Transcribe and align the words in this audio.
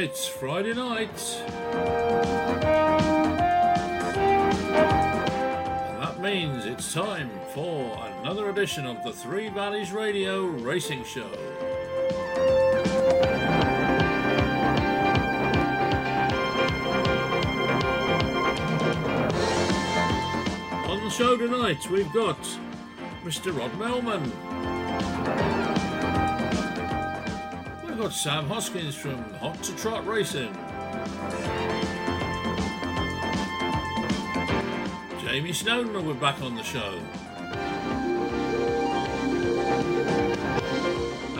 It's 0.00 0.28
Friday 0.28 0.74
night. 0.74 1.42
And 5.82 5.98
that 6.00 6.20
means 6.20 6.66
it's 6.66 6.94
time 6.94 7.28
for 7.52 7.98
another 8.20 8.48
edition 8.48 8.86
of 8.86 9.02
the 9.02 9.10
Three 9.10 9.48
Valleys 9.48 9.90
Radio 9.90 10.44
Racing 10.46 11.02
Show. 11.02 11.28
On 20.86 21.02
the 21.02 21.10
show 21.10 21.36
tonight, 21.36 21.90
we've 21.90 22.12
got 22.12 22.40
Mr. 23.24 23.52
Rod 23.58 23.76
Millman. 23.76 24.47
We've 27.98 28.04
got 28.04 28.14
Sam 28.14 28.46
Hoskins 28.46 28.94
from 28.94 29.24
Hot 29.40 29.60
to 29.60 29.74
Trot 29.74 30.06
Racing. 30.06 30.54
Jamie 35.20 35.52
Snowden 35.52 35.92
will 35.92 36.14
be 36.14 36.20
back 36.20 36.40
on 36.40 36.54
the 36.54 36.62
show. 36.62 37.00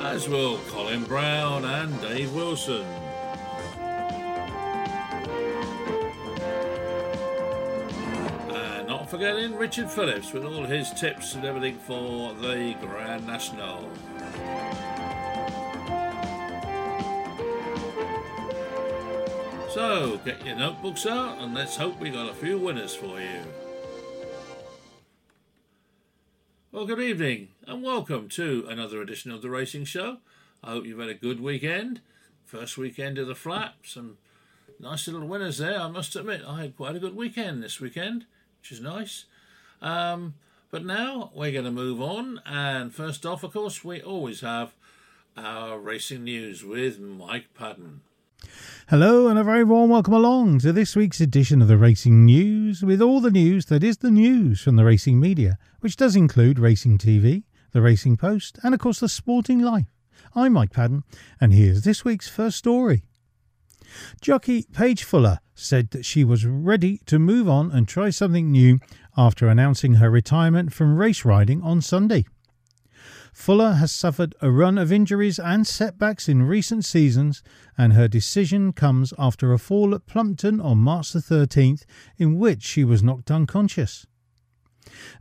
As 0.01 0.29
will 0.29 0.59
Colin 0.71 1.05
Brown 1.05 1.65
and 1.65 2.01
Dave 2.01 2.35
Wilson. 2.35 2.85
And 8.51 8.89
not 8.89 9.09
forgetting 9.09 9.55
Richard 9.55 9.89
Phillips 9.89 10.33
with 10.33 10.45
all 10.45 10.65
his 10.65 10.91
tips 10.91 11.37
and 11.37 11.45
everything 11.45 11.79
for 11.79 12.35
the 12.35 12.75
Grand 12.81 13.29
National. 13.29 13.89
So, 19.71 20.19
get 20.25 20.47
your 20.47 20.57
notebooks 20.57 21.05
out 21.05 21.43
and 21.43 21.55
let's 21.55 21.77
hope 21.77 22.01
we 22.01 22.09
got 22.09 22.31
a 22.31 22.35
few 22.35 22.59
winners 22.59 22.95
for 22.95 23.21
you. 23.21 23.41
Well, 26.73 26.87
good 26.87 27.01
evening 27.01 27.49
and 27.67 27.83
welcome 27.83 28.31
to 28.31 28.67
another 28.71 29.03
edition 29.03 29.31
of 29.31 29.43
the 29.43 29.51
Racing 29.51 29.85
Show. 29.85 30.19
I 30.65 30.71
hope 30.71 30.87
you've 30.87 30.99
had 30.99 31.11
a 31.11 31.15
good 31.15 31.41
weekend. 31.41 32.01
First 32.47 32.79
weekend 32.79 33.19
of 33.19 33.27
the 33.27 33.35
flat. 33.35 33.75
Some 33.83 34.17
nice 34.81 35.07
little 35.07 35.29
winners 35.29 35.59
there. 35.59 35.79
I 35.79 35.89
must 35.89 36.17
admit, 36.17 36.41
I 36.49 36.63
had 36.63 36.77
quite 36.77 36.97
a 36.97 37.01
good 37.01 37.15
weekend 37.15 37.63
this 37.63 37.79
weekend, 37.79 38.25
which 38.63 38.73
is 38.73 38.81
nice. 38.81 39.27
Um, 39.83 40.35
but 40.71 40.83
now 40.83 41.31
we're 41.35 41.53
going 41.53 41.67
to 41.67 41.71
move 41.71 42.01
on. 42.01 42.41
And 42.47 42.95
first 42.95 43.27
off, 43.27 43.45
of 43.45 43.53
course, 43.53 43.85
we 43.85 44.01
always 44.01 44.41
have 44.41 44.73
our 45.37 45.79
racing 45.79 46.25
news 46.25 46.65
with 46.65 46.99
Mike 46.99 47.53
Padden. 47.53 48.01
Hello, 48.91 49.29
and 49.29 49.39
a 49.39 49.45
very 49.45 49.65
warm 49.65 49.91
welcome 49.91 50.15
along 50.15 50.61
to 50.61 50.73
this 50.73 50.97
week's 50.97 51.21
edition 51.21 51.61
of 51.61 51.69
the 51.69 51.77
Racing 51.77 52.25
News, 52.25 52.83
with 52.83 53.03
all 53.03 53.21
the 53.21 53.31
news 53.31 53.67
that 53.67 53.85
is 53.85 53.99
the 53.99 54.11
news 54.11 54.63
from 54.63 54.77
the 54.77 54.85
racing 54.87 55.21
media, 55.21 55.59
which 55.81 55.95
does 55.95 56.17
include 56.17 56.59
Racing 56.59 56.97
TV, 56.97 57.43
the 57.73 57.83
Racing 57.83 58.17
Post, 58.17 58.59
and 58.63 58.73
of 58.73 58.81
course 58.81 59.01
the 59.01 59.09
Sporting 59.11 59.59
Life. 59.59 59.93
I'm 60.35 60.55
Mike 60.55 60.73
Padden, 60.73 61.03
and 61.39 61.53
here's 61.53 61.83
this 61.83 62.03
week's 62.03 62.31
first 62.31 62.57
story. 62.57 63.05
Jockey 64.23 64.65
Paige 64.73 65.05
Fuller 65.05 65.41
said 65.55 65.91
that 65.91 66.07
she 66.07 66.25
was 66.25 66.47
ready 66.47 67.03
to 67.05 67.19
move 67.19 67.47
on 67.47 67.71
and 67.71 67.87
try 67.87 68.09
something 68.09 68.51
new 68.51 68.79
after 69.19 69.49
announcing 69.49 69.97
her 69.97 70.11
retirement 70.11 70.73
from 70.73 70.97
race 70.97 71.27
riding 71.27 71.61
on 71.63 71.83
Sunday. 71.83 72.25
Fuller 73.33 73.75
has 73.75 73.93
suffered 73.93 74.35
a 74.41 74.51
run 74.51 74.79
of 74.79 74.93
injuries 74.93 75.39
and 75.39 75.67
setbacks 75.67 76.29
in 76.29 76.43
recent 76.43 76.85
seasons, 76.85 77.43
and 77.77 77.93
her 77.93 78.09
decision 78.09 78.73
comes 78.73 79.13
after 79.19 79.53
a 79.53 79.59
fall 79.59 79.95
at 79.95 80.07
Plumpton 80.07 80.61
on 80.61 80.79
March 80.79 81.13
the 81.13 81.21
13th, 81.21 81.85
in 82.17 82.39
which 82.39 82.63
she 82.63 82.85
was 82.85 83.03
knocked 83.03 83.31
unconscious. 83.31 84.07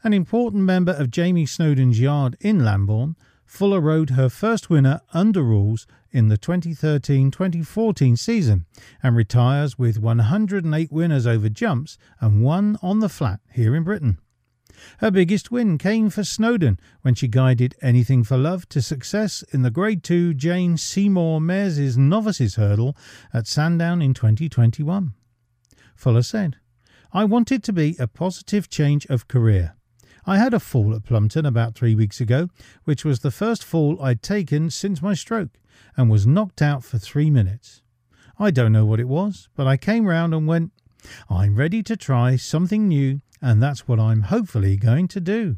An 0.04 0.14
important 0.14 0.64
member 0.64 0.94
of 0.94 1.12
Jamie 1.12 1.46
Snowden's 1.46 2.00
yard 2.00 2.38
in 2.40 2.64
Lambourn, 2.64 3.16
Fuller 3.46 3.80
rode 3.80 4.12
her 4.12 4.30
first 4.30 4.70
winner 4.70 5.02
under 5.14 5.42
rules 5.42 5.88
in 6.12 6.28
the 6.28 6.38
2013 6.38 7.32
2014 7.32 8.18
season 8.18 8.66
and 9.02 9.16
retires 9.16 9.80
with 9.80 9.98
108 9.98 10.92
winners 10.92 11.26
over 11.26 11.48
jumps 11.48 11.98
and 12.20 12.44
one 12.44 12.78
on 12.82 13.00
the 13.00 13.10
flat 13.10 13.40
here 13.52 13.76
in 13.76 13.84
Britain. 13.84 14.18
Her 15.00 15.12
biggest 15.12 15.52
win 15.52 15.78
came 15.78 16.10
for 16.10 16.24
Snowden 16.24 16.80
when 17.02 17.16
she 17.16 17.28
guided 17.28 17.76
Anything 17.82 18.24
for 18.24 18.38
Love 18.38 18.68
to 18.70 18.82
success 18.82 19.44
in 19.52 19.62
the 19.62 19.72
Grade 19.72 20.04
2 20.04 20.34
Jane 20.34 20.78
Seymour 20.78 21.42
Mares' 21.42 21.98
Novices 21.98 22.56
Hurdle 22.56 22.96
at 23.34 23.48
Sandown 23.48 24.02
in 24.02 24.14
2021. 24.14 25.14
Fuller 25.96 26.22
said, 26.22 26.58
I 27.12 27.24
wanted 27.24 27.64
to 27.64 27.74
be 27.74 27.96
a 28.00 28.08
positive 28.08 28.70
change 28.70 29.06
of 29.08 29.28
career. 29.28 29.76
I 30.26 30.38
had 30.38 30.54
a 30.54 30.60
fall 30.60 30.94
at 30.94 31.06
Plumpton 31.06 31.46
about 31.46 31.74
three 31.74 31.96
weeks 31.96 32.20
ago, 32.20 32.50
which 32.84 33.06
was 33.06 33.22
the 33.22 33.32
first 33.32 33.64
fall 33.64 34.02
I'd 34.02 34.22
taken 34.22 34.70
since 34.70 35.02
my 35.02 35.14
stroke, 35.14 35.58
and 35.96 36.10
was 36.10 36.28
knocked 36.28 36.62
out 36.62 36.84
for 36.84 36.98
three 36.98 37.30
minutes. 37.30 37.82
I 38.38 38.52
don't 38.52 38.74
know 38.74 38.86
what 38.86 39.00
it 39.00 39.08
was, 39.08 39.48
but 39.56 39.68
I 39.68 39.78
came 39.78 40.06
round 40.06 40.34
and 40.34 40.46
went, 40.46 40.72
I'm 41.30 41.56
ready 41.56 41.82
to 41.84 41.96
try 41.96 42.36
something 42.36 42.88
new 42.88 43.22
and 43.42 43.62
that's 43.62 43.88
what 43.88 44.00
I'm 44.00 44.24
hopefully 44.24 44.78
going 44.78 45.08
to 45.10 45.20
do. 45.20 45.58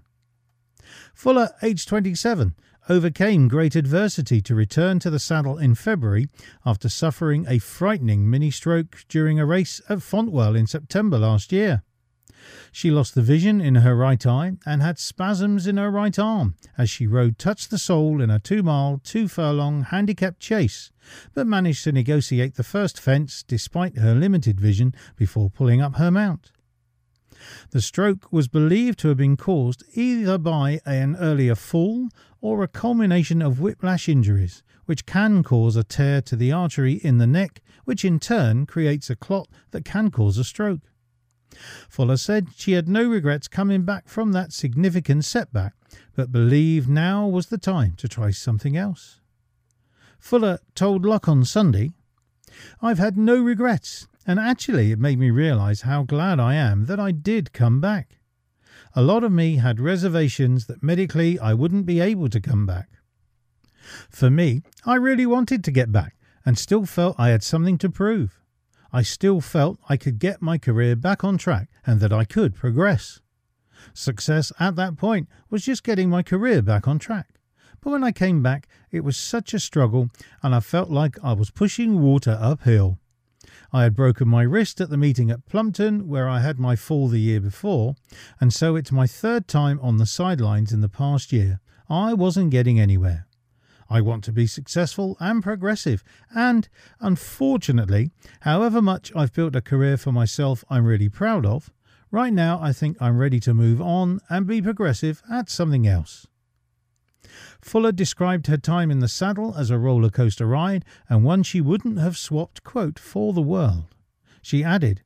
Fuller, 1.14 1.50
aged 1.62 1.88
27, 1.88 2.56
overcame 2.88 3.48
great 3.48 3.76
adversity 3.76 4.42
to 4.42 4.56
return 4.56 5.00
to 5.00 5.10
the 5.10 5.20
saddle 5.20 5.58
in 5.58 5.76
February 5.76 6.28
after 6.66 6.90
suffering 6.90 7.46
a 7.48 7.60
frightening 7.60 8.30
mini 8.30 8.50
stroke 8.50 9.06
during 9.08 9.40
a 9.40 9.46
race 9.46 9.82
at 9.90 10.00
Fontwell 10.00 10.56
in 10.56 10.66
September 10.66 11.20
last 11.20 11.52
year. 11.52 11.84
She 12.72 12.90
lost 12.90 13.16
the 13.16 13.22
vision 13.22 13.60
in 13.62 13.76
her 13.76 13.96
right 13.96 14.26
eye 14.26 14.54
and 14.66 14.82
had 14.82 14.98
spasms 14.98 15.68
in 15.68 15.78
her 15.78 15.92
right 15.92 16.18
arm 16.18 16.56
as 16.78 16.90
she 16.90 17.06
rode 17.06 17.38
Touch 17.38 17.68
the 17.68 17.78
Soul 17.78 18.22
in 18.22 18.30
a 18.30 18.40
two 18.40 18.64
mile, 18.64 19.02
two 19.04 19.28
furlong 19.28 19.84
handicap 19.84 20.40
chase, 20.40 20.90
but 21.34 21.48
managed 21.48 21.84
to 21.84 21.92
negotiate 21.92 22.56
the 22.56 22.64
first 22.64 23.00
fence 23.00 23.44
despite 23.44 23.98
her 23.98 24.16
limited 24.16 24.60
vision 24.60 24.96
before 25.16 25.50
pulling 25.50 25.82
up 25.82 25.96
her 25.96 26.10
mount. 26.10 26.52
The 27.72 27.82
stroke 27.82 28.32
was 28.32 28.48
believed 28.48 29.00
to 29.00 29.10
have 29.10 29.18
been 29.18 29.38
caused 29.38 29.84
either 29.94 30.38
by 30.38 30.82
an 30.86 31.16
earlier 31.18 31.56
fall 31.56 32.10
or 32.42 32.64
a 32.64 32.68
culmination 32.68 33.42
of 33.42 33.60
whiplash 33.60 34.10
injuries, 34.10 34.64
which 34.86 35.06
can 35.06 35.44
cause 35.44 35.76
a 35.76 35.84
tear 35.84 36.22
to 36.24 36.36
the 36.36 36.52
artery 36.52 36.94
in 36.94 37.18
the 37.18 37.28
neck, 37.28 37.62
which 37.86 38.04
in 38.04 38.20
turn 38.20 38.66
creates 38.66 39.10
a 39.10 39.16
clot 39.16 39.48
that 39.72 39.86
can 39.86 40.12
cause 40.12 40.38
a 40.38 40.44
stroke. 40.44 40.82
Fuller 41.90 42.18
said 42.18 42.50
she 42.56 42.74
had 42.74 42.88
no 42.88 43.08
regrets 43.08 43.48
coming 43.48 43.84
back 43.84 44.08
from 44.08 44.32
that 44.32 44.54
significant 44.54 45.26
setback, 45.26 45.74
but 46.16 46.32
believed 46.32 46.88
now 46.88 47.28
was 47.28 47.48
the 47.48 47.58
time 47.58 47.94
to 47.98 48.08
try 48.08 48.32
something 48.32 48.78
else. 48.78 49.20
Fuller 50.20 50.60
told 50.76 51.06
Luck 51.06 51.28
on 51.28 51.46
Sunday, 51.46 51.92
I've 52.82 53.00
had 53.00 53.18
no 53.18 53.42
regrets 53.42 54.08
and 54.30 54.40
actually 54.40 54.92
it 54.92 55.00
made 55.00 55.18
me 55.18 55.32
realize 55.32 55.82
how 55.82 56.04
glad 56.04 56.40
I 56.40 56.54
am 56.54 56.86
that 56.86 57.00
I 57.00 57.12
did 57.12 57.52
come 57.52 57.82
back. 57.82 58.20
A 58.94 59.02
lot 59.02 59.24
of 59.24 59.32
me 59.32 59.56
had 59.56 59.80
reservations 59.80 60.68
that 60.68 60.84
medically 60.84 61.40
I 61.40 61.56
wouldn't 61.56 61.88
be 61.88 62.00
able 62.00 62.30
to 62.30 62.40
come 62.40 62.68
back. 62.68 62.90
For 64.08 64.30
me, 64.30 64.62
I 64.86 64.98
really 64.98 65.26
wanted 65.26 65.64
to 65.64 65.72
get 65.72 65.92
back 65.92 66.16
and 66.46 66.60
still 66.60 66.86
felt 66.86 67.20
I 67.20 67.30
had 67.30 67.42
something 67.42 67.80
to 67.80 67.90
prove. 67.90 68.40
I 68.94 69.02
still 69.02 69.42
felt 69.42 69.80
I 69.90 69.98
could 69.98 70.20
get 70.20 70.44
my 70.44 70.60
career 70.60 70.96
back 70.96 71.24
on 71.24 71.40
track 71.40 71.68
and 71.84 72.00
that 72.00 72.14
I 72.14 72.24
could 72.24 72.54
progress. 72.54 73.22
Success 73.96 74.52
at 74.60 74.76
that 74.76 74.96
point 74.96 75.28
was 75.50 75.66
just 75.66 75.84
getting 75.84 76.08
my 76.08 76.22
career 76.22 76.62
back 76.62 76.88
on 76.88 77.00
track. 77.00 77.40
But 77.82 77.90
when 77.90 78.04
I 78.04 78.12
came 78.12 78.44
back, 78.44 78.68
it 78.92 79.04
was 79.04 79.18
such 79.18 79.56
a 79.56 79.60
struggle 79.60 80.12
and 80.44 80.54
I 80.54 80.60
felt 80.60 80.92
like 80.92 81.18
I 81.24 81.34
was 81.34 81.50
pushing 81.50 82.04
water 82.04 82.38
uphill. 82.40 83.00
I 83.72 83.84
had 83.84 83.96
broken 83.96 84.28
my 84.28 84.42
wrist 84.42 84.82
at 84.82 84.90
the 84.90 84.98
meeting 84.98 85.30
at 85.30 85.46
Plumpton, 85.46 86.08
where 86.08 86.28
I 86.28 86.40
had 86.40 86.58
my 86.58 86.76
fall 86.76 87.08
the 87.08 87.20
year 87.20 87.40
before, 87.40 87.96
and 88.42 88.52
so 88.52 88.76
it's 88.76 88.92
my 88.92 89.06
third 89.06 89.48
time 89.48 89.80
on 89.82 89.98
the 89.98 90.06
sidelines 90.06 90.74
in 90.74 90.82
the 90.82 90.90
past 90.90 91.32
year. 91.32 91.60
I 91.88 92.14
wasn't 92.14 92.50
getting 92.50 92.80
anywhere. 92.80 93.28
I 93.90 94.02
want 94.02 94.24
to 94.26 94.32
be 94.32 94.48
successful 94.48 95.18
and 95.20 95.44
progressive, 95.44 96.04
and 96.34 96.68
unfortunately, 97.00 98.12
however 98.42 98.82
much 98.82 99.12
I've 99.16 99.34
built 99.34 99.56
a 99.56 99.62
career 99.62 99.98
for 99.98 100.12
myself 100.12 100.64
I'm 100.70 100.86
really 100.86 101.10
proud 101.10 101.46
of, 101.46 101.72
right 102.12 102.34
now 102.34 102.60
I 102.62 102.74
think 102.74 102.98
I'm 103.00 103.18
ready 103.18 103.40
to 103.42 103.54
move 103.54 103.82
on 103.82 104.20
and 104.30 104.48
be 104.48 104.62
progressive 104.62 105.22
at 105.32 105.50
something 105.50 105.88
else. 105.88 106.28
Fuller 107.62 107.92
described 107.92 108.48
her 108.48 108.58
time 108.58 108.90
in 108.90 109.00
the 109.00 109.08
saddle 109.08 109.54
as 109.56 109.70
a 109.70 109.78
roller 109.78 110.10
coaster 110.10 110.46
ride 110.46 110.86
and 111.10 111.24
one 111.24 111.44
she 111.44 111.60
wouldn't 111.62 112.00
have 112.00 112.18
swapped, 112.18 112.64
quote, 112.64 112.98
for 112.98 113.34
the 113.34 113.42
world. 113.42 113.96
She 114.42 114.64
added, 114.64 115.04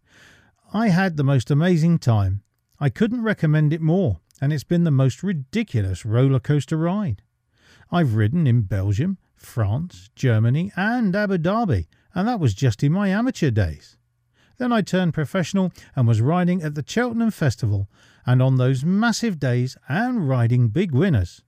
I 0.73 0.89
had 0.89 1.17
the 1.17 1.23
most 1.23 1.49
amazing 1.49 1.99
time. 1.99 2.43
I 2.79 2.89
couldn't 2.89 3.23
recommend 3.23 3.73
it 3.73 3.81
more, 3.81 4.19
and 4.41 4.51
it's 4.51 4.63
been 4.63 4.83
the 4.83 4.91
most 4.91 5.23
ridiculous 5.23 6.05
roller 6.05 6.39
coaster 6.39 6.77
ride. 6.77 7.21
I've 7.91 8.15
ridden 8.15 8.47
in 8.47 8.61
Belgium, 8.61 9.17
France, 9.35 10.09
Germany, 10.15 10.71
and 10.75 11.15
Abu 11.15 11.37
Dhabi, 11.37 11.87
and 12.15 12.27
that 12.27 12.39
was 12.39 12.53
just 12.53 12.83
in 12.83 12.91
my 12.91 13.09
amateur 13.09 13.51
days. 13.51 13.97
Then 14.57 14.71
I 14.71 14.81
turned 14.81 15.13
professional 15.13 15.71
and 15.95 16.07
was 16.07 16.21
riding 16.21 16.61
at 16.61 16.75
the 16.75 16.83
Cheltenham 16.85 17.31
Festival 17.31 17.89
and 18.25 18.41
on 18.41 18.57
those 18.57 18.85
massive 18.85 19.39
days 19.39 19.77
and 19.89 20.27
riding 20.27 20.69
big 20.69 20.91
winners. 20.91 21.41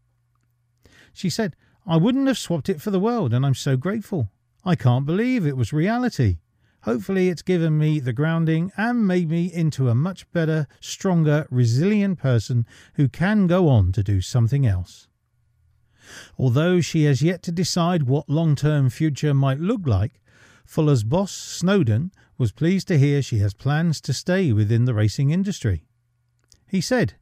She 1.15 1.29
said, 1.29 1.55
I 1.87 1.95
wouldn't 1.95 2.27
have 2.27 2.37
swapped 2.37 2.67
it 2.67 2.81
for 2.81 2.91
the 2.91 2.99
world, 2.99 3.33
and 3.33 3.45
I'm 3.45 3.55
so 3.55 3.77
grateful. 3.77 4.29
I 4.65 4.75
can't 4.75 5.05
believe 5.05 5.45
it 5.47 5.55
was 5.55 5.71
reality. 5.71 6.39
Hopefully, 6.81 7.29
it's 7.29 7.41
given 7.41 7.77
me 7.77 7.99
the 7.99 8.11
grounding 8.11 8.71
and 8.75 9.07
made 9.07 9.29
me 9.29 9.51
into 9.51 9.89
a 9.89 9.95
much 9.95 10.29
better, 10.33 10.67
stronger, 10.81 11.47
resilient 11.49 12.19
person 12.19 12.65
who 12.95 13.07
can 13.07 13.47
go 13.47 13.69
on 13.69 13.93
to 13.93 14.03
do 14.03 14.19
something 14.19 14.67
else. 14.67 15.07
Although 16.37 16.81
she 16.81 17.05
has 17.05 17.21
yet 17.21 17.41
to 17.43 17.51
decide 17.51 18.03
what 18.03 18.29
long 18.29 18.55
term 18.55 18.89
future 18.89 19.33
might 19.33 19.59
look 19.59 19.87
like, 19.87 20.21
Fuller's 20.65 21.03
boss, 21.03 21.31
Snowden, 21.31 22.11
was 22.37 22.51
pleased 22.51 22.89
to 22.89 22.99
hear 22.99 23.21
she 23.21 23.37
has 23.37 23.53
plans 23.53 24.01
to 24.01 24.11
stay 24.13 24.51
within 24.51 24.83
the 24.83 24.93
racing 24.93 25.31
industry. 25.31 25.85
He 26.67 26.81
said, 26.81 27.13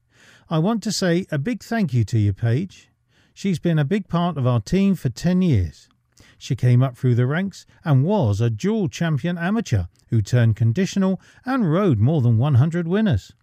I 0.50 0.58
want 0.58 0.82
to 0.84 0.92
say 0.92 1.28
a 1.32 1.38
big 1.38 1.64
thank 1.64 1.94
you 1.94 2.04
to 2.06 2.18
you, 2.18 2.34
Paige. 2.34 2.90
She's 3.34 3.60
been 3.60 3.80
a 3.80 3.86
big 3.86 4.08
part 4.08 4.38
of 4.38 4.46
our 4.46 4.62
team 4.62 4.96
for 4.96 5.10
10 5.10 5.42
years. 5.42 5.90
She 6.38 6.56
came 6.56 6.84
up 6.84 6.98
through 6.98 7.16
the 7.16 7.26
ranks 7.26 7.66
and 7.84 8.04
was 8.04 8.40
a 8.40 8.50
dual 8.50 8.90
champion 8.90 9.38
amateur 9.38 9.86
who 10.10 10.22
turned 10.22 10.56
conditional 10.56 11.20
and 11.46 11.72
rode 11.72 12.00
more 12.00 12.22
than 12.22 12.38
100 12.38 12.88
winners. 12.88 13.34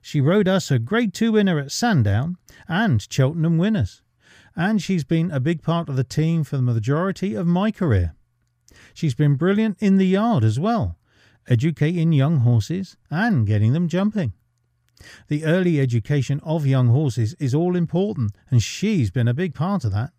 She 0.00 0.20
rode 0.20 0.48
us 0.48 0.70
a 0.70 0.78
Grade 0.78 1.12
2 1.12 1.32
winner 1.32 1.58
at 1.58 1.72
Sandown 1.72 2.36
and 2.68 3.06
Cheltenham 3.10 3.58
winners, 3.58 4.02
and 4.56 4.80
she's 4.80 5.04
been 5.04 5.30
a 5.30 5.40
big 5.40 5.62
part 5.62 5.88
of 5.88 5.96
the 5.96 6.04
team 6.04 6.44
for 6.44 6.56
the 6.56 6.62
majority 6.62 7.34
of 7.34 7.46
my 7.46 7.70
career. 7.70 8.14
She's 8.94 9.14
been 9.14 9.34
brilliant 9.34 9.76
in 9.80 9.98
the 9.98 10.06
yard 10.06 10.44
as 10.44 10.58
well, 10.58 10.96
educating 11.48 12.12
young 12.12 12.38
horses 12.38 12.96
and 13.10 13.46
getting 13.46 13.72
them 13.72 13.88
jumping. 13.88 14.32
The 15.28 15.44
early 15.44 15.80
education 15.80 16.40
of 16.42 16.66
young 16.66 16.88
horses 16.88 17.34
is 17.38 17.54
all 17.54 17.76
important, 17.76 18.32
and 18.50 18.62
she's 18.62 19.10
been 19.10 19.28
a 19.28 19.34
big 19.34 19.54
part 19.54 19.84
of 19.84 19.92
that. 19.92 20.12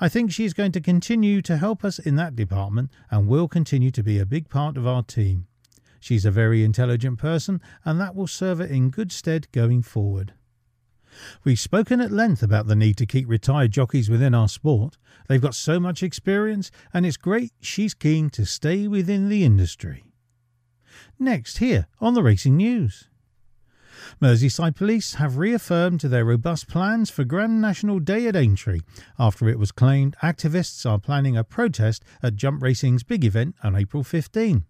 I 0.00 0.08
think 0.08 0.32
she's 0.32 0.54
going 0.54 0.72
to 0.72 0.80
continue 0.80 1.42
to 1.42 1.56
help 1.56 1.84
us 1.84 1.98
in 1.98 2.16
that 2.16 2.34
department 2.34 2.90
and 3.10 3.28
will 3.28 3.48
continue 3.48 3.90
to 3.92 4.02
be 4.02 4.18
a 4.18 4.26
big 4.26 4.48
part 4.48 4.76
of 4.76 4.86
our 4.86 5.02
team. 5.02 5.46
She's 6.00 6.24
a 6.24 6.30
very 6.30 6.64
intelligent 6.64 7.18
person, 7.18 7.60
and 7.84 8.00
that 8.00 8.14
will 8.14 8.26
serve 8.26 8.58
her 8.58 8.64
in 8.64 8.90
good 8.90 9.12
stead 9.12 9.52
going 9.52 9.82
forward. 9.82 10.32
We've 11.44 11.60
spoken 11.60 12.00
at 12.00 12.10
length 12.10 12.42
about 12.42 12.66
the 12.66 12.76
need 12.76 12.96
to 12.98 13.06
keep 13.06 13.28
retired 13.28 13.72
jockeys 13.72 14.08
within 14.08 14.34
our 14.34 14.48
sport. 14.48 14.96
They've 15.28 15.40
got 15.40 15.54
so 15.54 15.78
much 15.78 16.02
experience, 16.02 16.70
and 16.94 17.04
it's 17.04 17.16
great 17.16 17.52
she's 17.60 17.94
keen 17.94 18.30
to 18.30 18.46
stay 18.46 18.88
within 18.88 19.28
the 19.28 19.44
industry. 19.44 20.04
Next, 21.18 21.58
here 21.58 21.86
on 22.00 22.14
the 22.14 22.22
Racing 22.22 22.56
News. 22.56 23.09
Merseyside 24.20 24.76
Police 24.76 25.14
have 25.14 25.38
reaffirmed 25.38 26.00
their 26.00 26.24
robust 26.24 26.68
plans 26.68 27.10
for 27.10 27.24
Grand 27.24 27.60
National 27.60 27.98
Day 27.98 28.26
at 28.26 28.36
Aintree 28.36 28.80
after 29.18 29.48
it 29.48 29.58
was 29.58 29.72
claimed 29.72 30.16
activists 30.22 30.88
are 30.88 30.98
planning 30.98 31.36
a 31.36 31.44
protest 31.44 32.04
at 32.22 32.36
Jump 32.36 32.62
Racing's 32.62 33.02
big 33.02 33.24
event 33.24 33.54
on 33.62 33.76
April 33.76 34.02
15. 34.02 34.64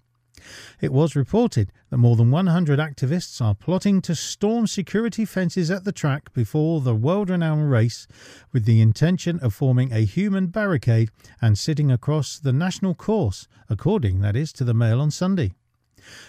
It 0.80 0.92
was 0.92 1.16
reported 1.16 1.72
that 1.90 1.98
more 1.98 2.16
than 2.16 2.30
100 2.30 2.78
activists 2.78 3.40
are 3.40 3.54
plotting 3.54 4.00
to 4.02 4.14
storm 4.14 4.66
security 4.66 5.24
fences 5.24 5.70
at 5.70 5.84
the 5.84 5.92
track 5.92 6.32
before 6.32 6.80
the 6.80 6.94
world 6.94 7.30
renowned 7.30 7.70
race 7.70 8.06
with 8.52 8.64
the 8.64 8.80
intention 8.80 9.38
of 9.40 9.54
forming 9.54 9.92
a 9.92 10.04
human 10.04 10.46
barricade 10.46 11.10
and 11.42 11.58
sitting 11.58 11.90
across 11.90 12.38
the 12.38 12.52
national 12.52 12.94
course, 12.94 13.48
according, 13.68 14.20
that 14.20 14.36
is, 14.36 14.52
to 14.54 14.64
the 14.64 14.74
Mail 14.74 15.00
on 15.00 15.10
Sunday. 15.10 15.52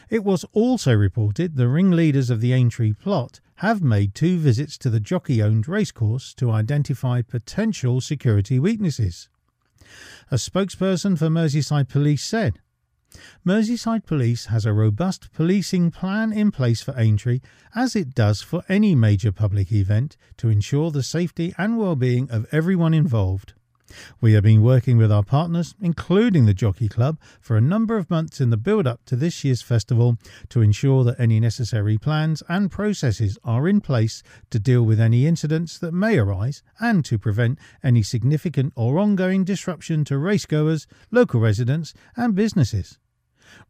It 0.09 0.23
was 0.23 0.45
also 0.53 0.93
reported 0.93 1.55
the 1.55 1.67
ringleaders 1.67 2.29
of 2.29 2.41
the 2.41 2.53
Aintree 2.53 2.93
plot 2.93 3.39
have 3.55 3.81
made 3.81 4.15
two 4.15 4.37
visits 4.39 4.77
to 4.79 4.89
the 4.89 4.99
jockey 4.99 5.41
owned 5.41 5.67
racecourse 5.67 6.33
to 6.35 6.51
identify 6.51 7.21
potential 7.21 8.01
security 8.01 8.59
weaknesses. 8.59 9.29
A 10.31 10.35
spokesperson 10.35 11.17
for 11.17 11.27
Merseyside 11.27 11.89
Police 11.89 12.23
said, 12.23 12.59
Merseyside 13.45 14.05
Police 14.05 14.45
has 14.45 14.65
a 14.65 14.73
robust 14.73 15.33
policing 15.33 15.91
plan 15.91 16.31
in 16.31 16.49
place 16.49 16.81
for 16.81 16.97
Aintree, 16.97 17.41
as 17.75 17.95
it 17.95 18.15
does 18.15 18.41
for 18.41 18.63
any 18.69 18.95
major 18.95 19.31
public 19.31 19.71
event, 19.71 20.15
to 20.37 20.49
ensure 20.49 20.91
the 20.91 21.03
safety 21.03 21.53
and 21.57 21.77
well-being 21.77 22.31
of 22.31 22.47
everyone 22.51 22.93
involved. 22.93 23.53
We 24.19 24.33
have 24.33 24.43
been 24.43 24.61
working 24.61 24.97
with 24.97 25.11
our 25.11 25.23
partners, 25.23 25.75
including 25.81 26.45
the 26.45 26.53
Jockey 26.53 26.87
Club, 26.87 27.19
for 27.39 27.57
a 27.57 27.61
number 27.61 27.97
of 27.97 28.09
months 28.09 28.41
in 28.41 28.49
the 28.49 28.57
build 28.57 28.87
up 28.87 29.03
to 29.05 29.15
this 29.15 29.43
year's 29.43 29.61
festival 29.61 30.17
to 30.49 30.61
ensure 30.61 31.03
that 31.03 31.19
any 31.19 31.39
necessary 31.39 31.97
plans 31.97 32.43
and 32.47 32.71
processes 32.71 33.37
are 33.43 33.67
in 33.67 33.81
place 33.81 34.23
to 34.49 34.59
deal 34.59 34.83
with 34.83 34.99
any 34.99 35.25
incidents 35.25 35.77
that 35.79 35.93
may 35.93 36.17
arise 36.17 36.63
and 36.79 37.03
to 37.05 37.17
prevent 37.17 37.59
any 37.83 38.03
significant 38.03 38.73
or 38.75 38.99
ongoing 38.99 39.43
disruption 39.43 40.03
to 40.05 40.15
racegoers, 40.15 40.87
local 41.11 41.39
residents, 41.39 41.93
and 42.15 42.35
businesses. 42.35 42.99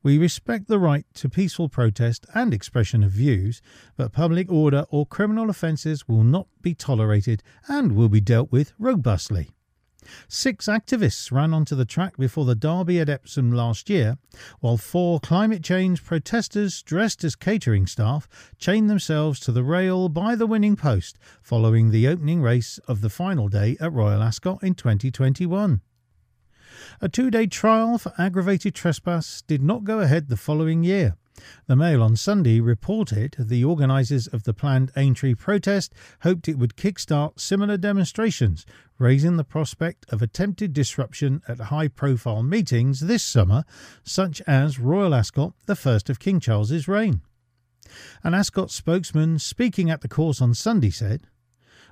We 0.04 0.18
respect 0.18 0.68
the 0.68 0.80
right 0.80 1.06
to 1.16 1.30
peaceful 1.30 1.70
protest 1.70 2.26
and 2.36 2.54
expression 2.54 3.04
of 3.04 3.12
views, 3.12 3.62
but 3.98 4.14
public 4.14 4.52
order 4.52 4.86
or 4.90 5.06
criminal 5.06 5.50
offences 5.50 6.08
will 6.08 6.24
not 6.24 6.48
be 6.62 6.76
tolerated 6.76 7.42
and 7.68 7.94
will 7.94 8.10
be 8.10 8.22
dealt 8.22 8.52
with 8.52 8.74
robustly. 8.78 9.50
Six 10.28 10.66
activists 10.66 11.32
ran 11.32 11.54
onto 11.54 11.76
the 11.76 11.86
track 11.86 12.18
before 12.18 12.46
the 12.46 12.56
Derby 12.56 13.00
at 13.00 13.10
Epsom 13.10 13.52
last 13.52 13.90
year, 13.90 14.18
while 14.60 14.78
four 14.78 15.20
climate 15.20 15.64
change 15.64 16.04
protesters 16.04 16.82
dressed 16.82 17.24
as 17.24 17.36
catering 17.36 17.86
staff 17.86 18.28
chained 18.58 18.90
themselves 18.90 19.40
to 19.42 19.52
the 19.52 19.64
rail 19.64 20.10
by 20.10 20.36
the 20.36 20.48
winning 20.48 20.76
post 20.76 21.20
following 21.42 21.92
the 21.92 22.08
opening 22.08 22.42
race 22.42 22.80
of 22.88 23.02
the 23.02 23.10
final 23.10 23.48
day 23.48 23.78
at 23.80 23.94
Royal 23.94 24.24
Ascot 24.24 24.64
in 24.64 24.74
2021. 24.74 25.82
A 27.04 27.10
two 27.10 27.32
day 27.32 27.48
trial 27.48 27.98
for 27.98 28.14
aggravated 28.20 28.76
trespass 28.76 29.42
did 29.42 29.64
not 29.64 29.84
go 29.84 30.02
ahead 30.02 30.30
the 30.30 30.38
following 30.38 30.84
year. 30.84 31.16
The 31.66 31.76
Mail 31.76 32.04
on 32.04 32.16
Sunday 32.16 32.60
reported 32.60 33.36
the 33.40 33.64
organisers 33.64 34.28
of 34.28 34.44
the 34.44 34.54
planned 34.54 34.92
Aintree 34.96 35.34
protest 35.34 35.96
hoped 36.22 36.48
it 36.48 36.60
would 36.60 36.76
kickstart 36.76 37.40
similar 37.40 37.76
demonstrations, 37.76 38.68
raising 39.00 39.38
the 39.38 39.44
prospect 39.44 40.06
of 40.14 40.22
attempted 40.22 40.74
disruption 40.74 41.42
at 41.48 41.60
high 41.60 41.88
profile 41.88 42.44
meetings 42.44 43.00
this 43.00 43.24
summer, 43.24 43.64
such 44.04 44.40
as 44.42 44.78
Royal 44.78 45.16
Ascot, 45.16 45.54
the 45.66 45.76
first 45.76 46.08
of 46.08 46.20
King 46.20 46.40
Charles's 46.40 46.88
reign. 46.88 47.22
An 48.24 48.36
Ascot 48.36 48.70
spokesman 48.70 49.40
speaking 49.40 49.90
at 49.90 50.02
the 50.02 50.08
course 50.08 50.40
on 50.40 50.54
Sunday 50.54 50.92
said, 50.92 51.24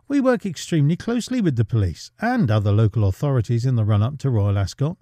We 0.08 0.22
work 0.22 0.46
extremely 0.46 0.96
closely 0.96 1.42
with 1.42 1.56
the 1.56 1.66
police 1.66 2.12
and 2.22 2.52
other 2.52 2.72
local 2.72 3.06
authorities 3.06 3.66
in 3.66 3.76
the 3.76 3.84
run 3.84 4.04
up 4.04 4.20
to 4.20 4.30
Royal 4.30 4.58
Ascot. 4.58 4.98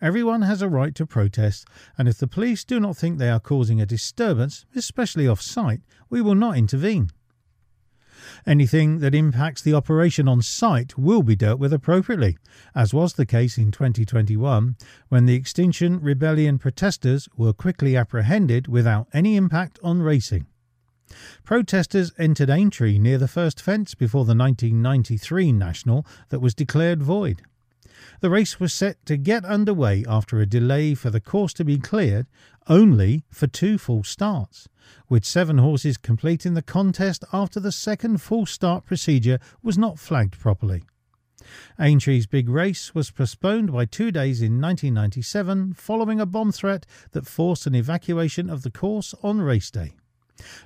Everyone 0.00 0.42
has 0.42 0.62
a 0.62 0.68
right 0.68 0.94
to 0.94 1.06
protest, 1.06 1.66
and 1.96 2.08
if 2.08 2.18
the 2.18 2.26
police 2.26 2.64
do 2.64 2.80
not 2.80 2.96
think 2.96 3.18
they 3.18 3.30
are 3.30 3.40
causing 3.40 3.80
a 3.80 3.86
disturbance, 3.86 4.66
especially 4.74 5.28
off 5.28 5.40
site, 5.40 5.80
we 6.08 6.20
will 6.20 6.34
not 6.34 6.56
intervene. 6.56 7.10
Anything 8.46 9.00
that 9.00 9.14
impacts 9.14 9.62
the 9.62 9.74
operation 9.74 10.28
on 10.28 10.42
site 10.42 10.96
will 10.96 11.22
be 11.22 11.36
dealt 11.36 11.58
with 11.58 11.72
appropriately, 11.72 12.38
as 12.74 12.94
was 12.94 13.14
the 13.14 13.26
case 13.26 13.58
in 13.58 13.70
2021 13.70 14.76
when 15.08 15.26
the 15.26 15.34
Extinction 15.34 16.00
Rebellion 16.00 16.58
protesters 16.58 17.28
were 17.36 17.52
quickly 17.52 17.96
apprehended 17.96 18.68
without 18.68 19.08
any 19.12 19.36
impact 19.36 19.78
on 19.82 20.02
racing. 20.02 20.46
Protesters 21.44 22.12
entered 22.18 22.50
Aintree 22.50 22.98
near 22.98 23.18
the 23.18 23.28
first 23.28 23.60
fence 23.60 23.94
before 23.94 24.24
the 24.24 24.36
1993 24.36 25.52
National 25.52 26.06
that 26.28 26.40
was 26.40 26.54
declared 26.54 27.02
void. 27.02 27.42
The 28.20 28.30
race 28.30 28.58
was 28.58 28.72
set 28.72 29.04
to 29.06 29.16
get 29.16 29.44
underway 29.44 30.04
after 30.08 30.40
a 30.40 30.46
delay 30.46 30.94
for 30.94 31.10
the 31.10 31.20
course 31.20 31.52
to 31.54 31.64
be 31.64 31.78
cleared, 31.78 32.26
only 32.66 33.24
for 33.30 33.46
two 33.46 33.78
full 33.78 34.04
starts, 34.04 34.68
with 35.08 35.24
seven 35.24 35.58
horses 35.58 35.96
completing 35.96 36.54
the 36.54 36.62
contest 36.62 37.24
after 37.32 37.60
the 37.60 37.72
second 37.72 38.20
full 38.20 38.46
start 38.46 38.84
procedure 38.84 39.38
was 39.62 39.78
not 39.78 39.98
flagged 39.98 40.38
properly. 40.38 40.82
Aintree's 41.78 42.26
big 42.26 42.48
race 42.48 42.94
was 42.94 43.10
postponed 43.10 43.72
by 43.72 43.84
two 43.84 44.10
days 44.10 44.40
in 44.40 44.60
1997 44.60 45.74
following 45.74 46.20
a 46.20 46.26
bomb 46.26 46.52
threat 46.52 46.86
that 47.12 47.26
forced 47.26 47.66
an 47.66 47.74
evacuation 47.74 48.50
of 48.50 48.62
the 48.62 48.70
course 48.70 49.14
on 49.22 49.40
race 49.40 49.70
day. 49.70 49.92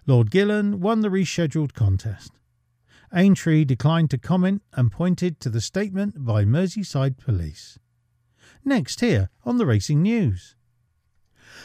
Lord 0.07 0.31
Gyllene 0.31 0.81
won 0.81 1.01
the 1.01 1.09
rescheduled 1.09 1.73
contest. 1.73 2.33
Aintree 3.15 3.65
declined 3.65 4.11
to 4.11 4.19
comment 4.19 4.63
and 4.73 4.91
pointed 4.91 5.39
to 5.41 5.49
the 5.49 5.61
statement 5.61 6.25
by 6.25 6.45
Merseyside 6.45 7.17
Police. 7.17 7.79
Next, 8.65 9.01
here 9.01 9.31
on 9.45 9.59
the 9.59 9.67
Racing 9.67 10.03
News. 10.03 10.57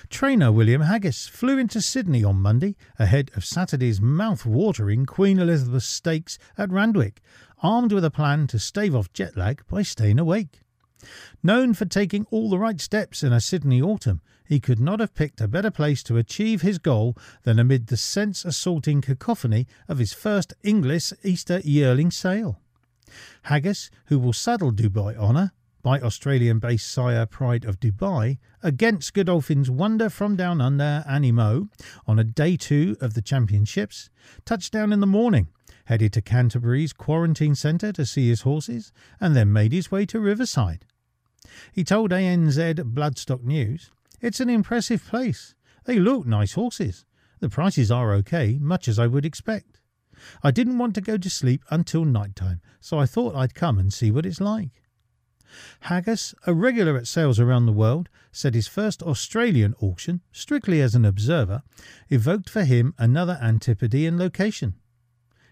Trainer 0.10 0.52
William 0.52 0.84
Haggas 0.84 1.28
flew 1.28 1.58
into 1.58 1.82
Sydney 1.82 2.24
on 2.24 2.36
Monday 2.36 2.76
ahead 3.00 3.32
of 3.36 3.44
Saturday's 3.44 4.00
mouth-watering 4.00 5.08
Queen 5.08 5.40
Elizabeth 5.40 5.84
Stakes 5.84 6.38
at 6.58 6.72
Randwick, 6.72 7.22
armed 7.64 7.92
with 7.92 8.06
a 8.06 8.12
plan 8.12 8.46
to 8.48 8.60
stave 8.60 8.96
off 8.96 9.12
jet 9.12 9.36
lag 9.36 9.64
by 9.68 9.82
staying 9.82 10.20
awake. 10.20 10.62
Known 11.42 11.74
for 11.74 11.86
taking 11.86 12.26
all 12.32 12.50
the 12.50 12.60
right 12.60 12.80
steps 12.80 13.24
in 13.24 13.32
a 13.32 13.40
Sydney 13.40 13.82
autumn, 13.82 14.22
he 14.46 14.60
could 14.60 14.80
not 14.80 15.00
have 15.00 15.14
picked 15.14 15.40
a 15.42 15.48
better 15.48 15.72
place 15.72 16.02
to 16.04 16.18
achieve 16.18 16.62
his 16.62 16.80
goal 16.80 17.16
than 17.44 17.60
amid 17.60 17.88
the 17.88 17.98
sense 17.98 18.44
assaulting 18.44 19.02
cacophony 19.02 19.68
of 19.88 20.00
his 20.00 20.12
first 20.12 20.54
Inglis 20.64 21.14
Easter 21.24 21.62
yearling 21.64 22.12
sale. 22.12 22.60
Haggas, 23.46 23.90
who 24.06 24.20
will 24.20 24.34
saddle 24.34 24.72
Dubai 24.72 25.16
Honour 25.16 25.52
by 25.82 26.00
Australian 26.02 26.60
based 26.60 26.92
sire 26.92 27.26
Pride 27.26 27.64
of 27.64 27.80
Dubai 27.80 28.38
against 28.62 29.14
Godolphin's 29.14 29.70
Wonder 29.70 30.10
from 30.10 30.36
Down 30.36 30.60
Under 30.60 31.04
Anamoe 31.08 31.70
on 32.06 32.20
a 32.20 32.24
day 32.24 32.58
two 32.58 32.98
of 33.00 33.14
the 33.14 33.22
championships, 33.22 34.10
touched 34.46 34.74
down 34.74 34.92
in 34.92 35.00
the 35.00 35.08
morning, 35.08 35.48
headed 35.90 36.14
to 36.14 36.22
Canterbury's 36.22 36.94
quarantine 36.94 37.56
centre 37.56 37.92
to 37.92 38.06
see 38.06 38.30
his 38.30 38.42
horses, 38.42 38.94
and 39.20 39.36
then 39.36 39.52
made 39.52 39.72
his 39.72 39.90
way 39.90 40.06
to 40.06 40.20
Riverside. 40.20 40.86
He 41.74 41.84
told 41.84 42.12
ANZ 42.12 42.76
Bloodstock 42.94 43.44
News, 43.44 43.90
It's 44.22 44.40
an 44.40 44.52
impressive 44.52 45.04
place. 45.04 45.56
They 45.86 45.98
look 45.98 46.28
nice 46.28 46.54
horses. 46.54 47.06
The 47.40 47.50
prices 47.50 47.90
are 47.90 48.14
okay, 48.14 48.60
much 48.62 48.88
as 48.88 49.00
I 49.00 49.08
would 49.08 49.26
expect. 49.26 49.80
I 50.44 50.52
didn't 50.52 50.78
want 50.78 50.94
to 50.94 51.02
go 51.02 51.18
to 51.18 51.30
sleep 51.30 51.64
until 51.72 52.06
night 52.06 52.36
time, 52.36 52.62
so 52.80 53.00
I 53.00 53.08
thought 53.08 53.36
I'd 53.36 53.56
come 53.56 53.80
and 53.80 53.92
see 53.92 54.12
what 54.12 54.28
it's 54.28 54.40
like. 54.40 54.84
Haggas, 55.86 56.36
a 56.46 56.54
regular 56.54 56.98
at 56.98 57.08
sales 57.08 57.40
around 57.40 57.66
the 57.66 57.72
world, 57.72 58.10
said 58.32 58.54
his 58.54 58.68
first 58.68 59.02
Australian 59.02 59.74
auction, 59.82 60.22
strictly 60.32 60.82
as 60.82 60.94
an 60.94 61.04
observer, 61.04 61.64
evoked 62.10 62.48
for 62.48 62.64
him 62.64 62.94
another 63.00 63.40
Antipodean 63.42 64.20
location. 64.20 64.76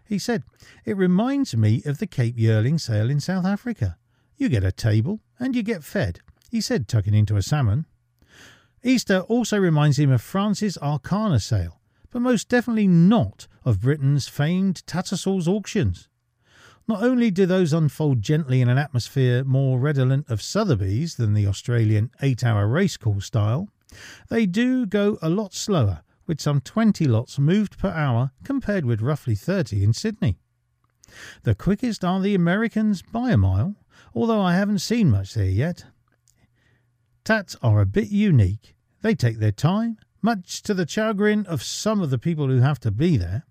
He 0.08 0.20
said, 0.20 0.44
It 0.86 0.96
reminds 0.98 1.56
me 1.56 1.82
of 1.86 1.98
the 1.98 2.08
Cape 2.08 2.38
Yearling 2.38 2.78
sale 2.78 3.10
in 3.10 3.20
South 3.20 3.46
Africa. 3.46 3.98
You 4.38 4.50
get 4.50 4.64
a 4.64 4.72
table 4.72 5.20
and 5.40 5.56
you 5.56 5.64
get 5.64 5.84
fed, 5.84 6.20
he 6.50 6.62
said, 6.62 6.88
tucking 6.88 7.14
into 7.14 7.36
a 7.36 7.42
salmon. 7.42 7.86
Easter 8.84 9.20
also 9.22 9.58
reminds 9.58 10.00
him 10.00 10.12
of 10.12 10.22
France's 10.22 10.78
Arqana 10.82 11.42
sale, 11.42 11.82
but 12.12 12.22
most 12.22 12.48
definitely 12.48 12.88
not 12.88 13.48
of 13.66 13.82
Britain's 13.82 14.28
famed 14.28 14.86
Tattersalls 14.86 15.48
auctions. 15.48 16.08
Not 16.88 17.04
only 17.04 17.32
do 17.32 17.46
those 17.46 17.74
unfold 17.74 18.22
gently 18.22 18.62
in 18.62 18.70
an 18.70 18.78
atmosphere 18.78 19.44
more 19.44 19.78
redolent 19.78 20.30
of 20.30 20.42
Sotheby's 20.42 21.16
than 21.16 21.34
the 21.34 21.48
Australian 21.48 22.12
eight 22.22 22.46
hour 22.46 22.66
race 22.66 22.96
call 22.96 23.20
style, 23.20 23.68
they 24.30 24.46
do 24.46 24.86
go 24.86 25.18
a 25.22 25.30
lot 25.30 25.54
slower, 25.54 26.04
with 26.28 26.42
some 26.42 26.62
20 26.62 27.06
lots 27.06 27.40
moved 27.40 27.78
per 27.78 27.90
hour 27.90 28.32
compared 28.44 28.86
with 28.86 29.02
roughly 29.02 29.36
30 29.36 29.84
in 29.84 29.94
Sydney. 29.94 30.38
The 31.44 31.56
quickest 31.56 32.04
are 32.04 32.20
the 32.20 32.36
Americans 32.36 33.02
by 33.02 33.32
a 33.32 33.38
mile, 33.38 33.76
although 34.14 34.42
I 34.42 34.56
haven't 34.56 34.80
seen 34.80 35.10
much 35.10 35.34
there 35.34 35.46
yet. 35.46 35.86
Tats 37.24 37.56
are 37.62 37.82
a 37.82 37.86
bit 37.86 38.10
unique. 38.10 38.76
They 39.02 39.16
take 39.16 39.40
their 39.40 39.52
time, 39.52 39.98
much 40.22 40.62
to 40.64 40.74
the 40.74 40.88
chagrin 40.88 41.46
of 41.46 41.64
some 41.64 42.02
of 42.02 42.10
the 42.10 42.18
people 42.18 42.48
who 42.48 42.60
have 42.60 42.80
to 42.82 42.92
be 42.92 43.18
there. 43.18 43.46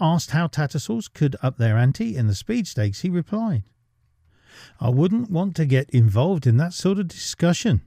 Asked 0.00 0.32
how 0.32 0.46
Tattersalls 0.46 1.08
could 1.08 1.36
up 1.42 1.56
their 1.56 1.78
ante 1.78 2.16
in 2.16 2.26
the 2.26 2.34
speed 2.34 2.66
stakes, 2.66 3.00
he 3.00 3.08
replied, 3.08 3.64
I 4.80 4.90
wouldn't 4.90 5.30
want 5.30 5.56
to 5.56 5.66
get 5.66 5.90
involved 5.90 6.46
in 6.46 6.58
that 6.58 6.74
sort 6.74 6.98
of 6.98 7.08
discussion. 7.08 7.82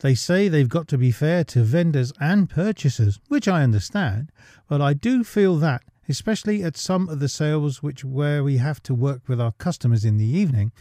They 0.00 0.14
say 0.14 0.48
they've 0.48 0.68
got 0.68 0.88
to 0.88 0.98
be 0.98 1.10
fair 1.10 1.42
to 1.44 1.62
vendors 1.62 2.12
and 2.20 2.50
purchasers, 2.50 3.18
which 3.28 3.48
I 3.48 3.62
understand, 3.62 4.30
but 4.68 4.80
I 4.82 4.92
do 4.92 5.24
feel 5.24 5.56
that, 5.56 5.82
especially 6.08 6.62
at 6.62 6.76
some 6.76 7.08
of 7.08 7.18
the 7.18 7.28
sales 7.28 7.82
which 7.82 8.04
where 8.04 8.44
we 8.44 8.58
have 8.58 8.82
to 8.84 8.94
work 8.94 9.22
with 9.26 9.40
our 9.40 9.52
customers 9.52 10.04
in 10.04 10.18
the 10.18 10.26
evening, 10.26 10.72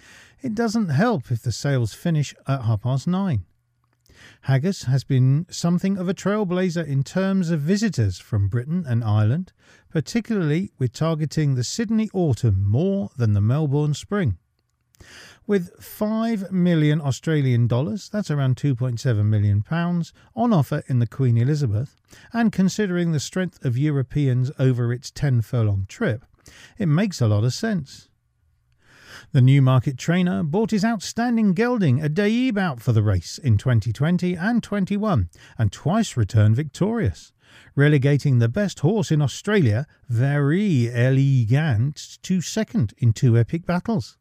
it 0.42 0.54
doesn't 0.54 0.90
help 0.90 1.32
if 1.32 1.42
the 1.42 1.52
sales 1.52 1.94
finish 1.94 2.36
at 2.46 2.64
half 2.64 2.82
past 2.82 3.08
nine. 3.08 3.46
Haggas 4.48 4.86
has 4.86 5.04
been 5.04 5.46
something 5.50 5.98
of 5.98 6.10
a 6.10 6.14
trailblazer 6.14 6.86
in 6.86 7.04
terms 7.04 7.50
of 7.50 7.62
visitors 7.62 8.20
from 8.20 8.48
Britain 8.48 8.86
and 8.88 9.04
Ireland, 9.04 9.54
particularly 9.90 10.72
with 10.78 10.94
targeting 10.94 11.56
the 11.56 11.64
Sydney 11.64 12.10
autumn 12.14 12.64
more 12.68 13.12
than 13.18 13.34
the 13.34 13.42
Melbourne 13.42 13.94
spring. 13.94 14.38
With 15.48 15.84
5 15.84 16.52
million 16.52 17.02
Australian 17.02 17.68
dollars, 17.68 18.10
that's 18.10 18.32
around 18.32 18.56
2.7 18.56 19.26
million 19.26 19.62
pounds, 19.62 20.14
on 20.36 20.54
offer 20.54 20.84
in 20.88 21.00
the 21.00 21.08
Queen 21.08 21.38
Elizabeth, 21.38 21.96
and 22.34 22.52
considering 22.52 23.12
the 23.12 23.20
strength 23.20 23.64
of 23.64 23.78
Europeans 23.78 24.52
over 24.58 24.92
its 24.92 25.12
10 25.12 25.42
furlong 25.42 25.86
trip, 25.88 26.26
it 26.78 26.88
makes 26.88 27.22
a 27.22 27.28
lot 27.28 27.44
of 27.44 27.54
sense. 27.54 28.10
The 29.32 29.42
Newmarket 29.42 29.98
trainer 29.98 30.44
bought 30.44 30.72
his 30.72 30.86
outstanding 30.86 31.54
gelding 31.54 32.00
Addeybb 32.00 32.58
out 32.58 32.82
for 32.82 32.92
the 32.92 33.04
race 33.04 33.38
in 33.38 33.58
2020 33.58 34.36
and 34.36 34.64
21 34.64 35.30
and 35.58 35.72
twice 35.72 36.16
returned 36.16 36.56
victorious, 36.56 37.34
relegating 37.76 38.40
the 38.40 38.50
best 38.50 38.80
horse 38.80 39.12
in 39.12 39.22
Australia, 39.22 39.88
Verry 40.10 40.90
Elegant, 40.94 42.18
to 42.24 42.42
second 42.42 42.94
in 42.98 43.14
two 43.14 43.38
epic 43.38 43.66
battles. 43.66 44.18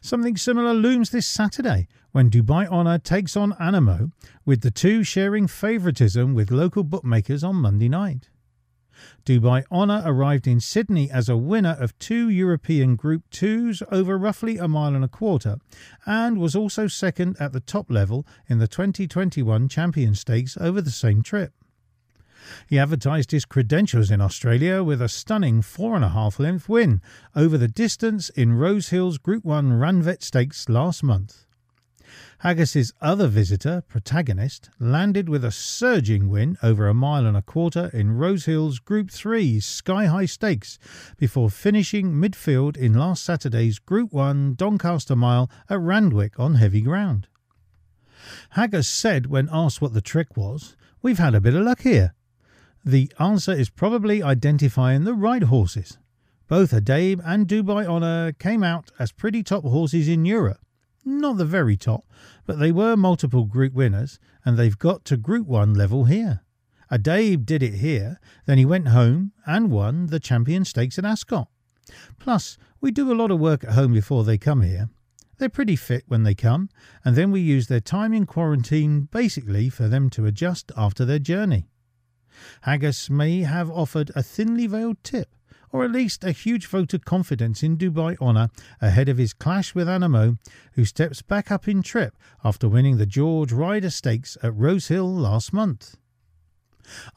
Something 0.00 0.36
similar 0.36 0.74
looms 0.74 1.10
this 1.10 1.26
Saturday 1.26 1.88
when 2.12 2.30
Dubai 2.30 2.66
Honour 2.68 2.98
takes 2.98 3.36
on 3.36 3.52
Anamoe, 3.54 4.12
with 4.44 4.60
the 4.60 4.70
two 4.70 5.02
sharing 5.02 5.46
favouritism 5.46 6.34
with 6.34 6.50
local 6.50 6.84
bookmakers 6.84 7.42
on 7.42 7.56
Monday 7.56 7.88
night. 7.88 8.28
Dubai 9.24 9.64
Honour 9.70 10.02
arrived 10.04 10.46
in 10.46 10.60
Sydney 10.60 11.10
as 11.10 11.28
a 11.28 11.36
winner 11.36 11.76
of 11.80 11.98
two 11.98 12.28
European 12.28 12.96
Group 12.96 13.22
2s 13.30 13.82
over 13.90 14.18
roughly 14.18 14.58
a 14.58 14.68
mile 14.68 14.94
and 14.94 15.04
a 15.04 15.08
quarter, 15.08 15.56
and 16.06 16.38
was 16.38 16.54
also 16.54 16.86
second 16.86 17.36
at 17.40 17.52
the 17.52 17.60
top 17.60 17.90
level 17.90 18.26
in 18.48 18.58
the 18.58 18.68
2021 18.68 19.68
Champion 19.68 20.14
Stakes 20.14 20.56
over 20.60 20.80
the 20.80 20.90
same 20.90 21.22
trip. 21.22 21.52
He 22.68 22.78
advertised 22.78 23.30
his 23.30 23.44
credentials 23.44 24.10
in 24.10 24.20
Australia 24.20 24.82
with 24.82 25.02
a 25.02 25.08
stunning 25.08 25.62
four 25.62 25.94
and 25.94 26.04
a 26.04 26.10
half 26.10 26.38
length 26.38 26.68
win 26.68 27.00
over 27.34 27.58
the 27.58 27.68
distance 27.68 28.30
in 28.30 28.52
Rosehill's 28.52 29.18
Group 29.18 29.44
1 29.44 29.72
Ranvet 29.72 30.22
Stakes 30.22 30.68
last 30.68 31.02
month. 31.02 31.46
Haggas's 32.42 32.92
other 33.00 33.28
visitor, 33.28 33.82
protagonist, 33.86 34.68
landed 34.80 35.28
with 35.28 35.44
a 35.44 35.52
surging 35.52 36.28
win 36.28 36.58
over 36.62 36.88
a 36.88 36.94
mile 36.94 37.24
and 37.24 37.36
a 37.36 37.42
quarter 37.42 37.88
in 37.92 38.16
Rosehill's 38.16 38.80
Group 38.80 39.10
3 39.10 39.60
Sky 39.60 40.06
High 40.06 40.26
Stakes 40.26 40.78
before 41.16 41.50
finishing 41.50 42.12
midfield 42.12 42.76
in 42.76 42.94
last 42.94 43.24
Saturday's 43.24 43.78
Group 43.78 44.12
1 44.12 44.54
Doncaster 44.56 45.14
Mile 45.14 45.48
at 45.70 45.78
Randwick 45.80 46.38
on 46.40 46.56
heavy 46.56 46.80
ground. 46.80 47.28
Haggas 48.56 48.86
said 48.86 49.26
when 49.26 49.48
asked 49.52 49.80
what 49.80 49.94
the 49.94 50.00
trick 50.00 50.36
was, 50.36 50.76
We've 51.00 51.18
had 51.18 51.34
a 51.34 51.40
bit 51.40 51.54
of 51.54 51.64
luck 51.64 51.82
here. 51.82 52.14
The 52.84 53.12
answer 53.18 53.52
is 53.52 53.70
probably 53.70 54.22
identifying 54.22 55.04
the 55.04 55.14
right 55.14 55.42
horses. 55.42 55.98
Both 56.48 56.72
Addeybb 56.72 57.20
and 57.24 57.46
Dubai 57.46 57.86
Honour 57.86 58.32
came 58.32 58.62
out 58.62 58.90
as 58.98 59.12
pretty 59.12 59.42
top 59.42 59.64
horses 59.64 60.08
in 60.08 60.24
Europe 60.24 60.62
not 61.04 61.36
the 61.36 61.44
very 61.44 61.76
top, 61.76 62.06
but 62.46 62.58
they 62.58 62.72
were 62.72 62.96
multiple 62.96 63.44
group 63.44 63.72
winners, 63.72 64.18
and 64.44 64.56
they've 64.56 64.78
got 64.78 65.04
to 65.06 65.16
Group 65.16 65.46
1 65.46 65.74
level 65.74 66.04
here. 66.04 66.40
Addeybb 66.90 67.46
did 67.46 67.62
it 67.62 67.74
here, 67.74 68.20
then 68.46 68.58
he 68.58 68.64
went 68.64 68.88
home 68.88 69.32
and 69.46 69.70
won 69.70 70.06
the 70.06 70.20
Champion 70.20 70.64
Stakes 70.64 70.98
at 70.98 71.04
Ascot. 71.04 71.48
Plus, 72.18 72.58
we 72.80 72.90
do 72.90 73.12
a 73.12 73.14
lot 73.14 73.30
of 73.30 73.40
work 73.40 73.64
at 73.64 73.72
home 73.72 73.92
before 73.92 74.24
they 74.24 74.38
come 74.38 74.62
here. 74.62 74.90
They're 75.38 75.48
pretty 75.48 75.76
fit 75.76 76.04
when 76.06 76.22
they 76.22 76.34
come, 76.34 76.68
and 77.04 77.16
then 77.16 77.32
we 77.32 77.40
use 77.40 77.66
their 77.66 77.80
time 77.80 78.12
in 78.12 78.26
quarantine 78.26 79.08
basically 79.10 79.68
for 79.70 79.88
them 79.88 80.10
to 80.10 80.26
adjust 80.26 80.70
after 80.76 81.04
their 81.04 81.18
journey. 81.18 81.66
Haggas 82.66 83.10
may 83.10 83.40
have 83.40 83.70
offered 83.70 84.10
a 84.14 84.22
thinly 84.22 84.66
veiled 84.66 85.02
tip 85.02 85.34
or 85.72 85.84
at 85.84 85.90
least 85.90 86.22
a 86.22 86.32
huge 86.32 86.66
vote 86.66 86.92
of 86.94 87.04
confidence 87.04 87.62
in 87.62 87.78
Dubai 87.78 88.16
Honour 88.20 88.50
ahead 88.80 89.08
of 89.08 89.18
his 89.18 89.32
clash 89.32 89.74
with 89.74 89.88
Anamoe, 89.88 90.38
who 90.74 90.84
steps 90.84 91.22
back 91.22 91.50
up 91.50 91.66
in 91.66 91.82
trip 91.82 92.14
after 92.44 92.68
winning 92.68 92.98
the 92.98 93.06
George 93.06 93.52
Ryder 93.52 93.90
Stakes 93.90 94.36
at 94.42 94.54
Rosehill 94.54 95.12
last 95.12 95.52
month. 95.52 95.96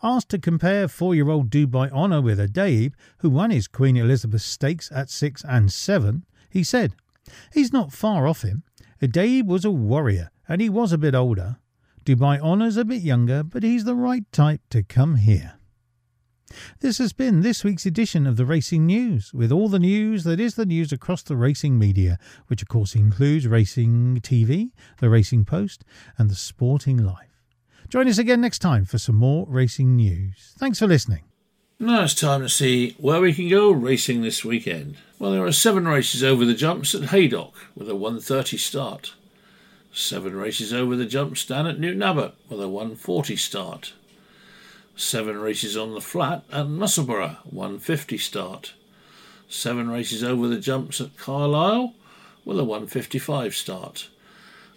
Asked 0.02 0.30
to 0.30 0.40
compare 0.40 0.88
four 0.88 1.14
year 1.14 1.30
old 1.30 1.50
Dubai 1.50 1.92
Honour 1.92 2.22
with 2.22 2.40
Addeybb, 2.40 2.94
who 3.18 3.30
won 3.30 3.52
his 3.52 3.68
Queen 3.68 3.98
Elizabeth 3.98 4.42
Stakes 4.42 4.92
at 4.92 5.10
six 5.10 5.44
and 5.44 5.72
seven, 5.72 6.26
he 6.50 6.64
said, 6.64 6.96
He's 7.52 7.74
not 7.74 7.92
far 7.92 8.28
off 8.28 8.44
him. 8.44 8.64
Addeybb 9.02 9.48
was 9.48 9.66
a 9.66 9.72
warrior, 9.72 10.30
and 10.48 10.62
he 10.62 10.70
was 10.70 10.94
a 10.94 10.98
bit 10.98 11.16
older. 11.16 11.58
Dubai 12.06 12.40
Honor's 12.42 12.78
a 12.78 12.86
bit 12.86 13.02
younger, 13.02 13.42
but 13.42 13.64
he's 13.64 13.84
the 13.84 13.96
right 13.96 14.32
type 14.32 14.62
to 14.70 14.84
come 14.84 15.16
here. 15.16 15.54
This 16.80 17.00
has 17.00 17.14
been 17.14 17.42
this 17.42 17.64
week's 17.64 17.88
edition 17.88 18.28
of 18.28 18.38
the 18.38 18.46
Racing 18.46 18.86
News, 18.86 19.34
with 19.34 19.52
all 19.52 19.70
the 19.70 19.80
news 19.80 20.24
that 20.24 20.40
is 20.40 20.54
the 20.54 20.68
news 20.68 20.92
across 20.92 21.24
the 21.24 21.36
racing 21.36 21.80
media, 21.80 22.20
which 22.46 22.62
of 22.62 22.68
course 22.68 22.94
includes 22.94 23.48
Racing 23.48 24.20
TV, 24.22 24.70
the 25.00 25.10
Racing 25.10 25.46
Post, 25.46 25.84
and 26.20 26.30
the 26.30 26.36
Sporting 26.36 26.98
Life. 26.98 27.42
Join 27.90 28.08
us 28.08 28.20
again 28.20 28.40
next 28.40 28.60
time 28.60 28.86
for 28.86 29.00
some 29.00 29.16
more 29.16 29.48
racing 29.50 29.96
news. 29.96 30.54
Thanks 30.60 30.78
for 30.78 30.86
listening. 30.86 31.24
Now 31.80 32.04
it's 32.04 32.14
time 32.14 32.42
to 32.42 32.50
see 32.50 32.96
where 33.00 33.20
we 33.20 33.34
can 33.34 33.50
go 33.50 33.72
racing 33.72 34.22
this 34.22 34.46
weekend. 34.46 34.98
Well, 35.18 35.32
there 35.32 35.46
are 35.46 35.52
seven 35.52 35.88
races 35.88 36.24
over 36.24 36.46
the 36.46 36.54
jumps 36.54 36.94
at 36.94 37.10
Haydock 37.10 37.56
with 37.76 37.90
a 37.90 37.94
1.30 37.94 38.60
start. 38.60 39.16
Seven 39.98 40.36
races 40.36 40.74
over 40.74 40.98
the 40.98 41.06
jump 41.06 41.38
stand 41.38 41.70
at 41.70 41.80
Newton 41.80 42.04
Abbot 42.04 42.36
with 42.50 42.62
a 42.62 42.68
140 42.68 43.38
start. 43.38 43.94
Seven 44.98 45.38
races 45.40 45.78
on 45.78 45.94
the 45.94 46.02
flat 46.02 46.44
at 46.52 46.68
Musselburgh, 46.68 47.38
150 47.46 48.18
start. 48.18 48.74
Seven 49.48 49.90
races 49.90 50.22
over 50.22 50.50
the 50.50 50.60
jumps 50.60 51.00
at 51.00 51.16
Carlisle 51.16 51.94
with 52.44 52.60
a 52.60 52.66
155 52.66 53.56
start. 53.56 54.10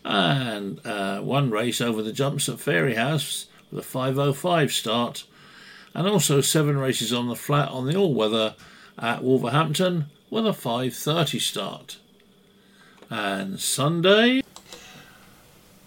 And 0.04 0.80
uh, 0.86 1.18
one 1.18 1.50
race 1.50 1.80
over 1.80 2.00
the 2.00 2.12
jumps 2.12 2.48
at 2.48 2.58
Fairyhouse 2.58 3.46
with 3.72 3.80
a 3.80 3.88
505 3.88 4.72
start. 4.72 5.24
And 5.94 6.06
also 6.06 6.40
seven 6.40 6.78
races 6.78 7.12
on 7.12 7.26
the 7.26 7.34
flat 7.34 7.70
on 7.70 7.88
the 7.88 7.96
all 7.96 8.14
weather 8.14 8.54
at 8.96 9.24
Wolverhampton 9.24 10.06
with 10.30 10.46
a 10.46 10.52
530 10.52 11.40
start. 11.40 11.98
And 13.10 13.58
Sunday, 13.58 14.42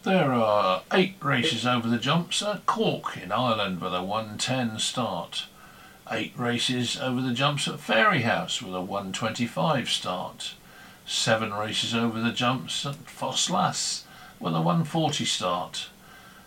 there 0.04 0.34
are 0.34 0.82
eight 0.92 1.16
races 1.22 1.66
over 1.66 1.88
the 1.88 2.00
jumps 2.00 2.42
at 2.42 2.66
Cork 2.66 3.18
in 3.18 3.32
Ireland 3.32 3.82
with 3.82 3.94
a 3.94 4.04
110 4.04 4.80
start. 4.80 5.46
Eight 6.10 6.34
races 6.36 7.00
over 7.00 7.22
the 7.22 7.34
jumps 7.34 7.68
at 7.68 7.76
Fairyhouse 7.76 8.62
with 8.62 8.74
a 8.74 8.82
125 8.82 9.90
start. 9.90 10.54
Seven 11.06 11.54
races 11.54 11.94
over 11.94 12.20
the 12.20 12.32
jumps 12.32 12.86
at 12.86 13.06
Ffos 13.06 14.04
with 14.40 14.56
a 14.56 14.62
140 14.62 15.24
start. 15.26 15.90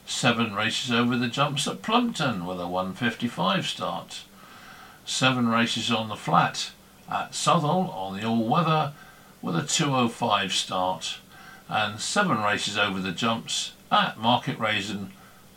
Seven 0.04 0.54
races 0.54 0.90
over 0.90 1.16
the 1.16 1.28
jumps 1.28 1.68
at 1.68 1.80
Plumpton 1.80 2.44
with 2.46 2.61
a 2.61 2.66
155 2.66 3.66
start. 3.66 4.25
Seven 5.06 5.49
races 5.49 5.92
on 5.92 6.08
the 6.08 6.16
flat 6.16 6.73
at 7.08 7.34
Southwell 7.34 7.90
on 7.90 8.18
the 8.18 8.26
all 8.26 8.49
weather 8.49 8.92
with 9.40 9.54
a 9.54 9.62
205 9.62 10.52
start. 10.52 11.18
And 11.68 12.00
seven 12.00 12.42
races 12.42 12.76
over 12.76 13.00
the 13.00 13.12
jumps 13.12 13.73
at 13.90 14.18
Market 14.18 14.59
Rasen 14.59 15.09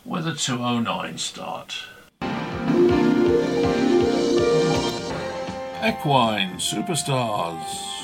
with 0.04 0.26
a 0.26 0.34
209 0.34 1.18
start. 1.18 1.84
Equine 5.84 6.56
Superstars. 6.58 7.98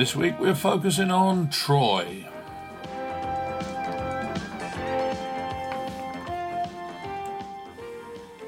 this 0.00 0.16
week 0.16 0.34
we're 0.40 0.54
focusing 0.54 1.10
on 1.10 1.50
Troy. 1.50 2.26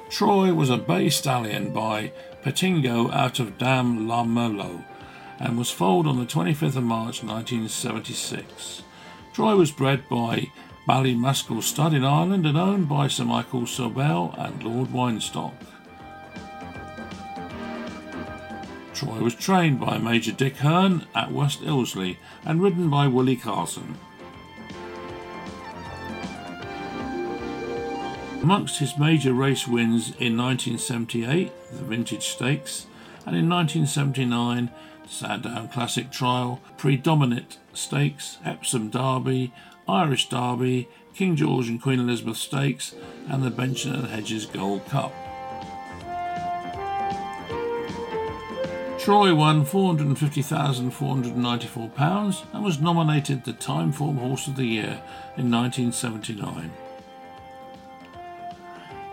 Troy 0.08 0.54
was 0.54 0.70
a 0.70 0.78
bay 0.78 1.10
stallion 1.10 1.70
by 1.74 2.12
Petingo 2.42 3.12
out 3.12 3.38
of 3.38 3.58
Dam 3.58 4.08
La 4.08 4.24
Milo 4.24 4.82
and 5.38 5.58
was 5.58 5.70
foaled 5.70 6.06
on 6.06 6.18
the 6.18 6.26
25th 6.26 6.76
of 6.76 6.84
March 6.84 7.22
1976. 7.22 8.82
Troy 9.32 9.56
was 9.56 9.70
bred 9.70 10.08
by 10.08 10.50
Ballymacoll 10.88 11.62
Stud 11.62 11.94
in 11.94 12.04
Ireland 12.04 12.44
and 12.46 12.58
owned 12.58 12.88
by 12.88 13.08
Sir 13.08 13.24
Michael 13.24 13.62
Sobell 13.62 14.34
and 14.38 14.62
Lord 14.62 14.88
Weinstock. 14.88 15.54
Troy 18.92 19.18
was 19.20 19.34
trained 19.34 19.80
by 19.80 19.98
Major 19.98 20.32
Dick 20.32 20.56
Hern 20.58 21.06
at 21.14 21.32
West 21.32 21.62
Ilsley 21.62 22.18
and 22.44 22.62
ridden 22.62 22.90
by 22.90 23.08
Willie 23.08 23.36
Carson. 23.36 23.96
Amongst 28.42 28.80
his 28.80 28.98
major 28.98 29.32
race 29.32 29.68
wins 29.68 30.08
in 30.18 30.36
1978, 30.36 31.52
the 31.70 31.84
Vintage 31.84 32.26
Stakes, 32.26 32.86
and 33.24 33.36
in 33.36 33.48
1979, 33.48 34.68
Sandown 35.06 35.68
Classic 35.68 36.10
Trial, 36.10 36.60
Predominant 36.76 37.58
Stakes, 37.74 38.38
Epsom 38.44 38.90
Derby, 38.90 39.52
Irish 39.88 40.28
Derby, 40.28 40.88
King 41.14 41.36
George 41.36 41.68
and 41.68 41.80
Queen 41.80 42.00
Elizabeth 42.00 42.36
Stakes, 42.36 42.94
and 43.28 43.42
the 43.42 43.50
Benson 43.50 43.94
and 43.94 44.08
Hedges 44.08 44.44
Gold 44.46 44.84
Cup. 44.86 45.12
Troy 48.98 49.34
won 49.34 49.64
£450,494 49.66 52.44
and 52.52 52.64
was 52.64 52.80
nominated 52.80 53.42
the 53.42 53.52
Timeform 53.52 54.18
Horse 54.18 54.46
of 54.46 54.54
the 54.54 54.64
Year 54.64 55.02
in 55.36 55.50
1979. 55.50 56.70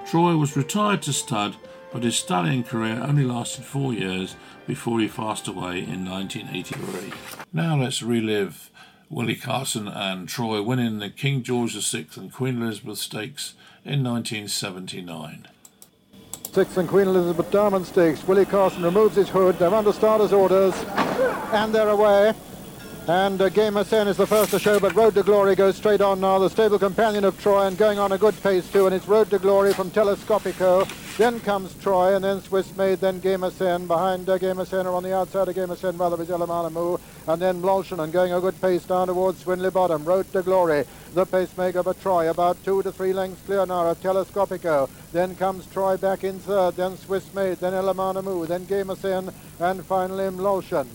Troy 0.05 0.37
was 0.37 0.55
retired 0.55 1.01
to 1.01 1.11
stud, 1.11 1.55
but 1.91 2.03
his 2.03 2.15
stallion 2.15 2.63
career 2.63 3.01
only 3.01 3.23
lasted 3.23 3.65
four 3.65 3.93
years 3.93 4.35
before 4.67 4.99
he 4.99 5.07
passed 5.07 5.47
away 5.47 5.79
in 5.79 6.05
1983. 6.05 7.13
Now 7.51 7.77
let's 7.77 8.03
relive 8.03 8.69
Willie 9.09 9.35
Carson 9.35 9.87
and 9.87 10.29
Troy 10.29 10.61
winning 10.61 10.99
the 10.99 11.09
King 11.09 11.41
George 11.41 11.73
VI 11.73 12.05
and 12.15 12.31
Queen 12.31 12.61
Elizabeth 12.61 12.99
Stakes 12.99 13.55
in 13.83 14.03
1979. 14.03 15.47
Sixth 16.51 16.77
and 16.77 16.89
Queen 16.89 17.07
Elizabeth 17.07 17.49
Diamond 17.51 17.85
Stakes. 17.85 18.27
Willie 18.27 18.45
Carson 18.45 18.83
removes 18.83 19.15
his 19.15 19.29
hood. 19.29 19.57
They're 19.57 19.73
under 19.73 19.93
starter's 19.93 20.33
orders. 20.33 20.73
And 21.51 21.73
they're 21.73 21.89
away. 21.89 22.33
And 23.07 23.41
uh, 23.41 23.49
Gay 23.49 23.69
Mecene 23.69 24.07
is 24.07 24.17
the 24.17 24.27
first 24.27 24.51
to 24.51 24.59
show, 24.59 24.79
but 24.79 24.93
Road 24.93 25.15
to 25.15 25.23
Glory 25.23 25.55
goes 25.55 25.75
straight 25.75 26.01
on 26.01 26.19
now. 26.21 26.37
The 26.37 26.49
stable 26.49 26.77
companion 26.77 27.23
of 27.23 27.41
Troy 27.41 27.65
and 27.65 27.75
going 27.75 27.97
on 27.97 28.11
a 28.11 28.17
good 28.19 28.39
pace 28.43 28.71
too. 28.71 28.85
And 28.85 28.93
it's 28.93 29.07
Road 29.07 29.31
to 29.31 29.39
Glory 29.39 29.73
from 29.73 29.89
Telescopico. 29.89 30.87
Then 31.19 31.41
comes 31.41 31.75
Troy, 31.75 32.15
and 32.15 32.23
then 32.23 32.41
Swiss 32.41 32.73
Maid, 32.77 32.99
then 32.99 33.19
Gay 33.19 33.35
Mecene. 33.35 33.87
Behind 33.87 34.29
uh, 34.29 34.37
Gay 34.37 34.53
Mecene 34.53 34.85
or 34.85 34.95
on 34.95 35.03
the 35.03 35.13
outside 35.13 35.49
of 35.49 35.53
Gay 35.53 35.65
Mecene, 35.65 35.99
rather, 35.99 36.21
is 36.23 36.31
Ela-Mana-Mou. 36.31 36.97
And 37.27 37.41
then 37.41 37.61
Blanchon, 37.61 38.01
and 38.01 38.13
going 38.13 38.31
a 38.31 38.39
good 38.39 38.61
pace 38.61 38.85
down 38.85 39.07
towards 39.07 39.43
Swinley 39.43 39.69
Bottom. 39.69 40.05
Road 40.05 40.31
to 40.31 40.41
Glory. 40.41 40.85
The 41.13 41.25
pacemaker 41.25 41.83
for 41.83 41.93
Troy, 41.95 42.29
about 42.29 42.63
two 42.63 42.81
to 42.83 42.93
three 42.93 43.11
lengths 43.11 43.45
clear 43.45 43.65
now 43.65 43.89
of 43.89 44.01
Telescopico. 44.01 44.89
Then 45.11 45.35
comes 45.35 45.67
Troy 45.67 45.97
back 45.97 46.23
in 46.23 46.39
third, 46.39 46.77
then 46.77 46.95
Swiss 46.95 47.33
Maid, 47.33 47.57
then 47.57 47.73
Ela-Mana-Mou, 47.73 48.45
then 48.45 48.63
Gay 48.63 48.83
Mecene, 48.83 49.33
and 49.59 49.85
finally 49.85 50.23
Mlotion 50.23 50.87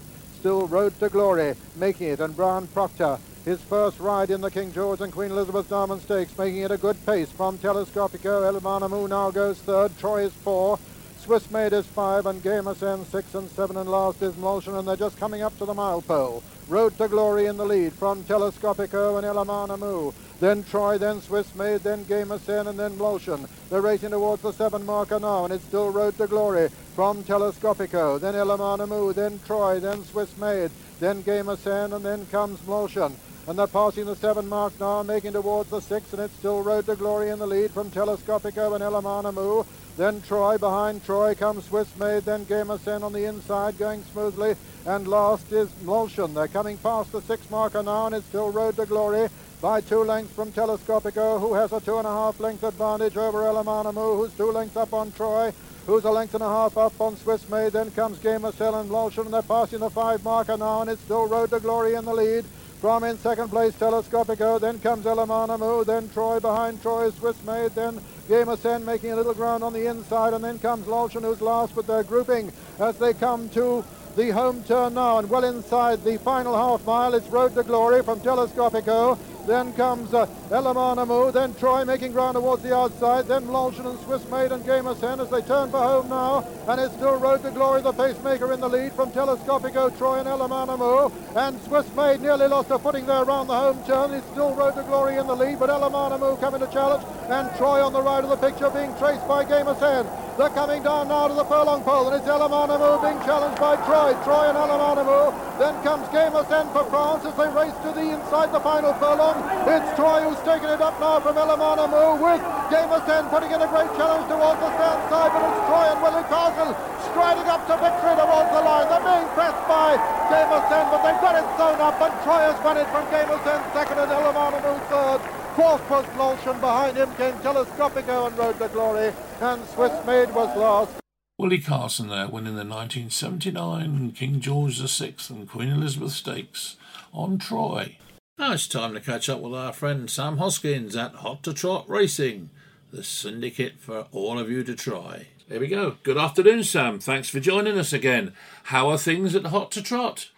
still 0.44 0.66
Road 0.66 0.98
to 1.00 1.08
Glory, 1.08 1.54
making 1.76 2.08
it, 2.08 2.20
and 2.20 2.36
Brian 2.36 2.66
Procter, 2.66 3.18
his 3.44 3.60
first 3.60 4.00
ride 4.00 4.30
in 4.30 4.40
the 4.40 4.50
King 4.50 4.72
George 4.72 5.00
and 5.02 5.12
Queen 5.12 5.30
Elizabeth 5.30 5.68
Diamond 5.68 6.00
Stakes, 6.00 6.36
making 6.38 6.62
it 6.62 6.70
a 6.70 6.78
good 6.78 6.96
pace 7.04 7.30
from 7.30 7.58
Telescopico. 7.58 8.46
Ela-Mana-Mou 8.46 9.06
now 9.06 9.30
goes 9.30 9.58
third, 9.58 9.96
Troy 9.98 10.24
is 10.24 10.32
four, 10.32 10.78
Swiss 11.18 11.50
Maid 11.50 11.74
is 11.74 11.86
five, 11.86 12.26
and 12.26 12.42
Gay 12.42 12.60
Mecene 12.60 13.04
six 13.06 13.34
and 13.34 13.50
seven, 13.50 13.76
and 13.76 13.90
last 13.90 14.22
is 14.22 14.34
Molson, 14.34 14.78
and 14.78 14.88
they're 14.88 14.96
just 14.96 15.18
coming 15.18 15.42
up 15.42 15.56
to 15.58 15.66
the 15.66 15.74
mile 15.74 16.00
pole. 16.00 16.42
Road 16.68 16.96
to 16.96 17.08
Glory 17.08 17.44
in 17.44 17.58
the 17.58 17.66
lead 17.66 17.92
from 17.92 18.24
Telescopico 18.24 19.18
and 19.18 19.26
Ela-Mana-Mou. 19.26 20.14
Then 20.40 20.64
Troy, 20.64 20.96
then 20.96 21.20
Swiss 21.20 21.54
Maid, 21.54 21.82
then 21.82 22.04
Gay 22.04 22.22
Mecene, 22.22 22.66
and 22.66 22.78
then 22.78 22.92
Molson. 22.92 23.46
They're 23.68 23.82
racing 23.82 24.10
towards 24.10 24.42
the 24.42 24.52
seven 24.52 24.86
marker 24.86 25.20
now, 25.20 25.44
and 25.44 25.52
it's 25.52 25.64
still 25.64 25.90
Road 25.90 26.16
to 26.16 26.26
Glory 26.26 26.68
from 26.94 27.22
Telescopico. 27.24 28.18
Then 28.18 28.34
Ela-Mana-Mou, 28.34 29.12
then 29.12 29.38
Troy, 29.46 29.80
then 29.80 30.02
Swiss 30.04 30.34
Maid, 30.38 30.70
then 31.00 31.20
Gay 31.20 31.40
Mecene, 31.40 31.94
and 31.94 32.04
then 32.04 32.24
comes 32.26 32.58
Molson 32.60 33.12
and 33.46 33.58
they're 33.58 33.66
passing 33.66 34.06
the 34.06 34.16
seven 34.16 34.48
mark 34.48 34.72
now, 34.80 35.02
making 35.02 35.32
towards 35.32 35.70
the 35.70 35.80
six, 35.80 36.12
and 36.12 36.22
it's 36.22 36.34
still 36.34 36.62
Road 36.62 36.86
to 36.86 36.96
Glory 36.96 37.30
in 37.30 37.38
the 37.38 37.46
lead 37.46 37.70
from 37.70 37.90
Telescopico 37.90 38.74
and 38.74 38.82
Ela-Mana-Mou. 38.82 39.66
Then 39.96 40.22
Troy, 40.22 40.56
behind 40.58 41.04
Troy 41.04 41.34
comes 41.34 41.64
Swiss 41.66 41.94
Maid, 41.98 42.24
then 42.24 42.44
Gay 42.44 42.62
Mecene 42.62 43.02
on 43.02 43.12
the 43.12 43.26
inside, 43.26 43.76
going 43.78 44.02
smoothly, 44.04 44.56
and 44.86 45.06
last 45.06 45.52
is 45.52 45.68
Molson. 45.84 46.34
They're 46.34 46.48
coming 46.48 46.78
past 46.78 47.12
the 47.12 47.20
six 47.22 47.48
marker 47.50 47.82
now, 47.82 48.06
and 48.06 48.14
it's 48.14 48.26
still 48.26 48.50
Road 48.50 48.76
to 48.76 48.86
Glory 48.86 49.28
by 49.60 49.80
two 49.80 50.04
lengths 50.04 50.34
from 50.34 50.52
Telescopico, 50.52 51.38
who 51.38 51.54
has 51.54 51.72
a 51.72 51.80
two 51.80 51.98
and 51.98 52.06
a 52.06 52.10
half 52.10 52.40
length 52.40 52.64
advantage 52.64 53.16
over 53.16 53.46
Ela-Mana-Mou, 53.46 54.16
who's 54.16 54.32
two 54.32 54.50
lengths 54.50 54.76
up 54.76 54.92
on 54.92 55.12
Troy 55.12 55.52
who's 55.86 56.04
a 56.04 56.10
length 56.10 56.34
and 56.34 56.42
a 56.42 56.48
half 56.48 56.76
up 56.78 56.98
on 57.00 57.16
Swiss 57.16 57.48
Maid. 57.48 57.72
Then 57.72 57.90
comes 57.90 58.18
Gay 58.18 58.36
Mecene 58.36 58.80
and 58.80 58.90
Molson, 58.90 59.26
and 59.26 59.34
they're 59.34 59.42
passing 59.42 59.80
the 59.80 59.90
five 59.90 60.24
marker 60.24 60.56
now, 60.56 60.80
and 60.80 60.90
it's 60.90 61.02
still 61.02 61.26
Road 61.26 61.50
to 61.50 61.60
Glory 61.60 61.94
in 61.94 62.04
the 62.04 62.14
lead. 62.14 62.44
From 62.84 63.02
in 63.02 63.16
second 63.16 63.48
place, 63.48 63.72
Telescopico, 63.76 64.60
then 64.60 64.78
comes 64.78 65.06
Ela-Mana-Mou, 65.06 65.84
then 65.84 66.10
Troy 66.10 66.38
behind 66.38 66.82
Troy, 66.82 67.10
Swiss 67.12 67.42
Maid, 67.46 67.70
then 67.74 67.98
Gay 68.28 68.42
Mecene 68.42 68.84
making 68.84 69.12
a 69.12 69.16
little 69.16 69.32
ground 69.32 69.64
on 69.64 69.72
the 69.72 69.86
inside, 69.86 70.34
and 70.34 70.44
then 70.44 70.58
comes 70.58 70.86
Lolchen 70.86 71.22
who's 71.22 71.40
last, 71.40 71.74
but 71.74 71.86
they're 71.86 72.02
grouping 72.02 72.52
as 72.78 72.98
they 72.98 73.14
come 73.14 73.48
to 73.48 73.82
the 74.16 74.30
home 74.32 74.62
turn 74.64 74.92
now, 74.92 75.16
and 75.16 75.30
well 75.30 75.44
inside 75.44 76.04
the 76.04 76.18
final 76.18 76.54
half 76.54 76.84
mile, 76.84 77.14
it's 77.14 77.26
Road 77.28 77.54
to 77.54 77.62
Glory 77.62 78.02
from 78.02 78.20
Telescopico. 78.20 79.18
Then 79.46 79.74
comes 79.74 80.14
uh, 80.14 80.26
then 80.48 81.54
Troy 81.54 81.84
making 81.84 82.12
ground 82.12 82.34
towards 82.34 82.62
the 82.62 82.74
outside, 82.74 83.26
then 83.26 83.44
Blanchon 83.44 83.86
and 83.86 83.98
Swiss 84.00 84.26
Maid 84.30 84.52
and 84.52 84.64
Gay 84.64 84.80
Mecene 84.80 85.20
as 85.20 85.28
they 85.28 85.42
turn 85.42 85.70
for 85.70 85.82
home 85.82 86.08
now, 86.08 86.46
and 86.68 86.80
it's 86.80 86.94
still 86.94 87.18
Road 87.18 87.42
to 87.42 87.50
Glory, 87.50 87.82
the 87.82 87.92
pacemaker 87.92 88.52
in 88.52 88.60
the 88.60 88.68
lead 88.68 88.92
from 88.92 89.10
Telescopico, 89.10 89.96
Troy 89.98 90.20
and 90.20 90.28
Ela-Mana-Mou, 90.28 91.12
and 91.36 91.60
Swiss 91.62 91.86
Maid 91.94 92.22
nearly 92.22 92.46
lost 92.46 92.68
her 92.68 92.78
footing 92.78 93.04
there 93.04 93.22
around 93.22 93.48
the 93.48 93.54
home 93.54 93.82
turn. 93.84 94.12
It's 94.12 94.26
still 94.28 94.54
Road 94.54 94.76
to 94.76 94.82
Glory 94.84 95.16
in 95.16 95.26
the 95.26 95.36
lead, 95.36 95.58
but 95.58 95.68
Ela-Mana-Mou 95.68 96.36
coming 96.36 96.60
to 96.60 96.66
challenge, 96.72 97.04
and 97.28 97.50
Troy 97.56 97.84
on 97.84 97.92
the 97.92 98.02
right 98.02 98.24
of 98.24 98.30
the 98.30 98.36
picture 98.36 98.70
being 98.70 98.94
traced 98.96 99.26
by 99.28 99.44
Gay 99.44 99.60
Mecene. 99.60 100.08
They're 100.38 100.50
coming 100.50 100.82
down 100.82 101.08
now 101.08 101.28
to 101.28 101.34
the 101.34 101.44
furlong 101.44 101.82
pole, 101.82 102.08
and 102.08 102.16
it's 102.16 102.26
Ela-Mana-Mou 102.26 103.02
being 103.02 103.20
challenged 103.22 103.60
by 103.60 103.76
Troy. 103.86 104.14
Troy 104.24 104.48
and 104.48 104.58
Ela-Mana-Mou. 104.58 105.30
Then 105.58 105.74
comes 105.84 106.08
Gay 106.08 106.26
Mecene 106.32 106.72
for 106.72 106.84
France 106.90 107.24
as 107.24 107.36
they 107.36 107.48
race 107.54 107.76
to 107.86 107.92
the 107.92 108.18
inside 108.18 108.50
the 108.52 108.60
final 108.60 108.92
furlong. 108.94 109.33
It's 109.64 109.90
Troy 109.96 110.22
who's 110.22 110.40
taken 110.44 110.70
it 110.70 110.80
up 110.80 110.98
now 111.00 111.18
from 111.20 111.36
Ela-Mana-Mou 111.36 112.22
with 112.22 112.42
Game 112.70 112.90
of 112.90 113.02
putting 113.30 113.50
in 113.50 113.60
a 113.60 113.68
great 113.68 113.90
challenge 113.98 114.26
towards 114.30 114.58
the 114.60 114.70
stand 114.78 115.00
side, 115.10 115.30
but 115.34 115.42
it's 115.44 115.62
Troy 115.66 115.86
and 115.90 115.98
Willie 116.02 116.28
Carson 116.30 116.68
striding 117.10 117.48
up 117.50 117.62
to 117.66 117.74
victory 117.78 118.14
towards 118.14 118.50
the 118.54 118.62
line. 118.62 118.86
They're 118.90 119.06
being 119.06 119.28
pressed 119.34 119.64
by 119.66 119.98
Game 120.30 120.50
of 120.50 120.62
but 120.70 121.00
they've 121.02 121.22
got 121.22 121.34
it 121.38 121.46
sewn 121.58 121.78
up, 121.80 121.98
and 122.00 122.14
Troy 122.22 122.42
has 122.46 122.58
won 122.62 122.76
it 122.78 122.88
from 122.94 123.04
Gay 123.10 123.24
Mecene 123.26 123.64
second 123.72 123.98
and 123.98 124.10
Ela-Mana-Mou 124.10 124.76
third. 124.90 125.20
Fourth 125.54 125.88
was 125.88 126.04
Lolshan. 126.18 126.60
Behind 126.60 126.96
him 126.96 127.14
came 127.14 127.34
Telescopico 127.34 128.26
and 128.26 128.36
Road 128.36 128.58
to 128.58 128.68
Glory. 128.68 129.12
And 129.40 129.64
Swiss 129.68 130.04
Maid 130.04 130.34
was 130.34 130.56
last. 130.56 131.00
Willie 131.38 131.60
Carson 131.60 132.08
there 132.08 132.26
winning 132.26 132.56
the 132.56 132.64
1979 132.64 134.12
King 134.12 134.40
George 134.40 134.80
VI 134.80 135.14
and 135.28 135.48
Queen 135.48 135.68
Elizabeth 135.68 136.12
Stakes 136.12 136.76
on 137.12 137.38
Troy. 137.38 137.98
Now 138.36 138.52
it's 138.52 138.66
time 138.66 138.94
to 138.94 139.00
catch 139.00 139.28
up 139.28 139.38
with 139.38 139.54
our 139.54 139.72
friend 139.72 140.10
Sam 140.10 140.38
Hoskins 140.38 140.96
at 140.96 141.14
Hot 141.14 141.44
to 141.44 141.54
Trot 141.54 141.88
Racing, 141.88 142.50
the 142.90 143.04
syndicate 143.04 143.78
for 143.78 144.08
all 144.10 144.40
of 144.40 144.50
you 144.50 144.64
to 144.64 144.74
try. 144.74 145.28
Here 145.48 145.60
we 145.60 145.68
go. 145.68 145.98
Good 146.02 146.18
afternoon, 146.18 146.64
Sam. 146.64 146.98
Thanks 146.98 147.28
for 147.28 147.38
joining 147.38 147.78
us 147.78 147.92
again. 147.92 148.32
How 148.64 148.90
are 148.90 148.98
things 148.98 149.36
at 149.36 149.46
Hot 149.46 149.70
to 149.70 149.82
Trot? 149.82 150.30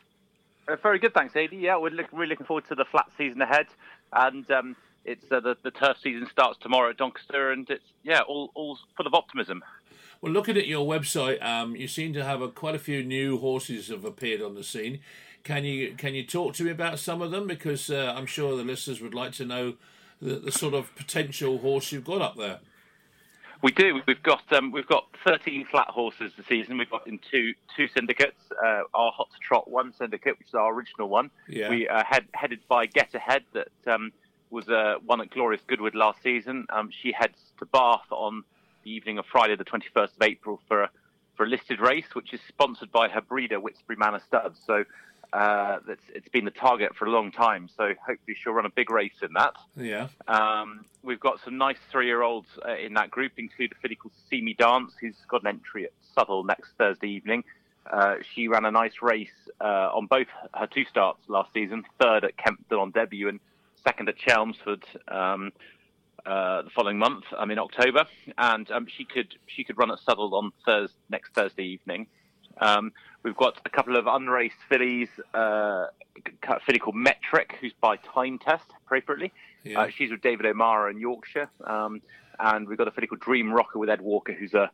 Uh, 0.69 0.77
very 0.77 0.99
good, 0.99 1.15
thanks, 1.15 1.35
Adi. 1.35 1.57
Yeah, 1.57 1.79
we're 1.79 1.89
look, 1.89 2.09
really 2.13 2.29
looking 2.29 2.45
forward 2.45 2.67
to 2.69 2.75
the 2.75 2.85
flat 2.85 3.07
season 3.17 3.41
ahead, 3.41 3.69
and 4.13 4.49
um, 4.51 4.77
it's 5.07 5.33
uh, 5.33 5.41
the, 5.41 5.57
the 5.63 5.71
turf 5.71 5.97
season 6.03 6.29
starts 6.31 6.59
tomorrow 6.61 6.91
at 6.91 6.99
Doncaster, 6.99 7.51
and 7.51 7.69
it's 7.71 7.85
yeah, 8.03 8.21
all 8.21 8.51
all 8.55 8.79
full 8.95 9.07
of 9.07 9.15
optimism. 9.15 9.65
Well, 10.21 10.33
looking 10.33 10.59
at 10.59 10.67
your 10.67 10.87
website, 10.87 11.43
um, 11.43 11.75
you 11.75 11.89
seem 11.89 12.13
to 12.13 12.25
have 12.25 12.43
a, 12.43 12.49
quite 12.49 12.75
a 12.75 12.79
few 12.79 13.03
new 13.03 13.39
horses 13.39 13.89
have 13.89 14.05
appeared 14.05 14.43
on 14.43 14.55
the 14.55 14.65
scene. 14.65 15.01
Can 15.47 15.65
you 15.65 15.95
can 15.97 16.17
you 16.17 16.25
talk 16.25 16.55
to 16.55 16.65
me 16.65 16.73
about 16.73 16.99
some 16.99 17.23
of 17.23 17.31
them? 17.31 17.47
Because 17.47 17.89
uh, 17.89 18.13
I'm 18.17 18.27
sure 18.27 18.57
the 18.57 18.65
listeners 18.65 19.01
would 19.01 19.15
like 19.15 19.31
to 19.35 19.45
know 19.45 19.75
the, 20.21 20.35
the 20.41 20.51
sort 20.51 20.75
of 20.75 20.93
potential 20.97 21.59
horse 21.59 21.93
you've 21.93 22.05
got 22.05 22.21
up 22.21 22.37
there. 22.37 22.59
We 23.63 23.71
do. 23.71 24.01
We've 24.09 24.23
got 24.25 24.53
um, 24.53 24.73
we've 24.73 24.89
got 24.89 25.07
13 25.25 25.67
flat 25.71 25.87
horses 25.87 26.33
this 26.37 26.47
season. 26.49 26.79
We've 26.79 26.91
got 26.91 27.07
in 27.07 27.21
two 27.31 27.55
two 27.77 27.87
syndicates. 27.87 28.41
Uh, 28.61 28.83
our 28.93 29.13
Hot 29.13 29.29
to 29.31 29.39
Trot 29.39 29.71
one 29.71 29.93
syndicate, 29.97 30.37
which 30.37 30.49
is 30.49 30.55
our 30.55 30.75
original 30.75 31.09
one. 31.09 31.31
Yeah. 31.49 31.71
We 31.71 31.87
uh, 31.87 32.03
head, 32.05 32.27
headed 32.35 32.59
by 32.67 32.87
Get 32.87 33.15
Ahead 33.15 33.45
that 33.53 33.69
um, 33.87 34.11
was 34.51 34.69
uh, 34.69 34.97
one 35.05 35.21
at 35.21 35.31
Glorious 35.31 35.63
Goodwood 35.69 35.95
last 35.95 36.25
season. 36.25 36.67
Um, 36.71 36.91
she 36.91 37.13
heads 37.13 37.39
to 37.61 37.67
Bath 37.67 38.11
on 38.11 38.43
the 38.83 38.91
evening 38.91 39.19
of 39.19 39.27
Friday, 39.27 39.55
the 39.55 39.65
21st 39.65 40.17
of 40.17 40.23
April, 40.23 40.61
for 40.67 40.83
a, 40.83 40.91
for 41.37 41.47
a 41.47 41.49
listed 41.49 41.81
race, 41.81 42.15
which 42.15 42.35
is 42.35 42.41
sponsored 42.49 42.91
by 42.91 43.09
her 43.09 43.21
breeder, 43.21 43.61
Whitsbury 43.61 43.97
Manor 43.97 44.21
Studs. 44.27 44.59
So 44.67 44.85
uh, 45.37 45.79
it's, 45.89 46.03
it's 46.15 46.29
been 46.29 46.47
the 46.47 46.51
target 46.51 46.97
for 46.97 47.05
a 47.05 47.11
long 47.11 47.31
time. 47.31 47.69
So 47.77 47.93
hopefully 48.07 48.37
she'll 48.41 48.55
run 48.55 48.67
a 48.67 48.71
big 48.71 48.91
race 48.91 49.21
in 49.23 49.33
that. 49.35 49.55
Yeah. 49.77 50.09
Um, 50.27 50.85
we've 51.03 51.21
got 51.21 51.41
some 51.45 51.59
nice 51.59 51.77
three-year-olds 51.91 52.49
uh, 52.67 52.77
in 52.77 52.95
that 52.95 53.11
group, 53.11 53.33
include 53.37 53.73
a 53.73 53.75
filly 53.81 53.97
called 53.97 54.15
See 54.31 54.41
Me 54.41 54.55
Dance, 54.55 54.93
who's 55.01 55.17
got 55.29 55.43
an 55.43 55.49
entry 55.49 55.85
at 55.85 55.93
Southwell 56.15 56.45
next 56.45 56.71
Thursday 56.79 57.09
evening. 57.09 57.45
Uh, 57.91 58.17
she 58.35 58.49
ran 58.49 58.65
a 58.65 58.71
nice 58.71 58.95
race 59.03 59.39
uh, 59.61 59.91
on 59.95 60.07
both 60.07 60.27
her 60.55 60.67
two 60.67 60.85
starts 60.87 61.21
last 61.29 61.53
season, 61.53 61.85
third 62.01 62.25
at 62.25 62.37
Kempton 62.37 62.79
on 62.79 62.91
debut 62.91 63.29
and 63.29 63.39
second 63.85 64.09
at 64.09 64.17
Chelmsford 64.17 64.85
um, 65.09 65.53
uh, 66.25 66.63
the 66.63 66.71
following 66.71 66.99
month. 66.99 67.25
I'm 67.39 67.51
in 67.51 67.59
October, 67.59 68.07
and 68.39 68.69
um, 68.73 68.87
she 68.89 69.05
could 69.05 69.37
she 69.47 69.63
could 69.63 69.79
run 69.79 69.93
at 69.93 69.99
Southwell 70.01 70.35
on 70.35 70.51
Thursday, 70.65 70.97
next 71.11 71.35
Thursday 71.35 71.65
evening. 71.65 72.09
Um, 72.59 72.93
we've 73.27 73.37
got 73.37 73.61
a 73.65 73.69
couple 73.69 73.97
of 73.97 74.07
unraced 74.07 74.57
fillies, 74.69 75.09
uh, 75.35 75.87
a 76.49 76.61
filly 76.65 76.79
called 76.79 76.95
Metric, 76.95 77.57
who's 77.61 77.73
by 77.81 77.97
time 77.97 78.39
test 78.39 78.65
appropriately. 78.85 79.33
Yeah. 79.65 79.81
Uh, 79.81 79.89
she's 79.89 80.13
with 80.13 80.23
David 80.23 80.47
O'Meara 80.47 80.93
in 80.93 81.01
Yorkshire, 81.01 81.51
um, 81.67 82.01
and 82.39 82.69
we've 82.69 82.79
got 82.79 82.87
a 82.87 82.93
filly 82.93 83.09
called 83.09 83.21
Dream 83.21 83.53
Rocker 83.53 83.81
with 83.81 83.91
Ed 83.91 84.01
Walker, 84.01 84.33
who's 84.33 84.55
a 84.55 84.71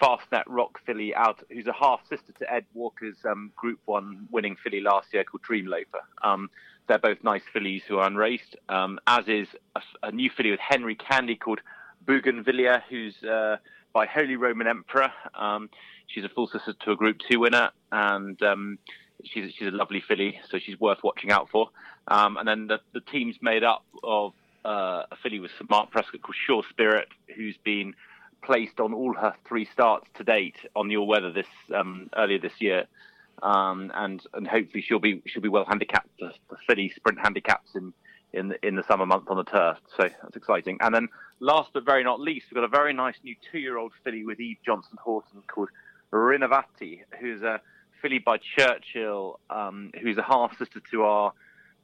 Fastnet 0.00 0.44
Rock 0.46 0.78
filly 0.86 1.16
out, 1.16 1.42
who's 1.50 1.66
a 1.66 1.72
half 1.72 2.00
sister 2.08 2.32
to 2.38 2.52
Ed 2.52 2.64
Walker's 2.74 3.16
um, 3.28 3.50
Group 3.56 3.80
One 3.86 4.28
winning 4.30 4.54
filly 4.62 4.80
last 4.80 5.12
year 5.12 5.24
called 5.24 5.42
Dreamloper. 5.42 6.04
Um, 6.22 6.48
they're 6.86 6.98
both 6.98 7.24
nice 7.24 7.42
fillies 7.52 7.82
who 7.88 7.98
are 7.98 8.06
unraced, 8.06 8.54
um, 8.68 9.00
as 9.08 9.26
is 9.26 9.48
a, 9.74 9.80
a 10.04 10.12
new 10.12 10.30
filly 10.30 10.52
with 10.52 10.60
Henry 10.60 10.94
Candy 10.94 11.34
called 11.34 11.60
Bougainvillea, 12.06 12.84
who's 12.88 13.20
uh, 13.24 13.56
by 13.92 14.06
Holy 14.06 14.36
Roman 14.36 14.68
Emperor. 14.68 15.10
Um, 15.34 15.70
she's 16.06 16.24
a 16.24 16.28
full 16.28 16.48
sister 16.48 16.74
to 16.84 16.92
a 16.92 16.96
Group 16.96 17.18
Two 17.18 17.40
winner, 17.40 17.70
and 17.92 18.40
um, 18.42 18.78
she's 19.24 19.52
she's 19.54 19.68
a 19.68 19.72
lovely 19.72 20.02
filly, 20.06 20.40
so 20.48 20.58
she's 20.58 20.78
worth 20.78 21.02
watching 21.02 21.30
out 21.30 21.48
for. 21.50 21.70
Um, 22.08 22.36
and 22.36 22.46
then 22.46 22.66
the, 22.66 22.80
the 22.92 23.00
team's 23.00 23.36
made 23.40 23.64
up 23.64 23.84
of 24.02 24.32
uh, 24.64 25.02
a 25.10 25.16
filly 25.22 25.40
with 25.40 25.50
Mark 25.68 25.90
Prescott 25.90 26.22
called 26.22 26.36
Sure 26.46 26.62
Spirit, 26.70 27.08
who's 27.34 27.56
been 27.64 27.94
placed 28.42 28.78
on 28.80 28.94
all 28.94 29.14
her 29.14 29.34
three 29.46 29.64
starts 29.72 30.08
to 30.14 30.24
date 30.24 30.56
on 30.76 30.88
the 30.88 30.96
all 30.96 31.06
weather 31.06 31.32
this 31.32 31.46
um, 31.74 32.08
earlier 32.16 32.38
this 32.38 32.60
year, 32.60 32.86
um, 33.42 33.90
and 33.94 34.22
and 34.34 34.46
hopefully 34.46 34.84
she'll 34.86 34.98
be 34.98 35.22
she'll 35.26 35.42
be 35.42 35.48
well 35.48 35.64
handicapped 35.66 36.10
for, 36.18 36.30
for 36.48 36.58
filly 36.66 36.92
sprint 36.96 37.18
handicaps 37.18 37.74
in 37.74 37.92
in 38.32 38.48
the, 38.48 38.66
in 38.66 38.76
the 38.76 38.82
summer 38.82 39.06
month 39.06 39.24
on 39.28 39.36
the 39.36 39.44
turf. 39.44 39.78
So 39.96 40.08
that's 40.22 40.36
exciting. 40.36 40.78
And 40.80 40.94
then 40.94 41.08
last 41.40 41.70
but 41.72 41.84
very 41.84 42.04
not 42.04 42.20
least, 42.20 42.46
we've 42.50 42.56
got 42.56 42.64
a 42.64 42.68
very 42.68 42.92
nice 42.92 43.16
new 43.24 43.34
two-year-old 43.50 43.92
filly 44.04 44.24
with 44.24 44.40
Eve 44.40 44.58
Johnson 44.64 44.98
Houghton 45.02 45.42
called 45.46 45.70
Rinavati, 46.12 47.00
who's 47.20 47.42
a 47.42 47.60
filly 48.00 48.18
by 48.18 48.38
Churchill, 48.38 49.40
um, 49.50 49.90
who's 50.00 50.18
a 50.18 50.22
half 50.22 50.56
sister 50.58 50.80
to 50.90 51.02
our 51.02 51.32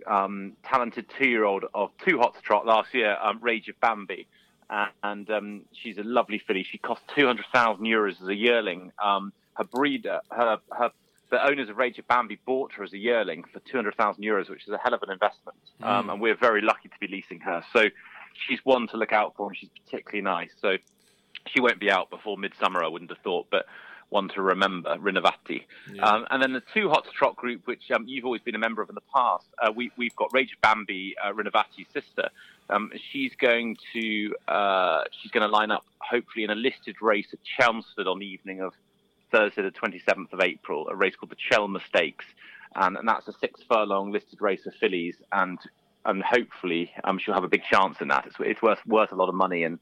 um, 0.07 0.53
talented 0.65 1.07
two-year-old 1.19 1.65
of 1.75 1.91
two 2.05 2.19
hot 2.19 2.35
to 2.35 2.41
trot 2.41 2.67
last 2.67 2.95
year, 2.95 3.17
um, 3.23 3.39
Rage 3.41 3.69
of 3.69 3.79
Bambi. 3.81 4.27
Uh, 4.71 4.87
and 5.03 5.31
um, 5.31 5.63
she's 5.73 5.99
a 5.99 6.03
lovely 6.03 6.39
filly. 6.39 6.63
She 6.63 6.79
cost 6.79 7.03
200,000 7.15 7.85
euros 7.85 8.23
as 8.23 8.29
a 8.29 8.35
yearling. 8.35 8.93
Um, 9.03 9.33
her 9.55 9.65
breeder, 9.65 10.21
her, 10.31 10.59
her, 10.71 10.91
the 11.31 11.47
owners 11.47 11.69
of 11.69 11.77
Rage 11.77 11.99
of 11.99 12.09
Bambi 12.09 12.39
bought 12.47 12.73
her 12.73 12.85
as 12.85 12.93
a 12.93 12.99
yearling 12.99 13.45
for 13.53 13.61
200,000 13.61 14.23
euros, 14.25 14.49
which 14.49 14.67
is 14.67 14.73
a 14.73 14.79
hell 14.79 14.95
of 14.95 15.03
an 15.03 15.11
investment. 15.11 15.59
Um, 15.83 16.09
and 16.09 16.21
we're 16.21 16.37
very 16.37 16.63
lucky 16.63 16.89
to 16.89 16.95
be 17.01 17.09
leasing 17.09 17.41
her. 17.41 17.63
So 17.73 17.85
she's 18.47 18.61
one 18.65 18.89
to 18.89 18.97
look 18.97 19.13
out 19.13 19.35
for, 19.37 19.49
and 19.49 19.57
she's 19.57 19.71
particularly 19.85 20.23
nice. 20.23 20.53
So 20.61 20.77
she 21.47 21.61
won't 21.61 21.81
be 21.81 21.91
out 21.91 22.09
before 22.09 22.39
midsummer, 22.39 22.83
I 22.83 22.89
wouldn't 22.89 23.11
have 23.11 23.19
thought, 23.19 23.49
but 23.51 23.67
one 24.13 24.29
to 24.29 24.43
remember, 24.43 24.97
Rinavati. 24.97 25.65
Um, 26.01 26.27
and 26.31 26.43
then 26.43 26.53
the 26.53 26.63
two 26.75 26.89
Hot 26.91 27.05
to 27.05 27.11
Trot 27.11 27.35
group, 27.37 27.67
which 27.67 27.91
um, 27.91 28.05
you've 28.07 28.25
always 28.25 28.43
been 28.43 28.55
a 28.55 28.59
member 28.59 28.83
of 28.83 28.89
in 28.89 28.95
the 28.95 29.01
past, 29.15 29.47
uh, 29.61 29.73
we, 29.75 29.91
we've 29.97 30.15
got 30.15 30.33
Rage 30.33 30.57
Bambi, 30.63 31.15
uh, 31.23 31.33
Rinavati's 31.33 31.89
sister. 31.93 32.29
Um, 32.71 32.93
she's 33.11 33.33
going 33.37 33.77
to 33.93 34.35
uh, 34.49 35.05
she's 35.21 35.31
going 35.31 35.49
to 35.49 35.53
line 35.53 35.71
up 35.71 35.85
hopefully 35.99 36.45
in 36.45 36.51
a 36.51 36.55
listed 36.55 36.97
race 37.03 37.29
at 37.33 37.39
Chelmsford 37.59 38.07
on 38.07 38.19
the 38.21 38.27
evening 38.27 38.61
of 38.61 38.73
Thursday, 39.31 39.63
the 39.63 39.71
27th 39.71 40.33
of 40.33 40.41
April, 40.41 40.89
a 40.89 40.95
race 40.95 41.17
called 41.17 41.31
the 41.31 41.37
Chelmer 41.51 41.81
Stakes, 41.89 42.27
and, 42.77 42.97
and 42.97 43.09
that's 43.09 43.27
a 43.29 43.33
six 43.33 43.61
furlong 43.69 44.13
listed 44.13 44.41
race 44.41 44.67
of 44.67 44.75
fillies, 44.75 45.17
and 45.33 45.59
and 46.05 46.23
hopefully 46.23 46.93
um, 47.05 47.19
she'll 47.19 47.35
have 47.35 47.45
a 47.45 47.49
big 47.49 47.63
chance 47.65 48.01
in 48.01 48.09
that. 48.09 48.27
It's, 48.27 48.37
it's 48.41 48.63
worth 48.63 48.85
worth 48.87 49.13
a 49.13 49.17
lot 49.17 49.29
of 49.29 49.35
money, 49.35 49.65
and 49.65 49.79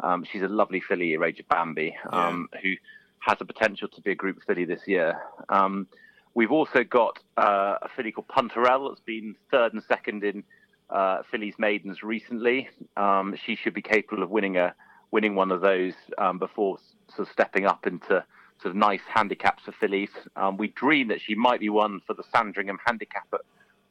um, 0.00 0.24
she's 0.30 0.42
a 0.42 0.48
lovely 0.48 0.80
filly, 0.80 1.16
Rage 1.16 1.42
Bambi, 1.48 1.96
um, 2.10 2.48
who 2.62 2.74
has 3.20 3.38
the 3.38 3.44
potential 3.44 3.88
to 3.88 4.00
be 4.00 4.12
a 4.12 4.14
group 4.14 4.38
filly 4.46 4.64
this 4.64 4.82
year. 4.86 5.20
Um, 5.48 5.86
we've 6.34 6.52
also 6.52 6.84
got 6.84 7.18
uh, 7.36 7.76
a 7.82 7.88
filly 7.96 8.12
called 8.12 8.28
Punterell 8.28 8.88
that's 8.88 9.00
been 9.00 9.34
third 9.50 9.72
and 9.72 9.82
second 9.88 10.24
in 10.24 10.44
uh, 10.90 11.22
fillies 11.30 11.54
maidens 11.58 12.02
recently. 12.02 12.68
Um, 12.96 13.36
she 13.44 13.56
should 13.56 13.74
be 13.74 13.82
capable 13.82 14.22
of 14.22 14.30
winning 14.30 14.56
a 14.56 14.74
winning 15.10 15.34
one 15.34 15.50
of 15.50 15.60
those 15.60 15.94
um, 16.18 16.38
before 16.38 16.78
sort 17.08 17.26
of 17.28 17.32
stepping 17.32 17.64
up 17.64 17.86
into 17.86 18.24
sort 18.60 18.70
of 18.70 18.76
nice 18.76 19.00
handicaps 19.12 19.62
for 19.64 19.72
fillies. 19.72 20.10
Um, 20.36 20.56
we 20.56 20.68
dream 20.68 21.08
that 21.08 21.20
she 21.20 21.34
might 21.34 21.60
be 21.60 21.70
one 21.70 22.00
for 22.06 22.14
the 22.14 22.24
Sandringham 22.34 22.78
handicap 22.84 23.26
at 23.32 23.40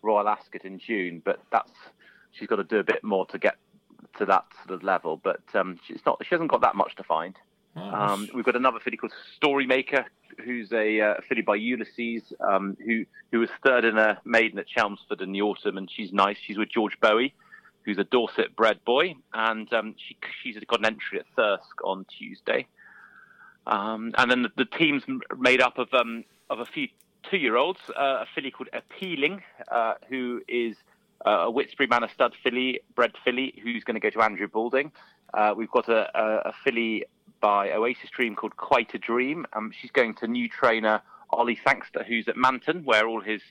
Royal 0.01 0.27
Ascot 0.27 0.63
in 0.63 0.79
June, 0.79 1.21
but 1.23 1.39
that's 1.51 1.71
she's 2.31 2.47
got 2.47 2.57
to 2.57 2.63
do 2.63 2.77
a 2.77 2.83
bit 2.83 3.03
more 3.03 3.25
to 3.27 3.39
get 3.39 3.55
to 4.17 4.25
that 4.25 4.45
sort 4.65 4.75
of 4.75 4.83
level. 4.83 5.19
But 5.21 5.41
um, 5.53 5.79
she's 5.85 6.01
not 6.05 6.19
she 6.23 6.29
hasn't 6.29 6.51
got 6.51 6.61
that 6.61 6.75
much 6.75 6.95
to 6.97 7.03
find. 7.03 7.35
Um, 7.77 8.27
we've 8.33 8.45
got 8.45 8.55
another 8.55 8.79
filly 8.79 8.97
called 8.97 9.13
Storymaker, 9.41 10.05
who's 10.43 10.71
a 10.71 11.01
uh, 11.01 11.13
filly 11.27 11.41
by 11.41 11.55
Ulysses, 11.55 12.33
um, 12.39 12.77
who 12.85 13.05
who 13.31 13.39
was 13.39 13.49
third 13.65 13.85
in 13.85 13.97
a 13.97 14.19
maiden 14.25 14.59
at 14.59 14.67
Chelmsford 14.67 15.21
in 15.21 15.31
the 15.31 15.41
autumn, 15.41 15.77
and 15.77 15.89
she's 15.89 16.11
nice. 16.11 16.37
She's 16.45 16.57
with 16.57 16.69
George 16.69 16.99
Boughey, 17.01 17.33
who's 17.83 17.97
a 17.97 18.03
Dorset-bred 18.03 18.83
boy, 18.85 19.15
and 19.33 19.71
um, 19.73 19.95
she 19.97 20.17
she's 20.41 20.57
got 20.65 20.79
an 20.79 20.85
entry 20.85 21.19
at 21.19 21.25
Thirsk 21.35 21.83
on 21.83 22.05
Tuesday. 22.05 22.67
Um, 23.65 24.13
and 24.17 24.31
then 24.31 24.43
the, 24.43 24.49
the 24.57 24.65
team's 24.65 25.03
made 25.37 25.61
up 25.61 25.77
of 25.77 25.93
um, 25.93 26.23
of 26.49 26.59
a 26.59 26.65
few 26.65 26.87
two-year-olds, 27.29 27.79
uh, 27.89 28.23
a 28.23 28.25
filly 28.33 28.51
called 28.51 28.69
Appealing, 28.73 29.43
uh, 29.69 29.95
who 30.09 30.41
is 30.47 30.77
uh, 31.25 31.47
a 31.47 31.51
Whitsbury 31.51 31.89
Manor 31.89 32.07
stud 32.13 32.33
filly, 32.41 32.79
bred 32.95 33.11
filly, 33.25 33.59
who's 33.61 33.83
going 33.83 33.95
to 33.95 33.99
go 33.99 34.09
to 34.09 34.21
Andrew 34.21 34.47
Balding. 34.47 34.91
Uh, 35.33 35.53
we've 35.57 35.71
got 35.71 35.89
a, 35.89 36.09
a, 36.17 36.49
a 36.49 36.53
filly 36.63 37.03
by 37.39 37.71
Oasis 37.71 38.09
Dream 38.09 38.35
called 38.35 38.57
Quite 38.57 38.93
a 38.93 38.97
Dream. 38.97 39.45
Um, 39.53 39.71
she's 39.79 39.91
going 39.91 40.15
to 40.15 40.27
new 40.27 40.49
trainer 40.49 41.01
Ollie 41.29 41.59
Sangster, 41.67 42.03
who's 42.03 42.27
at 42.27 42.37
Manton, 42.37 42.83
where 42.85 43.07
all 43.07 43.21
his 43.21 43.41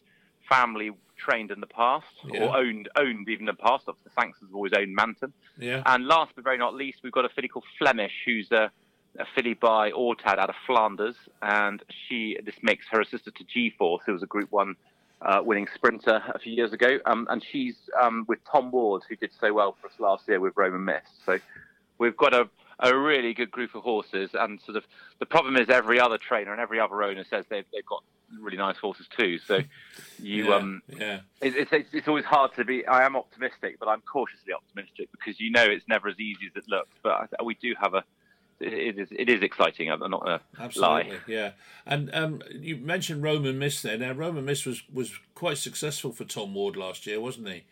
family 0.48 0.90
trained 1.16 1.50
in 1.50 1.60
the 1.60 1.66
past 1.66 2.06
Yeah. 2.24 2.44
or 2.44 2.56
owned 2.56 2.88
owned 2.96 3.28
even 3.28 3.48
in 3.48 3.54
the 3.56 3.62
past. 3.62 3.84
Obviously, 3.88 4.10
the 4.14 4.20
Sangsters 4.20 4.48
have 4.48 4.54
always 4.54 4.72
owned 4.72 4.94
Manton. 4.94 5.32
Yeah. 5.58 5.82
And 5.86 6.06
last 6.06 6.32
but 6.34 6.44
very 6.44 6.58
not 6.58 6.74
least, 6.74 6.98
we've 7.02 7.12
got 7.12 7.24
a 7.24 7.28
filly 7.28 7.48
called 7.48 7.64
Flemish, 7.78 8.12
who's 8.24 8.50
a, 8.52 8.70
a 9.18 9.24
filly 9.34 9.54
by 9.54 9.90
Ortad 9.92 10.38
out 10.38 10.50
of 10.50 10.56
Flanders, 10.66 11.16
and 11.42 11.82
she 11.88 12.36
this 12.44 12.56
makes 12.62 12.86
her 12.90 13.00
a 13.00 13.04
sister 13.06 13.30
to 13.30 13.44
G 13.44 13.70
Force, 13.70 14.02
who 14.06 14.12
was 14.12 14.22
a 14.22 14.26
Group 14.26 14.52
One 14.52 14.76
uh, 15.22 15.40
winning 15.42 15.66
sprinter 15.74 16.22
a 16.34 16.38
few 16.38 16.52
years 16.52 16.72
ago, 16.72 16.98
um, 17.06 17.26
and 17.30 17.42
she's 17.42 17.76
um, 18.00 18.24
with 18.28 18.38
Tom 18.50 18.70
Ward, 18.70 19.02
who 19.08 19.16
did 19.16 19.30
so 19.38 19.52
well 19.52 19.76
for 19.80 19.86
us 19.88 19.94
last 19.98 20.28
year 20.28 20.38
with 20.40 20.52
Roman 20.56 20.84
Mist. 20.84 21.24
So 21.24 21.38
we've 21.98 22.16
got 22.16 22.34
a 22.34 22.48
a 22.78 22.96
really 22.96 23.34
good 23.34 23.50
group 23.50 23.74
of 23.74 23.82
horses, 23.82 24.30
and 24.34 24.60
sort 24.60 24.76
of 24.76 24.84
the 25.18 25.26
problem 25.26 25.56
is 25.56 25.68
every 25.68 25.98
other 25.98 26.18
trainer 26.18 26.52
and 26.52 26.60
every 26.60 26.78
other 26.80 27.02
owner 27.02 27.24
says 27.24 27.44
they've 27.48 27.64
they've 27.72 27.86
got 27.86 28.02
really 28.40 28.56
nice 28.56 28.76
horses 28.76 29.06
too. 29.16 29.38
So 29.38 29.60
you 30.22 30.48
yeah. 30.48 30.54
um 30.54 30.82
yeah. 30.88 31.20
it, 31.40 31.56
it's, 31.56 31.72
it's 31.72 31.94
it's 31.94 32.08
always 32.08 32.24
hard 32.24 32.54
to 32.56 32.64
be. 32.64 32.86
I 32.86 33.04
am 33.04 33.16
optimistic, 33.16 33.78
but 33.78 33.88
I'm 33.88 34.02
cautiously 34.02 34.52
optimistic 34.52 35.08
because 35.12 35.40
you 35.40 35.50
know 35.50 35.64
it's 35.64 35.86
never 35.88 36.08
as 36.08 36.18
easy 36.18 36.46
as 36.46 36.62
it 36.62 36.68
looks. 36.68 36.94
But 37.02 37.28
I, 37.38 37.42
we 37.42 37.54
do 37.54 37.74
have 37.80 37.94
a. 37.94 38.04
It, 38.58 38.98
is 38.98 39.08
it 39.10 39.28
is 39.28 39.42
exciting. 39.42 39.90
I'm 39.90 40.00
not 40.10 40.24
gonna 40.24 40.40
Absolutely, 40.58 41.12
lie. 41.12 41.18
yeah. 41.26 41.50
And 41.84 42.10
um, 42.14 42.40
you 42.50 42.76
mentioned 42.78 43.22
Roman 43.22 43.58
Miss 43.58 43.82
there. 43.82 43.98
Now, 43.98 44.12
Roman 44.12 44.46
Miss 44.46 44.64
was, 44.64 44.82
was 44.90 45.12
quite 45.34 45.58
successful 45.58 46.10
for 46.10 46.24
Tom 46.24 46.54
Ward 46.54 46.74
last 46.74 47.06
year, 47.06 47.20
wasn't 47.20 47.48
he? 47.48 47.64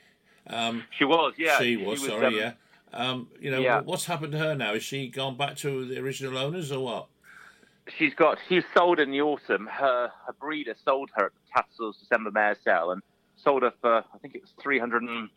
Um, 0.47 0.85
She 0.91 1.05
was, 1.05 1.33
yeah. 1.39 1.59
she 1.59 1.79
was, 1.79 2.05
sorry, 2.05 2.27
um, 2.27 2.35
yeah. 2.35 2.53
Um, 2.95 3.29
you 3.41 3.51
know, 3.51 3.61
yeah. 3.61 3.81
what's 3.81 4.05
happened 4.05 4.33
to 4.33 4.39
her 4.39 4.55
now? 4.55 4.75
Has 4.75 4.83
she 4.83 5.09
gone 5.09 5.37
back 5.37 5.57
to 5.59 5.85
the 5.87 5.99
original 5.99 6.39
owners 6.39 6.71
or 6.73 6.81
what? 6.81 7.07
She's 7.99 8.15
got. 8.15 8.39
She's 8.49 8.65
sold 8.75 8.99
in 8.99 9.11
the 9.11 9.21
autumn. 9.21 9.67
Her 9.67 10.11
her 10.27 10.33
breeder 10.41 10.75
sold 10.85 11.11
her 11.17 11.27
at 11.27 11.33
the 11.33 11.53
Tattersalls 11.53 11.99
December 11.99 12.31
mare 12.31 12.57
sale 12.65 12.93
and 12.93 13.03
sold 13.37 13.63
her 13.63 13.73
for 13.81 14.05
I 14.15 14.19
think 14.19 14.35
it 14.35 14.41
was 14.41 14.53
three 14.63 14.79
hundred 14.79 15.03
and 15.03 15.29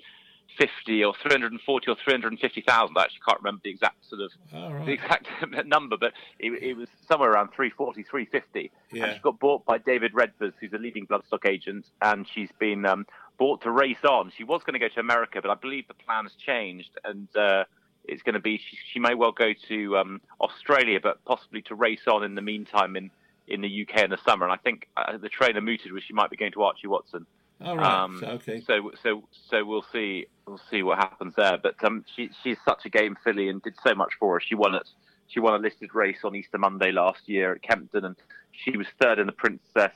fifty 0.57 1.03
or 1.03 1.13
three 1.21 1.31
hundred 1.31 1.51
and 1.51 1.61
forty 1.61 1.91
or 1.91 1.95
three 2.01 2.13
hundred 2.13 2.31
and 2.31 2.39
fifty 2.39 2.61
thousand. 2.61 2.97
I 2.97 3.03
actually 3.03 3.19
can't 3.27 3.39
remember 3.39 3.61
the 3.63 3.69
exact 3.69 4.07
sort 4.07 4.21
of 4.21 4.31
All 4.53 4.85
the 4.85 4.93
exact 4.93 5.27
number, 5.65 5.97
but 5.97 6.13
it, 6.39 6.51
it 6.63 6.77
was 6.77 6.87
somewhere 7.07 7.31
around 7.31 7.49
340, 7.49 8.03
350. 8.03 8.71
Yeah. 8.91 9.05
And 9.05 9.15
she 9.15 9.21
got 9.21 9.39
bought 9.39 9.65
by 9.65 9.77
David 9.77 10.13
Redvers, 10.13 10.53
who's 10.59 10.73
a 10.73 10.77
leading 10.77 11.05
bloodstock 11.05 11.45
agent, 11.47 11.87
and 12.01 12.25
she's 12.33 12.49
been 12.59 12.85
um, 12.85 13.05
bought 13.37 13.61
to 13.61 13.71
race 13.71 14.03
on. 14.03 14.31
She 14.35 14.43
was 14.43 14.63
going 14.63 14.73
to 14.73 14.79
go 14.79 14.93
to 14.93 14.99
America, 14.99 15.39
but 15.41 15.51
I 15.51 15.55
believe 15.55 15.87
the 15.87 15.93
plan 15.93 16.23
has 16.23 16.33
changed, 16.33 16.91
and 17.03 17.27
uh, 17.35 17.63
it's 18.05 18.23
going 18.23 18.33
to 18.33 18.39
be 18.39 18.57
she, 18.57 18.77
she 18.93 18.99
may 18.99 19.15
well 19.15 19.31
go 19.31 19.53
to 19.67 19.97
um, 19.97 20.21
Australia, 20.41 20.99
but 21.01 21.23
possibly 21.25 21.61
to 21.63 21.75
race 21.75 22.07
on 22.07 22.23
in 22.23 22.35
the 22.35 22.41
meantime 22.41 22.95
in, 22.95 23.11
in 23.47 23.61
the 23.61 23.87
UK 23.87 24.03
in 24.03 24.09
the 24.09 24.17
summer. 24.25 24.45
And 24.45 24.53
I 24.53 24.57
think 24.57 24.87
uh, 24.97 25.17
the 25.17 25.29
trainer 25.29 25.61
mooted 25.61 25.91
was 25.91 26.03
she 26.03 26.13
might 26.13 26.29
be 26.29 26.37
going 26.37 26.51
to 26.53 26.63
Archie 26.63 26.87
Watson. 26.87 27.25
All 27.63 27.77
right. 27.77 28.03
Um, 28.03 28.17
so, 28.19 28.27
okay. 28.27 28.61
So 28.61 28.91
so 29.01 29.23
so 29.49 29.65
we'll 29.65 29.85
see 29.91 30.27
we'll 30.45 30.61
see 30.69 30.83
what 30.83 30.97
happens 30.97 31.33
there. 31.35 31.57
But 31.57 31.83
um, 31.83 32.05
she 32.15 32.29
she's 32.43 32.57
such 32.63 32.85
a 32.85 32.89
game 32.89 33.17
filly 33.23 33.49
and 33.49 33.61
did 33.61 33.75
so 33.83 33.95
much 33.95 34.13
for 34.19 34.37
us. 34.37 34.43
She 34.47 34.55
won 34.55 34.75
it. 34.75 34.87
She 35.27 35.39
won 35.39 35.55
a 35.55 35.57
listed 35.57 35.93
race 35.93 36.19
on 36.23 36.35
Easter 36.35 36.57
Monday 36.57 36.91
last 36.91 37.27
year 37.27 37.53
at 37.53 37.61
Kempton, 37.61 38.05
and 38.05 38.15
she 38.63 38.75
was 38.77 38.87
third 39.01 39.19
in 39.19 39.27
the 39.27 39.33
Princess 39.33 39.91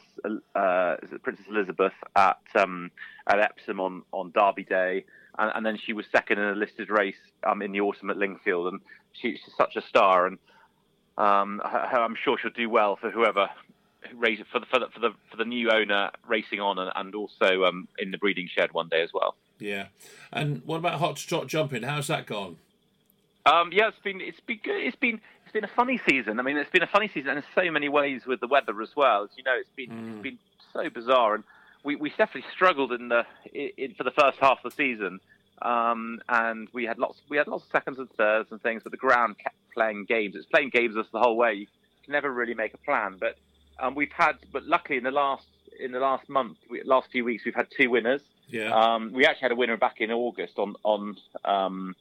uh, 0.55 0.95
Princess 1.23 1.45
Elizabeth 1.49 1.93
at 2.15 2.39
um, 2.55 2.91
at 3.27 3.39
Epsom 3.39 3.79
on 3.79 4.03
on 4.11 4.31
Derby 4.31 4.63
Day, 4.63 5.05
and, 5.39 5.51
and 5.55 5.65
then 5.65 5.77
she 5.83 5.93
was 5.93 6.05
second 6.11 6.39
in 6.39 6.45
a 6.45 6.55
listed 6.55 6.89
race 6.89 7.15
um, 7.45 7.61
in 7.61 7.71
the 7.71 7.81
autumn 7.81 8.09
at 8.09 8.17
Lingfield, 8.17 8.67
and 8.71 8.81
she, 9.13 9.31
she's 9.43 9.53
such 9.57 9.75
a 9.75 9.81
star, 9.81 10.27
and 10.27 10.37
um, 11.17 11.61
I- 11.63 11.97
I'm 11.97 12.15
sure 12.15 12.37
she'll 12.41 12.51
do 12.51 12.69
well 12.69 12.95
for 12.95 13.09
whoever 13.09 13.49
race 14.15 14.39
for 14.51 14.59
the 14.59 14.65
for 14.67 14.79
the 14.79 14.87
for 14.93 14.99
the, 14.99 15.09
for 15.29 15.37
the 15.37 15.45
new 15.45 15.69
owner 15.71 16.11
racing 16.27 16.59
on 16.59 16.77
and, 16.79 16.91
and 16.95 17.15
also 17.15 17.65
um, 17.65 17.87
in 17.99 18.11
the 18.11 18.17
breeding 18.17 18.47
shed 18.53 18.71
one 18.73 18.89
day 18.89 19.01
as 19.01 19.11
well. 19.13 19.35
Yeah. 19.59 19.87
And 20.31 20.63
what 20.65 20.77
about 20.77 20.99
hot 20.99 21.17
trot 21.17 21.47
jumping? 21.47 21.83
How's 21.83 22.07
that 22.07 22.25
gone? 22.25 22.57
Um, 23.45 23.71
yeah, 23.71 23.87
it's 23.87 23.99
been 24.03 24.21
it's 24.21 24.39
been 24.39 24.59
good. 24.63 24.81
It's 24.83 24.95
been 24.95 25.19
it's 25.51 25.53
been 25.53 25.65
a 25.65 25.75
funny 25.75 25.99
season. 26.07 26.39
I 26.39 26.43
mean, 26.43 26.55
it's 26.55 26.69
been 26.69 26.81
a 26.81 26.87
funny 26.87 27.09
season 27.13 27.35
in 27.35 27.43
so 27.53 27.69
many 27.69 27.89
ways 27.89 28.25
with 28.25 28.39
the 28.39 28.47
weather 28.47 28.81
as 28.81 28.95
well. 28.95 29.25
As 29.25 29.31
you 29.35 29.43
know, 29.43 29.55
it's 29.59 29.69
been 29.75 30.13
it's 30.13 30.23
been 30.23 30.39
so 30.71 30.89
bizarre, 30.89 31.35
and 31.35 31.43
we, 31.83 31.97
we 31.97 32.09
definitely 32.11 32.45
struggled 32.53 32.93
in 32.93 33.09
the 33.09 33.25
in, 33.53 33.93
for 33.95 34.05
the 34.05 34.11
first 34.11 34.37
half 34.39 34.59
of 34.63 34.71
the 34.71 34.75
season. 34.75 35.19
Um, 35.61 36.21
and 36.29 36.69
we 36.71 36.85
had 36.85 36.99
lots 36.99 37.19
we 37.27 37.35
had 37.35 37.49
lots 37.49 37.65
of 37.65 37.69
seconds 37.69 37.99
and 37.99 38.09
thirds 38.11 38.49
and 38.51 38.61
things, 38.61 38.81
but 38.81 38.93
the 38.93 38.97
ground 38.97 39.39
kept 39.39 39.57
playing 39.73 40.05
games. 40.05 40.35
It's 40.37 40.45
playing 40.45 40.69
games 40.69 40.95
us 40.95 41.07
the 41.11 41.19
whole 41.19 41.35
way. 41.35 41.53
You 41.53 41.67
can 42.05 42.13
never 42.13 42.31
really 42.31 42.53
make 42.53 42.73
a 42.73 42.77
plan, 42.77 43.17
but 43.19 43.35
um, 43.77 43.93
we've 43.93 44.11
had. 44.13 44.37
But 44.53 44.63
luckily, 44.63 44.99
in 44.99 45.03
the 45.03 45.11
last 45.11 45.47
in 45.81 45.91
the 45.91 45.99
last 45.99 46.29
month, 46.29 46.59
we, 46.69 46.81
last 46.83 47.11
few 47.11 47.25
weeks, 47.25 47.43
we've 47.43 47.55
had 47.55 47.67
two 47.77 47.89
winners. 47.89 48.21
Yeah. 48.47 48.73
Um, 48.73 49.11
we 49.11 49.25
actually 49.25 49.43
had 49.43 49.51
a 49.51 49.55
winner 49.55 49.75
back 49.75 49.99
in 49.99 50.11
August 50.13 50.57
on 50.57 50.75
on 50.83 51.17
um, 51.43 51.95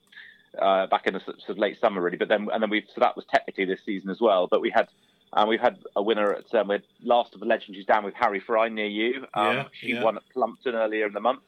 uh, 0.58 0.86
back 0.86 1.06
in 1.06 1.14
the 1.14 1.20
sort 1.20 1.48
of 1.48 1.58
late 1.58 1.78
summer 1.80 2.00
really, 2.00 2.16
but 2.16 2.28
then 2.28 2.48
and 2.52 2.62
then 2.62 2.70
we 2.70 2.84
so 2.94 3.00
that 3.00 3.16
was 3.16 3.24
technically 3.30 3.64
this 3.64 3.80
season 3.84 4.10
as 4.10 4.20
well. 4.20 4.46
But 4.46 4.60
we 4.60 4.70
had 4.70 4.88
um, 5.32 5.48
we've 5.48 5.60
had 5.60 5.78
a 5.96 6.02
winner 6.02 6.32
at 6.32 6.52
um, 6.54 6.68
we 6.68 6.80
Last 7.02 7.34
of 7.34 7.40
the 7.40 7.46
Legend 7.46 7.76
who's 7.76 7.86
down 7.86 8.04
with 8.04 8.14
Harry 8.14 8.40
Fry 8.40 8.68
near 8.68 8.86
you. 8.86 9.26
Um, 9.34 9.56
Yeah, 9.56 9.64
she 9.72 9.88
yeah. 9.88 10.02
won 10.02 10.16
at 10.16 10.22
Plumpton 10.32 10.74
earlier 10.74 11.06
in 11.06 11.12
the 11.12 11.20
month, 11.20 11.42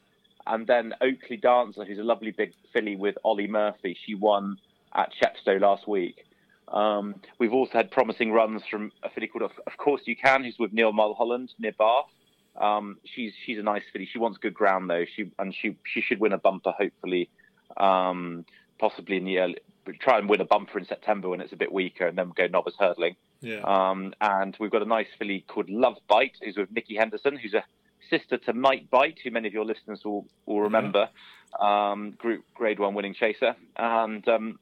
and 0.47 0.65
then 0.67 0.93
Oakley 1.01 1.37
Dancer, 1.37 1.85
who's 1.85 1.99
a 1.99 2.03
lovely 2.03 2.31
big 2.31 2.53
filly 2.71 2.95
with 2.95 3.17
Ollie 3.23 3.47
Murphy, 3.47 3.97
she 4.05 4.15
won 4.15 4.57
at 4.93 5.11
Chepstow 5.13 5.59
last 5.59 5.87
week. 5.87 6.25
Um, 6.69 7.15
we've 7.39 7.53
also 7.53 7.73
had 7.73 7.91
promising 7.91 8.31
runs 8.31 8.61
from 8.69 8.91
a 9.03 9.09
filly 9.09 9.27
called 9.27 9.43
Of 9.43 9.51
Of 9.67 9.77
Course 9.77 10.01
You 10.05 10.15
Can, 10.15 10.43
who's 10.43 10.57
with 10.57 10.73
Neil 10.73 10.93
Mulholland 10.93 11.53
near 11.59 11.73
Bath. 11.73 12.05
Um, 12.55 12.97
she's 13.03 13.33
she's 13.45 13.57
a 13.57 13.63
nice 13.63 13.83
filly. 13.91 14.07
She 14.11 14.19
wants 14.19 14.37
good 14.37 14.53
ground 14.53 14.89
though. 14.89 15.05
She 15.15 15.31
and 15.39 15.53
she 15.53 15.75
she 15.83 16.01
should 16.01 16.19
win 16.19 16.33
a 16.33 16.37
bumper 16.37 16.71
hopefully, 16.71 17.29
um, 17.77 18.45
possibly 18.79 19.17
in 19.17 19.25
the 19.25 19.39
early. 19.39 19.57
Try 19.99 20.17
and 20.17 20.29
win 20.29 20.39
a 20.39 20.45
bumper 20.45 20.79
in 20.79 20.85
September 20.85 21.29
when 21.29 21.41
it's 21.41 21.51
a 21.51 21.57
bit 21.57 21.71
weaker, 21.71 22.07
and 22.07 22.17
then 22.17 22.31
go 22.35 22.47
novice 22.47 22.75
hurdling. 22.79 23.15
yeah. 23.41 23.61
Um, 23.63 24.13
and 24.21 24.55
we've 24.59 24.71
got 24.71 24.81
a 24.81 24.85
nice 24.85 25.07
filly 25.19 25.43
called 25.47 25.69
Love 25.69 25.97
Bite, 26.07 26.37
who's 26.41 26.55
with 26.55 26.71
Nicky 26.71 26.95
Henderson, 26.95 27.37
who's 27.37 27.53
a 27.53 27.63
sister 28.09 28.37
to 28.37 28.53
Might 28.53 28.89
Bite, 28.89 29.19
who 29.23 29.31
many 29.31 29.47
of 29.47 29.53
your 29.53 29.65
listeners 29.65 30.01
will, 30.05 30.25
will 30.45 30.61
remember, 30.61 31.09
um, 31.59 32.11
Group 32.11 32.45
Grade 32.53 32.79
One 32.79 32.93
winning 32.93 33.13
chaser, 33.13 33.55
and 33.75 34.27
um, 34.27 34.59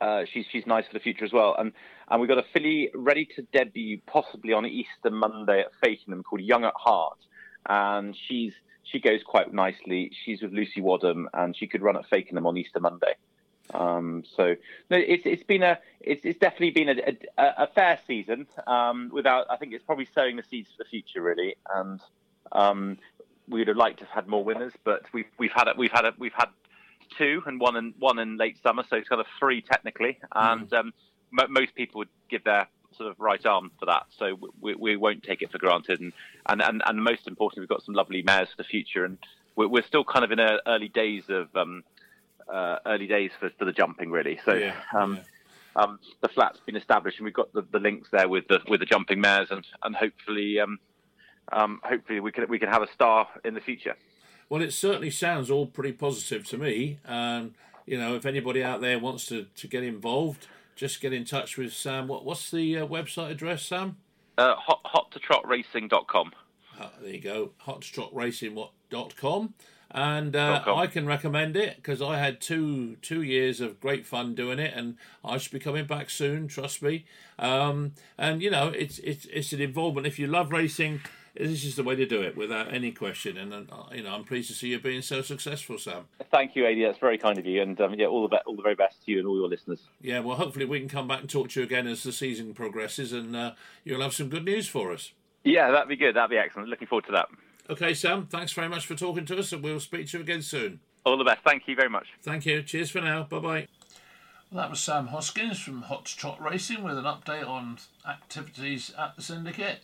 uh, 0.00 0.24
she's 0.30 0.46
she's 0.50 0.66
nice 0.66 0.86
for 0.86 0.92
the 0.92 1.00
future 1.00 1.24
as 1.24 1.32
well. 1.32 1.54
And 1.58 1.72
and 2.10 2.20
we've 2.20 2.28
got 2.28 2.38
a 2.38 2.44
filly 2.52 2.90
ready 2.94 3.26
to 3.36 3.42
debut 3.52 4.00
possibly 4.06 4.52
on 4.52 4.66
Easter 4.66 5.10
Monday 5.10 5.60
at 5.60 5.72
Fakenham 5.82 6.22
called 6.22 6.42
Young 6.42 6.64
at 6.64 6.74
Heart, 6.76 7.18
and 7.68 8.16
she's 8.28 8.52
she 8.84 9.00
goes 9.00 9.22
quite 9.24 9.52
nicely. 9.52 10.12
She's 10.24 10.42
with 10.42 10.52
Lucy 10.52 10.80
Wadham, 10.80 11.28
and 11.34 11.56
she 11.56 11.66
could 11.66 11.82
run 11.82 11.96
at 11.96 12.08
Fakenham 12.08 12.46
on 12.46 12.56
Easter 12.56 12.80
Monday. 12.80 13.14
Um, 13.72 14.24
so 14.36 14.54
no, 14.90 14.96
it's 14.96 15.22
it's 15.24 15.42
been 15.42 15.62
a 15.62 15.78
it's, 16.00 16.24
it's 16.24 16.38
definitely 16.38 16.70
been 16.70 16.98
a, 16.98 17.16
a, 17.42 17.64
a 17.64 17.66
fair 17.68 17.98
season. 18.06 18.46
Um, 18.66 19.10
without 19.12 19.46
I 19.50 19.56
think 19.56 19.72
it's 19.72 19.84
probably 19.84 20.08
sowing 20.14 20.36
the 20.36 20.42
seeds 20.42 20.68
for 20.76 20.84
the 20.84 20.88
future 20.88 21.22
really, 21.22 21.56
and 21.74 22.00
um, 22.52 22.98
we 23.48 23.60
would 23.60 23.68
have 23.68 23.76
liked 23.76 24.00
to 24.00 24.04
have 24.04 24.14
had 24.14 24.28
more 24.28 24.44
winners, 24.44 24.72
but 24.84 25.02
we've 25.12 25.30
we've 25.38 25.52
had 25.52 25.68
a, 25.68 25.74
we've 25.76 25.92
had 25.92 26.04
a, 26.04 26.12
we've 26.18 26.34
had 26.34 26.48
two 27.16 27.42
and 27.46 27.58
one 27.60 27.76
in 27.76 27.94
one 27.98 28.18
in 28.18 28.36
late 28.36 28.62
summer, 28.62 28.84
so 28.88 28.96
it's 28.96 29.08
kind 29.08 29.20
of 29.20 29.26
three 29.38 29.62
technically, 29.62 30.18
and 30.34 30.72
um, 30.74 30.92
mo 31.30 31.46
most 31.48 31.74
people 31.74 32.00
would 32.00 32.08
give 32.28 32.44
their 32.44 32.68
sort 32.96 33.10
of 33.10 33.18
right 33.20 33.44
arm 33.46 33.70
for 33.78 33.86
that. 33.86 34.04
So 34.18 34.38
we, 34.60 34.74
we 34.74 34.96
won't 34.96 35.22
take 35.22 35.42
it 35.42 35.50
for 35.50 35.58
granted, 35.58 36.00
and, 36.00 36.12
and 36.46 36.62
and 36.62 36.82
and 36.86 37.02
most 37.02 37.26
importantly, 37.26 37.62
we've 37.62 37.68
got 37.68 37.82
some 37.84 37.94
lovely 37.94 38.22
mares 38.22 38.48
for 38.50 38.56
the 38.58 38.64
future, 38.64 39.04
and 39.04 39.18
we're, 39.56 39.68
we're 39.68 39.82
still 39.82 40.04
kind 40.04 40.24
of 40.24 40.32
in 40.32 40.40
uh 40.40 40.58
early 40.66 40.88
days 40.88 41.24
of 41.28 41.54
um, 41.56 41.82
uh, 42.52 42.76
early 42.86 43.06
days 43.06 43.30
for, 43.38 43.50
for 43.58 43.64
the 43.64 43.72
jumping 43.72 44.10
really. 44.10 44.38
So 44.44 44.54
Yeah, 44.54 44.74
um, 44.96 45.16
yeah. 45.76 45.82
um, 45.82 45.98
the 46.20 46.28
flat's 46.28 46.60
been 46.60 46.76
established, 46.76 47.18
and 47.18 47.24
we've 47.24 47.34
got 47.34 47.52
the, 47.52 47.62
the 47.70 47.78
links 47.78 48.08
there 48.10 48.28
with 48.28 48.48
the 48.48 48.60
with 48.68 48.80
the 48.80 48.86
jumping 48.86 49.20
mares, 49.20 49.50
and 49.50 49.64
and 49.82 49.94
hopefully. 49.94 50.60
Um, 50.60 50.78
um, 51.52 51.80
hopefully 51.84 52.20
we 52.20 52.32
can 52.32 52.48
we 52.48 52.58
can 52.58 52.70
have 52.70 52.82
a 52.82 52.90
star 52.92 53.28
in 53.44 53.52
the 53.52 53.60
future. 53.60 53.96
Well, 54.48 54.62
it 54.62 54.72
certainly 54.72 55.10
sounds 55.10 55.50
all 55.50 55.66
pretty 55.66 55.92
positive 55.92 56.46
to 56.48 56.56
me. 56.56 56.98
Um, 57.06 57.54
you 57.86 57.98
know, 57.98 58.14
if 58.14 58.24
anybody 58.24 58.62
out 58.62 58.80
there 58.80 58.98
wants 58.98 59.26
to, 59.26 59.46
to 59.56 59.68
get 59.68 59.82
involved, 59.82 60.46
just 60.76 61.00
get 61.00 61.12
in 61.12 61.24
touch 61.24 61.56
with 61.56 61.72
Sam. 61.72 62.08
What 62.08 62.24
what's 62.24 62.50
the 62.50 62.78
uh, 62.78 62.86
website 62.86 63.30
address, 63.30 63.62
Sam? 63.62 63.96
Uh, 64.36 64.54
hot, 64.56 64.80
hot 64.84 65.12
to 65.12 65.18
trot 65.18 65.46
racing.com. 65.46 66.32
Uh, 66.78 66.88
there 67.00 67.12
you 67.12 67.20
go, 67.20 67.52
hotstrockracing.com. 67.66 69.54
And 69.90 70.34
uh, 70.34 70.54
Dot 70.54 70.64
com. 70.64 70.72
And 70.72 70.82
I 70.82 70.86
can 70.88 71.06
recommend 71.06 71.56
it 71.56 71.76
because 71.76 72.02
I 72.02 72.18
had 72.18 72.40
two 72.40 72.96
two 72.96 73.22
years 73.22 73.60
of 73.60 73.78
great 73.80 74.04
fun 74.04 74.34
doing 74.34 74.58
it, 74.58 74.74
and 74.74 74.96
I 75.24 75.38
should 75.38 75.52
be 75.52 75.60
coming 75.60 75.86
back 75.86 76.10
soon. 76.10 76.48
Trust 76.48 76.82
me. 76.82 77.04
Um, 77.38 77.92
and 78.18 78.42
you 78.42 78.50
know, 78.50 78.68
it's 78.68 78.98
it's 78.98 79.26
it's 79.26 79.52
an 79.52 79.60
involvement. 79.60 80.08
If 80.08 80.18
you 80.18 80.26
love 80.26 80.50
racing, 80.50 81.00
this 81.36 81.64
is 81.64 81.76
the 81.76 81.82
way 81.82 81.96
to 81.96 82.06
do 82.06 82.22
it 82.22 82.36
without 82.36 82.72
any 82.72 82.92
question. 82.92 83.36
And 83.36 83.52
uh, 83.52 83.84
you 83.92 84.02
know, 84.02 84.14
I'm 84.14 84.24
pleased 84.24 84.48
to 84.48 84.54
see 84.54 84.68
you 84.68 84.78
being 84.78 85.02
so 85.02 85.22
successful, 85.22 85.78
Sam. 85.78 86.04
Thank 86.30 86.56
you, 86.56 86.66
Adi. 86.66 86.84
That's 86.84 86.98
very 86.98 87.18
kind 87.18 87.38
of 87.38 87.46
you, 87.46 87.62
and 87.62 87.80
um, 87.80 87.94
yeah, 87.94 88.06
all 88.06 88.22
the 88.22 88.28
be- 88.28 88.42
all 88.46 88.56
the 88.56 88.62
very 88.62 88.74
best 88.74 89.04
to 89.04 89.12
you 89.12 89.18
and 89.18 89.26
all 89.26 89.36
your 89.36 89.48
listeners. 89.48 89.80
Yeah, 90.00 90.20
well, 90.20 90.36
hopefully 90.36 90.64
we 90.64 90.78
can 90.80 90.88
come 90.88 91.08
back 91.08 91.20
and 91.20 91.30
talk 91.30 91.50
to 91.50 91.60
you 91.60 91.66
again 91.66 91.86
as 91.86 92.02
the 92.02 92.12
season 92.12 92.54
progresses, 92.54 93.12
and 93.12 93.34
uh, 93.34 93.52
you'll 93.84 94.02
have 94.02 94.14
some 94.14 94.28
good 94.28 94.44
news 94.44 94.68
for 94.68 94.92
us. 94.92 95.12
Yeah, 95.44 95.70
that'd 95.70 95.88
be 95.88 95.96
good. 95.96 96.16
That'd 96.16 96.30
be 96.30 96.38
excellent. 96.38 96.68
Looking 96.68 96.88
forward 96.88 97.06
to 97.06 97.12
that. 97.12 97.28
Okay, 97.68 97.94
Sam. 97.94 98.26
Thanks 98.26 98.52
very 98.52 98.68
much 98.68 98.86
for 98.86 98.94
talking 98.94 99.24
to 99.26 99.38
us, 99.38 99.52
and 99.52 99.62
we'll 99.62 99.80
speak 99.80 100.08
to 100.08 100.18
you 100.18 100.22
again 100.22 100.42
soon. 100.42 100.80
All 101.04 101.18
the 101.18 101.24
best. 101.24 101.42
Thank 101.44 101.64
you 101.66 101.76
very 101.76 101.90
much. 101.90 102.06
Thank 102.22 102.46
you. 102.46 102.62
Cheers 102.62 102.90
for 102.90 103.00
now. 103.00 103.24
Bye 103.24 103.38
bye. 103.38 103.68
Well, 104.50 104.62
that 104.62 104.70
was 104.70 104.80
Sam 104.80 105.08
Hoskins 105.08 105.58
from 105.58 105.82
Hot 105.82 106.04
Trot 106.04 106.40
Racing 106.40 106.82
with 106.82 106.96
an 106.96 107.04
update 107.04 107.46
on 107.46 107.78
activities 108.08 108.92
at 108.98 109.16
the 109.16 109.22
syndicate. 109.22 109.80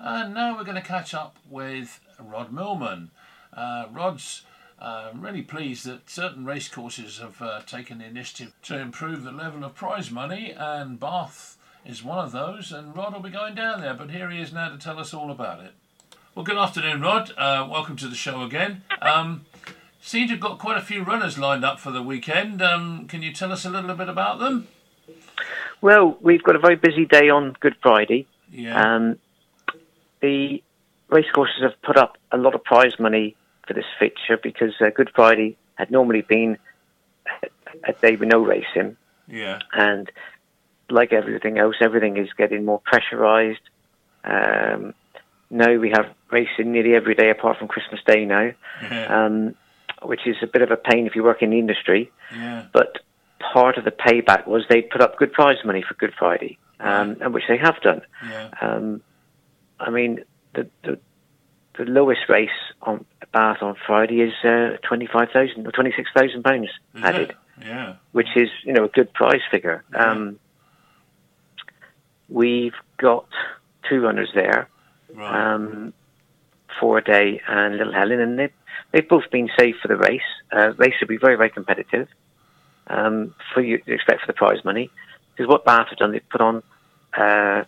And 0.00 0.32
now 0.32 0.56
we're 0.56 0.64
going 0.64 0.76
to 0.76 0.80
catch 0.80 1.12
up 1.12 1.36
with 1.48 2.00
Rod 2.20 2.52
Millman. 2.52 3.10
Uh, 3.52 3.86
Rod's 3.92 4.42
uh, 4.78 5.10
really 5.14 5.42
pleased 5.42 5.84
that 5.86 6.08
certain 6.08 6.44
racecourses 6.44 7.18
have 7.18 7.42
uh, 7.42 7.60
taken 7.66 7.98
the 7.98 8.04
initiative 8.04 8.52
to 8.62 8.78
improve 8.78 9.24
the 9.24 9.32
level 9.32 9.64
of 9.64 9.74
prize 9.74 10.10
money, 10.10 10.54
and 10.56 11.00
Bath 11.00 11.56
is 11.84 12.04
one 12.04 12.24
of 12.24 12.30
those. 12.30 12.70
And 12.70 12.96
Rod 12.96 13.12
will 13.12 13.20
be 13.20 13.30
going 13.30 13.56
down 13.56 13.80
there, 13.80 13.94
but 13.94 14.10
here 14.10 14.30
he 14.30 14.40
is 14.40 14.52
now 14.52 14.68
to 14.68 14.78
tell 14.78 15.00
us 15.00 15.12
all 15.12 15.32
about 15.32 15.64
it. 15.64 15.72
Well, 16.34 16.44
good 16.44 16.58
afternoon, 16.58 17.00
Rod. 17.00 17.32
Uh, 17.36 17.66
welcome 17.68 17.96
to 17.96 18.06
the 18.06 18.14
show 18.14 18.42
again. 18.42 18.82
Um, 19.02 19.46
seem 20.00 20.28
to 20.28 20.34
have 20.34 20.40
got 20.40 20.60
quite 20.60 20.76
a 20.76 20.82
few 20.82 21.02
runners 21.02 21.38
lined 21.38 21.64
up 21.64 21.80
for 21.80 21.90
the 21.90 22.02
weekend. 22.02 22.62
Um, 22.62 23.08
can 23.08 23.22
you 23.22 23.32
tell 23.32 23.50
us 23.50 23.64
a 23.64 23.70
little 23.70 23.96
bit 23.96 24.08
about 24.08 24.38
them? 24.38 24.68
Well, 25.80 26.16
we've 26.20 26.42
got 26.42 26.54
a 26.54 26.60
very 26.60 26.76
busy 26.76 27.04
day 27.04 27.28
on 27.30 27.56
Good 27.58 27.74
Friday. 27.82 28.28
Yeah. 28.52 28.94
Um, 28.94 29.18
the 30.20 30.62
racecourses 31.08 31.62
have 31.62 31.80
put 31.82 31.96
up 31.96 32.16
a 32.32 32.36
lot 32.36 32.54
of 32.54 32.62
prize 32.64 32.98
money 32.98 33.36
for 33.66 33.74
this 33.74 33.84
fixture 33.98 34.36
because 34.42 34.74
uh, 34.80 34.90
Good 34.94 35.10
Friday 35.14 35.56
had 35.76 35.90
normally 35.90 36.22
been 36.22 36.58
a 37.84 37.92
day 37.92 38.16
with 38.16 38.28
no 38.28 38.40
racing, 38.40 38.96
yeah. 39.28 39.58
and 39.72 40.10
like 40.90 41.12
everything 41.12 41.58
else, 41.58 41.76
everything 41.80 42.16
is 42.16 42.28
getting 42.36 42.64
more 42.64 42.80
pressurised. 42.90 43.56
Um, 44.24 44.94
now 45.50 45.74
we 45.76 45.90
have 45.90 46.06
racing 46.30 46.72
nearly 46.72 46.94
every 46.94 47.14
day 47.14 47.30
apart 47.30 47.58
from 47.58 47.68
Christmas 47.68 48.00
Day 48.06 48.24
now, 48.24 48.50
Yeah. 48.82 49.24
um, 49.26 49.54
which 50.02 50.26
is 50.26 50.36
a 50.42 50.46
bit 50.46 50.62
of 50.62 50.70
a 50.70 50.76
pain 50.76 51.06
if 51.06 51.14
you 51.14 51.22
work 51.22 51.42
in 51.42 51.50
the 51.50 51.58
industry. 51.58 52.10
yeah. 52.34 52.66
But 52.72 52.98
part 53.40 53.78
of 53.78 53.84
the 53.84 53.90
payback 53.92 54.46
was 54.46 54.64
they 54.68 54.82
put 54.82 55.00
up 55.00 55.16
good 55.16 55.32
prize 55.32 55.58
money 55.64 55.82
for 55.86 55.94
Good 55.94 56.12
Friday, 56.18 56.58
um, 56.80 57.16
and 57.20 57.32
which 57.32 57.44
they 57.48 57.56
have 57.58 57.80
done. 57.82 58.02
Yeah. 58.26 58.48
Um, 58.60 59.02
I 59.80 59.90
mean, 59.90 60.24
the, 60.54 60.68
the 60.84 60.98
the 61.76 61.84
lowest 61.84 62.28
race 62.28 62.50
on 62.82 63.04
Bath 63.32 63.58
on 63.62 63.76
Friday 63.86 64.20
is 64.20 64.32
uh, 64.44 64.76
twenty 64.82 65.06
five 65.06 65.28
thousand 65.32 65.66
or 65.66 65.72
twenty 65.72 65.92
six 65.96 66.10
thousand 66.14 66.42
pounds 66.42 66.68
added, 67.02 67.30
it? 67.30 67.36
Yeah. 67.66 67.94
which 68.12 68.36
is 68.36 68.48
you 68.64 68.72
know 68.72 68.84
a 68.84 68.88
good 68.88 69.12
prize 69.12 69.42
figure. 69.50 69.84
Yeah. 69.92 70.10
Um, 70.12 70.38
we've 72.28 72.74
got 72.98 73.26
two 73.88 74.00
runners 74.02 74.30
there, 74.34 74.68
Right. 75.14 75.54
um, 75.54 75.92
for 76.80 76.98
a 76.98 77.04
day 77.04 77.40
and 77.48 77.76
Little 77.78 77.92
Helen, 77.92 78.20
and 78.20 78.38
they've, 78.38 78.52
they've 78.92 79.08
both 79.08 79.30
been 79.30 79.48
safe 79.58 79.76
for 79.80 79.88
the 79.88 79.96
race. 79.96 80.20
Uh, 80.52 80.72
race 80.76 80.94
will 81.00 81.08
be 81.08 81.16
very, 81.16 81.36
very 81.36 81.50
competitive 81.50 82.08
um, 82.88 83.34
for 83.54 83.60
you 83.60 83.80
expect 83.86 84.20
for 84.22 84.26
the 84.26 84.32
prize 84.32 84.64
money. 84.64 84.90
Because 85.36 85.48
what 85.48 85.64
Bath 85.64 85.88
have 85.88 85.98
done, 85.98 86.12
they've 86.12 86.28
put 86.28 86.40
on 86.40 86.62
uh, 87.16 87.64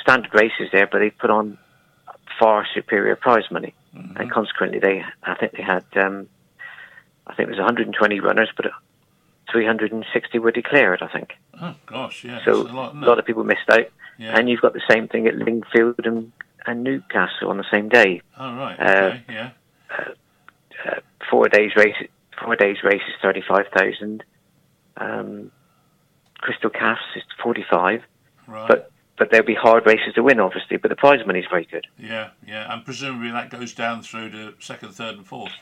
standard 0.00 0.34
races 0.34 0.68
there, 0.72 0.86
but 0.86 0.98
they 0.98 1.10
put 1.10 1.30
on 1.30 1.58
far 2.38 2.66
superior 2.74 3.16
prize 3.16 3.50
money, 3.50 3.74
and 3.94 4.30
consequently, 4.30 4.78
they 4.78 5.04
I 5.22 5.34
think 5.34 5.52
they 5.52 5.62
had 5.62 5.84
um, 5.96 6.28
I 7.26 7.34
think 7.34 7.48
it 7.48 7.50
was 7.50 7.58
120 7.58 8.20
runners, 8.20 8.48
but 8.56 8.66
360 9.52 10.38
were 10.38 10.52
declared. 10.52 11.02
I 11.02 11.08
think 11.08 11.34
oh 11.60 11.74
gosh, 11.86 12.24
yeah. 12.24 12.40
so. 12.44 12.52
A 12.52 12.72
lot, 12.72 12.94
a 12.94 12.98
lot 12.98 13.18
of 13.18 13.24
people 13.26 13.44
missed 13.44 13.68
out, 13.70 13.88
Yeah. 14.18 14.36
and 14.38 14.48
you've 14.48 14.60
got 14.60 14.72
the 14.74 14.82
same 14.88 15.08
thing 15.08 15.26
at 15.26 15.34
Lingfield 15.34 16.06
and, 16.06 16.32
and 16.66 16.84
Newcastle 16.84 17.48
on 17.50 17.56
the 17.58 17.64
same 17.70 17.88
day. 17.88 18.22
oh 18.38 18.54
right. 18.56 18.78
uh, 18.80 18.92
Okay. 19.14 19.22
yeah. 19.28 19.50
four 21.30 21.48
days 21.48 21.72
race, 21.76 21.96
four 22.42 22.56
days 22.56 22.78
race 22.82 23.02
is 23.08 23.14
thirty 23.22 23.42
five 23.46 23.66
thousand. 23.76 24.24
Um, 24.96 25.50
Crystal 26.38 26.70
Casque 26.70 27.02
is 27.16 27.22
forty 27.42 27.64
five, 27.70 28.02
Right. 28.46 28.68
but 28.68 28.90
but 29.20 29.30
there'll 29.30 29.46
be 29.46 29.54
hard 29.54 29.84
races 29.84 30.14
to 30.14 30.22
win, 30.22 30.40
obviously. 30.40 30.78
But 30.78 30.88
the 30.88 30.96
prize 30.96 31.24
money 31.26 31.40
is 31.40 31.46
very 31.50 31.66
good. 31.70 31.86
yeah. 31.98 32.30
Yeah. 32.46 32.72
And 32.72 32.82
presumably 32.84 33.30
that 33.30 33.50
goes 33.50 33.74
down 33.74 34.00
through 34.02 34.30
to 34.30 34.54
second, 34.60 34.92
third, 34.94 35.14
and 35.16 35.26
fourth. 35.26 35.52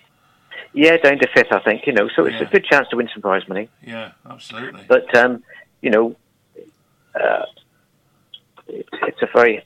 Yeah, 0.72 0.96
down 0.96 1.18
to 1.18 1.26
fifth, 1.34 1.50
I 1.50 1.58
think. 1.58 1.84
You 1.84 1.92
know, 1.92 2.08
so 2.14 2.24
it's 2.24 2.36
Yeah. 2.36 2.46
a 2.46 2.50
good 2.50 2.64
chance 2.64 2.86
to 2.90 2.96
win 2.96 3.08
some 3.12 3.20
prize 3.20 3.46
money. 3.48 3.68
Yeah. 3.84 4.12
Absolutely. 4.30 4.84
But 4.88 5.12
um, 5.16 5.42
you 5.82 5.90
know, 5.90 6.14
uh, 7.20 7.46
it's, 8.68 8.88
it's 9.02 9.22
a 9.22 9.28
very 9.34 9.64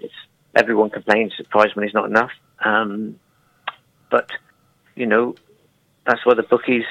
it's 0.00 0.14
everyone 0.54 0.88
complains 0.88 1.34
that 1.36 1.50
prize 1.50 1.76
money 1.76 1.88
is 1.88 1.94
not 1.94 2.06
enough. 2.06 2.30
Um, 2.64 3.20
but 4.10 4.30
you 4.94 5.04
know, 5.04 5.34
that's 6.06 6.24
why 6.24 6.32
the 6.32 6.44
bookies, 6.44 6.84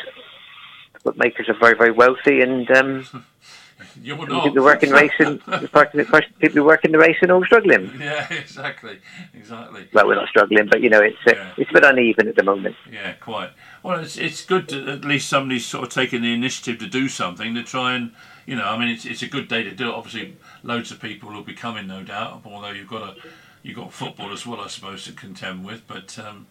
the 0.94 1.00
bookmakers 1.00 1.50
are 1.50 1.58
very 1.60 1.76
very 1.76 1.92
wealthy, 1.92 2.42
and 2.42 2.70
um, 2.70 3.26
You're 4.02 4.18
not. 4.18 4.44
people 4.44 4.58
who 4.60 4.64
work 4.64 4.84
in 4.84 4.92
racing, 4.92 5.40
the 5.46 5.68
part- 5.72 5.92
people 5.92 6.56
who 6.56 6.64
work 6.64 6.84
in 6.86 6.92
the 6.92 6.98
racing 6.98 7.30
are 7.30 7.36
all 7.36 7.46
struggling. 7.46 7.92
yeah. 8.00 8.28
Exactly. 8.34 9.00
Exactly. 9.34 9.88
Well, 9.94 10.08
we're 10.08 10.16
not 10.16 10.30
struggling, 10.30 10.68
but 10.70 10.82
you 10.82 10.90
know, 10.90 11.02
it's 11.02 11.18
uh, 11.28 11.32
Yeah. 11.36 11.52
it's 11.58 11.70
a 11.70 11.74
bit 11.74 11.84
uneven 11.84 12.28
at 12.28 12.36
the 12.36 12.44
moment. 12.44 12.76
Yeah, 12.92 13.14
quite. 13.14 13.52
Well, 13.84 14.00
it's 14.00 14.18
it's 14.18 14.44
good 14.46 14.68
to 14.70 14.88
at 14.92 15.06
least 15.06 15.28
somebody's 15.30 15.66
sort 15.66 15.84
of 15.86 15.90
taking 15.94 16.22
the 16.22 16.34
initiative 16.34 16.80
to 16.80 16.88
do 16.88 17.08
something 17.08 17.54
to 17.56 17.64
try 17.64 17.96
and 17.96 18.12
you 18.46 18.56
know. 18.56 18.66
I 18.66 18.78
mean, 18.78 18.90
it's 18.90 19.06
it's 19.06 19.22
a 19.22 19.28
good 19.28 19.48
day 19.48 19.64
to 19.64 19.72
do 19.72 19.90
it. 19.90 19.94
Obviously, 19.94 20.38
loads 20.64 20.92
of 20.92 21.00
people 21.00 21.32
will 21.32 21.44
be 21.44 21.54
coming, 21.54 21.88
no 21.88 22.04
doubt. 22.04 22.42
Although 22.46 22.72
you've 22.72 22.88
got 22.90 23.02
a 23.02 23.16
you've 23.64 23.76
got 23.78 23.94
football 23.94 24.32
as 24.34 24.46
well, 24.46 24.60
I 24.62 24.68
suppose, 24.68 25.06
to 25.06 25.12
contend 25.14 25.66
with. 25.66 25.88
But 25.88 26.18
um, 26.20 26.48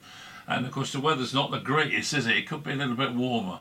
and 0.47 0.67
of 0.67 0.73
course 0.73 0.93
the 0.93 1.01
weather's 1.01 1.33
not 1.35 1.51
the 1.51 1.61
greatest, 1.61 2.13
is 2.15 2.27
it? 2.27 2.37
It 2.37 2.49
could 2.49 2.65
be 2.65 2.73
a 2.73 2.77
little 2.77 2.97
bit 2.97 3.15
warmer. 3.15 3.61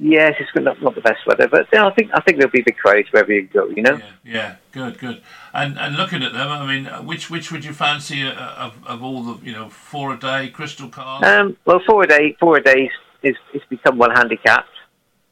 Yes, 0.00 0.34
it's 0.38 0.50
not, 0.54 0.80
not 0.80 0.94
the 0.94 1.00
best 1.00 1.26
weather, 1.26 1.48
but 1.48 1.66
know, 1.72 1.88
I 1.88 1.94
think 1.94 2.10
I 2.14 2.20
think 2.20 2.38
there'll 2.38 2.52
be 2.52 2.62
big 2.62 2.76
crowds 2.76 3.08
wherever 3.10 3.32
you 3.32 3.48
go. 3.48 3.68
You 3.68 3.82
know. 3.82 3.96
Yeah, 3.96 4.12
yeah, 4.24 4.56
good, 4.70 4.98
good. 4.98 5.22
And 5.52 5.76
and 5.76 5.96
looking 5.96 6.22
at 6.22 6.32
them, 6.32 6.48
I 6.48 6.64
mean, 6.66 6.84
which 7.04 7.30
which 7.30 7.50
would 7.50 7.64
you 7.64 7.72
fancy 7.72 8.22
uh, 8.22 8.32
of 8.32 8.86
of 8.86 9.02
all 9.02 9.22
the 9.24 9.44
you 9.44 9.52
know 9.52 9.68
four 9.68 10.14
a 10.14 10.18
day 10.18 10.50
Crystal 10.50 10.88
Casque? 10.88 11.24
Um, 11.24 11.56
well, 11.64 11.80
four 11.84 12.04
a 12.04 12.06
day, 12.06 12.36
four 12.38 12.58
a 12.58 12.62
days 12.62 12.90
is 13.24 13.34
is 13.52 13.62
become 13.68 13.98
well 13.98 14.10
handicapped 14.14 14.70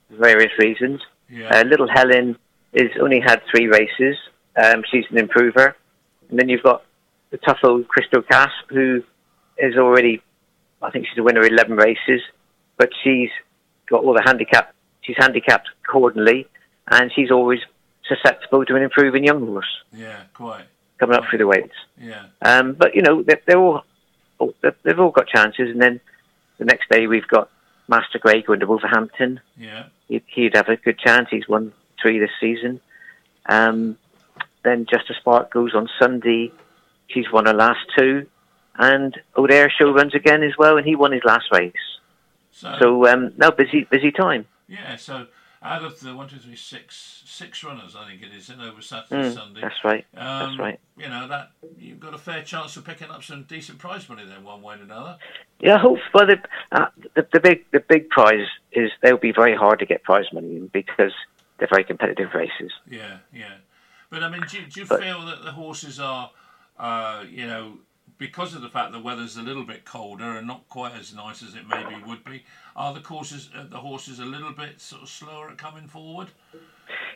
for 0.09 0.17
various 0.17 0.53
reasons. 0.59 1.01
yeah, 1.31 1.49
Uh, 1.61 1.63
Little 1.63 1.89
Helen 1.89 2.37
is 2.73 2.91
only 3.01 3.21
had 3.21 3.43
three 3.51 3.69
races. 3.69 4.17
Um, 4.61 4.83
she's 4.91 5.05
an 5.11 5.19
improver, 5.19 5.77
and 6.29 6.39
then 6.41 6.49
you've 6.49 6.65
got 6.65 6.83
the 7.31 7.39
tough 7.39 7.59
old 7.63 7.87
Crystal 7.87 8.23
Casque, 8.23 8.51
who 8.69 9.03
is 9.59 9.77
already, 9.77 10.23
I 10.83 10.91
think 10.91 11.07
she's 11.07 11.19
a 11.19 11.23
winner 11.23 11.41
of 11.43 11.47
eleven 11.47 11.77
races, 11.77 12.21
but 12.79 12.91
she's 13.05 13.31
got 13.89 14.03
all 14.05 14.15
the 14.15 14.23
handicap. 14.25 14.75
She's 15.03 15.17
handicapped 15.19 15.69
accordingly, 15.85 16.47
and 16.91 17.13
she's 17.15 17.31
always 17.31 17.61
susceptible 18.09 18.65
to 18.65 18.77
an 18.77 18.83
improving 18.83 19.25
young 19.25 19.45
horse 19.47 19.83
yeah, 19.93 20.23
quite. 20.35 20.65
coming 20.99 21.17
up 21.17 21.25
through 21.29 21.39
the 21.39 21.47
weights. 21.47 21.75
Yeah, 22.01 22.27
Um, 22.43 22.75
but 22.75 22.95
you 22.95 23.03
know, 23.03 23.23
they're, 23.23 23.41
they're 23.47 23.59
all 23.59 23.85
oh, 24.41 24.55
they've- 24.63 24.99
all 25.01 25.11
got 25.11 25.27
chances. 25.29 25.71
And 25.71 25.81
then 25.81 26.01
the 26.59 26.65
next 26.65 26.89
day 26.91 27.07
we've 27.07 27.27
got 27.29 27.51
Master 27.89 28.19
Grey 28.19 28.43
going 28.43 28.61
to 28.61 28.67
Wolverhampton. 28.67 29.41
yeah, 29.57 29.85
He'd, 30.09 30.23
he'd 30.27 30.55
have 30.57 30.69
a 30.69 30.77
good 30.77 30.99
chance. 30.99 31.29
He's 31.31 31.49
won 31.49 31.73
three 32.01 32.19
this 32.19 32.31
season. 32.41 32.81
Um, 33.49 33.97
then 34.65 34.87
Justice 34.91 35.17
Spark 35.21 35.53
goes 35.53 35.75
on 35.75 35.89
Sunday. 36.01 36.53
She's 37.09 37.31
won 37.33 37.47
her 37.47 37.55
last 37.55 37.81
two. 37.97 38.27
And 38.79 39.17
O'Dare 39.37 39.71
Show 39.71 39.93
runs 39.93 40.15
again 40.15 40.43
as 40.43 40.53
well, 40.59 40.77
and 40.77 40.87
he 40.87 40.97
won 40.97 41.13
his 41.13 41.25
last 41.25 41.47
race. 41.53 41.73
So, 42.57 42.75
So 42.81 43.07
um, 43.07 43.33
now 43.37 43.51
busy, 43.51 43.85
busy 43.91 44.11
time. 44.11 44.47
Yeah, 44.67 44.97
so 44.97 45.27
out 45.63 45.85
of 45.85 46.01
the 46.01 46.15
one, 46.17 46.27
two, 46.29 46.39
three, 46.39 46.57
six, 46.57 47.23
six 47.27 47.63
runners, 47.63 47.95
I 47.95 48.09
think 48.09 48.23
it 48.23 48.35
is, 48.35 48.49
in 48.51 48.61
over 48.61 48.81
Saturday, 48.81 49.29
Mm, 49.29 49.35
Sunday. 49.35 49.61
that's 49.61 49.85
right. 49.85 50.07
Um, 50.17 50.49
that's 50.49 50.59
right. 50.59 50.81
You 50.97 51.09
know 51.09 51.29
that 51.29 51.51
you've 51.79 52.01
got 52.01 52.15
a 52.15 52.19
fair 52.19 52.43
chance 52.43 52.77
of 52.77 52.85
picking 52.85 53.11
up 53.11 53.23
some 53.23 53.43
decent 53.43 53.79
prize 53.79 54.09
money 54.09 54.25
then, 54.27 54.43
one 54.43 54.63
way 54.63 54.77
or 54.77 54.83
another. 54.83 55.19
Yeah, 55.61 55.79
hopefully. 55.79 56.11
Well, 56.15 56.27
the, 56.27 56.39
uh, 56.73 56.87
the 57.15 57.27
the 57.33 57.41
big 57.41 57.65
the 57.73 57.81
big 57.81 58.09
prize 58.09 58.47
is 58.73 58.91
they'll 59.03 59.17
be 59.19 59.33
very 59.33 59.55
hard 59.55 59.79
to 59.81 59.87
get 59.87 60.03
prize 60.03 60.27
money 60.33 60.57
in 60.57 60.69
because 60.69 61.13
they're 61.59 61.69
very 61.71 61.85
competitive 61.85 62.31
races. 62.35 62.73
Yeah, 62.91 63.19
yeah. 63.33 63.55
But 64.09 64.23
I 64.23 64.31
mean, 64.31 64.43
do, 64.49 64.59
you- 64.61 64.67
do 64.67 64.81
you 64.81 64.87
But- 64.87 65.01
feel 65.03 65.25
that 65.27 65.43
the 65.45 65.53
horses 65.53 65.99
are, 66.01 66.31
uh, 66.79 67.25
you 67.29 67.47
know, 67.47 67.79
because 68.19 68.55
of 68.55 68.63
the 68.63 68.69
fact 68.69 68.93
the 68.93 69.01
weather's 69.01 69.37
a 69.37 69.43
little 69.43 69.65
bit 69.65 69.85
colder 69.85 70.37
and 70.37 70.47
not 70.47 70.69
quite 70.69 70.95
as 70.95 71.15
nice 71.15 71.43
as 71.43 71.55
it 71.55 71.69
maybe 71.69 72.03
would 72.07 72.25
be, 72.25 72.45
are 72.75 72.95
the 72.95 73.01
courses, 73.01 73.51
uh, 73.57 73.65
the 73.65 73.79
horses 73.79 74.19
a 74.19 74.25
little 74.25 74.53
bit 74.53 74.81
sort 74.81 75.03
of 75.03 75.09
slower 75.09 75.51
at 75.51 75.59
coming 75.59 75.87
forward? 75.87 76.29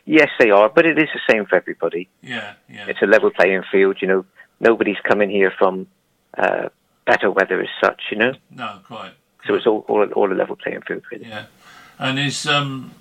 Yes, 0.05 0.29
they 0.39 0.51
are, 0.51 0.69
but 0.69 0.85
it 0.85 0.97
is 0.97 1.09
the 1.13 1.21
same 1.29 1.45
for 1.45 1.55
everybody. 1.55 2.09
Yeah, 2.21 2.53
yeah, 2.69 2.87
It's 2.87 3.01
a 3.01 3.05
level 3.05 3.31
playing 3.31 3.63
field. 3.71 3.97
You 4.01 4.07
know, 4.07 4.25
nobody's 4.59 4.99
coming 5.07 5.29
here 5.29 5.51
from 5.57 5.87
uh, 6.37 6.69
better 7.05 7.31
weather 7.31 7.61
as 7.61 7.69
such, 7.81 8.01
you 8.11 8.17
know. 8.17 8.33
No, 8.49 8.79
quite. 8.85 9.11
So 9.47 9.55
it's 9.55 9.65
all 9.65 9.85
all, 9.87 10.05
all 10.11 10.31
a 10.31 10.35
level 10.35 10.55
playing 10.55 10.81
field, 10.81 11.03
really. 11.11 11.27
Yeah. 11.27 11.45
And 11.97 12.19
is 12.19 12.45
um, 12.45 12.93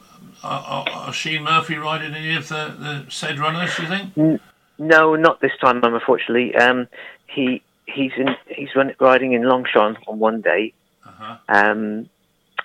are, 0.43 0.85
are 0.89 1.09
Oisin 1.09 1.43
Murphy 1.43 1.77
riding 1.77 2.15
any 2.15 2.37
of 2.37 2.49
the, 2.49 2.75
the 2.79 3.11
said 3.11 3.39
runners? 3.39 3.79
You 3.79 3.87
think? 3.87 4.41
No, 4.79 5.17
not 5.17 5.41
this 5.41 5.53
time, 5.61 5.83
unfortunately. 5.83 6.55
Um, 6.55 6.89
he 7.27 7.63
he's 7.93 8.12
in 8.16 8.28
he's 8.49 8.68
run, 8.76 8.93
riding 9.01 9.32
in 9.32 9.43
Longchamp 9.43 9.99
on 10.09 10.18
one 10.18 10.41
day, 10.41 10.72
Uh-huh. 11.07 11.36
um, 11.49 12.09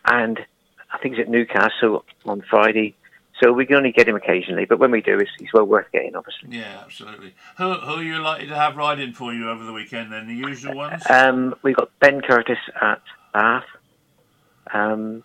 and 0.06 0.40
I 0.92 0.98
think 1.00 1.16
he's 1.16 1.24
at 1.26 1.30
Newcastle 1.30 2.06
on 2.26 2.42
Friday. 2.50 2.96
So 3.42 3.52
we 3.52 3.66
can 3.66 3.76
only 3.76 3.92
get 3.92 4.08
him 4.08 4.16
occasionally, 4.16 4.64
but 4.64 4.80
when 4.80 4.92
we 4.92 5.02
do, 5.02 5.20
it's, 5.20 5.30
he's 5.38 5.52
well 5.54 5.66
worth 5.66 5.92
getting, 5.92 6.16
obviously. 6.16 6.58
Yeah, 6.58 6.80
absolutely. 6.86 7.34
Who 7.58 7.74
who 7.74 7.94
are 7.96 8.04
you 8.04 8.20
likely 8.20 8.48
to 8.48 8.56
have 8.56 8.78
riding 8.78 9.12
for 9.12 9.34
you 9.34 9.50
over 9.50 9.62
the 9.66 9.74
weekend? 9.74 10.14
Then 10.14 10.28
the 10.28 10.36
usual 10.36 10.74
ones. 10.76 11.04
Um, 11.10 11.54
we've 11.62 11.76
got 11.76 11.90
Ben 12.00 12.22
Curtis 12.22 12.60
at 12.82 13.02
Bath, 13.34 13.66
um, 14.74 15.22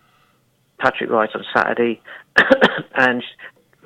Patrick 0.79 1.09
Wright 1.09 1.31
on 1.35 1.45
Saturday, 1.55 2.01
and 2.97 3.23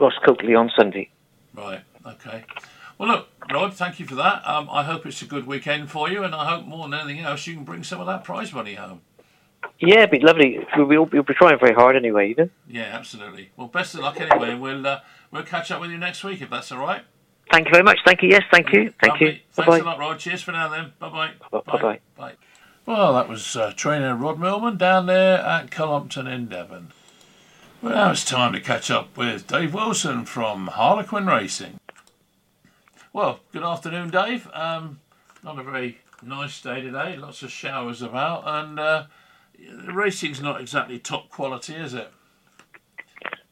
Ross 0.00 0.14
Coakley 0.24 0.54
on 0.54 0.70
Sunday. 0.74 1.10
Right. 1.54 1.82
Okay. 2.06 2.44
Well, 2.98 3.08
look, 3.08 3.28
Rod. 3.50 3.74
Thank 3.74 3.98
you 3.98 4.06
for 4.06 4.14
that. 4.14 4.46
Um, 4.46 4.68
I 4.70 4.84
hope 4.84 5.06
it's 5.06 5.22
a 5.22 5.26
good 5.26 5.46
weekend 5.46 5.90
for 5.90 6.08
you, 6.08 6.22
and 6.22 6.34
I 6.34 6.48
hope 6.48 6.66
more 6.66 6.88
than 6.88 6.98
anything 6.98 7.24
else, 7.24 7.46
you 7.46 7.54
can 7.54 7.64
bring 7.64 7.84
some 7.84 8.00
of 8.00 8.06
that 8.06 8.24
prize 8.24 8.52
money 8.52 8.74
home. 8.74 9.02
Yeah, 9.78 10.00
it'd 10.00 10.10
be 10.10 10.20
lovely. 10.20 10.64
We'll, 10.76 10.86
we'll, 10.86 11.04
we'll 11.06 11.22
be 11.22 11.34
trying 11.34 11.58
very 11.58 11.74
hard 11.74 11.96
anyway, 11.96 12.28
you 12.28 12.34
know. 12.36 12.50
Yeah, 12.68 12.90
absolutely. 12.92 13.50
Well, 13.56 13.66
best 13.68 13.94
of 13.94 14.00
luck 14.00 14.20
anyway, 14.20 14.52
and 14.52 14.60
we'll 14.60 14.86
uh, 14.86 15.00
we'll 15.30 15.42
catch 15.42 15.70
up 15.70 15.80
with 15.80 15.90
you 15.90 15.98
next 15.98 16.22
week 16.22 16.40
if 16.42 16.50
that's 16.50 16.70
all 16.70 16.78
right. 16.78 17.02
Thank 17.50 17.66
you 17.66 17.72
very 17.72 17.82
much. 17.82 17.98
Thank 18.04 18.22
you. 18.22 18.30
Yes, 18.30 18.42
thank 18.50 18.72
you. 18.72 18.92
Thank 19.00 19.14
Lovely. 19.14 19.26
you. 19.26 19.38
Thanks 19.52 19.68
Bye 19.68 19.78
a 19.78 19.82
lot, 19.82 19.98
Rod. 19.98 20.18
Cheers 20.18 20.42
for 20.42 20.52
now, 20.52 20.68
then. 20.68 20.92
Bye 20.98 21.08
bye. 21.10 21.60
Bye-bye. 21.60 22.00
Bye. 22.16 22.32
Well, 22.86 23.14
that 23.14 23.28
was 23.28 23.56
uh, 23.56 23.72
trainer 23.76 24.14
Rod 24.14 24.38
Millman 24.38 24.76
down 24.76 25.06
there 25.06 25.38
at 25.38 25.70
Cullompton 25.70 26.26
in 26.26 26.46
Devon. 26.46 26.92
Well, 27.80 27.94
now 27.94 28.10
it's 28.12 28.24
time 28.24 28.52
to 28.54 28.60
catch 28.60 28.90
up 28.90 29.16
with 29.16 29.46
Dave 29.46 29.74
Wilson 29.74 30.24
from 30.24 30.68
Harlequin 30.68 31.26
Racing. 31.26 31.78
Well, 33.14 33.38
good 33.52 33.62
afternoon, 33.62 34.10
Dave. 34.10 34.50
Um, 34.52 34.98
not 35.44 35.56
a 35.56 35.62
very 35.62 35.98
nice 36.20 36.60
day 36.60 36.80
today. 36.80 37.16
Lots 37.16 37.44
of 37.44 37.52
showers 37.52 38.02
about, 38.02 38.42
and 38.44 38.80
uh, 38.80 39.04
the 39.56 39.92
racing's 39.92 40.42
not 40.42 40.60
exactly 40.60 40.98
top 40.98 41.30
quality, 41.30 41.74
is 41.74 41.94
it? 41.94 42.10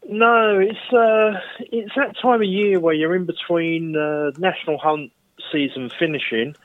No, 0.08 0.58
it's 0.58 0.92
uh, 0.92 1.38
it's 1.60 1.94
that 1.94 2.16
time 2.20 2.42
of 2.42 2.48
year 2.48 2.80
where 2.80 2.92
you're 2.92 3.14
in 3.14 3.24
between 3.24 3.96
uh, 3.96 4.32
national 4.36 4.78
hunt 4.78 5.12
season 5.52 5.92
finishing 5.96 6.56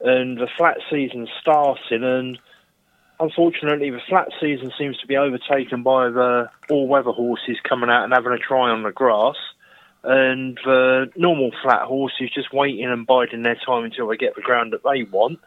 and 0.00 0.38
the 0.38 0.48
flat 0.56 0.78
season 0.88 1.28
starting, 1.38 2.02
and 2.02 2.38
unfortunately, 3.20 3.90
the 3.90 4.00
flat 4.08 4.28
season 4.40 4.72
seems 4.78 4.96
to 5.00 5.06
be 5.06 5.18
overtaken 5.18 5.82
by 5.82 6.08
the 6.08 6.48
all-weather 6.70 7.12
horses 7.12 7.58
coming 7.68 7.90
out 7.90 8.04
and 8.04 8.14
having 8.14 8.32
a 8.32 8.38
try 8.38 8.70
on 8.70 8.82
the 8.82 8.92
grass, 8.92 9.36
and 10.06 10.56
the 10.64 11.10
normal 11.16 11.50
flat 11.62 11.82
horses 11.82 12.30
just 12.32 12.52
waiting 12.52 12.84
and 12.84 13.06
biding 13.06 13.42
their 13.42 13.56
time 13.56 13.84
until 13.84 14.06
they 14.06 14.16
get 14.16 14.36
the 14.36 14.40
ground 14.40 14.72
that 14.72 14.84
they 14.84 15.02
want. 15.02 15.40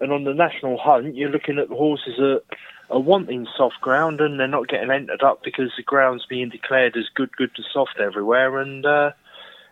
And 0.00 0.12
on 0.12 0.24
the 0.24 0.34
national 0.34 0.76
hunt, 0.76 1.16
you're 1.16 1.30
looking 1.30 1.58
at 1.58 1.70
the 1.70 1.74
horses 1.74 2.14
that 2.18 2.42
are 2.90 3.00
wanting 3.00 3.46
soft 3.56 3.80
ground 3.80 4.20
and 4.20 4.38
they're 4.38 4.46
not 4.46 4.68
getting 4.68 4.90
entered 4.90 5.22
up 5.22 5.42
because 5.42 5.72
the 5.76 5.82
ground's 5.82 6.26
being 6.26 6.50
declared 6.50 6.96
as 6.98 7.04
good, 7.14 7.34
good 7.36 7.54
to 7.56 7.62
soft 7.72 7.98
everywhere. 7.98 8.58
And 8.60 8.84
uh, 8.84 9.12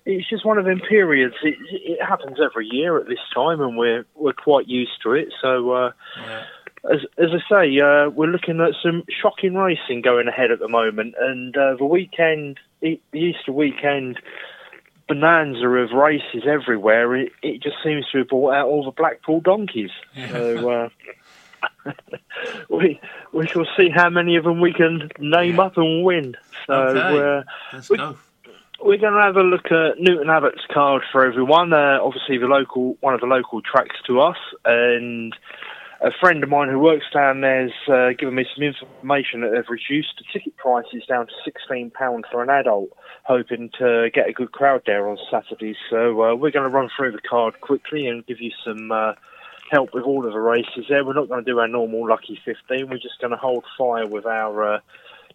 it's 0.06 0.30
just 0.30 0.46
one 0.46 0.56
of 0.56 0.64
them 0.64 0.80
periods. 0.80 1.34
It, 1.42 1.56
it 1.70 2.02
happens 2.02 2.38
every 2.42 2.66
year 2.66 2.98
at 2.98 3.08
this 3.08 3.18
time, 3.34 3.60
and 3.60 3.76
we're 3.76 4.06
we're 4.14 4.32
quite 4.32 4.66
used 4.68 5.02
to 5.02 5.12
it. 5.12 5.28
So. 5.40 5.70
Uh, 5.72 5.92
Yeah. 6.16 6.44
as, 6.90 7.00
as 7.16 7.30
I 7.30 7.38
say, 7.48 7.80
uh, 7.80 8.08
we're 8.10 8.26
looking 8.26 8.60
at 8.60 8.74
some 8.82 9.04
shocking 9.08 9.54
racing 9.54 10.02
going 10.02 10.26
ahead 10.26 10.50
at 10.50 10.58
the 10.58 10.68
moment, 10.68 11.14
and 11.20 11.56
uh, 11.56 11.76
the 11.78 11.84
weekend, 11.84 12.58
the 12.82 13.00
Easter 13.14 13.52
weekend, 13.52 14.20
bonanza 15.08 15.66
of 15.66 15.92
races 15.92 16.42
everywhere. 16.46 17.14
It, 17.16 17.32
it 17.42 17.62
just 17.62 17.76
seems 17.82 18.06
to 18.10 18.18
have 18.18 18.28
brought 18.28 18.52
out 18.54 18.66
all 18.68 18.84
the 18.84 18.90
Blackpool 18.90 19.40
donkeys. 19.40 19.90
So 20.30 20.70
uh, 20.70 20.88
we 22.68 23.00
we 23.32 23.46
shall 23.46 23.66
see 23.76 23.88
how 23.88 24.10
many 24.10 24.36
of 24.36 24.44
them 24.44 24.60
we 24.60 24.72
can 24.72 25.10
name 25.18 25.56
Yeah. 25.56 25.62
up 25.62 25.76
and 25.76 26.04
win. 26.04 26.36
So. 26.66 26.74
Okay. 26.74 27.44
Uh, 27.72 27.80
We- 27.88 27.96
go. 27.96 28.16
we're 28.80 28.98
going 28.98 29.14
to 29.14 29.20
have 29.22 29.36
a 29.36 29.42
look 29.42 29.70
at 29.70 30.00
Newton 30.00 30.28
Abbot's 30.28 30.66
card 30.72 31.02
for 31.12 31.24
everyone. 31.24 31.72
Uh, 31.72 31.98
obviously, 32.02 32.38
the 32.38 32.46
local 32.46 32.96
one 33.00 33.14
of 33.14 33.20
the 33.20 33.26
local 33.26 33.62
tracks 33.62 33.96
to 34.06 34.20
us, 34.20 34.36
and 34.64 35.34
a 36.02 36.10
friend 36.20 36.42
of 36.42 36.48
mine 36.48 36.68
who 36.68 36.78
works 36.78 37.06
down 37.12 37.40
there's 37.42 37.72
uh, 37.88 38.10
given 38.18 38.34
me 38.34 38.44
some 38.54 38.64
information 38.64 39.40
that 39.42 39.52
they've 39.52 39.68
reduced 39.68 40.14
the 40.18 40.24
ticket 40.32 40.56
prices 40.56 41.04
down 41.08 41.26
to 41.26 41.32
sixteen 41.44 41.90
pound 41.90 42.24
for 42.30 42.42
an 42.42 42.50
adult, 42.50 42.90
hoping 43.24 43.70
to 43.78 44.10
get 44.12 44.28
a 44.28 44.32
good 44.32 44.52
crowd 44.52 44.82
there 44.84 45.08
on 45.08 45.16
Saturday. 45.30 45.76
So 45.90 46.22
uh, 46.22 46.34
we're 46.34 46.50
going 46.50 46.68
to 46.68 46.76
run 46.76 46.90
through 46.96 47.12
the 47.12 47.20
card 47.20 47.60
quickly 47.60 48.06
and 48.06 48.26
give 48.26 48.40
you 48.40 48.50
some. 48.64 48.90
Uh, 48.90 49.12
Help 49.70 49.94
with 49.94 50.04
all 50.04 50.26
of 50.26 50.34
the 50.34 50.38
races 50.38 50.84
there. 50.90 51.02
We're 51.02 51.14
not 51.14 51.30
going 51.30 51.42
to 51.42 51.50
do 51.50 51.58
our 51.58 51.66
normal 51.66 52.06
lucky 52.06 52.38
15. 52.44 52.90
We're 52.90 52.98
just 52.98 53.18
going 53.22 53.30
to 53.30 53.38
hold 53.38 53.64
fire 53.78 54.06
with 54.06 54.26
our 54.26 54.74
uh, 54.74 54.80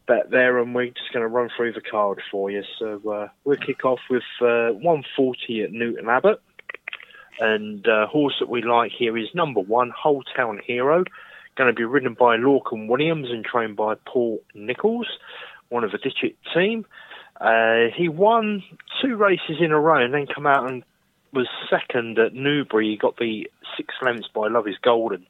bet 0.08 0.30
there, 0.30 0.60
and 0.60 0.76
we're 0.76 0.88
just 0.88 1.12
going 1.12 1.24
to 1.24 1.28
run 1.28 1.50
through 1.56 1.74
the 1.74 1.82
card 1.82 2.22
for 2.30 2.52
you. 2.52 2.64
So 2.78 3.02
uh, 3.10 3.30
we'll 3.46 3.58
kick 3.58 3.84
off 3.84 4.00
with 4.12 4.22
uh, 4.42 4.74
140 4.74 5.64
at 5.64 5.72
Newton 5.72 6.08
Abbot. 6.08 6.40
And 7.40 7.88
uh, 7.88 8.08
horse 8.08 8.36
that 8.40 8.50
we 8.50 8.64
like 8.64 8.92
here 8.98 9.18
is 9.18 9.28
number 9.34 9.60
one, 9.60 9.92
Whole 9.92 10.24
Town 10.36 10.60
Hero. 10.66 11.04
Going 11.56 11.70
to 11.70 11.74
be 11.74 11.84
ridden 11.84 12.14
by 12.14 12.38
Lorcan 12.38 12.88
Williams 12.88 13.30
and 13.30 13.44
trained 13.44 13.76
by 13.76 13.96
Paul 14.06 14.42
Nicholls, 14.54 15.08
one 15.70 15.84
of 15.84 15.92
the 15.92 15.98
Ditcheat 15.98 16.36
team. 16.54 16.86
Uh, 17.40 17.94
he 17.96 18.10
won 18.10 18.64
two 19.02 19.16
races 19.16 19.58
in 19.60 19.72
a 19.72 19.80
row 19.80 20.04
and 20.04 20.14
then 20.14 20.28
come 20.28 20.48
out 20.48 20.70
and 20.70 20.84
was 21.34 21.48
second 21.70 22.18
at 22.18 22.34
Newbury. 22.34 22.90
He 22.90 22.98
got 22.98 23.18
the 23.18 23.50
six 23.76 23.94
lengths 24.02 24.28
by 24.34 24.48
Love 24.48 24.68
is 24.68 24.78
Golden. 24.82 25.26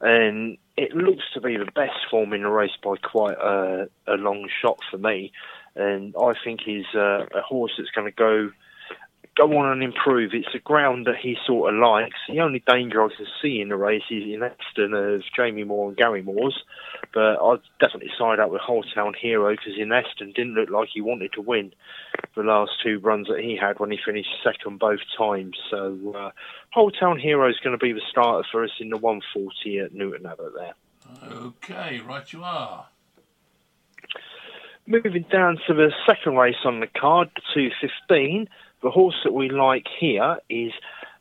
And 0.00 0.58
it 0.76 0.94
looks 0.96 1.22
to 1.34 1.40
be 1.40 1.56
the 1.56 1.70
best 1.70 1.98
form 2.10 2.32
in 2.32 2.42
the 2.42 2.48
race 2.48 2.72
by 2.82 2.96
quite 2.96 3.36
a, 3.38 3.88
a 4.08 4.14
long 4.14 4.48
shot 4.60 4.78
for 4.90 4.98
me. 4.98 5.32
And 5.76 6.14
I 6.20 6.32
think 6.44 6.60
he's 6.64 6.86
uh, 6.94 7.26
a 7.34 7.40
horse 7.40 7.72
that's 7.78 7.90
going 7.90 8.06
to 8.06 8.12
go 8.12 8.50
go 9.36 9.56
on 9.56 9.72
and 9.72 9.82
improve. 9.82 10.32
It's 10.34 10.54
a 10.54 10.58
ground 10.58 11.06
that 11.06 11.16
he 11.20 11.36
sort 11.46 11.72
of 11.72 11.80
likes. 11.80 12.16
The 12.28 12.40
only 12.40 12.62
danger 12.66 13.02
I 13.02 13.08
can 13.08 13.26
see 13.40 13.60
in 13.60 13.70
the 13.70 13.76
race 13.76 14.02
is 14.10 14.24
in 14.24 14.42
Exton 14.42 14.92
of 14.92 15.22
Jamie 15.34 15.64
Moore 15.64 15.88
and 15.88 15.96
Gary 15.96 16.22
Moore's. 16.22 16.62
But 17.14 17.42
I'd 17.42 17.60
definitely 17.80 18.10
side 18.18 18.40
up 18.40 18.50
with 18.50 18.60
Whole 18.60 18.82
Town 18.82 19.14
Hero 19.18 19.50
because 19.50 19.74
in 19.78 19.92
Eston 19.92 20.32
didn't 20.32 20.54
look 20.54 20.70
like 20.70 20.88
he 20.92 21.00
wanted 21.00 21.32
to 21.34 21.40
win 21.40 21.72
the 22.36 22.42
last 22.42 22.72
two 22.82 22.98
runs 22.98 23.28
that 23.28 23.40
he 23.40 23.56
had 23.56 23.80
when 23.80 23.90
he 23.90 23.98
finished 24.04 24.30
second 24.44 24.78
both 24.78 25.00
times. 25.16 25.56
So 25.70 26.14
uh, 26.16 26.30
Whole 26.72 26.90
Town 26.90 27.18
Hero 27.18 27.48
is 27.48 27.58
going 27.62 27.78
to 27.78 27.82
be 27.82 27.92
the 27.92 28.02
starter 28.10 28.46
for 28.50 28.64
us 28.64 28.70
in 28.80 28.90
the 28.90 28.96
140 28.96 29.78
at 29.78 29.94
Newton 29.94 30.26
Abbot 30.26 30.52
there. 30.54 30.74
Okay, 31.30 32.00
right 32.00 32.30
you 32.32 32.42
are. 32.44 32.86
Moving 34.86 35.24
down 35.30 35.58
to 35.68 35.74
the 35.74 35.92
second 36.06 36.36
race 36.36 36.56
on 36.64 36.80
the 36.80 36.88
card, 36.88 37.30
the 37.36 37.42
215. 37.54 38.48
The 38.82 38.90
horse 38.90 39.14
that 39.24 39.32
we 39.32 39.48
like 39.48 39.86
here 40.00 40.38
is 40.48 40.72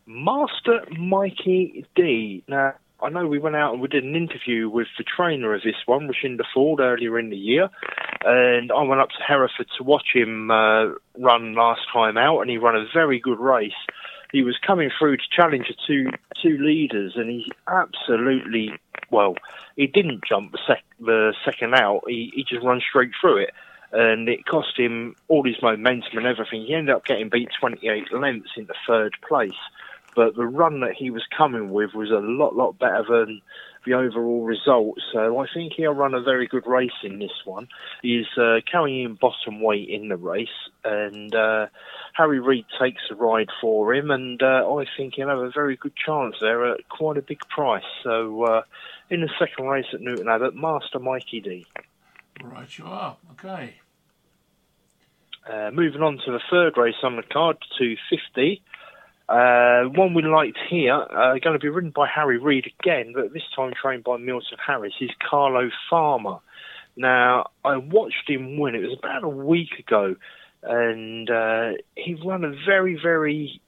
Master 0.07 0.83
Mikey 0.97 1.85
D. 1.95 2.43
Now, 2.47 2.73
I 3.01 3.09
know 3.09 3.27
we 3.27 3.37
went 3.37 3.55
out 3.55 3.73
and 3.73 3.81
we 3.81 3.87
did 3.87 4.03
an 4.03 4.15
interview 4.15 4.67
with 4.67 4.87
the 4.97 5.03
trainer 5.03 5.53
of 5.53 5.61
this 5.63 5.75
one, 5.85 6.09
Rashinda 6.09 6.43
Ford, 6.53 6.79
earlier 6.79 7.19
in 7.19 7.29
the 7.29 7.37
year, 7.37 7.69
and 8.25 8.71
I 8.71 8.81
went 8.81 9.01
up 9.01 9.09
to 9.09 9.23
Hereford 9.27 9.67
to 9.77 9.83
watch 9.83 10.07
him 10.13 10.49
uh, 10.49 10.93
run 11.17 11.53
last 11.53 11.81
time 11.93 12.17
out, 12.17 12.41
and 12.41 12.49
he 12.49 12.57
ran 12.57 12.75
a 12.75 12.85
very 12.93 13.19
good 13.19 13.39
race. 13.39 13.73
He 14.31 14.43
was 14.43 14.57
coming 14.65 14.89
through 14.97 15.17
to 15.17 15.23
challenge 15.35 15.67
the 15.67 15.75
two 15.85 16.09
two 16.41 16.57
leaders, 16.57 17.13
and 17.15 17.29
he 17.29 17.51
absolutely 17.67 18.71
well. 19.11 19.35
He 19.75 19.87
didn't 19.87 20.23
jump 20.27 20.51
the, 20.51 20.59
sec- 20.65 20.83
the 20.99 21.33
second 21.43 21.75
out. 21.75 22.03
He 22.07 22.31
he 22.35 22.43
just 22.43 22.63
ran 22.65 22.81
straight 22.87 23.11
through 23.19 23.37
it, 23.37 23.51
and 23.91 24.29
it 24.29 24.45
cost 24.45 24.77
him 24.77 25.15
all 25.27 25.43
his 25.43 25.61
momentum 25.61 26.17
and 26.17 26.27
everything. 26.27 26.65
He 26.65 26.73
ended 26.73 26.95
up 26.95 27.05
getting 27.05 27.29
beat 27.29 27.49
28 27.59 28.11
lengths 28.13 28.51
into 28.55 28.73
third 28.87 29.15
place 29.27 29.57
but 30.15 30.35
the 30.35 30.45
run 30.45 30.81
that 30.81 30.93
he 30.93 31.09
was 31.09 31.23
coming 31.35 31.69
with 31.69 31.93
was 31.93 32.11
a 32.11 32.19
lot, 32.19 32.55
lot 32.55 32.77
better 32.77 33.03
than 33.07 33.41
the 33.85 33.93
overall 33.93 34.43
result. 34.43 34.99
So 35.11 35.39
I 35.39 35.47
think 35.51 35.73
he'll 35.73 35.93
run 35.93 36.13
a 36.13 36.21
very 36.21 36.47
good 36.47 36.67
race 36.67 36.91
in 37.03 37.19
this 37.19 37.45
one. 37.45 37.67
He's 38.01 38.27
uh, 38.37 38.59
carrying 38.69 39.15
bottom 39.15 39.61
weight 39.61 39.89
in 39.89 40.09
the 40.09 40.17
race, 40.17 40.49
and 40.83 41.33
uh, 41.33 41.67
Harry 42.13 42.39
Reed 42.39 42.65
takes 42.79 43.01
a 43.09 43.15
ride 43.15 43.49
for 43.59 43.93
him, 43.93 44.11
and 44.11 44.41
uh, 44.43 44.69
I 44.71 44.85
think 44.97 45.15
he'll 45.15 45.29
have 45.29 45.39
a 45.39 45.51
very 45.51 45.77
good 45.77 45.95
chance 45.95 46.35
there 46.41 46.73
at 46.73 46.87
quite 46.89 47.17
a 47.17 47.21
big 47.21 47.39
price. 47.49 47.83
So 48.03 48.43
uh, 48.43 48.61
in 49.09 49.21
the 49.21 49.29
second 49.39 49.65
race 49.65 49.87
at 49.93 50.01
Newton 50.01 50.27
Abbott, 50.27 50.55
Master 50.55 50.99
Mikey 50.99 51.39
D. 51.39 51.65
Right 52.43 52.77
you 52.77 52.85
are. 52.85 53.17
Okay. 53.31 53.75
Uh, 55.49 55.71
moving 55.71 56.01
on 56.01 56.19
to 56.25 56.31
the 56.31 56.39
third 56.51 56.77
race 56.77 56.95
on 57.03 57.15
the 57.15 57.23
card, 57.23 57.57
250. 57.79 58.61
Uh, 59.27 59.89
one 59.97 60.13
we 60.13 60.21
liked 60.21 60.57
here, 60.69 60.93
uh, 60.93 61.37
going 61.39 61.53
to 61.53 61.59
be 61.59 61.69
ridden 61.69 61.91
by 61.91 62.07
Harry 62.07 62.37
Reed 62.37 62.71
again, 62.79 63.13
but 63.15 63.33
this 63.33 63.43
time 63.55 63.71
trained 63.79 64.03
by 64.03 64.17
Milton 64.17 64.57
Harris, 64.65 64.93
is 64.99 65.09
Carlo 65.29 65.69
Farmer. 65.89 66.39
Now, 66.95 67.49
I 67.63 67.77
watched 67.77 68.29
him 68.29 68.59
win. 68.59 68.75
It 68.75 68.81
was 68.81 68.97
about 68.99 69.23
a 69.23 69.29
week 69.29 69.79
ago, 69.79 70.15
and 70.61 71.29
uh, 71.29 71.71
he 71.95 72.15
ran 72.25 72.43
a 72.43 72.53
very, 72.65 72.99
very. 73.01 73.61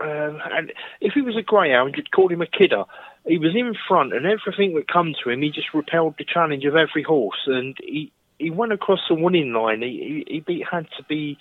Um, 0.00 0.40
and 0.50 0.72
if 1.00 1.12
he 1.12 1.20
was 1.20 1.36
a 1.36 1.42
greyhound, 1.42 1.94
you'd 1.96 2.10
call 2.10 2.28
him 2.28 2.42
a 2.42 2.46
kidder. 2.46 2.84
He 3.26 3.38
was 3.38 3.54
in 3.54 3.74
front, 3.88 4.12
and 4.12 4.24
everything 4.24 4.74
that 4.76 4.88
come 4.88 5.14
to 5.22 5.30
him, 5.30 5.42
he 5.42 5.50
just 5.50 5.74
repelled 5.74 6.14
the 6.16 6.24
challenge 6.24 6.64
of 6.64 6.76
every 6.76 7.02
horse, 7.02 7.42
and 7.46 7.76
he 7.82 8.12
he 8.38 8.50
went 8.50 8.72
across 8.72 9.00
the 9.08 9.14
winning 9.14 9.52
line. 9.52 9.82
He 9.82 10.24
he, 10.26 10.34
he 10.34 10.40
beat 10.40 10.64
had 10.70 10.86
to 10.98 11.04
be 11.04 11.38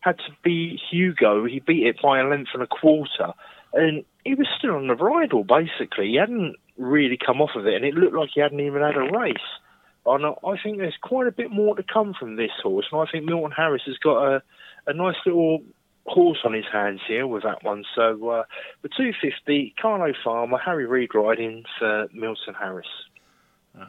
had 0.00 0.18
to 0.18 0.32
beat 0.42 0.80
Hugo. 0.90 1.44
He 1.46 1.60
beat 1.60 1.86
it 1.86 2.02
by 2.02 2.20
a 2.20 2.28
length 2.28 2.50
and 2.54 2.62
a 2.62 2.66
quarter, 2.66 3.32
and 3.72 4.04
he 4.24 4.34
was 4.34 4.46
still 4.58 4.76
on 4.76 4.88
the 4.88 4.94
bridle. 4.94 5.44
Basically, 5.44 6.08
he 6.08 6.16
hadn't 6.16 6.56
really 6.76 7.16
come 7.16 7.40
off 7.40 7.56
of 7.56 7.66
it, 7.66 7.74
and 7.74 7.84
it 7.84 7.94
looked 7.94 8.14
like 8.14 8.30
he 8.34 8.40
hadn't 8.40 8.60
even 8.60 8.82
had 8.82 8.96
a 8.96 9.18
race. 9.18 9.36
And 10.06 10.26
I 10.26 10.62
think 10.62 10.78
there's 10.78 10.98
quite 11.00 11.26
a 11.26 11.32
bit 11.32 11.50
more 11.50 11.74
to 11.76 11.82
come 11.82 12.14
from 12.18 12.36
this 12.36 12.50
horse, 12.62 12.86
and 12.92 13.00
I 13.00 13.10
think 13.10 13.24
Milton 13.24 13.52
Harris 13.52 13.82
has 13.86 13.96
got 13.96 14.22
a, 14.22 14.42
a 14.86 14.92
nice 14.92 15.16
little 15.24 15.62
horse 16.06 16.38
on 16.44 16.52
his 16.52 16.66
hands 16.70 17.00
here 17.08 17.26
with 17.26 17.42
that 17.44 17.64
one. 17.64 17.84
So 17.94 18.28
uh, 18.28 18.44
the 18.82 18.88
250, 18.88 19.74
Carlo 19.80 20.12
Farmer, 20.22 20.58
Harry 20.58 20.86
Reed 20.86 21.14
riding 21.14 21.64
for 21.78 22.08
Milton 22.12 22.54
Harris. 22.58 22.86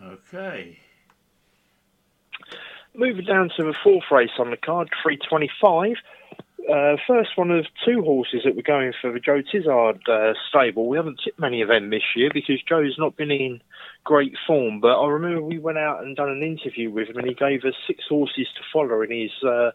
Okay. 0.04 0.80
Moving 2.98 3.26
down 3.26 3.50
to 3.58 3.64
the 3.64 3.74
fourth 3.84 4.06
race 4.10 4.32
on 4.40 4.52
the 4.52 4.58
card, 4.58 4.90
325. 5.04 5.98
Uh, 6.72 6.96
first 7.06 7.32
one 7.36 7.52
of 7.52 7.66
two 7.86 8.02
horses 8.02 8.42
that 8.46 8.56
we're 8.56 8.62
going 8.62 8.94
for 9.02 9.12
the 9.12 9.20
Joe 9.20 9.42
Tizzard 9.42 10.00
uh, 10.08 10.34
stable. 10.50 10.88
We 10.88 10.98
haven't 10.98 11.20
tipped 11.24 11.40
many 11.40 11.62
of 11.62 11.68
them 11.68 11.90
this 11.90 12.16
year 12.16 12.32
because 12.34 12.64
Joe's 12.64 12.96
not 12.98 13.18
been 13.18 13.32
in 13.32 13.62
great 14.06 14.34
form. 14.48 14.80
But 14.80 15.00
I 15.00 15.08
remember 15.08 15.42
we 15.42 15.60
went 15.60 15.78
out 15.78 16.04
and 16.04 16.16
done 16.16 16.30
an 16.30 16.42
interview 16.42 16.90
with 16.90 17.10
him, 17.10 17.18
and 17.18 17.28
he 17.28 17.34
gave 17.34 17.66
us 17.66 17.76
six 17.86 18.06
horses 18.08 18.48
to 18.56 18.62
follow 18.72 19.02
in 19.02 19.12
his 19.12 19.32
uh, 19.44 19.72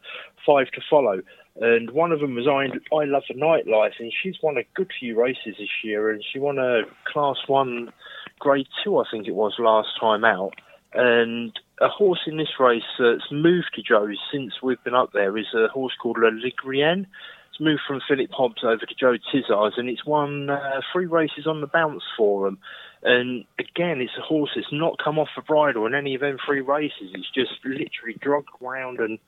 five 0.47 0.71
to 0.73 0.81
follow. 0.89 1.21
And 1.61 1.91
one 1.91 2.13
of 2.13 2.21
them 2.21 2.35
was 2.35 2.49
I, 2.49 2.73
I 2.95 3.05
Love 3.05 3.25
the 3.29 3.35
Nightlife, 3.35 4.01
and 4.01 4.11
she's 4.23 4.37
won 4.43 4.57
a 4.57 4.65
good 4.75 4.91
few 4.99 5.21
races 5.21 5.57
this 5.59 5.85
year, 5.85 6.11
and 6.11 6.25
she 6.25 6.39
won 6.39 6.59
a 6.59 6.83
Class 7.05 7.37
One, 7.47 7.93
Grade 8.39 8.69
Two, 8.83 8.99
I 8.99 9.05
think 9.11 9.29
it 9.29 9.35
was 9.35 9.57
last 9.59 9.89
time 10.01 10.25
out. 10.25 10.55
And 10.93 11.53
a 11.81 11.89
horse 11.89 12.21
in 12.27 12.37
this 12.37 12.59
race 12.59 12.83
that's 12.99 13.31
moved 13.31 13.71
to 13.75 13.83
Joe's 13.83 14.19
since 14.33 14.55
we've 14.63 14.83
been 14.83 14.95
up 14.95 15.13
there 15.13 15.37
is 15.39 15.47
a 15.55 15.69
horse 15.69 15.95
called 16.01 16.19
La 16.21 16.31
Ligrienne. 16.31 17.07
It's 17.51 17.61
moved 17.61 17.83
from 17.87 18.01
Philip 18.09 18.31
Hobbs 18.33 18.65
over 18.65 18.85
to 18.85 18.95
Joe 18.99 19.17
Tizzards, 19.33 19.79
and 19.79 19.89
it's 19.89 20.05
won 20.05 20.51
uh, 20.51 20.81
three 20.93 21.07
races 21.07 21.47
on 21.47 21.61
the 21.61 21.67
bounce 21.67 22.03
for 22.17 22.49
him. 22.49 22.59
And 23.03 23.45
again, 23.59 24.01
it's 24.01 24.19
a 24.19 24.23
horse 24.23 24.51
that's 24.55 24.73
not 24.73 24.99
come 25.03 25.19
off 25.19 25.29
the 25.35 25.43
bridle 25.43 25.87
in 25.87 25.95
any 25.95 26.15
of 26.15 26.21
them 26.21 26.37
three 26.45 26.61
races. 26.61 27.13
It's 27.15 27.31
just 27.33 27.53
literally 27.65 28.19
drugged 28.21 28.51
around 28.63 28.99
and 28.99 29.19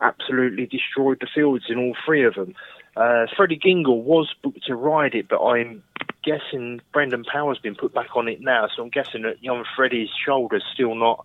absolutely 0.00 0.66
destroyed 0.66 1.18
the 1.20 1.28
fields 1.32 1.66
in 1.68 1.78
all 1.78 1.94
three 2.04 2.24
of 2.24 2.34
them. 2.34 2.54
Uh, 2.96 3.26
Freddie 3.36 3.58
Gingell 3.58 4.02
was 4.02 4.34
booked 4.42 4.64
to 4.66 4.74
ride 4.74 5.14
it, 5.14 5.28
but 5.28 5.42
I'm 5.42 5.82
guessing 6.22 6.80
Brendan 6.92 7.24
Powell's 7.24 7.58
been 7.58 7.74
put 7.74 7.94
back 7.94 8.16
on 8.16 8.28
it 8.28 8.40
now, 8.40 8.68
so 8.74 8.82
I'm 8.82 8.90
guessing 8.90 9.22
that 9.22 9.42
young 9.42 9.64
Freddie's 9.76 10.10
shoulder's 10.24 10.64
still 10.72 10.94
not 10.94 11.24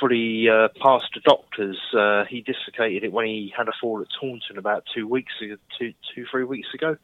fully 0.00 0.48
uh, 0.48 0.68
past 0.80 1.06
the 1.14 1.20
doctors. 1.20 1.78
Uh, 1.96 2.24
he 2.24 2.40
dislocated 2.40 3.04
it 3.04 3.12
when 3.12 3.26
he 3.26 3.52
had 3.56 3.68
a 3.68 3.72
fall 3.80 4.00
at 4.00 4.08
Taunton 4.20 4.58
about 4.58 4.84
two 4.94 5.06
weeks 5.06 5.32
ago, 5.42 5.56
two, 5.78 5.92
two, 6.14 6.24
three 6.30 6.44
weeks 6.44 6.68
ago, 6.74 6.96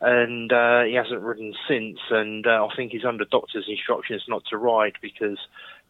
and 0.00 0.52
uh, 0.52 0.82
he 0.82 0.94
hasn't 0.94 1.20
ridden 1.20 1.54
since. 1.68 1.98
And 2.10 2.46
uh, 2.46 2.66
I 2.70 2.76
think 2.76 2.92
he's 2.92 3.04
under 3.04 3.24
doctor's 3.24 3.66
instructions 3.68 4.24
not 4.28 4.44
to 4.50 4.56
ride 4.56 4.94
because 5.00 5.38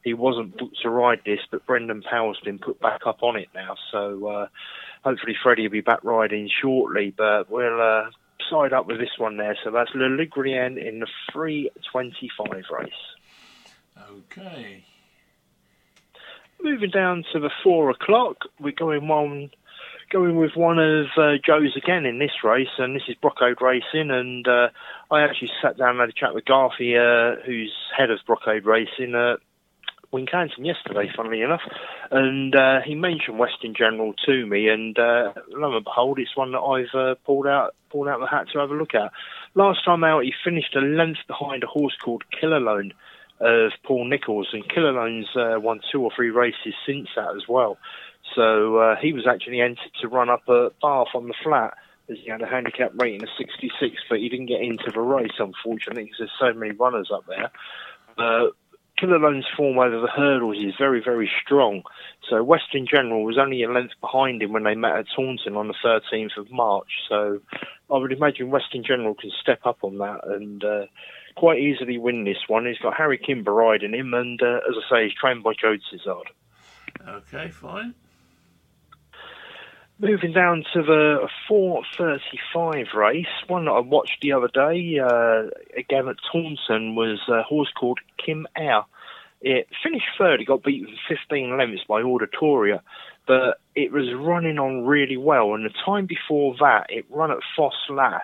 he 0.05 0.15
wasn't 0.15 0.57
booked 0.57 0.81
to 0.83 0.91
ride 0.91 1.21
this, 1.25 1.41
but 1.51 1.67
Brendan 1.67 2.03
Powell's 2.03 2.41
been 2.45 2.59
put 2.59 2.81
back 2.81 3.03
up 3.07 3.23
on 3.23 3.37
it 3.37 3.49
now. 3.55 3.77
So 3.91 4.27
uh, 4.27 4.47
hopefully 5.05 5.37
Freddie 5.43 5.63
will 5.63 5.71
be 5.71 5.81
back 5.81 6.05
riding 6.05 6.49
shortly. 6.63 7.13
But 7.17 7.51
we'll 7.51 7.81
uh, 7.81 8.11
side 8.51 8.73
up 8.73 8.87
with 8.87 8.99
this 8.99 9.19
one 9.19 9.37
there. 9.37 9.57
So 9.63 9.71
that's 9.71 9.91
Le 9.95 10.09
Ligrien 10.09 10.77
in 10.77 11.01
the 11.01 11.07
325 11.33 12.65
race. 12.71 12.93
Okay. 14.11 14.85
Moving 16.61 16.91
down 16.91 17.25
to 17.33 17.41
the 17.41 17.51
four 17.63 17.91
o'clock, 17.91 18.39
we're 18.59 18.73
going 18.73 19.07
one, 19.07 19.51
going 20.11 20.37
with 20.37 20.57
one 20.57 20.79
of 20.79 21.07
uh, 21.17 21.35
Joe's 21.45 21.77
again 21.77 22.05
in 22.05 22.19
this 22.19 22.43
race, 22.43 22.69
and 22.79 22.97
this 22.97 23.05
is 23.09 23.15
Brocade 23.17 23.61
Racing. 23.61 24.11
And 24.11 24.47
uh, 24.49 24.69
I 25.11 25.23
actually 25.23 25.51
sat 25.63 25.79
down 25.79 25.91
and 25.91 26.01
had 26.01 26.09
a 26.09 26.13
chat 26.13 26.35
with 26.35 26.45
Garthy, 26.45 26.97
uh, 26.97 27.41
who's 27.45 27.73
head 27.97 28.11
of 28.11 28.19
Brocade 28.27 28.65
Racing, 28.65 29.15
at 30.13 30.19
Wincanton 30.19 30.65
yesterday, 30.65 31.11
funnily 31.15 31.43
enough, 31.43 31.63
and 32.11 32.55
uh, 32.55 32.81
he 32.85 32.95
mentioned 32.95 33.39
Western 33.39 33.75
General 33.75 34.15
to 34.27 34.47
me, 34.47 34.69
and 34.69 34.99
uh, 34.99 35.33
lo 35.49 35.75
and 35.77 35.85
behold, 35.85 36.19
it's 36.19 36.37
one 36.37 36.53
that 36.53 36.61
I've 36.61 36.95
uh, 36.95 37.15
pulled 37.25 37.47
out 37.47 37.75
pulled 37.91 38.09
out 38.09 38.21
the 38.21 38.27
hat 38.27 38.47
to 38.53 38.59
have 38.59 38.71
a 38.71 38.75
look 38.75 38.95
at. 38.95 39.13
Last 39.55 39.85
time 39.85 40.05
out, 40.05 40.25
he 40.25 40.33
finished 40.45 40.77
a 40.77 40.81
length 40.81 41.21
behind 41.27 41.65
a 41.65 41.67
horse 41.67 41.97
called 42.03 42.23
Killalone 42.31 42.93
of 43.41 43.73
Paul 43.85 44.09
Nicholls, 44.09 44.49
and 44.53 44.69
Killalone's 44.69 45.29
uh, 45.37 45.61
won 45.61 45.81
two 45.91 46.03
or 46.03 46.11
three 46.15 46.31
races 46.31 46.75
since 46.87 47.09
that 47.17 47.35
as 47.37 47.49
well. 47.49 47.79
So 48.35 48.77
uh, 48.77 48.97
he 49.01 49.13
was 49.13 49.27
actually 49.27 49.61
entered 49.61 49.93
to 50.01 50.09
run 50.09 50.29
up 50.29 50.49
a 50.49 50.71
Bath 50.83 51.09
on 51.15 51.29
the 51.29 51.35
flat 51.43 51.75
as 52.11 52.17
he 52.23 52.31
had 52.31 52.43
a 52.43 52.47
handicap 52.47 52.93
rating 52.95 53.23
of 53.23 53.29
66, 53.39 53.97
but 54.09 54.19
he 54.19 54.29
didn't 54.29 54.47
get 54.47 54.61
into 54.61 54.91
the 54.93 55.01
race, 55.01 55.33
unfortunately, 55.39 56.05
because 56.05 56.19
there's 56.19 56.33
so 56.39 56.59
many 56.59 56.73
runners 56.73 57.11
up 57.13 57.25
there. 57.27 57.51
Uh, 58.17 58.49
Killalone's 59.01 59.47
form 59.57 59.79
over 59.79 60.01
the 60.01 60.09
hurdles 60.09 60.59
is 60.59 60.75
very, 60.79 61.03
very 61.03 61.31
strong. 61.43 61.83
So 62.29 62.43
Western 62.43 62.87
General 62.87 63.25
was 63.25 63.39
only 63.39 63.63
a 63.63 63.71
length 63.71 63.95
behind 64.01 64.43
him 64.43 64.53
when 64.53 64.65
they 64.65 64.75
met 64.75 64.97
at 64.97 65.07
Taunton 65.15 65.57
on 65.57 65.69
the 65.69 65.75
13th 65.85 66.37
of 66.37 66.51
March. 66.51 66.89
So 67.09 67.41
I 67.91 67.99
would 67.99 68.13
imagine 68.13 68.51
Western 68.51 68.83
General 68.85 69.15
can 69.15 69.31
step 69.41 69.61
up 69.65 69.79
on 69.83 69.99
that 69.99 70.21
and 70.25 70.65
uh, 70.65 70.87
quite 71.37 71.61
easily 71.61 71.99
win 71.99 72.25
this 72.25 72.49
one. 72.49 72.67
He's 72.67 72.79
got 72.79 72.97
Harry 72.97 73.19
Kimber 73.19 73.53
riding 73.53 73.95
him, 73.95 74.13
and 74.15 74.41
uh, 74.43 74.61
as 74.69 74.75
I 74.77 74.91
say, 74.91 75.05
he's 75.05 75.15
trained 75.15 75.43
by 75.43 75.53
Joe 75.59 75.77
Tizzard. 75.77 76.27
Okay, 77.07 77.49
fine. 77.49 77.95
Moving 80.01 80.33
down 80.33 80.65
to 80.75 80.83
the 80.83 81.29
4:35 81.49 82.95
race, 82.95 83.27
one 83.49 83.65
that 83.65 83.73
I 83.73 83.81
watched 83.81 84.21
the 84.23 84.31
other 84.31 84.47
day, 84.47 84.97
uh, 85.01 85.49
again 85.77 86.07
at 86.07 86.17
Taunton, 86.31 86.95
was 86.95 87.19
a 87.29 87.43
horse 87.43 87.73
called 87.73 87.99
Kim 88.17 88.47
Air. 88.57 88.85
It 89.41 89.67
finished 89.83 90.07
third. 90.17 90.41
It 90.41 90.45
got 90.45 90.63
beaten 90.63 90.97
15 91.09 91.57
lengths 91.57 91.83
by 91.89 92.03
Auditoria, 92.03 92.81
but 93.27 93.59
it 93.75 93.91
was 93.91 94.15
running 94.15 94.61
on 94.61 94.87
really 94.87 95.17
well. 95.17 95.55
And 95.55 95.65
the 95.65 95.75
time 95.85 96.07
before 96.07 96.55
that, 96.61 96.87
it 96.91 97.05
ran 97.11 97.33
at 97.33 97.39
Ffos 97.57 97.73
Las, 97.89 98.23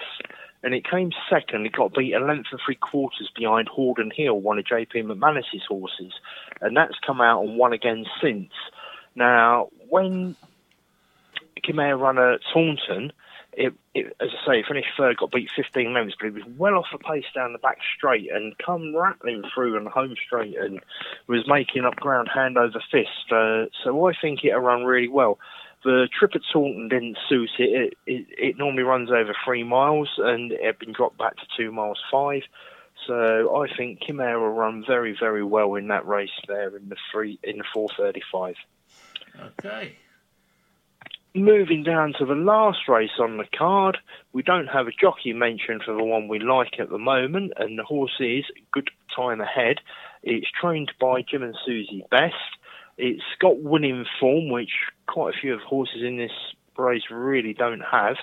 and 0.63 0.75
it 0.75 0.89
came 0.89 1.11
second. 1.29 1.67
It 1.67 1.73
got 1.73 1.93
beat 1.93 2.15
a 2.15 2.21
length 2.21 2.51
and 2.53 2.61
three 2.65 2.77
quarters 2.77 3.33
behind 3.35 3.69
Horden 3.69 4.13
Hill, 4.13 4.41
one 4.41 4.61
of 4.61 4.65
JP 4.65 5.07
McManus's 5.07 5.67
horses, 5.67 6.13
and 6.61 6.77
that's 6.77 7.01
come 7.05 7.21
out 7.21 7.43
and 7.43 7.59
won 7.59 7.73
again 7.73 8.07
since. 8.21 8.53
Now, 9.17 9.71
when 9.89 10.37
Kimare 11.63 11.99
run 11.99 12.19
at 12.19 12.41
Taunton, 12.53 13.13
it, 13.57 13.73
it, 13.95 14.17
as 14.21 14.31
I 14.43 14.47
say, 14.47 14.65
finished 14.67 14.89
third, 14.97 15.17
got 15.17 15.31
beat 15.31 15.51
15 15.55 15.93
lengths, 15.93 16.17
but 16.19 16.27
he 16.27 16.33
was 16.33 16.43
well 16.57 16.75
off 16.75 16.87
the 16.93 16.99
pace 16.99 17.25
down 17.35 17.53
the 17.53 17.59
back 17.59 17.79
straight 17.97 18.31
and 18.33 18.57
come 18.59 18.95
rattling 18.95 19.43
through 19.55 19.77
on 19.77 19.85
the 19.85 19.91
home 19.91 20.15
straight 20.25 20.57
and 20.59 20.81
was 21.27 21.47
making 21.47 21.85
up 21.85 21.97
ground 21.97 22.29
hand 22.33 22.59
over 22.59 22.83
fist. 22.91 23.31
Uh, 23.31 23.67
so 23.83 24.09
I 24.09 24.13
think 24.21 24.45
it'll 24.45 24.61
run 24.61 24.85
really 24.85 25.09
well. 25.09 25.39
The 25.85 26.09
trip 26.19 26.33
at 26.35 26.43
Taunton 26.53 26.89
didn't 26.89 27.19
suit 27.29 27.51
it. 27.59 27.63
It, 27.63 27.95
it. 28.07 28.27
it 28.39 28.59
normally 28.59 28.85
runs 28.85 29.11
over 29.11 29.35
three 29.45 29.65
miles 29.65 30.11
and 30.19 30.53
it 30.53 30.65
had 30.65 30.79
been 30.79 30.93
dropped 30.93 31.19
back 31.19 31.37
to 31.37 31.47
two 31.57 31.71
miles 31.71 32.03
five. 32.11 32.43
So 33.07 33.55
I 33.57 33.67
think 33.77 34.01
Kimare 34.01 34.41
will 34.41 34.55
run 34.55 34.83
very, 34.87 35.15
very 35.19 35.45
well 35.45 35.75
in 35.75 35.89
that 35.89 36.07
race 36.07 36.31
there 36.49 36.75
in 36.75 36.89
the 36.89 36.97
three 37.13 37.39
in 37.43 37.59
the 37.59 37.65
4:35. 37.75 38.55
Okay 39.59 39.97
moving 41.35 41.83
down 41.83 42.15
to 42.19 42.25
the 42.25 42.35
last 42.35 42.89
race 42.89 43.19
on 43.19 43.39
the 43.39 43.47
card, 43.57 43.99
we 44.33 44.43
don't 44.43 44.69
have 44.69 44.87
a 44.87 44.93
jockey 44.93 45.33
mentioned 45.33 45.83
for 45.85 45.95
the 45.95 46.05
one 46.05 46.29
we 46.29 46.39
like 46.39 46.79
at 46.79 46.91
the 46.91 46.99
moment, 46.99 47.53
and 47.57 47.79
the 47.79 47.83
horse 47.83 48.17
is 48.21 48.45
Good 48.73 48.91
Time 49.15 49.41
Ahead. 49.41 49.79
It's 50.23 50.47
trained 50.61 50.93
by 51.01 51.23
Jim 51.29 51.43
and 51.43 51.57
Susie 51.67 52.05
Best. 52.11 52.35
It's 52.97 53.23
got 53.41 53.61
winning 53.61 54.05
form, 54.21 54.49
which 54.49 54.71
quite 55.09 55.35
a 55.35 55.39
few 55.39 55.55
of 55.55 55.61
horses 55.61 56.03
in 56.03 56.17
this 56.17 56.31
race 56.79 57.03
really 57.11 57.53
don't 57.53 57.83
have. 57.91 58.17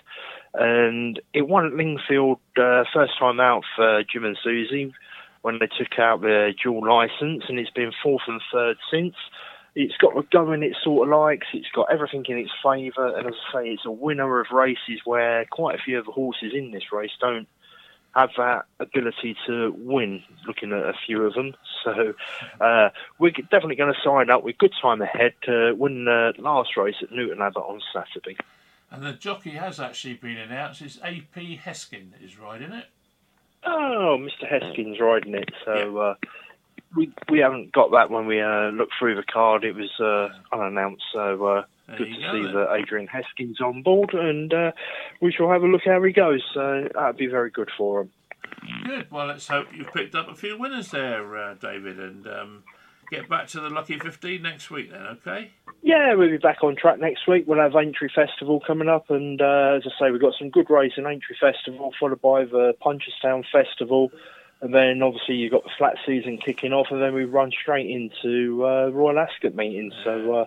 And 0.54 1.20
it 1.34 1.48
won 1.48 1.66
at 1.66 1.74
Lingfield 1.74 2.40
uh, 2.58 2.84
first 2.94 3.20
time 3.20 3.40
out 3.40 3.64
for 3.76 4.04
Jim 4.04 4.24
and 4.24 4.38
Susie 4.42 4.94
when 5.42 5.60
they 5.60 5.68
took 5.68 6.00
out 6.00 6.22
their 6.22 6.54
dual 6.54 6.88
license, 6.88 7.44
and 7.50 7.60
it's 7.60 7.72
been 7.72 7.92
fourth 8.02 8.22
and 8.28 8.42
third 8.54 8.78
since. 8.92 9.16
It's 9.76 9.96
got 9.98 10.16
the 10.16 10.24
going 10.32 10.64
it 10.64 10.76
sort 10.84 11.08
of 11.08 11.18
likes. 11.18 11.48
It's 11.54 11.70
got 11.74 11.92
everything 11.92 12.26
in 12.28 12.38
its 12.38 12.52
favour, 12.64 13.16
and 13.18 13.28
as 13.28 13.34
I 13.50 13.54
say, 13.54 13.70
it's 13.70 13.86
a 13.86 13.92
winner 13.92 14.40
of 14.40 14.52
races 14.52 15.02
where 15.06 15.46
quite 15.46 15.76
a 15.76 15.82
few 15.82 15.98
of 15.98 16.06
the 16.06 16.12
horses 16.12 16.54
in 16.54 16.72
this 16.72 16.92
race 16.92 17.12
don't 17.20 17.48
have 18.14 18.32
that 18.36 18.66
ability 18.80 19.38
to 19.48 19.74
win. 19.78 20.24
Looking 20.46 20.74
at 20.74 20.84
a 20.84 20.94
few 21.06 21.24
of 21.26 21.34
them, 21.34 21.54
so 21.84 22.14
uh, 22.60 22.90
we're 23.18 23.32
definitely 23.32 23.76
going 23.76 23.94
to 23.94 24.00
sign 24.04 24.30
up 24.30 24.44
with 24.44 24.58
good 24.58 24.74
time 24.82 25.02
ahead 25.02 25.34
to 25.44 25.74
win 25.74 26.06
the 26.06 26.34
last 26.38 26.76
race 26.76 26.96
at 27.02 27.12
Newton 27.12 27.42
Abbot 27.42 27.64
on 27.64 27.82
Saturday. 27.94 28.38
And 28.92 29.04
the 29.04 29.14
jockey 29.14 29.52
has 29.52 29.80
actually 29.80 30.16
been 30.16 30.38
announced. 30.38 30.82
It's 30.82 31.00
AP 31.02 31.36
Heskin 31.64 32.12
is 32.22 32.38
riding 32.38 32.74
it. 32.74 32.88
Oh, 33.64 34.18
Mr. 34.20 34.52
Heskin's 34.52 35.00
riding 35.00 35.36
it. 35.36 35.50
So 35.64 35.98
uh, 35.98 36.16
we 36.96 37.12
we 37.30 37.40
haven't 37.40 37.72
got 37.72 37.92
that 37.92 38.10
when 38.10 38.26
we 38.26 38.42
uh, 38.42 38.70
looked 38.70 38.94
through 39.00 39.16
the 39.16 39.24
card. 39.24 39.64
It 39.64 39.76
was 39.76 39.92
uh, 40.00 40.30
unannounced. 40.56 41.04
So 41.14 41.46
uh, 41.46 41.64
good 41.98 42.06
to 42.06 42.22
go 42.22 42.34
see 42.34 42.44
then. 42.44 42.54
that 42.54 42.76
Adrian 42.80 43.08
Heskin's 43.08 43.62
on 43.62 43.84
board, 43.84 44.14
and 44.14 44.54
uh, 44.54 44.72
we 45.22 45.32
shall 45.32 45.50
have 45.50 45.64
a 45.64 45.68
look 45.68 45.82
how 45.86 46.02
he 46.04 46.12
goes. 46.12 46.44
So 46.54 46.88
that'd 46.94 47.18
be 47.18 47.28
very 47.28 47.50
good 47.50 47.70
for 47.78 48.02
him. 48.02 48.12
Good. 48.86 49.12
Well, 49.12 49.28
let's 49.28 49.48
hope 49.48 49.68
you've 49.74 49.94
picked 49.94 50.16
up 50.16 50.30
a 50.30 50.36
few 50.36 50.58
winners 50.58 50.92
there, 50.92 51.38
uh, 51.38 51.54
David, 51.56 52.00
and 52.00 52.28
um, 52.28 52.64
get 53.10 53.28
back 53.30 53.48
to 53.48 53.60
the 53.60 53.70
lucky 53.70 53.98
15 53.98 54.42
next 54.42 54.70
week 54.70 54.92
then, 54.92 55.02
okay? 55.02 55.52
Yeah, 55.82 56.14
we'll 56.14 56.30
be 56.30 56.38
back 56.38 56.64
on 56.64 56.76
track 56.76 57.00
next 57.00 57.28
week. 57.28 57.46
We'll 57.48 57.60
have 57.60 57.76
Aintree 57.76 58.10
Festival 58.14 58.62
coming 58.66 58.88
up, 58.88 59.10
and 59.10 59.42
uh, 59.42 59.78
as 59.78 59.84
I 59.86 59.90
say, 60.00 60.12
we've 60.12 60.22
got 60.22 60.34
some 60.38 60.50
good 60.50 60.70
racing 60.70 61.06
Aintree 61.06 61.38
Festival, 61.40 61.92
followed 62.00 62.22
by 62.22 62.46
the 62.46 62.74
Punchestown 62.82 63.44
Festival, 63.52 64.12
and 64.62 64.74
then 64.74 65.02
obviously 65.02 65.36
you've 65.36 65.52
got 65.52 65.64
the 65.64 65.72
flat 65.78 65.98
season 66.06 66.38
kicking 66.38 66.74
off, 66.74 66.88
and 66.92 67.02
then 67.02 67.14
we 67.14 67.26
run 67.26 67.52
straight 67.52 67.90
into 67.90 68.66
uh, 68.66 68.90
Royal 68.90 69.20
Ascot 69.20 69.56
meetings. 69.56 69.94
So 70.04 70.36
uh, 70.36 70.46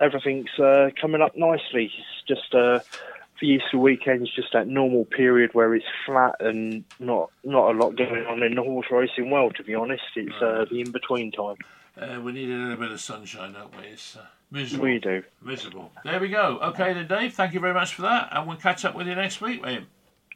everything's 0.00 0.58
uh, 0.58 0.90
coming 1.00 1.22
up 1.22 1.36
nicely. 1.36 1.92
It's 1.96 2.26
just 2.26 2.54
uh, 2.54 2.80
the 3.40 3.48
Easter 3.48 3.78
weekend's 3.78 4.34
just 4.34 4.52
that 4.52 4.68
normal 4.68 5.04
period 5.04 5.50
where 5.52 5.74
it's 5.74 5.86
flat 6.06 6.36
and 6.40 6.84
not 6.98 7.30
not 7.44 7.74
a 7.74 7.78
lot 7.78 7.96
going 7.96 8.24
on 8.26 8.42
in 8.42 8.54
the 8.54 8.62
horse 8.62 8.86
racing 8.90 9.30
world. 9.30 9.56
To 9.56 9.64
be 9.64 9.74
honest, 9.74 10.02
it's 10.16 10.34
uh, 10.40 10.64
the 10.70 10.80
in 10.80 10.90
between 10.90 11.30
time. 11.32 11.56
Uh, 12.00 12.20
we 12.20 12.32
need 12.32 12.48
a 12.48 12.54
little 12.54 12.76
bit 12.76 12.90
of 12.90 13.00
sunshine, 13.00 13.52
don't 13.52 13.76
we? 13.76 13.88
It's 13.88 14.16
uh, 14.16 14.24
miserable. 14.50 14.84
We 14.86 14.98
do. 14.98 15.22
Miserable. 15.42 15.92
There 16.04 16.18
we 16.20 16.28
go. 16.28 16.58
Okay, 16.62 16.94
then, 16.94 17.06
Dave, 17.06 17.34
thank 17.34 17.52
you 17.52 17.60
very 17.60 17.74
much 17.74 17.94
for 17.94 18.02
that, 18.02 18.30
and 18.32 18.48
we'll 18.48 18.56
catch 18.56 18.86
up 18.86 18.94
with 18.94 19.06
you 19.06 19.14
next 19.14 19.42
week, 19.42 19.60
mate. 19.60 19.82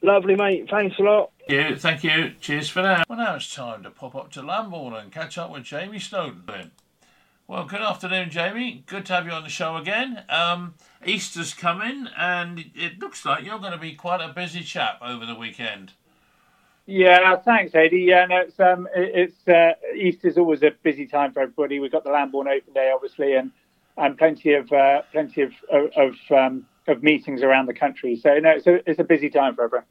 Lovely, 0.02 0.36
mate. 0.36 0.68
Thanks 0.70 0.98
a 0.98 1.02
lot. 1.02 1.32
Thank 1.48 1.70
you. 1.70 1.76
Thank 1.76 2.04
you. 2.04 2.32
Cheers 2.40 2.68
for 2.68 2.82
now. 2.82 3.04
Well, 3.08 3.18
now 3.18 3.36
it's 3.36 3.54
time 3.54 3.82
to 3.82 3.90
pop 3.90 4.14
up 4.14 4.30
to 4.32 4.42
Lambourn 4.42 4.94
and 4.94 5.12
catch 5.12 5.38
up 5.38 5.50
with 5.50 5.64
Jamie 5.64 5.98
Snowden. 5.98 6.72
Well, 7.48 7.64
good 7.64 7.80
afternoon, 7.80 8.30
Jamie. 8.30 8.82
Good 8.86 9.06
to 9.06 9.12
have 9.12 9.26
you 9.26 9.30
on 9.30 9.44
the 9.44 9.48
show 9.48 9.76
again. 9.76 10.24
Um, 10.28 10.74
Easter's 11.04 11.54
coming, 11.54 12.08
and 12.18 12.64
it 12.74 12.98
looks 12.98 13.24
like 13.24 13.44
you're 13.44 13.60
going 13.60 13.72
to 13.72 13.78
be 13.78 13.94
quite 13.94 14.20
a 14.20 14.32
busy 14.32 14.62
chap 14.62 14.98
over 15.00 15.24
the 15.24 15.36
weekend. 15.36 15.92
Yeah, 16.86 17.36
thanks, 17.36 17.74
Eddie. 17.74 18.00
Yeah, 18.00 18.26
no, 18.26 18.38
it's 18.38 18.58
um, 18.58 18.88
it's 18.94 19.46
uh, 19.48 19.74
Easter's 19.94 20.38
always 20.38 20.62
a 20.62 20.72
busy 20.82 21.06
time 21.06 21.32
for 21.32 21.40
everybody. 21.40 21.78
We've 21.78 21.90
got 21.90 22.04
the 22.04 22.10
Lambourn 22.10 22.48
Open 22.48 22.72
Day, 22.72 22.92
obviously, 22.92 23.34
and 23.34 23.50
and 23.96 24.18
plenty 24.18 24.54
of 24.54 24.72
uh, 24.72 25.02
plenty 25.12 25.42
of 25.42 25.52
of 25.70 25.90
of, 25.96 26.14
um, 26.30 26.66
of 26.88 27.02
meetings 27.02 27.42
around 27.42 27.66
the 27.66 27.74
country. 27.74 28.16
So 28.16 28.38
no, 28.38 28.50
it's 28.50 28.66
a 28.66 28.88
it's 28.88 28.98
a 28.98 29.04
busy 29.04 29.30
time 29.30 29.54
for 29.54 29.64
everyone. 29.64 29.86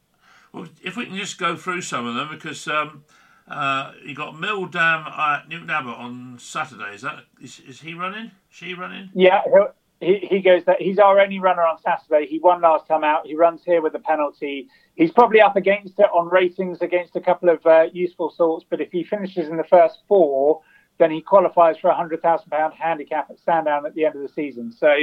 Well, 0.52 0.68
if 0.82 0.96
we 0.96 1.06
can 1.06 1.16
just 1.16 1.38
go 1.38 1.56
through 1.56 1.82
some 1.82 2.06
of 2.06 2.14
them, 2.14 2.28
because 2.30 2.66
um, 2.68 3.04
uh, 3.48 3.92
you 4.04 4.14
got 4.14 4.38
Mill 4.38 4.66
Dam 4.66 5.06
at 5.06 5.48
Newton 5.48 5.70
Abbot 5.70 5.94
on 5.96 6.38
Saturday. 6.38 6.94
Is 6.94 7.02
that 7.02 7.24
is, 7.40 7.60
is 7.60 7.80
he 7.80 7.94
running? 7.94 8.30
She 8.48 8.74
running? 8.74 9.10
Yeah, 9.14 9.42
he 10.00 10.18
he 10.28 10.40
goes 10.40 10.64
that 10.64 10.80
he's 10.80 10.98
our 10.98 11.20
only 11.20 11.38
runner 11.38 11.62
on 11.62 11.78
Saturday. 11.80 12.26
He 12.26 12.38
won 12.38 12.60
last 12.60 12.86
time 12.86 13.04
out. 13.04 13.26
He 13.26 13.34
runs 13.34 13.62
here 13.64 13.80
with 13.82 13.94
a 13.94 13.98
penalty. 13.98 14.68
He's 14.94 15.10
probably 15.10 15.40
up 15.40 15.56
against 15.56 15.98
it 15.98 16.06
on 16.14 16.28
ratings 16.28 16.80
against 16.80 17.16
a 17.16 17.20
couple 17.20 17.48
of 17.48 17.64
uh, 17.66 17.84
useful 17.92 18.30
sorts. 18.30 18.64
But 18.68 18.80
if 18.80 18.90
he 18.90 19.04
finishes 19.04 19.48
in 19.48 19.56
the 19.56 19.64
first 19.64 19.98
four, 20.08 20.62
then 20.98 21.10
he 21.10 21.20
qualifies 21.20 21.76
for 21.78 21.88
a 21.88 21.94
hundred 21.94 22.22
thousand 22.22 22.50
pound 22.50 22.74
handicap 22.74 23.30
at 23.30 23.38
Sandown 23.40 23.86
at 23.86 23.94
the 23.94 24.04
end 24.06 24.16
of 24.16 24.22
the 24.22 24.28
season. 24.28 24.72
So 24.72 24.94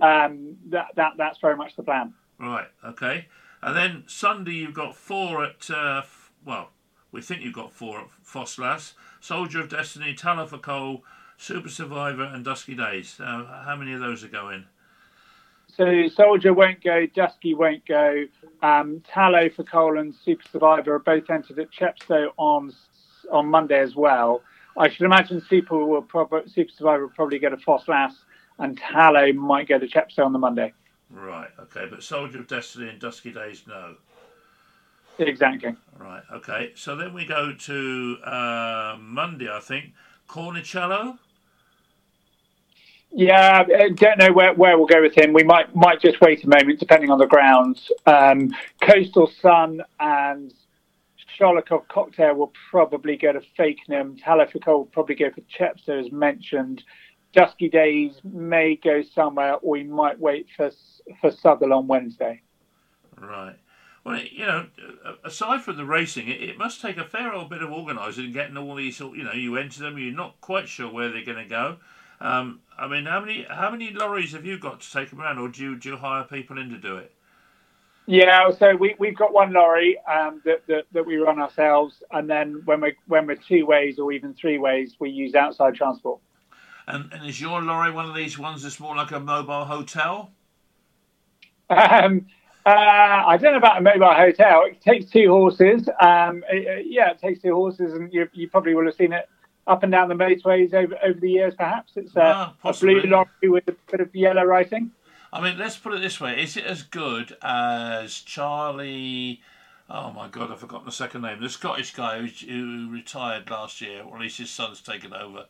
um, 0.00 0.56
that 0.70 0.88
that 0.96 1.12
that's 1.16 1.38
very 1.38 1.56
much 1.56 1.76
the 1.76 1.82
plan. 1.82 2.14
Right. 2.38 2.68
Okay. 2.84 3.26
And 3.62 3.76
then 3.76 4.04
Sunday 4.06 4.52
you've 4.52 4.74
got 4.74 4.96
four 4.96 5.44
at 5.44 5.70
uh, 5.70 5.98
f- 5.98 6.32
well, 6.44 6.70
we 7.12 7.20
think 7.20 7.42
you've 7.42 7.54
got 7.54 7.72
four 7.72 8.00
at 8.00 8.06
Ffos 8.26 8.58
Las, 8.58 8.94
Soldier 9.20 9.60
of 9.60 9.68
Destiny, 9.68 10.14
Tallow 10.14 10.46
for 10.46 10.58
Coal, 10.58 11.04
Super 11.36 11.68
Survivor, 11.68 12.24
and 12.24 12.44
Dusky 12.44 12.74
Days. 12.74 13.20
Uh, 13.20 13.62
how 13.64 13.76
many 13.76 13.92
of 13.92 14.00
those 14.00 14.24
are 14.24 14.28
going? 14.28 14.64
So 15.68 16.08
Soldier 16.08 16.52
won't 16.52 16.82
go, 16.82 17.06
Dusky 17.06 17.54
won't 17.54 17.86
go. 17.86 18.24
Um, 18.62 19.02
Tallow 19.08 19.48
for 19.48 19.64
Coal 19.64 19.98
and 19.98 20.14
Super 20.14 20.44
Survivor 20.50 20.94
are 20.94 20.98
both 20.98 21.30
entered 21.30 21.58
at 21.58 21.70
Chepstow 21.70 22.28
on 22.36 22.72
on 23.30 23.46
Monday 23.46 23.80
as 23.80 23.94
well. 23.94 24.42
I 24.76 24.88
should 24.88 25.04
imagine 25.04 25.40
Super 25.48 25.84
will 25.84 26.02
probably 26.02 26.50
Super 26.50 26.72
Survivor 26.72 27.02
will 27.06 27.14
probably 27.14 27.38
go 27.38 27.48
to 27.48 27.56
Ffos 27.56 27.88
Las, 27.88 28.14
and 28.62 28.78
Tallow 28.78 29.32
might 29.32 29.68
go 29.68 29.78
to 29.78 29.86
Chepstow 29.86 30.24
on 30.24 30.32
the 30.32 30.38
Monday. 30.38 30.72
Right. 31.10 31.50
Okay. 31.58 31.86
But 31.90 32.02
Soldier 32.02 32.38
of 32.38 32.46
Destiny 32.46 32.88
and 32.88 32.98
Dusky 32.98 33.32
Days, 33.32 33.64
no. 33.66 33.96
Exactly. 35.18 35.74
Right. 35.98 36.22
Okay. 36.32 36.72
So 36.74 36.96
then 36.96 37.12
we 37.12 37.26
go 37.26 37.52
to 37.52 38.18
uh, 38.24 38.96
Monday, 39.00 39.48
I 39.52 39.60
think. 39.60 39.92
Cornicello. 40.28 41.18
Yeah, 43.14 43.64
I 43.78 43.90
don't 43.90 44.18
know 44.18 44.32
where, 44.32 44.54
where 44.54 44.78
we'll 44.78 44.86
go 44.86 45.02
with 45.02 45.14
him. 45.14 45.34
We 45.34 45.42
might 45.42 45.74
might 45.76 46.00
just 46.00 46.18
wait 46.22 46.44
a 46.44 46.48
moment, 46.48 46.80
depending 46.80 47.10
on 47.10 47.18
the 47.18 47.26
grounds. 47.26 47.92
Um, 48.06 48.54
Coastal 48.80 49.30
Sun 49.42 49.82
and 50.00 50.54
Sholokov 51.38 51.88
Cocktail 51.88 52.36
will 52.36 52.52
probably 52.70 53.18
go 53.18 53.32
to 53.32 53.42
Fakenham. 53.58 54.18
Talafico 54.18 54.68
will 54.68 54.86
probably 54.86 55.16
go 55.16 55.30
for 55.30 55.42
Chepstow, 55.42 56.02
as 56.02 56.10
mentioned. 56.10 56.84
Dusky 57.32 57.68
Days 57.68 58.12
may 58.24 58.76
go 58.76 59.02
somewhere, 59.02 59.54
or 59.54 59.70
we 59.70 59.84
might 59.84 60.18
wait 60.18 60.46
for 60.56 60.70
for 61.20 61.30
Southwell 61.30 61.72
on 61.72 61.86
Wednesday. 61.86 62.42
Right. 63.18 63.56
Well, 64.04 64.20
you 64.20 64.44
know, 64.44 64.66
aside 65.24 65.62
from 65.62 65.76
the 65.76 65.84
racing, 65.84 66.28
it, 66.28 66.42
it 66.42 66.58
must 66.58 66.80
take 66.80 66.96
a 66.96 67.04
fair 67.04 67.32
old 67.32 67.50
bit 67.50 67.62
of 67.62 67.70
organising 67.70 68.32
getting 68.32 68.56
all 68.56 68.74
these. 68.74 68.98
You 68.98 69.22
know, 69.22 69.32
you 69.32 69.56
enter 69.56 69.80
them, 69.80 69.96
you're 69.96 70.14
not 70.14 70.40
quite 70.40 70.68
sure 70.68 70.92
where 70.92 71.10
they're 71.10 71.24
going 71.24 71.38
to 71.38 71.48
go. 71.48 71.76
Um, 72.20 72.60
I 72.78 72.88
mean, 72.88 73.06
how 73.06 73.20
many 73.20 73.46
how 73.48 73.70
many 73.70 73.90
lorries 73.90 74.32
have 74.32 74.44
you 74.44 74.58
got 74.58 74.80
to 74.80 74.92
take 74.92 75.10
them 75.10 75.20
around, 75.20 75.38
or 75.38 75.48
do 75.48 75.62
you 75.62 75.76
do 75.76 75.90
you 75.90 75.96
hire 75.96 76.24
people 76.24 76.58
in 76.58 76.70
to 76.70 76.78
do 76.78 76.96
it? 76.96 77.12
Yeah, 78.06 78.50
so 78.50 78.74
we 78.74 78.96
we've 78.98 79.16
got 79.16 79.32
one 79.32 79.52
lorry 79.52 79.98
um, 80.08 80.42
that, 80.44 80.66
that 80.66 80.84
that 80.92 81.06
we 81.06 81.16
run 81.16 81.40
ourselves, 81.40 82.02
and 82.10 82.28
then 82.28 82.62
when 82.64 82.80
we 82.80 82.94
when 83.06 83.26
we're 83.26 83.36
two 83.36 83.66
ways 83.66 83.98
or 83.98 84.12
even 84.12 84.34
three 84.34 84.58
ways, 84.58 84.96
we 84.98 85.10
use 85.10 85.34
outside 85.34 85.74
transport. 85.74 86.20
And, 86.86 87.12
and 87.12 87.26
is 87.26 87.40
your 87.40 87.62
lorry 87.62 87.90
one 87.92 88.08
of 88.08 88.14
these 88.14 88.38
ones 88.38 88.62
that's 88.62 88.80
more 88.80 88.96
like 88.96 89.12
a 89.12 89.20
mobile 89.20 89.64
hotel? 89.64 90.30
Um, 91.70 92.26
uh, 92.66 92.70
I 92.70 93.36
don't 93.40 93.52
know 93.52 93.58
about 93.58 93.78
a 93.78 93.80
mobile 93.80 94.12
hotel. 94.14 94.64
It 94.66 94.80
takes 94.80 95.10
two 95.10 95.28
horses. 95.28 95.88
Um, 96.00 96.44
it- 96.50 96.66
it- 96.66 96.86
yeah, 96.88 97.10
it 97.10 97.18
takes 97.18 97.40
two 97.42 97.54
horses, 97.54 97.94
and 97.94 98.12
you, 98.12 98.28
you 98.32 98.48
probably 98.48 98.74
will 98.74 98.84
have 98.86 98.94
seen 98.94 99.12
it 99.12 99.28
up 99.66 99.82
and 99.82 99.92
down 99.92 100.08
the 100.08 100.14
motorways 100.14 100.74
over, 100.74 100.96
over 101.04 101.18
the 101.20 101.30
years. 101.30 101.54
Perhaps 101.56 101.92
it's 101.96 102.14
a, 102.16 102.22
Ah, 102.22 102.54
a 102.64 102.72
blue 102.72 103.00
lorry 103.02 103.26
with 103.48 103.68
a 103.68 103.76
bit 103.90 104.00
of 104.00 104.14
yellow 104.14 104.44
writing. 104.44 104.90
I 105.32 105.40
mean, 105.40 105.56
let's 105.56 105.76
put 105.78 105.94
it 105.94 106.00
this 106.00 106.20
way: 106.20 106.42
is 106.42 106.56
it 106.56 106.64
as 106.64 106.82
good 106.82 107.36
as 107.42 108.20
Charlie? 108.20 109.40
Oh 109.88 110.10
my 110.12 110.28
God, 110.28 110.50
I've 110.50 110.60
forgotten 110.60 110.86
the 110.86 110.92
second 110.92 111.22
name. 111.22 111.40
The 111.40 111.48
Scottish 111.48 111.94
guy 111.94 112.18
who, 112.20 112.26
who 112.46 112.90
retired 112.90 113.50
last 113.50 113.80
year, 113.80 114.02
or 114.02 114.16
at 114.16 114.20
least 114.22 114.38
his 114.38 114.50
son's 114.50 114.80
taken 114.80 115.12
over. 115.14 115.46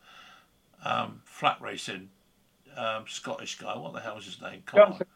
Um, 0.84 1.22
flat 1.24 1.60
racing, 1.60 2.10
um, 2.76 3.04
Scottish 3.06 3.58
guy. 3.58 3.76
What 3.76 3.92
the 3.92 4.00
hell 4.00 4.18
is 4.18 4.24
his 4.24 4.40
name? 4.40 4.62
Come 4.66 4.78
Johnson. 4.78 5.06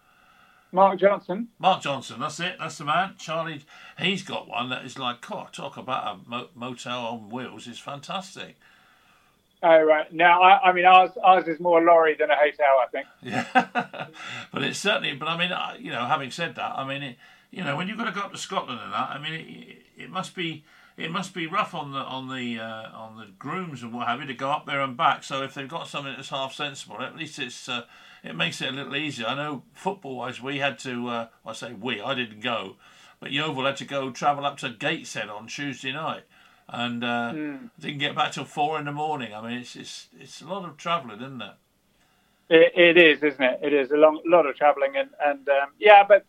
Mark 0.72 0.98
Johnston. 0.98 1.48
Mark 1.58 1.82
Johnston. 1.82 2.20
That's 2.20 2.38
it. 2.40 2.56
That's 2.58 2.78
the 2.78 2.84
man. 2.84 3.14
Charlie. 3.18 3.64
He's 3.98 4.22
got 4.22 4.48
one 4.48 4.68
that 4.70 4.84
is 4.84 4.98
like, 4.98 5.26
God, 5.26 5.52
talk 5.52 5.76
about 5.76 6.16
a 6.16 6.28
mo- 6.28 6.48
motel 6.54 7.06
on 7.06 7.30
wheels. 7.30 7.66
It's 7.66 7.78
fantastic. 7.78 8.56
Oh 9.62 9.80
right. 9.82 10.12
Now, 10.12 10.42
I, 10.42 10.68
I 10.68 10.72
mean, 10.72 10.84
ours 10.84 11.12
ours 11.22 11.48
is 11.48 11.58
more 11.60 11.80
lorry 11.80 12.14
than 12.18 12.30
a 12.30 12.36
hotel. 12.36 12.74
I 12.82 12.86
think. 12.90 13.06
Yeah, 13.22 14.06
but 14.52 14.62
it's 14.62 14.78
certainly. 14.78 15.14
But 15.14 15.28
I 15.28 15.38
mean, 15.38 15.50
uh, 15.50 15.74
you 15.78 15.90
know, 15.90 16.04
having 16.04 16.30
said 16.30 16.56
that, 16.56 16.72
I 16.76 16.86
mean, 16.86 17.02
it, 17.02 17.16
you 17.50 17.64
know, 17.64 17.76
when 17.76 17.88
you've 17.88 17.96
got 17.96 18.04
to 18.04 18.12
go 18.12 18.20
up 18.20 18.32
to 18.32 18.38
Scotland 18.38 18.80
and 18.82 18.92
that, 18.92 19.10
I 19.10 19.18
mean, 19.18 19.32
it, 19.96 20.02
it 20.02 20.10
must 20.10 20.34
be 20.34 20.64
it 20.96 21.10
must 21.10 21.34
be 21.34 21.46
rough 21.46 21.74
on 21.74 21.92
the 21.92 21.98
on 21.98 22.28
the 22.28 22.58
uh, 22.58 22.90
on 22.94 23.16
the 23.18 23.26
grooms 23.38 23.82
and 23.82 23.92
what 23.92 24.06
have 24.08 24.20
you 24.20 24.26
to 24.26 24.34
go 24.34 24.50
up 24.50 24.66
there 24.66 24.80
and 24.80 24.96
back. 24.96 25.24
So 25.24 25.42
if 25.42 25.54
they've 25.54 25.68
got 25.68 25.88
something 25.88 26.14
that's 26.14 26.30
half 26.30 26.54
sensible, 26.54 27.02
at 27.02 27.16
least 27.16 27.38
it's 27.38 27.68
uh, 27.68 27.84
it 28.24 28.34
makes 28.34 28.60
it 28.60 28.68
a 28.68 28.72
little 28.72 28.96
easier. 28.96 29.26
I 29.26 29.34
know 29.34 29.62
football 29.74 30.16
wise, 30.16 30.40
we 30.40 30.58
had 30.58 30.78
to. 30.80 31.08
Uh, 31.08 31.26
I 31.44 31.52
say 31.52 31.72
we, 31.72 32.00
I 32.00 32.14
didn't 32.14 32.40
go, 32.40 32.76
but 33.20 33.30
Yeovil 33.30 33.66
had 33.66 33.76
to 33.76 33.84
go 33.84 34.10
travel 34.10 34.46
up 34.46 34.56
to 34.58 34.70
Gateshead 34.70 35.28
on 35.28 35.46
Tuesday 35.46 35.92
night. 35.92 36.22
And 36.68 37.04
uh, 37.04 37.32
didn't 37.78 37.98
get 37.98 38.16
back 38.16 38.32
till 38.32 38.44
four 38.44 38.76
in 38.76 38.86
the 38.86 38.92
morning. 38.92 39.32
I 39.32 39.40
mean, 39.40 39.58
it's 39.58 39.76
it's 39.76 40.08
it's 40.18 40.40
a 40.40 40.46
lot 40.46 40.68
of 40.68 40.76
travelling, 40.76 41.20
isn't 41.20 41.40
it? 41.40 41.54
It, 42.48 42.72
it 42.74 42.96
is, 42.96 43.22
isn't 43.22 43.42
it? 43.42 43.60
It 43.62 43.72
is 43.72 43.92
a 43.92 43.96
long, 43.96 44.20
lot 44.26 44.46
of 44.46 44.56
travelling, 44.56 44.96
and 44.96 45.10
and 45.24 45.48
um, 45.48 45.68
yeah, 45.78 46.02
but 46.02 46.24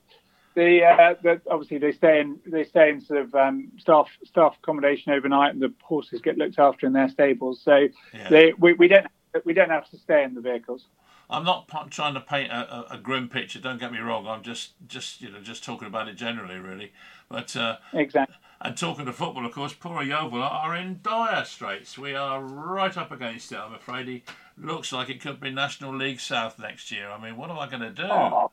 the, 0.58 0.84
uh, 0.84 1.14
the 1.22 1.40
obviously 1.52 1.78
they 1.78 1.92
stay 1.92 2.20
in 2.20 2.40
they 2.46 2.64
stay 2.64 2.90
in 2.90 3.00
sort 3.00 3.22
of 3.22 3.36
um, 3.36 3.72
staff 3.78 4.10
staff 4.26 4.56
accommodation 4.62 5.14
overnight, 5.14 5.54
and 5.54 5.62
the 5.62 5.72
horses 5.84 6.20
get 6.20 6.38
looked 6.38 6.58
after 6.58 6.88
in 6.88 6.94
their 6.94 7.10
stables. 7.10 7.62
So 7.64 7.88
Yeah. 8.14 8.30
they 8.30 8.54
we, 8.58 8.74
we 8.74 8.88
don't 8.88 9.06
we 9.46 9.54
don't 9.54 9.70
have 9.70 9.88
to 9.92 9.98
stay 9.98 10.24
in 10.24 10.34
the 10.34 10.42
vehicles. 10.42 10.86
I'm 11.30 11.44
not 11.44 11.68
trying 11.92 12.14
to 12.16 12.22
paint 12.22 12.52
a, 12.52 12.74
a, 12.74 12.96
a 12.96 12.98
grim 12.98 13.30
picture. 13.30 13.60
Don't 13.60 13.80
get 13.80 13.92
me 13.92 14.00
wrong. 14.00 14.28
I'm 14.28 14.44
just, 14.44 14.72
just 14.88 15.22
you 15.22 15.30
know, 15.30 15.42
just 15.42 15.62
talking 15.62 15.86
about 15.88 16.08
it 16.08 16.14
generally, 16.16 16.58
really. 16.58 16.94
But 17.28 17.54
uh, 17.56 17.78
Exactly. 17.92 18.36
and 18.62 18.78
talking 18.78 19.06
to 19.06 19.12
football, 19.12 19.46
of 19.46 19.52
course, 19.52 19.74
poor 19.74 20.02
Yeovil 20.02 20.42
are 20.42 20.74
in 20.74 21.02
dire 21.04 21.44
straits. 21.44 21.98
We 21.98 22.16
are 22.16 22.42
right 22.42 22.98
up 22.98 23.12
against 23.12 23.52
it. 23.52 23.58
I'm 23.58 23.74
afraid. 23.74 24.08
He 24.08 24.24
looks 24.58 24.94
like 24.94 25.10
it 25.10 25.20
could 25.22 25.42
be 25.42 25.52
National 25.52 25.94
League 25.94 26.22
South 26.22 26.58
next 26.58 26.92
year. 26.92 27.12
I 27.12 27.22
mean, 27.22 27.36
what 27.36 27.50
am 27.52 27.60
I 27.60 27.68
going 27.68 27.82
to 27.82 27.90
do? 27.92 28.08
Oh, 28.10 28.50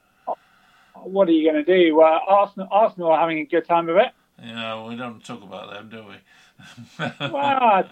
what 1.02 1.28
are 1.28 1.32
you 1.32 1.50
going 1.50 1.64
to 1.64 1.76
do? 1.88 2.00
Uh, 2.00 2.18
Arsenal 2.26 2.68
Arsenal 2.70 3.10
are 3.12 3.18
having 3.20 3.38
a 3.38 3.44
good 3.44 3.66
time 3.66 3.88
of 3.88 3.96
it. 3.96 4.08
Yeah, 4.42 4.86
we 4.86 4.96
don't 4.96 5.24
talk 5.24 5.42
about 5.42 5.70
them, 5.70 5.88
do 5.88 6.04
we? 6.08 6.14
Well, 7.20 7.84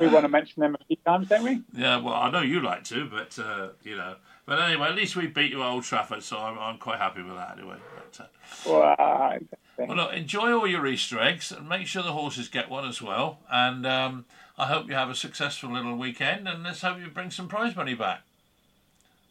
we 0.00 0.08
want 0.08 0.24
to 0.24 0.28
mention 0.28 0.60
them 0.60 0.74
a 0.78 0.84
few 0.84 0.96
times, 1.06 1.28
don't 1.28 1.42
we? 1.42 1.62
Yeah, 1.74 1.98
well, 1.98 2.14
I 2.14 2.30
know 2.30 2.40
you 2.40 2.60
like 2.60 2.84
to, 2.84 3.06
but 3.08 3.38
uh, 3.38 3.68
you 3.82 3.96
know. 3.96 4.16
But 4.46 4.60
anyway, 4.60 4.88
at 4.88 4.94
least 4.94 5.16
we 5.16 5.26
beat 5.26 5.50
you 5.50 5.62
at 5.62 5.68
Old 5.68 5.84
Trafford, 5.84 6.22
so 6.22 6.38
I'm, 6.38 6.58
I'm 6.58 6.78
quite 6.78 6.98
happy 6.98 7.22
with 7.22 7.34
that 7.34 7.58
anyway. 7.58 7.76
But, 7.96 8.20
uh, 8.20 8.70
Well, 8.70 9.30
exactly. 9.32 9.86
well, 9.86 9.96
look, 9.96 10.12
enjoy 10.12 10.52
all 10.52 10.66
your 10.68 10.86
Easter 10.86 11.18
eggs 11.20 11.50
and 11.50 11.68
make 11.68 11.86
sure 11.88 12.02
the 12.02 12.12
horses 12.12 12.48
get 12.48 12.70
one 12.70 12.86
as 12.86 13.02
well. 13.02 13.40
And 13.50 13.84
um, 13.86 14.24
I 14.56 14.66
hope 14.66 14.86
you 14.88 14.94
have 14.94 15.10
a 15.10 15.14
successful 15.16 15.72
little 15.72 15.96
weekend, 15.96 16.46
and 16.46 16.62
let's 16.62 16.82
hope 16.82 16.98
you 17.00 17.08
bring 17.08 17.30
some 17.32 17.48
prize 17.48 17.74
money 17.74 17.94
back. 17.94 18.20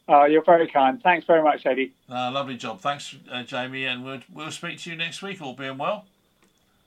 Oh, 0.07 0.25
you're 0.25 0.43
very 0.43 0.67
kind. 0.67 1.01
Thanks 1.01 1.25
very 1.25 1.41
much, 1.41 1.65
Eddie. 1.65 1.93
Uh, 2.09 2.31
lovely 2.31 2.57
job, 2.57 2.79
thanks, 2.79 3.15
uh, 3.31 3.43
Jamie, 3.43 3.85
and 3.85 4.03
we'll 4.05 4.19
we'll 4.31 4.51
speak 4.51 4.79
to 4.81 4.91
you 4.91 4.95
next 4.95 5.21
week, 5.21 5.41
all 5.41 5.53
being 5.53 5.77
well. 5.77 6.05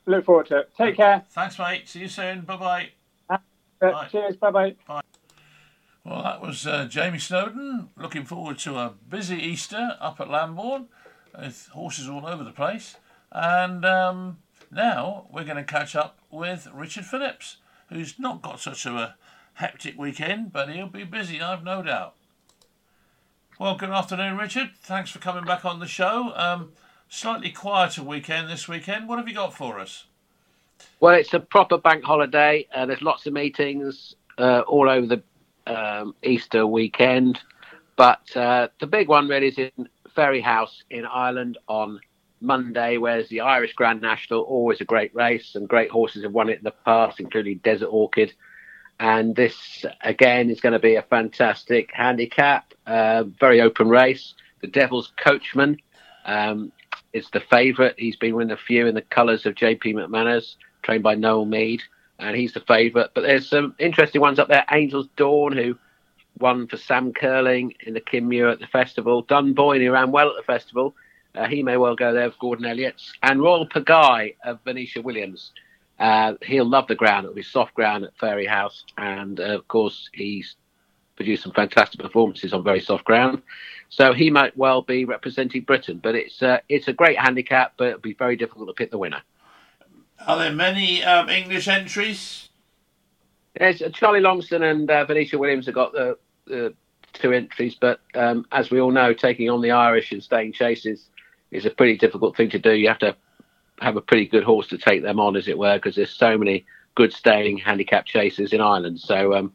Look 0.07 0.25
forward 0.25 0.47
to 0.47 0.59
it. 0.59 0.71
Take 0.77 0.97
care. 0.97 1.25
Thanks, 1.31 1.59
mate. 1.59 1.89
See 1.89 2.01
you 2.01 2.09
soon. 2.09 2.43
Bye 2.43 2.57
bye. 2.57 2.89
Uh, 3.29 3.39
Bye. 3.81 4.09
cheers. 4.11 4.37
Bye 4.37 4.51
bye. 4.51 4.77
Well, 6.05 6.23
that 6.23 6.41
was 6.41 6.67
uh, 6.67 6.87
Jamie 6.87 7.19
Snowden. 7.19 7.91
Looking 7.97 8.25
forward 8.25 8.59
to 8.61 8.77
a 8.77 8.95
busy 9.09 9.37
Easter 9.37 9.97
up 10.01 10.21
at 10.21 10.29
Lambourn 10.31 10.87
with 11.39 11.69
horses 11.73 12.09
all 12.09 12.27
over 12.27 12.43
the 12.43 12.51
place. 12.51 12.97
And 13.31 13.85
um, 13.85 14.39
now 14.71 15.27
we're 15.31 15.45
going 15.45 15.59
to 15.59 15.65
catch 15.65 15.95
up 15.95 16.19
with 16.31 16.67
Richard 16.73 17.05
Phillips, 17.05 17.59
who's 17.91 18.19
not 18.19 18.41
got 18.41 18.59
such 18.59 18.87
a 18.87 19.17
hectic 19.55 19.99
weekend, 19.99 20.53
but 20.53 20.71
he'll 20.71 20.89
be 20.89 21.05
busy, 21.05 21.43
I've 21.43 21.63
no 21.63 21.83
doubt. 21.83 22.15
Well, 23.61 23.75
good 23.75 23.91
afternoon, 23.91 24.37
Richard. 24.37 24.71
Thanks 24.83 25.11
for 25.11 25.19
coming 25.19 25.45
back 25.45 25.65
on 25.65 25.81
the 25.81 25.89
show. 25.89 26.33
Um, 26.37 26.71
slightly 27.09 27.51
quieter 27.51 28.05
weekend 28.05 28.49
this 28.49 28.69
weekend. 28.69 29.09
What 29.09 29.19
have 29.19 29.27
you 29.27 29.35
got 29.35 29.53
for 29.53 29.81
us? 29.81 30.05
Well, 31.01 31.17
it's 31.17 31.35
a 31.35 31.41
proper 31.41 31.77
bank 31.77 32.05
holiday. 32.05 32.69
Uh, 32.73 32.87
there's 32.87 33.03
lots 33.03 33.27
of 33.27 33.33
meetings 33.33 34.15
uh, 34.39 34.61
all 34.61 34.89
over 34.89 35.09
the 35.09 35.23
um, 35.67 36.15
Easter 36.23 36.69
weekend, 36.69 37.41
but 37.97 38.21
uh, 38.37 38.69
the 38.79 38.87
big 38.87 39.09
one 39.09 39.27
really 39.27 39.49
is 39.49 39.59
in 39.59 39.89
Fairyhouse 40.17 40.85
in 40.89 41.05
Ireland 41.05 41.59
on 41.67 41.99
Monday, 42.41 42.97
where's 42.97 43.29
the 43.29 43.41
Irish 43.41 43.73
Grand 43.73 44.01
National. 44.01 44.43
Always 44.43 44.81
a 44.81 44.85
great 44.85 45.13
race, 45.17 45.57
and 45.57 45.69
great 45.69 45.91
horses 45.91 46.23
have 46.23 46.33
won 46.33 46.49
it 46.49 46.59
in 46.59 46.65
the 46.65 46.75
past, 46.85 47.19
including 47.19 47.59
Desert 47.65 47.89
Orchid. 47.89 48.35
And 49.01 49.37
this 49.37 49.85
again 50.03 50.51
is 50.51 50.61
going 50.61 50.73
to 50.73 50.79
be 50.79 50.97
a 50.97 51.03
fantastic 51.03 51.91
handicap, 51.93 52.75
uh, 52.87 53.25
very 53.39 53.61
open 53.61 53.89
race. 53.89 54.35
The 54.61 54.67
Devil's 54.67 55.13
Coachman 55.23 55.79
um, 56.25 56.73
is 57.13 57.31
the 57.31 57.41
favourite. 57.41 57.95
He's 57.97 58.17
been 58.17 58.35
winning 58.35 58.53
a 58.53 58.57
few 58.57 58.87
in 58.87 58.95
the 58.95 59.03
colours 59.03 59.47
of 59.47 59.55
JP 59.55 59.95
McManus 59.95 60.57
trained 60.83 61.03
by 61.03 61.15
Noel 61.15 61.45
Meade, 61.45 61.83
and 62.19 62.37
he's 62.37 62.55
the 62.55 62.61
favourite. 62.61 63.11
But 63.15 63.23
there's 63.23 63.49
some 63.49 63.75
interesting 63.79 64.21
ones 64.21 64.39
up 64.39 64.49
there. 64.49 64.65
Angel's 64.69 65.09
Dawn, 65.17 65.53
who 65.57 65.77
won 66.39 66.67
for 66.67 66.77
Sam 66.77 67.13
Curling 67.13 67.75
in 67.87 67.95
the 67.95 68.01
Kim 68.01 68.29
Muir 68.29 68.49
at 68.49 68.59
the 68.59 68.67
festival. 68.67 69.23
Dunboyne, 69.23 69.81
who 69.81 69.93
ran 69.93 70.11
well 70.11 70.29
at 70.29 70.37
the 70.37 70.43
festival. 70.43 70.95
Uh, 71.35 71.47
he 71.47 71.63
may 71.63 71.77
well 71.77 71.95
go 71.95 72.13
there 72.13 72.27
with 72.27 72.39
Gordon 72.39 72.67
Elliott's. 72.67 73.13
And 73.23 73.41
Royale 73.41 73.69
Pagaille 73.69 74.35
of 74.45 74.61
Venetia 74.65 75.03
Williams. 75.03 75.53
Uh, 75.99 76.35
he'll 76.43 76.69
love 76.69 76.87
the 76.87 76.95
ground. 76.95 77.25
It'll 77.25 77.35
be 77.35 77.43
soft 77.43 77.75
ground 77.75 78.05
at 78.05 78.17
Fairyhouse. 78.19 78.85
And 78.97 79.41
uh, 79.41 79.59
of 79.59 79.67
course, 79.69 80.09
he's 80.13 80.57
produced 81.17 81.43
some 81.43 81.53
fantastic 81.53 82.01
performances 82.01 82.53
on 82.53 82.63
very 82.63 82.81
soft 82.81 83.05
ground. 83.05 83.43
So 83.89 84.13
he 84.13 84.31
might 84.31 84.57
well 84.57 84.83
be 84.83 85.05
representing 85.05 85.63
Britain. 85.63 86.01
But 86.03 86.15
it's, 86.15 86.43
uh, 86.43 86.59
it's 86.69 86.89
a 86.89 86.93
great 86.93 87.19
handicap, 87.19 87.75
but 87.77 87.89
it'll 87.89 88.01
be 88.01 88.15
very 88.15 88.37
difficult 88.37 88.69
to 88.69 88.75
pick 88.75 88.91
the 88.91 88.99
winner. 88.99 89.23
Are 90.27 90.39
there 90.39 90.53
many 90.53 91.03
um, 91.05 91.29
English 91.29 91.69
entries? 91.69 92.49
Yes, 93.59 93.83
Charlie 93.93 94.21
Longsdon 94.21 94.63
and 94.63 94.91
uh, 94.91 95.05
Venetia 95.05 95.39
Williams 95.39 95.67
have 95.67 95.75
got 95.75 95.93
the, 95.93 96.17
the 96.47 96.75
two 97.13 97.33
entries, 97.33 97.75
but 97.75 98.01
um, 98.15 98.47
as 98.53 98.71
we 98.71 98.81
all 98.81 98.91
know, 98.91 99.13
taking 99.13 99.51
on 99.51 99.61
the 99.61 99.73
Irish 99.73 100.13
and 100.13 100.23
staying 100.23 100.53
chases 100.53 101.09
is 101.51 101.67
a 101.67 101.71
pretty 101.71 101.97
difficult 101.97 102.37
thing 102.37 102.51
to 102.51 102.59
do. 102.59 102.73
You 102.73 102.89
have 102.89 102.99
to 102.99 103.17
have 103.81 103.97
a 103.97 104.01
pretty 104.01 104.27
good 104.27 104.45
horse 104.45 104.69
to 104.69 104.79
take 104.79 105.03
them 105.03 105.21
on, 105.21 105.37
as 105.37 105.49
it 105.49 105.59
were, 105.59 105.77
because 105.77 105.97
there's 105.97 106.11
so 106.11 106.37
many 106.37 106.65
good 106.95 107.13
staying 107.13 107.59
handicap 107.59 108.07
chasers 108.07 108.53
in 108.53 108.61
Ireland. 108.61 109.01
So 109.01 109.35
um, 109.35 109.53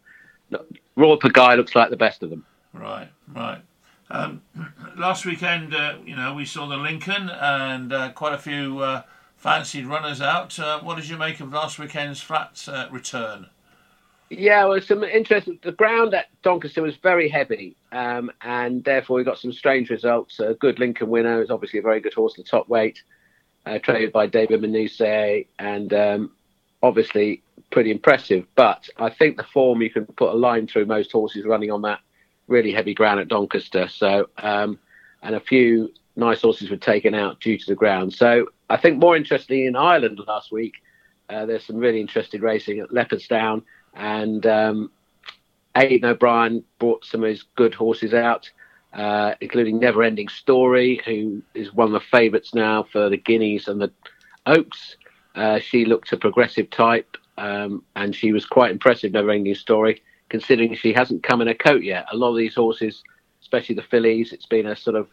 Royale 0.96 1.20
Pagaille 1.20 1.58
looks 1.58 1.76
like 1.76 1.90
the 1.90 1.98
best 1.98 2.24
of 2.24 2.30
them. 2.30 2.46
Right, 2.74 3.10
right. 3.34 3.62
Um, 4.10 4.42
last 4.98 5.26
weekend, 5.26 5.74
uh, 5.76 5.98
you 6.06 6.16
know, 6.16 6.34
we 6.34 6.46
saw 6.46 6.68
the 6.68 6.78
Lincoln 6.78 7.30
and 7.30 7.92
uh, 7.92 8.12
quite 8.12 8.34
a 8.34 8.38
few 8.38 8.80
uh, 8.80 9.02
fancied 9.38 9.86
runners 9.86 10.22
out. 10.22 10.58
Uh, 10.60 10.80
what 10.80 10.96
did 10.96 11.10
you 11.10 11.18
make 11.18 11.40
of 11.40 11.52
last 11.52 11.80
weekend's 11.80 12.22
flat 12.22 12.64
uh, 12.68 12.88
return? 12.92 13.48
Yeah, 14.30 14.66
well, 14.66 14.82
some 14.82 15.04
interesting. 15.04 15.60
The 15.62 15.74
ground 15.74 16.14
at 16.14 16.26
Doncaster 16.42 16.82
was 16.82 16.96
very 16.96 17.30
heavy, 17.30 17.76
um, 17.92 18.32
and 18.42 18.84
therefore 18.84 19.18
we 19.18 19.24
got 19.24 19.38
some 19.38 19.52
strange 19.52 19.90
results. 19.90 20.40
A 20.40 20.56
good 20.56 20.80
Lincoln 20.80 21.10
winner 21.10 21.42
is 21.42 21.52
obviously 21.52 21.80
a 21.80 21.84
very 21.84 22.00
good 22.00 22.14
horse, 22.14 22.34
the 22.36 22.44
top 22.44 22.68
weight, 22.68 23.04
uh, 23.66 23.80
traded 23.80 24.12
by 24.12 24.28
David 24.28 24.62
Menuisier, 24.62 25.48
and 25.60 25.94
um, 25.94 26.32
obviously 26.82 27.42
pretty 27.72 27.92
impressive. 27.92 28.46
But 28.56 28.90
I 28.98 29.10
think 29.10 29.38
the 29.38 29.44
form 29.44 29.82
you 29.82 29.90
can 29.90 30.06
put 30.06 30.34
a 30.34 30.38
line 30.38 30.68
through 30.68 30.86
most 30.86 31.12
horses 31.12 31.46
running 31.46 31.72
on 31.72 31.82
that 31.84 32.00
really 32.48 32.72
heavy 32.72 32.94
ground 32.94 33.20
at 33.20 33.28
Doncaster. 33.28 33.88
So, 33.88 34.30
um, 34.38 34.80
and 35.22 35.36
a 35.36 35.40
few 35.40 35.94
nice 36.16 36.42
horses 36.42 36.70
were 36.70 36.78
taken 36.78 37.16
out 37.16 37.40
due 37.40 37.58
to 37.58 37.66
the 37.66 37.76
ground. 37.76 38.14
So 38.14 38.48
I 38.70 38.78
think 38.78 39.00
more 39.00 39.16
interestingly 39.16 39.66
in 39.66 39.76
Ireland 39.76 40.20
last 40.28 40.52
week, 40.52 40.74
uh, 41.30 41.46
there's 41.46 41.66
some 41.66 41.78
really 41.78 42.02
interesting 42.02 42.42
racing 42.42 42.80
at 42.80 42.90
Leopardstown 42.90 43.64
and 43.96 44.46
um, 44.46 44.92
Aidan 45.76 46.10
O'Brien 46.10 46.64
brought 46.80 47.06
some 47.06 47.24
of 47.24 47.30
his 47.30 47.44
good 47.56 47.74
horses 47.74 48.14
out, 48.14 48.50
uh, 48.94 49.36
including 49.42 49.80
Never 49.80 50.04
Ending 50.04 50.28
Story, 50.28 51.02
who 51.06 51.42
is 51.54 51.74
one 51.74 51.88
of 51.88 51.94
the 51.94 52.08
favourites 52.12 52.54
now 52.54 52.84
for 52.84 53.10
the 53.10 53.18
Guineas 53.18 53.68
and 53.68 53.82
the 53.82 53.92
Oaks. 54.46 54.98
Uh, 55.36 55.60
she 55.60 55.86
looked 55.86 56.12
a 56.12 56.18
progressive 56.18 56.70
type, 56.70 57.18
um, 57.38 57.84
and 57.96 58.16
she 58.16 58.32
was 58.32 58.46
quite 58.46 58.72
impressive. 58.72 59.12
Never 59.12 59.32
Ending 59.32 59.56
Story, 59.56 60.04
considering 60.30 60.76
she 60.76 60.94
hasn't 60.94 61.24
come 61.24 61.42
in 61.42 61.48
a 61.48 61.56
coat 61.56 61.84
yet. 61.84 62.06
A 62.12 62.18
lot 62.18 62.32
of 62.32 62.38
these 62.38 62.56
horses, 62.56 63.04
especially 63.42 63.76
the 63.76 63.82
fillies, 63.82 64.32
it's 64.32 64.46
been 64.46 64.68
a 64.68 64.76
sort 64.76 64.96
of 64.96 65.08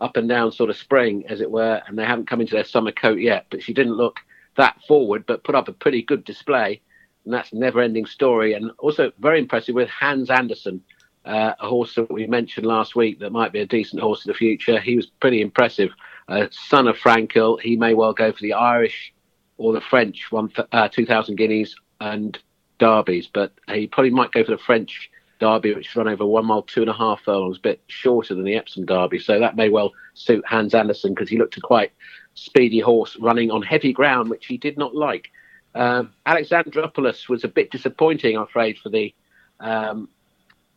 up 0.00 0.16
and 0.16 0.28
down 0.28 0.52
sort 0.52 0.70
of 0.70 0.76
spring, 0.76 1.24
as 1.28 1.40
it 1.40 1.50
were, 1.50 1.82
and 1.86 1.98
they 1.98 2.04
haven't 2.04 2.28
come 2.28 2.40
into 2.40 2.54
their 2.54 2.64
summer 2.64 2.92
coat 2.92 3.18
yet. 3.18 3.46
But 3.50 3.62
she 3.62 3.74
didn't 3.74 3.96
look 3.96 4.18
that 4.56 4.80
forward, 4.88 5.24
but 5.26 5.44
put 5.44 5.54
up 5.54 5.68
a 5.68 5.72
pretty 5.72 6.02
good 6.02 6.24
display 6.24 6.80
and 7.26 7.34
that's 7.34 7.52
never 7.52 7.80
ending 7.80 8.06
story. 8.06 8.54
And 8.54 8.70
also 8.78 9.12
very 9.18 9.38
impressive 9.38 9.74
with 9.74 9.90
Hans 9.90 10.30
Anderson, 10.30 10.82
uh, 11.26 11.54
a 11.58 11.68
horse 11.68 11.94
that 11.96 12.10
we 12.10 12.26
mentioned 12.26 12.66
last 12.66 12.94
week 12.94 13.18
that 13.18 13.32
might 13.32 13.52
be 13.52 13.60
a 13.60 13.66
decent 13.66 14.00
horse 14.00 14.24
in 14.24 14.30
the 14.30 14.36
future. 14.36 14.80
He 14.80 14.96
was 14.96 15.06
pretty 15.06 15.42
impressive. 15.42 15.90
Uh, 16.28 16.46
son 16.50 16.88
of 16.88 16.96
Frankel, 16.96 17.60
he 17.60 17.76
may 17.76 17.94
well 17.94 18.12
go 18.12 18.32
for 18.32 18.40
the 18.40 18.52
Irish 18.52 19.12
or 19.58 19.72
the 19.72 19.80
French 19.80 20.30
one, 20.30 20.52
uh, 20.72 20.88
2,000 20.88 21.36
guineas 21.36 21.74
and 22.00 22.38
derbies, 22.78 23.28
but 23.32 23.52
he 23.72 23.86
probably 23.86 24.10
might 24.10 24.32
go 24.32 24.44
for 24.44 24.52
the 24.52 24.58
French 24.58 25.10
derby, 25.40 25.74
which 25.74 25.94
run 25.96 26.08
over 26.08 26.24
one 26.24 26.46
mile, 26.46 26.62
two 26.62 26.80
and 26.80 26.90
a 26.90 26.94
half 26.94 27.20
furlongs, 27.22 27.58
a 27.58 27.60
bit 27.60 27.80
shorter 27.88 28.34
than 28.34 28.44
the 28.44 28.54
Epsom 28.54 28.86
derby. 28.86 29.18
So 29.18 29.38
that 29.40 29.56
may 29.56 29.68
well 29.68 29.92
suit 30.14 30.44
Hans 30.46 30.74
Andersen 30.74 31.14
because 31.14 31.28
he 31.28 31.38
looked 31.38 31.56
a 31.56 31.60
quite 31.60 31.92
speedy 32.34 32.80
horse 32.80 33.16
running 33.16 33.50
on 33.50 33.62
heavy 33.62 33.92
ground, 33.92 34.30
which 34.30 34.46
he 34.46 34.58
did 34.58 34.78
not 34.78 34.94
like. 34.94 35.30
Um, 35.74 36.12
Alexandroupolis 36.26 37.28
was 37.28 37.44
a 37.44 37.48
bit 37.48 37.70
disappointing, 37.70 38.36
I'm 38.36 38.44
afraid, 38.44 38.78
for 38.78 38.88
the 38.88 39.14
um, 39.60 40.08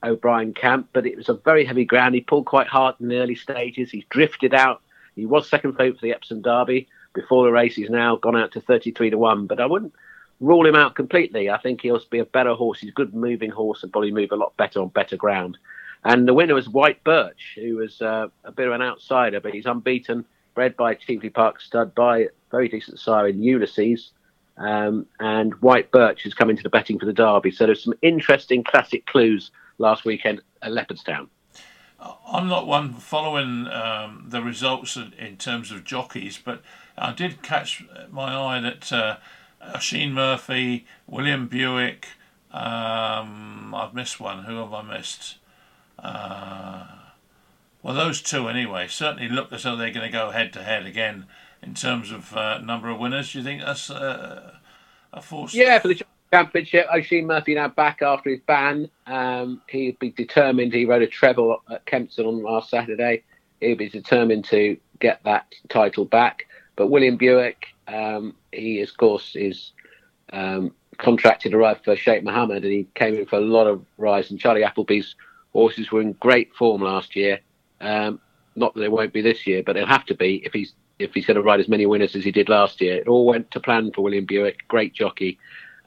O'Brien 0.03 0.53
camp, 0.53 0.89
but 0.93 1.05
it 1.05 1.17
was 1.17 1.29
a 1.29 1.33
very 1.33 1.65
heavy 1.65 1.85
ground. 1.85 2.15
He 2.15 2.21
pulled 2.21 2.45
quite 2.45 2.67
hard 2.67 2.95
in 2.99 3.07
the 3.07 3.17
early 3.17 3.35
stages. 3.35 3.91
He 3.91 4.05
drifted 4.09 4.53
out. 4.53 4.81
He 5.15 5.25
was 5.25 5.49
second 5.49 5.73
favourite 5.73 5.99
for 5.99 6.05
the 6.05 6.13
Epsom 6.13 6.41
Derby 6.41 6.87
before 7.13 7.45
the 7.45 7.51
race. 7.51 7.75
He's 7.75 7.89
now 7.89 8.15
gone 8.15 8.37
out 8.37 8.51
to 8.53 8.61
33 8.61 9.09
to 9.11 9.17
1, 9.17 9.47
but 9.47 9.59
I 9.59 9.65
wouldn't 9.65 9.93
rule 10.39 10.65
him 10.65 10.75
out 10.75 10.95
completely. 10.95 11.49
I 11.49 11.57
think 11.57 11.81
he'll 11.81 11.99
be 12.09 12.19
a 12.19 12.25
better 12.25 12.53
horse. 12.53 12.79
He's 12.79 12.91
a 12.91 12.93
good 12.93 13.13
moving 13.13 13.49
horse 13.49 13.83
and 13.83 13.91
probably 13.91 14.11
move 14.11 14.31
a 14.31 14.37
lot 14.37 14.55
better 14.57 14.81
on 14.81 14.89
better 14.89 15.17
ground. 15.17 15.57
And 16.05 16.27
the 16.27 16.33
winner 16.33 16.53
was 16.53 16.69
White 16.69 17.03
Birch, 17.03 17.55
who 17.55 17.77
was 17.77 18.01
uh, 18.01 18.27
a 18.45 18.51
bit 18.51 18.67
of 18.67 18.73
an 18.73 18.81
outsider, 18.81 19.41
but 19.41 19.53
he's 19.53 19.65
unbeaten, 19.65 20.23
bred 20.55 20.77
by 20.77 20.95
Cheveley 20.95 21.29
Park 21.29 21.59
stud 21.59 21.93
by 21.93 22.27
very 22.51 22.69
decent 22.69 22.99
sire 22.99 23.27
in 23.27 23.43
Ulysses. 23.43 24.11
Um, 24.57 25.05
and 25.19 25.53
White 25.55 25.91
Birch 25.91 26.23
has 26.23 26.33
come 26.33 26.49
into 26.49 26.63
the 26.63 26.69
betting 26.69 26.99
for 26.99 27.05
the 27.05 27.13
Derby. 27.13 27.51
So 27.51 27.65
there's 27.65 27.83
some 27.83 27.93
interesting 28.01 28.63
classic 28.63 29.05
clues 29.05 29.51
last 29.79 30.05
weekend 30.05 30.41
at 30.61 30.71
Leopardstown. 30.71 31.27
I'm 32.31 32.47
not 32.47 32.67
one 32.67 32.93
following 32.93 33.67
um, 33.67 34.25
the 34.29 34.41
results 34.41 34.95
in, 34.95 35.13
in, 35.13 35.35
terms 35.35 35.71
of 35.71 35.83
jockeys, 35.83 36.39
but 36.43 36.61
I 36.97 37.11
did 37.11 37.41
catch 37.41 37.83
my 38.09 38.35
eye 38.35 38.61
that 38.61 38.93
uh, 38.93 39.17
Oisin 39.75 40.13
Murphy, 40.13 40.85
William 41.07 41.47
Buick, 41.47 42.07
um, 42.51 43.75
I've 43.75 43.93
missed 43.93 44.19
one. 44.19 44.45
Who 44.45 44.57
have 44.57 44.73
I 44.73 44.81
missed? 44.81 45.37
Uh, 45.97 46.85
well, 47.83 47.93
those 47.93 48.21
two 48.21 48.47
anyway 48.47 48.87
certainly 48.87 49.27
look 49.27 49.51
as 49.51 49.63
though 49.63 49.75
they're 49.75 49.91
going 49.91 50.05
to 50.05 50.11
go 50.11 50.31
head 50.31 50.53
to 50.53 50.63
head 50.63 50.85
again 50.85 51.25
in 51.61 51.73
terms 51.73 52.11
of 52.11 52.35
uh, 52.35 52.59
number 52.59 52.89
of 52.89 52.99
winners. 52.99 53.33
Do 53.33 53.39
you 53.39 53.43
think 53.43 53.61
that's 53.61 53.89
uh, 53.89 54.53
a 55.11 55.21
force? 55.21 55.53
Yeah, 55.53 55.79
for 55.79 55.89
the 55.89 56.01
championship, 56.31 56.87
Oisin 56.93 57.25
Murphy 57.25 57.55
now 57.55 57.67
back 57.67 58.01
after 58.01 58.29
his 58.29 58.39
ban. 58.45 58.89
Um, 59.07 59.61
he'd 59.69 59.99
be 59.99 60.11
determined. 60.11 60.73
He 60.73 60.85
rode 60.85 61.01
a 61.01 61.07
treble 61.07 61.61
at 61.69 61.85
Kempton 61.85 62.25
on 62.25 62.43
last 62.43 62.69
Saturday. 62.69 63.23
He'd 63.59 63.77
be 63.77 63.89
determined 63.89 64.45
to 64.45 64.77
get 64.99 65.21
that 65.23 65.53
title 65.69 66.05
back. 66.05 66.45
But 66.75 66.87
William 66.87 67.17
Buick, 67.17 67.67
um, 67.87 68.35
he 68.51 68.81
of 68.81 68.95
course 68.97 69.35
is 69.35 69.73
um, 70.31 70.73
contracted 70.97 71.51
to 71.51 71.57
ride 71.57 71.83
for 71.83 71.95
Sheikh 71.95 72.23
Mohammed, 72.23 72.63
and 72.63 72.71
he 72.71 72.87
came 72.95 73.15
in 73.15 73.25
for 73.25 73.37
a 73.37 73.41
lot 73.41 73.67
of 73.67 73.83
rides. 73.97 74.31
And 74.31 74.39
Charlie 74.39 74.63
Appleby's 74.63 75.15
horses 75.51 75.91
were 75.91 76.01
in 76.01 76.13
great 76.13 76.53
form 76.55 76.81
last 76.81 77.15
year. 77.15 77.39
Um, 77.81 78.19
not 78.55 78.73
that 78.73 78.81
they 78.81 78.89
won't 78.89 79.13
be 79.13 79.21
this 79.21 79.47
year, 79.47 79.63
but 79.65 79.73
they'll 79.73 79.85
have 79.85 80.05
to 80.05 80.15
be 80.15 80.41
if 80.45 80.53
he's 80.53 80.73
if 80.99 81.13
he's 81.13 81.25
going 81.25 81.35
to 81.35 81.41
ride 81.41 81.61
as 81.61 81.69
many 81.69 81.85
winners 81.85 82.13
as 82.15 82.25
he 82.25 82.31
did 82.31 82.49
last 82.49 82.81
year. 82.81 82.97
It 82.97 83.07
all 83.07 83.25
went 83.25 83.51
to 83.51 83.59
plan 83.61 83.91
for 83.93 84.01
William 84.01 84.25
Buick, 84.25 84.67
great 84.67 84.93
jockey, 84.93 85.39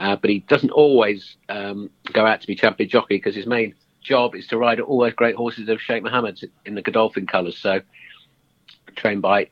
uh, 0.03 0.17
but 0.17 0.31
he 0.31 0.41
doesn't 0.41 0.73
always 0.73 1.37
um, 1.49 1.89
go 2.13 2.27
out 2.27 2.41
to 2.41 2.47
be 2.49 2.57
champion 2.57 2.89
jockey 2.89 3.17
because 3.17 3.37
his 3.37 3.47
main 3.47 3.73
job 4.03 4.35
is 4.35 4.49
to 4.49 4.59
ride 4.59 4.81
all 4.81 5.01
those 5.01 5.13
great 5.13 5.37
horses 5.37 5.69
of 5.69 5.81
Sheikh 5.81 6.03
Mohammed 6.03 6.41
in 6.67 6.75
the 6.75 6.83
Godolphin 6.83 7.25
colours. 7.25 7.57
So 7.57 7.81
trained 8.97 9.23
by 9.23 9.49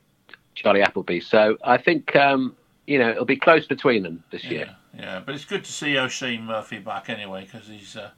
Charlie 0.53 0.81
Appleby. 0.81 1.21
So 1.21 1.57
I 1.63 1.77
think 1.77 2.17
um, 2.17 2.57
you 2.85 2.99
know 2.99 3.09
it'll 3.09 3.23
be 3.23 3.37
close 3.37 3.65
between 3.65 4.03
them 4.03 4.25
this 4.29 4.43
yeah. 4.43 4.51
year. 4.51 4.75
Yeah, 4.93 5.21
but 5.25 5.35
it's 5.35 5.45
good 5.45 5.63
to 5.63 5.71
see 5.71 5.97
Oisin 5.97 6.45
Murphy 6.45 6.79
back 6.79 7.09
anyway 7.09 7.47
because 7.49 7.69
he's 7.69 7.95
uh, 7.95 8.09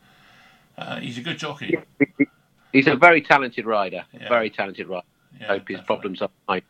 uh, 0.75 0.99
he's 0.99 1.19
a 1.19 1.21
good 1.21 1.37
jockey. 1.37 1.77
He's 2.71 2.87
a 2.87 2.95
very 2.95 3.21
talented 3.21 3.67
rider. 3.67 4.05
Yeah. 4.11 4.27
Very 4.27 4.49
talented 4.49 4.87
rider. 4.87 5.05
Yeah, 5.39 5.47
Hope 5.49 5.67
his 5.67 5.81
problems 5.81 6.23
are 6.23 6.31
fine. 6.47 6.63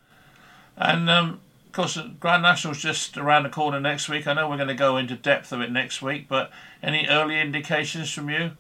And 0.75 1.09
um, 1.09 1.39
course, 1.73 1.97
Grand 2.19 2.43
National's 2.43 2.81
just 2.81 3.17
around 3.17 3.43
the 3.43 3.49
corner 3.49 3.79
next 3.79 4.07
week. 4.07 4.27
I 4.27 4.33
know 4.33 4.49
we're 4.49 4.57
going 4.57 4.67
to 4.69 4.75
go 4.75 4.97
into 4.97 5.15
depth 5.15 5.51
of 5.51 5.61
it 5.61 5.71
next 5.71 6.01
week, 6.01 6.27
but 6.27 6.51
any 6.81 7.07
early 7.07 7.39
indications 7.39 8.11
from 8.11 8.29
you? 8.29 8.51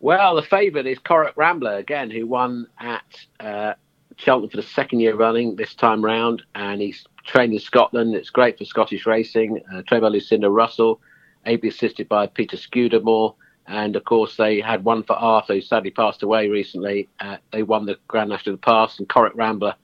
Well, 0.00 0.34
the 0.34 0.42
favourite 0.42 0.86
is 0.86 0.98
Corach 0.98 1.36
Rambler 1.36 1.76
again, 1.76 2.10
who 2.10 2.26
won 2.26 2.66
at 2.78 3.26
uh, 3.38 3.74
Cheltenham 4.16 4.50
for 4.50 4.56
the 4.56 4.62
second 4.62 5.00
year 5.00 5.14
running 5.14 5.56
this 5.56 5.74
time 5.74 6.04
round, 6.04 6.42
and 6.54 6.80
he's 6.80 7.06
trained 7.24 7.52
in 7.52 7.60
Scotland. 7.60 8.14
It's 8.14 8.30
great 8.30 8.58
for 8.58 8.64
Scottish 8.64 9.06
racing. 9.06 9.60
Uh, 9.72 9.82
trained 9.82 10.02
by 10.02 10.08
Lucinda 10.08 10.50
Russell, 10.50 11.00
ably 11.46 11.68
assisted 11.68 12.08
by 12.08 12.26
Peter 12.26 12.56
Scudamore. 12.56 13.34
And 13.66 13.94
of 13.94 14.04
course, 14.04 14.36
they 14.36 14.60
had 14.60 14.84
one 14.84 15.04
for 15.04 15.14
Arthur, 15.14 15.54
who 15.54 15.60
sadly 15.60 15.90
passed 15.90 16.22
away 16.22 16.48
recently. 16.48 17.08
Uh, 17.20 17.36
they 17.52 17.62
won 17.62 17.86
the 17.86 17.98
Grand 18.08 18.30
National 18.30 18.56
the 18.56 18.62
Past, 18.62 18.98
and 18.98 19.08
Corach 19.08 19.34
Rambler 19.34 19.74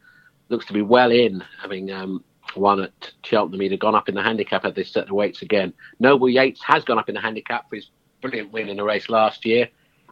looks 0.48 0.66
to 0.66 0.72
be 0.72 0.82
well 0.82 1.10
in, 1.10 1.42
having 1.60 1.90
um, 1.90 2.24
won 2.54 2.80
at 2.80 3.12
Cheltenham. 3.24 3.60
He'd 3.60 3.72
have 3.72 3.80
gone 3.80 3.94
up 3.94 4.08
in 4.08 4.14
the 4.14 4.22
handicap 4.22 4.62
had 4.62 4.74
they 4.74 4.84
set 4.84 5.06
the 5.06 5.14
weights 5.14 5.42
again. 5.42 5.72
Noble 5.98 6.28
Yeats 6.28 6.62
has 6.62 6.84
gone 6.84 6.98
up 6.98 7.08
in 7.08 7.14
the 7.14 7.20
handicap 7.20 7.68
for 7.68 7.76
his 7.76 7.90
brilliant 8.20 8.52
win 8.52 8.68
in 8.68 8.76
the 8.76 8.84
race 8.84 9.08
last 9.08 9.44
year. 9.44 9.68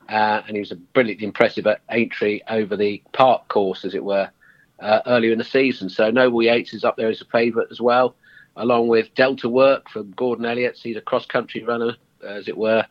Uh, 0.09 0.43
and 0.47 0.55
he 0.55 0.61
was 0.61 0.71
a 0.71 0.77
brilliantly 0.77 1.27
impressive 1.27 1.67
at 1.67 1.81
Aintree 1.91 2.41
over 2.49 2.77
the 2.77 3.03
park 3.13 3.49
course, 3.49 3.85
as 3.85 3.95
it 3.95 4.05
were, 4.05 4.29
uh, 4.81 5.01
earlier 5.07 5.33
in 5.33 5.39
the 5.39 5.45
season. 5.45 5.89
So 5.89 6.11
Noble 6.11 6.43
Yeats 6.43 6.75
is 6.75 6.85
up 6.85 6.97
there 6.97 7.09
as 7.09 7.23
a 7.23 7.27
favourite 7.27 7.69
as 7.71 7.81
well, 7.81 8.15
along 8.57 8.89
with 8.89 9.15
Delta 9.15 9.49
Work 9.49 9.89
from 9.89 10.11
Gordon 10.13 10.45
Elliott. 10.45 10.79
He's 10.83 10.97
a 10.97 11.01
cross 11.01 11.25
country 11.25 11.65
runner, 11.65 11.97
as 12.27 12.49
it 12.49 12.57
were. 12.57 12.85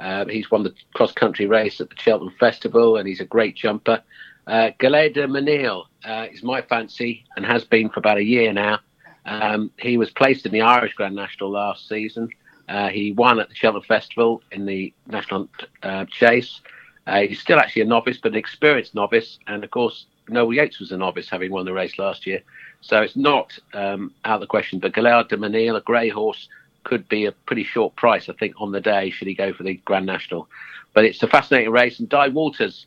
Uh, 0.00 0.24
he's 0.26 0.50
won 0.50 0.62
the 0.62 0.74
cross 0.94 1.12
country 1.12 1.46
race 1.46 1.80
at 1.80 1.90
the 1.90 1.96
Cheltenham 1.96 2.34
Festival, 2.40 2.96
and 2.96 3.06
he's 3.06 3.20
a 3.20 3.26
great 3.26 3.56
jumper. 3.56 4.02
Uh, 4.46 4.70
Gaillard 4.78 5.14
du 5.14 5.26
Mesnil 5.26 5.84
uh, 6.04 6.26
is 6.30 6.42
my 6.42 6.60
fancy 6.62 7.24
and 7.36 7.46
has 7.46 7.64
been 7.64 7.88
for 7.88 8.00
about 8.00 8.18
a 8.18 8.24
year 8.24 8.52
now. 8.52 8.78
Um, 9.26 9.70
he 9.78 9.96
was 9.96 10.10
placed 10.10 10.44
in 10.44 10.52
the 10.52 10.60
Irish 10.60 10.94
Grand 10.94 11.14
National 11.14 11.50
last 11.50 11.88
season. 11.88 12.28
Uh, 12.68 12.88
he 12.88 13.12
won 13.12 13.40
at 13.40 13.48
the 13.48 13.54
Cheltenham 13.54 13.84
Festival 13.86 14.42
in 14.52 14.66
the 14.66 14.92
National 15.06 15.48
uh, 15.82 16.04
Chase. 16.06 16.60
Uh, 17.06 17.20
he's 17.20 17.40
still 17.40 17.58
actually 17.58 17.82
a 17.82 17.86
novice, 17.86 18.18
but 18.22 18.32
an 18.32 18.38
experienced 18.38 18.94
novice. 18.94 19.38
And 19.46 19.64
of 19.64 19.70
course, 19.70 20.06
Noble 20.28 20.54
Yeats 20.54 20.78
was 20.78 20.92
a 20.92 20.96
novice, 20.96 21.28
having 21.28 21.50
won 21.50 21.64
the 21.64 21.72
race 21.72 21.98
last 21.98 22.26
year. 22.26 22.42
So 22.80 23.00
it's 23.00 23.16
not 23.16 23.58
um, 23.72 24.12
out 24.24 24.36
of 24.36 24.40
the 24.40 24.46
question. 24.46 24.78
But 24.78 24.94
Gaillard 24.94 25.28
du 25.28 25.36
Mesnil, 25.36 25.76
a 25.76 25.80
grey 25.80 26.08
horse, 26.08 26.48
could 26.84 27.08
be 27.08 27.24
a 27.24 27.32
pretty 27.32 27.64
short 27.64 27.96
price, 27.96 28.28
I 28.28 28.34
think, 28.34 28.54
on 28.58 28.72
the 28.72 28.80
day, 28.80 29.10
should 29.10 29.28
he 29.28 29.34
go 29.34 29.54
for 29.54 29.62
the 29.62 29.74
Grand 29.86 30.06
National. 30.06 30.48
But 30.92 31.04
it's 31.04 31.22
a 31.22 31.28
fascinating 31.28 31.70
race. 31.70 31.98
And 31.98 32.08
Dai 32.08 32.28
Walters 32.28 32.86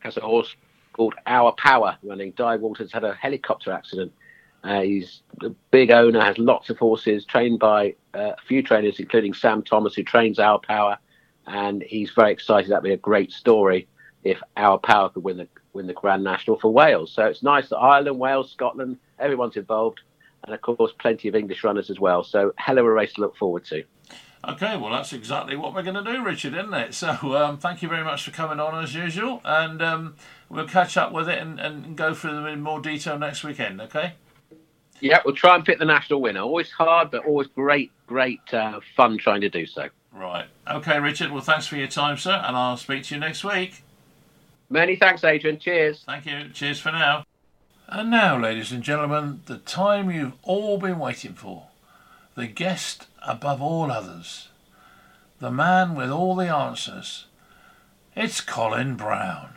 has 0.00 0.16
a 0.16 0.20
horse 0.20 0.54
called 0.96 1.14
Our 1.26 1.52
Power 1.52 1.98
running. 2.02 2.32
Dai 2.32 2.56
Walters 2.56 2.92
had 2.92 3.04
a 3.04 3.14
helicopter 3.14 3.70
accident. 3.70 4.12
Uh, 4.64 4.80
he's 4.80 5.22
a 5.42 5.50
big 5.70 5.90
owner, 5.90 6.20
has 6.20 6.38
lots 6.38 6.70
of 6.70 6.78
horses, 6.78 7.24
trained 7.24 7.58
by 7.58 7.94
uh, 8.14 8.32
a 8.32 8.36
few 8.48 8.62
trainers, 8.62 8.98
including 8.98 9.34
Sam 9.34 9.62
Thomas, 9.62 9.94
who 9.94 10.02
trains 10.02 10.38
Our 10.38 10.58
Power. 10.58 10.98
And 11.46 11.82
he's 11.82 12.10
very 12.10 12.32
excited. 12.32 12.70
That'd 12.70 12.82
be 12.82 12.92
a 12.92 12.96
great 12.96 13.30
story 13.30 13.86
if 14.24 14.40
Our 14.56 14.78
Power 14.78 15.10
could 15.10 15.22
win 15.22 15.36
the 15.36 15.48
win 15.72 15.86
the 15.86 15.92
Grand 15.92 16.24
National 16.24 16.58
for 16.58 16.72
Wales. 16.72 17.12
So 17.12 17.26
it's 17.26 17.42
nice 17.42 17.68
that 17.68 17.76
Ireland, 17.76 18.18
Wales, 18.18 18.50
Scotland, 18.50 18.96
everyone's 19.18 19.56
involved, 19.56 20.00
and 20.44 20.54
of 20.54 20.60
course 20.62 20.92
plenty 20.98 21.28
of 21.28 21.36
English 21.36 21.62
runners 21.62 21.90
as 21.90 22.00
well. 22.00 22.24
So 22.24 22.52
hell 22.56 22.78
of 22.78 22.86
a 22.86 22.90
race 22.90 23.12
to 23.14 23.20
look 23.20 23.36
forward 23.36 23.64
to. 23.66 23.84
Okay, 24.48 24.76
well 24.76 24.90
that's 24.90 25.12
exactly 25.12 25.56
what 25.56 25.74
we're 25.74 25.82
going 25.82 26.02
to 26.02 26.12
do, 26.12 26.24
Richard, 26.24 26.54
isn't 26.54 26.74
it? 26.74 26.94
So 26.94 27.36
um, 27.36 27.58
thank 27.58 27.82
you 27.82 27.88
very 27.88 28.04
much 28.04 28.24
for 28.24 28.30
coming 28.30 28.58
on 28.58 28.82
as 28.82 28.94
usual, 28.94 29.40
and 29.44 29.82
um, 29.82 30.14
we'll 30.48 30.68
catch 30.68 30.96
up 30.96 31.12
with 31.12 31.28
it 31.28 31.38
and, 31.38 31.58
and 31.58 31.96
go 31.96 32.14
through 32.14 32.34
them 32.34 32.46
in 32.46 32.60
more 32.60 32.80
detail 32.80 33.18
next 33.18 33.44
weekend. 33.44 33.80
Okay. 33.80 34.14
Yeah, 35.00 35.20
we'll 35.24 35.34
try 35.34 35.54
and 35.54 35.64
pick 35.64 35.78
the 35.78 35.84
national 35.84 36.22
winner. 36.22 36.40
Always 36.40 36.70
hard, 36.70 37.10
but 37.10 37.26
always 37.26 37.48
great, 37.48 37.92
great 38.06 38.40
uh, 38.52 38.80
fun 38.96 39.18
trying 39.18 39.42
to 39.42 39.48
do 39.48 39.66
so. 39.66 39.88
Right. 40.12 40.46
Okay, 40.70 40.98
Richard. 40.98 41.30
Well, 41.30 41.42
thanks 41.42 41.66
for 41.66 41.76
your 41.76 41.88
time, 41.88 42.16
sir, 42.16 42.42
and 42.46 42.56
I'll 42.56 42.78
speak 42.78 43.04
to 43.04 43.14
you 43.14 43.20
next 43.20 43.44
week. 43.44 43.82
Many 44.70 44.96
thanks, 44.96 45.22
Adrian. 45.22 45.58
Cheers. 45.58 46.02
Thank 46.06 46.26
you. 46.26 46.48
Cheers 46.52 46.80
for 46.80 46.90
now. 46.90 47.24
And 47.88 48.10
now, 48.10 48.38
ladies 48.38 48.72
and 48.72 48.82
gentlemen, 48.82 49.42
the 49.46 49.58
time 49.58 50.10
you've 50.10 50.32
all 50.42 50.78
been 50.78 50.98
waiting 50.98 51.34
for. 51.34 51.68
The 52.34 52.46
guest 52.46 53.06
above 53.22 53.62
all 53.62 53.90
others. 53.90 54.48
The 55.38 55.52
man 55.52 55.94
with 55.94 56.10
all 56.10 56.34
the 56.34 56.48
answers. 56.48 57.26
It's 58.16 58.40
Colin 58.40 58.96
Brown. 58.96 59.55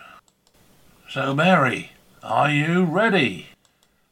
So, 1.09 1.33
Mary, 1.33 1.91
are 2.21 2.51
you 2.51 2.83
ready? 2.83 3.47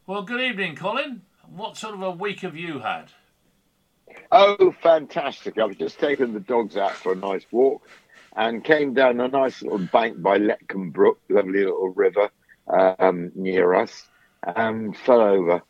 Well, 0.08 0.24
good 0.24 0.42
evening, 0.42 0.76
Colin. 0.76 1.22
What 1.48 1.78
sort 1.78 1.94
of 1.94 2.02
a 2.02 2.12
week 2.12 2.40
have 2.42 2.56
you 2.56 2.80
had? 2.80 3.06
Oh, 4.32 4.74
fantastic. 4.82 5.58
I 5.60 5.66
was 5.66 5.78
just 5.78 6.00
taking 6.00 6.34
the 6.34 6.40
dogs 6.40 6.76
out 6.76 6.94
for 6.94 7.14
a 7.14 7.16
nice 7.16 7.46
walk 7.52 7.88
and 8.36 8.64
came 8.64 8.94
down 8.94 9.20
a 9.20 9.28
nice 9.28 9.62
little 9.62 9.78
bank 9.78 10.22
by 10.22 10.40
Letcombe 10.40 10.92
Brook, 10.92 11.20
lovely 11.30 11.64
little 11.66 11.90
river 11.90 12.30
um, 12.68 13.32
near 13.36 13.74
us, 13.76 14.08
and 14.44 14.98
fell 14.98 15.22
over 15.22 15.62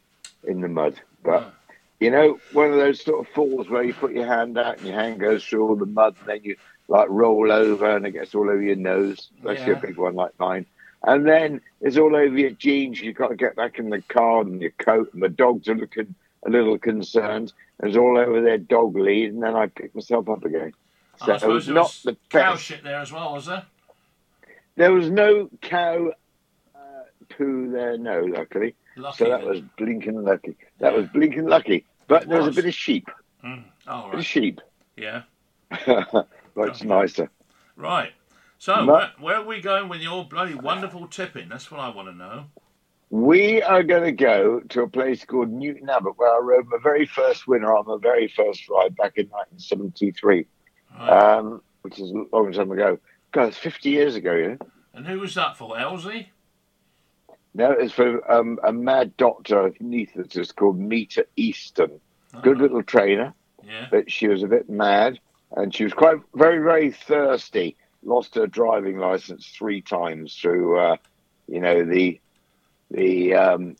in 0.45 0.61
the 0.61 0.67
mud. 0.69 0.95
But, 1.23 1.53
you 1.99 2.09
know, 2.09 2.39
one 2.53 2.71
of 2.71 2.78
those 2.78 3.03
sort 3.03 3.28
of 3.28 3.34
falls 3.34 3.69
where 3.69 3.84
you 3.84 3.93
put 3.93 4.13
your 4.13 4.28
hand 4.28 4.57
out 4.57 4.78
and 4.78 4.88
your 4.88 4.95
hand 4.95 5.19
goes 5.19 5.43
through 5.45 5.67
all 5.67 5.75
the 5.75 5.86
mud 5.86 6.15
and 6.21 6.28
then 6.30 6.39
you 6.43 6.55
like 6.88 7.09
roll 7.09 7.51
over 7.51 7.97
and 7.97 8.05
it 8.05 8.11
gets 8.11 8.34
all 8.34 8.49
over 8.49 8.61
your 8.61 8.78
nose, 8.78 9.30
especially 9.39 9.73
Yeah. 9.73 9.78
a 9.78 9.82
big 9.82 9.97
one 9.97 10.15
like 10.15 10.32
mine. 10.39 10.65
And 11.08 11.26
then 11.26 11.62
it's 11.80 11.97
all 11.97 12.16
over 12.16 12.38
your 12.38 12.51
jeans. 12.51 12.99
You've 12.99 13.16
got 13.16 13.30
to 13.30 13.36
get 13.36 13.55
back 13.55 13.80
in 13.80 13.89
the 13.89 14.01
car 14.01 14.41
and 14.41 14.62
your 14.62 14.72
coat, 14.72 15.10
and 15.14 15.24
the 15.24 15.30
dogs 15.30 15.70
are 15.70 15.76
looking 15.76 16.14
a 16.45 16.49
little 16.49 16.78
concerned. 16.78 17.53
It's 17.82 17.95
all 17.95 18.18
over 18.18 18.41
their 18.41 18.58
dog 18.58 18.95
lead, 18.97 19.32
and 19.32 19.41
then 19.41 19.55
I 19.55 19.68
pick 19.68 19.95
myself 19.95 20.28
up 20.28 20.43
again. 20.43 20.74
I 21.22 21.38
So 21.38 21.49
it 21.49 21.53
was 21.53 21.70
not 21.70 21.84
was 21.84 22.01
the 22.03 22.18
cow 22.30 22.51
best. 22.53 22.66
shit 22.66 22.84
there 22.84 22.99
as 22.99 23.12
well, 23.14 23.34
was 23.34 23.45
there? 23.45 23.66
There 24.76 24.91
was 24.91 25.10
no 25.10 25.49
cow 25.62 26.12
uh, 26.76 26.80
poo 27.30 27.72
there, 27.72 27.97
no, 27.97 28.20
luckily. 28.22 28.76
Lucky 28.97 29.18
so 29.18 29.30
that 29.30 29.39
then. 29.39 29.49
was 29.49 29.62
blinking 29.78 30.24
lucky. 30.24 30.58
That 30.80 30.93
was 30.93 31.08
blinking 31.08 31.45
lucky. 31.47 31.86
But 32.08 32.24
It 32.24 32.30
there 32.30 32.39
was 32.39 32.49
a 32.49 32.51
bit 32.51 32.66
of 32.66 32.74
sheep. 32.74 33.10
Mm. 33.45 33.64
Oh, 33.88 34.10
bit 34.12 34.20
of 34.20 34.26
sheep. 34.26 34.60
Yeah. 34.97 35.22
but 35.86 36.28
it's 36.70 36.84
nicer. 36.84 37.30
Right. 37.78 38.12
So, 38.60 38.84
Ma- 38.84 38.93
where, 38.93 39.12
where 39.20 39.36
are 39.38 39.45
we 39.45 39.62
going 39.62 39.88
with 39.89 40.01
your 40.01 40.26
bloody 40.26 40.55
wonderful 40.55 41.08
tipping? 41.08 41.49
That's 41.49 41.70
what 41.72 41.80
I 41.80 41.89
want 41.89 42.08
to 42.10 42.14
know. 42.16 42.45
We 43.10 43.62
are 43.62 43.84
going 43.84 44.03
to 44.03 44.12
go 44.12 44.60
to 44.60 44.82
a 44.82 44.88
place 44.89 45.24
called 45.24 45.49
Newton 45.49 45.89
Abbot, 45.89 46.14
where 46.18 46.34
I 46.36 46.39
rode 46.39 46.68
my 46.68 46.78
very 46.84 47.05
first 47.05 47.47
winner 47.47 47.74
on 47.76 47.86
my 47.86 47.97
very 48.01 48.28
first 48.28 48.68
ride 48.68 48.95
back 48.97 49.14
in 49.18 49.28
1973, 49.28 50.45
Right. 50.99 51.10
um, 51.10 51.62
which 51.84 51.99
is 51.99 52.12
a 52.12 52.24
long 52.36 52.51
time 52.51 52.72
ago. 52.72 52.97
God, 53.32 53.49
it's 53.49 53.58
50 53.58 53.89
years 53.89 54.16
ago, 54.16 54.34
you 54.34 54.47
know. 54.49 54.58
and 54.93 55.05
who 55.08 55.20
was 55.20 55.36
that 55.36 55.55
for? 55.58 55.78
Elsie? 55.80 56.32
No, 57.53 57.72
it's 57.72 57.93
for 57.93 58.30
um, 58.32 58.60
a 58.64 58.74
mad 58.74 59.16
doctor 59.18 59.70
anaesthetist 59.82 60.55
called 60.55 60.78
Meta 60.78 61.26
Easton. 61.38 61.99
Good 62.41 62.58
Oh, 62.58 62.62
little 62.62 62.84
trainer, 62.84 63.34
Yeah. 63.64 63.88
but 63.89 64.12
she 64.12 64.28
was 64.28 64.43
a 64.43 64.47
bit 64.47 64.70
mad, 64.70 65.20
and 65.55 65.74
she 65.74 65.84
was 65.86 65.93
quite 65.93 66.18
very, 66.36 66.60
very 66.60 66.91
thirsty. 66.91 67.78
Lost 68.08 68.36
her 68.36 68.47
driving 68.47 68.97
license 68.99 69.47
three 69.47 69.82
times 69.82 70.34
through, 70.34 70.80
uh, 70.80 70.95
you 71.47 71.60
know, 71.60 71.84
the 71.84 72.22
the 72.89 73.34
um, 73.34 73.76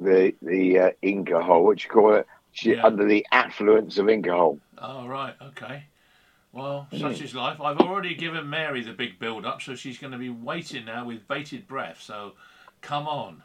the 0.00 0.34
the 0.42 0.78
uh, 0.80 0.90
Inca 1.00 1.40
hole, 1.40 1.64
what 1.64 1.84
you 1.84 1.88
call 1.88 2.14
it, 2.14 2.26
she, 2.50 2.74
Yeah. 2.74 2.84
under 2.84 3.04
the 3.06 3.24
affluence 3.30 3.96
of 3.98 4.08
Inca 4.08 4.32
hole. 4.32 4.58
Oh, 4.78 5.06
right. 5.06 5.34
Okay. 5.40 5.84
Well, 6.50 6.88
Hmm. 6.90 6.98
such 6.98 7.20
is 7.20 7.36
life. 7.36 7.60
I've 7.60 7.78
already 7.78 8.16
given 8.16 8.50
Mary 8.50 8.82
the 8.82 8.94
big 8.94 9.20
build 9.20 9.46
up, 9.46 9.62
so 9.62 9.76
she's 9.76 9.98
going 9.98 10.12
to 10.12 10.18
be 10.18 10.30
waiting 10.30 10.86
now 10.86 11.04
with 11.04 11.28
bated 11.28 11.68
breath. 11.68 12.00
So, 12.00 12.32
come 12.80 13.06
on. 13.06 13.44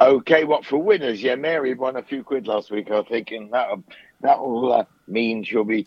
Okay, 0.00 0.44
what 0.44 0.64
for 0.64 0.78
winners? 0.78 1.22
Yeah, 1.22 1.34
Mary 1.34 1.74
won 1.74 1.96
a 1.96 2.02
few 2.02 2.24
quid 2.24 2.46
last 2.46 2.70
week. 2.70 2.90
I 2.90 3.02
think, 3.02 3.32
and 3.32 3.52
that'll 3.52 3.84
that'll 4.22 4.72
uh, 4.72 4.84
mean 5.06 5.44
she'll 5.44 5.64
be 5.64 5.86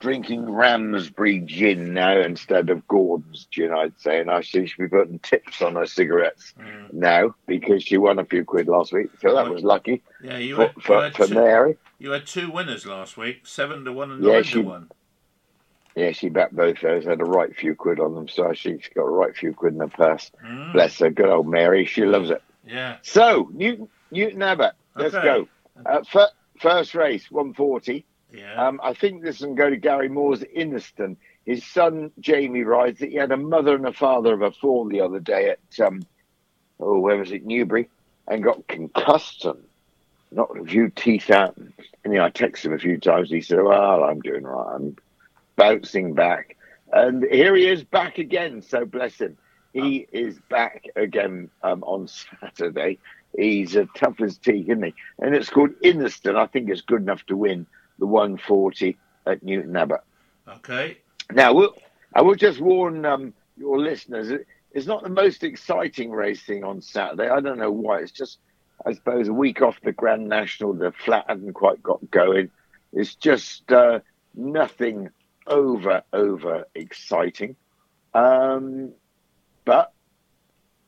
drinking 0.00 0.50
Ramsbury 0.50 1.40
gin 1.40 1.94
now 1.94 2.18
instead 2.20 2.68
of 2.70 2.86
Gordon's 2.86 3.46
gin. 3.46 3.72
I'd 3.72 3.98
say, 4.00 4.20
and 4.20 4.30
I 4.30 4.42
see 4.42 4.66
she'll 4.66 4.86
be 4.86 4.88
putting 4.88 5.18
tips 5.20 5.62
on 5.62 5.74
her 5.76 5.86
cigarettes 5.86 6.52
Mm. 6.58 6.92
now 6.92 7.34
because 7.46 7.82
she 7.82 7.96
won 7.96 8.18
a 8.18 8.24
few 8.24 8.44
quid 8.44 8.68
last 8.68 8.92
week. 8.92 9.08
So 9.20 9.34
that 9.34 9.48
was 9.48 9.62
lucky 9.64 10.02
Yeah, 10.22 10.38
you 10.38 10.56
for, 10.56 10.62
had, 10.62 10.82
for, 10.82 11.02
had 11.02 11.16
for 11.16 11.26
two, 11.26 11.34
Mary. 11.34 11.76
you 11.98 12.10
had 12.10 12.26
two 12.26 12.50
winners 12.50 12.84
last 12.86 13.16
week 13.16 13.46
seven 13.46 13.84
to 13.84 13.92
one 13.92 14.10
and 14.10 14.22
Yeah, 14.24 14.32
nine 14.34 14.42
she- 14.44 14.52
to 14.54 14.62
one. 14.62 14.90
Yeah, 15.94 16.12
she 16.12 16.28
backed 16.28 16.54
both 16.54 16.76
of 16.76 16.82
those. 16.82 17.04
Had 17.06 17.22
a 17.22 17.24
right 17.24 17.56
few 17.56 17.74
quid 17.74 18.00
on 18.00 18.14
them, 18.14 18.28
so 18.28 18.52
she's 18.52 18.82
got 18.94 19.04
a 19.04 19.08
right 19.08 19.34
few 19.34 19.54
quid 19.54 19.72
in 19.72 19.80
her 19.80 19.88
purse. 19.88 20.30
Mm. 20.44 20.74
Bless 20.74 20.98
her, 20.98 21.08
good 21.08 21.30
old 21.30 21.48
Mary. 21.48 21.86
She 21.86 22.04
loves 22.04 22.28
it. 22.28 22.42
Yeah. 22.66 22.98
So 23.00 23.48
Newton 23.54 23.88
Newton 24.10 24.42
Abbot, 24.42 24.72
let's 24.94 25.14
Okay. 25.14 25.24
go. 25.24 25.48
Uh, 25.86 26.02
fir- 26.04 26.28
first 26.60 26.94
race, 26.94 27.30
one 27.30 27.54
forty. 27.54 28.04
Yeah. 28.32 28.66
Um, 28.66 28.80
I 28.82 28.94
think 28.94 29.22
this 29.22 29.38
can 29.38 29.54
go 29.54 29.70
to 29.70 29.76
Gary 29.76 30.08
Moore's 30.08 30.40
Inniston. 30.40 31.16
His 31.44 31.64
son 31.64 32.10
Jamie 32.18 32.64
rides 32.64 33.00
it. 33.00 33.10
He 33.10 33.16
had 33.16 33.32
a 33.32 33.36
mother 33.36 33.74
and 33.74 33.86
a 33.86 33.92
father 33.92 34.34
of 34.34 34.42
a 34.42 34.50
fall 34.50 34.88
the 34.88 35.00
other 35.00 35.20
day 35.20 35.50
at 35.50 35.86
um, 35.86 36.02
oh 36.80 36.98
where 36.98 37.16
was 37.16 37.30
it 37.30 37.46
Newbury, 37.46 37.88
and 38.26 38.42
got 38.42 38.66
concussed 38.66 39.44
and 39.44 39.62
knocked 40.32 40.58
a 40.58 40.64
few 40.64 40.90
teeth 40.90 41.30
out. 41.30 41.56
And 41.56 41.72
you 42.12 42.18
know, 42.18 42.24
I 42.24 42.30
texted 42.30 42.66
him 42.66 42.72
a 42.72 42.78
few 42.78 42.98
times. 42.98 43.30
He 43.30 43.40
said, 43.40 43.62
"Well, 43.62 44.04
I'm 44.04 44.20
doing 44.20 44.42
right. 44.42 44.74
I'm 44.74 44.96
bouncing 45.54 46.14
back." 46.14 46.56
And 46.92 47.24
here 47.24 47.54
he 47.54 47.66
is 47.68 47.84
back 47.84 48.18
again. 48.18 48.62
So 48.62 48.84
bless 48.84 49.20
him. 49.20 49.36
He 49.72 50.06
is 50.10 50.38
back 50.48 50.86
again 50.96 51.50
um, 51.62 51.82
on 51.84 52.08
Saturday. 52.08 52.98
He's 53.36 53.76
as 53.76 53.86
tough 53.94 54.20
as 54.20 54.38
teak, 54.38 54.68
isn't 54.68 54.82
he? 54.82 54.94
And 55.18 55.34
it's 55.34 55.50
called 55.50 55.70
Inniston. 55.84 56.36
I 56.36 56.46
think 56.46 56.70
it's 56.70 56.80
good 56.80 57.02
enough 57.02 57.24
to 57.26 57.36
win 57.36 57.66
the 57.98 58.06
140 58.06 58.96
at 59.26 59.42
Newton 59.42 59.76
Abbot. 59.76 60.00
Okay. 60.48 60.98
Now, 61.32 61.52
we'll, 61.52 61.74
I 62.14 62.22
will 62.22 62.34
just 62.34 62.60
warn 62.60 63.04
um, 63.04 63.34
your 63.56 63.78
listeners: 63.78 64.30
it's 64.72 64.86
not 64.86 65.02
the 65.02 65.08
most 65.08 65.42
exciting 65.42 66.10
racing 66.10 66.64
on 66.64 66.80
Saturday. 66.80 67.28
I 67.28 67.40
don't 67.40 67.58
know 67.58 67.70
why. 67.70 68.00
It's 68.00 68.12
just, 68.12 68.38
I 68.84 68.92
suppose, 68.92 69.28
a 69.28 69.32
week 69.32 69.62
off 69.62 69.80
the 69.82 69.92
Grand 69.92 70.28
National. 70.28 70.72
The 70.72 70.92
flat 70.92 71.24
hadn't 71.28 71.54
quite 71.54 71.82
got 71.82 72.10
going. 72.10 72.50
It's 72.92 73.14
just 73.14 73.70
uh, 73.72 74.00
nothing 74.34 75.10
over 75.46 76.02
over 76.12 76.64
exciting. 76.74 77.56
Um, 78.14 78.92
but 79.64 79.92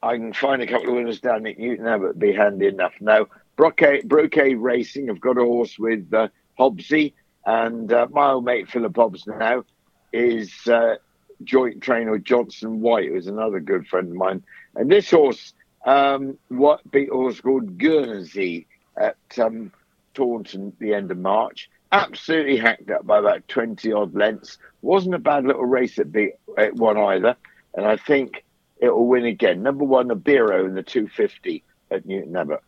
I 0.02 0.16
can 0.16 0.32
find 0.32 0.62
a 0.62 0.66
couple 0.66 0.90
of 0.90 0.94
winners 0.94 1.20
down 1.20 1.46
at 1.46 1.58
Newton 1.58 1.86
Abbot. 1.86 2.18
Be 2.18 2.32
handy 2.32 2.66
enough. 2.66 2.94
Now, 3.00 3.26
Brocade, 3.56 4.08
Brocade 4.08 4.58
Racing 4.58 5.08
have 5.08 5.20
got 5.20 5.36
a 5.36 5.42
horse 5.42 5.78
with 5.78 6.12
uh, 6.14 6.28
Hobbsy, 6.58 7.12
and 7.46 7.92
uh, 7.92 8.06
my 8.10 8.30
old 8.30 8.44
mate 8.44 8.68
Philip 8.68 8.96
Hobbs 8.96 9.26
now 9.26 9.64
is 10.12 10.52
uh, 10.66 10.96
joint 11.44 11.82
trainer 11.82 12.18
Johnson 12.18 12.80
White, 12.80 13.08
who's 13.08 13.26
another 13.26 13.60
good 13.60 13.86
friend 13.86 14.08
of 14.08 14.16
mine. 14.16 14.42
And 14.74 14.90
this 14.90 15.10
horse, 15.10 15.54
um, 15.84 16.38
what 16.48 16.88
beat 16.90 17.10
horse 17.10 17.40
called 17.40 17.78
Guernsey 17.78 18.66
at 18.96 19.16
um, 19.38 19.72
Taunton 20.14 20.68
at 20.68 20.78
the 20.78 20.94
end 20.94 21.10
of 21.10 21.18
March. 21.18 21.70
Absolutely 21.90 22.58
hacked 22.58 22.90
up 22.90 23.06
by 23.06 23.18
about 23.18 23.48
20 23.48 23.92
odd 23.92 24.14
lengths. 24.14 24.58
Wasn't 24.82 25.14
a 25.14 25.18
bad 25.18 25.44
little 25.44 25.64
race 25.64 25.98
at 25.98 26.12
beat 26.12 26.34
at 26.58 26.74
one 26.74 26.98
either. 26.98 27.36
And 27.74 27.86
I 27.86 27.96
think 27.96 28.44
it 28.78 28.90
will 28.90 29.06
win 29.06 29.24
again. 29.24 29.62
Number 29.62 29.84
one, 29.84 30.08
Abiro 30.08 30.66
in 30.66 30.74
the 30.74 30.82
250 30.82 31.62
at 31.90 32.04
Newton 32.04 32.36
Abbot. 32.36 32.62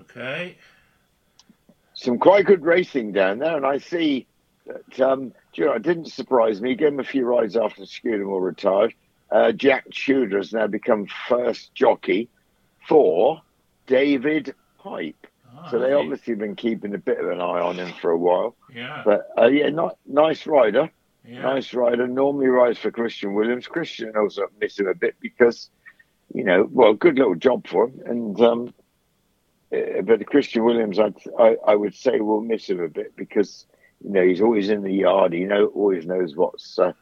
Okay. 0.00 0.56
Some 1.98 2.18
quite 2.18 2.46
good 2.46 2.62
racing 2.64 3.10
down 3.10 3.40
there. 3.40 3.56
And 3.56 3.66
I 3.66 3.78
see 3.78 4.28
that, 4.66 5.00
um, 5.00 5.32
you 5.54 5.64
know, 5.64 5.72
it 5.72 5.82
didn't 5.82 6.06
surprise 6.06 6.60
me. 6.60 6.76
Gave 6.76 6.88
him 6.88 7.00
a 7.00 7.04
few 7.04 7.24
rides 7.24 7.56
after 7.56 7.82
Scudamore 7.82 8.40
retired. 8.40 8.94
Uh, 9.32 9.50
Jack 9.50 9.90
Tudor 9.90 10.36
has 10.38 10.52
now 10.52 10.68
become 10.68 11.08
first 11.28 11.74
jockey 11.74 12.28
for 12.88 13.42
David 13.88 14.54
Pipe. 14.78 15.26
Ah, 15.52 15.68
So 15.70 15.80
they 15.80 15.92
obviously 15.92 16.34
been 16.36 16.54
keeping 16.54 16.94
a 16.94 16.98
bit 16.98 17.18
of 17.18 17.28
an 17.30 17.40
eye 17.40 17.60
on 17.60 17.76
him 17.80 17.92
for 18.00 18.12
a 18.12 18.18
while. 18.18 18.54
Yeah. 18.72 19.02
But 19.04 19.28
uh, 19.36 19.48
yeah, 19.48 19.70
not, 19.70 19.98
nice 20.06 20.46
rider. 20.46 20.90
Yeah. 21.26 21.42
Nice 21.42 21.74
rider. 21.74 22.06
Normally 22.06 22.46
rides 22.46 22.78
for 22.78 22.92
Christian 22.92 23.34
Williams. 23.34 23.66
Christian 23.66 24.12
also 24.16 24.46
miss 24.60 24.78
him 24.78 24.86
a 24.86 24.94
bit 24.94 25.16
because, 25.20 25.68
you 26.32 26.44
know, 26.44 26.68
well, 26.70 26.94
good 26.94 27.18
little 27.18 27.34
job 27.34 27.66
for 27.66 27.88
him. 27.88 28.00
And 28.06 28.40
um, 28.40 28.74
but 29.70 30.26
Christian 30.26 30.64
Williams, 30.64 30.98
I'd, 30.98 31.14
I 31.38 31.56
I 31.66 31.74
would 31.74 31.94
say 31.94 32.20
we'll 32.20 32.40
miss 32.40 32.68
him 32.68 32.80
a 32.80 32.88
bit 32.88 33.16
because 33.16 33.66
you 34.04 34.10
know 34.10 34.26
he's 34.26 34.40
always 34.40 34.68
in 34.68 34.82
the 34.82 34.92
yard. 34.92 35.32
He 35.32 35.44
know 35.44 35.66
always 35.66 36.06
knows 36.06 36.34
what's 36.34 36.78
uh, 36.78 36.92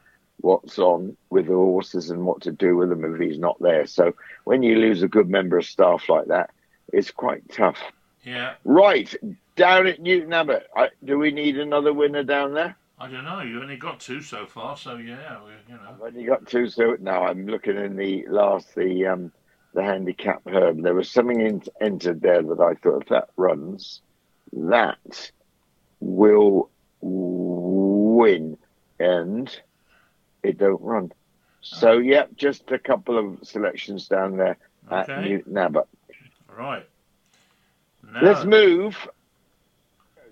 what's 0.41 0.79
on 0.79 1.17
with 1.31 1.47
the 1.47 1.55
horses 1.55 2.11
and 2.11 2.25
what 2.25 2.43
to 2.43 2.53
do 2.53 2.77
with 2.77 2.89
them 2.89 3.05
if 3.05 3.21
he's 3.21 3.39
not 3.39 3.61
there. 3.61 3.87
So 3.87 4.15
when 4.45 4.63
you 4.63 4.77
lose 4.77 5.03
a 5.03 5.09
good 5.09 5.29
member 5.29 5.59
of 5.59 5.67
staff 5.67 6.09
like 6.09 6.27
that, 6.27 6.51
it's 6.93 7.11
quite 7.11 7.49
tough. 7.51 7.79
Yeah. 8.25 8.55
Right 8.65 9.15
down 9.55 9.87
at 9.87 10.01
Newton 10.01 10.33
Abbot, 10.33 10.67
I, 10.77 10.89
do 11.05 11.19
we 11.19 11.31
need 11.31 11.59
another 11.59 11.93
winner 11.93 12.25
down 12.25 12.55
there? 12.55 12.77
I 12.99 13.09
don't 13.09 13.25
know. 13.25 13.41
You 13.41 13.61
only 13.61 13.77
got 13.77 14.01
two 14.01 14.23
so 14.23 14.47
far, 14.47 14.77
so 14.77 14.97
yeah, 14.97 15.39
we, 15.45 15.53
you 15.69 15.75
know. 15.75 15.89
I've 15.89 16.01
only 16.01 16.25
got 16.25 16.47
two. 16.47 16.69
So 16.69 16.97
now 16.99 17.25
I'm 17.25 17.47
looking 17.47 17.77
in 17.77 17.97
the 17.97 18.27
last 18.29 18.75
the 18.75 19.07
um 19.07 19.33
the 19.77 19.83
handicap 19.83 20.41
herb. 20.49 20.83
There 20.83 20.95
was 20.95 21.09
something 21.11 21.39
in, 21.41 21.63
entered 21.81 22.23
there 22.23 22.43
that 22.43 22.61
I 22.61 22.75
thought 22.75 23.03
if 23.03 23.09
that 23.11 23.29
runs, 23.37 24.01
that 24.55 25.31
will 26.01 26.71
win, 27.03 28.57
and 28.99 29.61
it 30.43 30.59
don't 30.59 30.81
run. 30.81 31.13
So 31.61 31.99
yeah, 31.99 32.25
just 32.37 32.71
a 32.73 32.79
couple 32.79 33.19
of 33.19 33.47
selections 33.47 34.09
down 34.09 34.39
there 34.39 34.57
at 34.91 35.11
Okay. 35.11 35.29
Newton 35.29 35.59
Abbot. 35.59 35.87
Right. 36.57 36.89
Now, 38.15 38.21
Let's 38.23 38.45
move. 38.47 38.97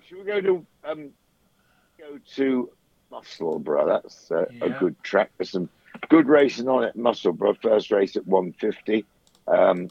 Should 0.09 0.19
we 0.19 0.25
go 0.25 0.41
to 0.41 0.67
um, 0.85 1.11
go 1.99 2.19
to 2.37 2.71
Musselburgh? 3.11 3.89
That's 3.89 4.31
uh, 4.31 4.47
a 4.63 4.71
good 4.71 4.97
track. 5.03 5.33
There's 5.37 5.51
some 5.51 5.69
good 6.09 6.29
racing 6.29 6.69
on 6.69 6.85
at 6.85 6.97
Musselburgh. 6.97 7.59
First 7.61 7.91
race 7.91 8.17
at 8.17 8.27
150. 8.27 9.05
Um, 9.47 9.91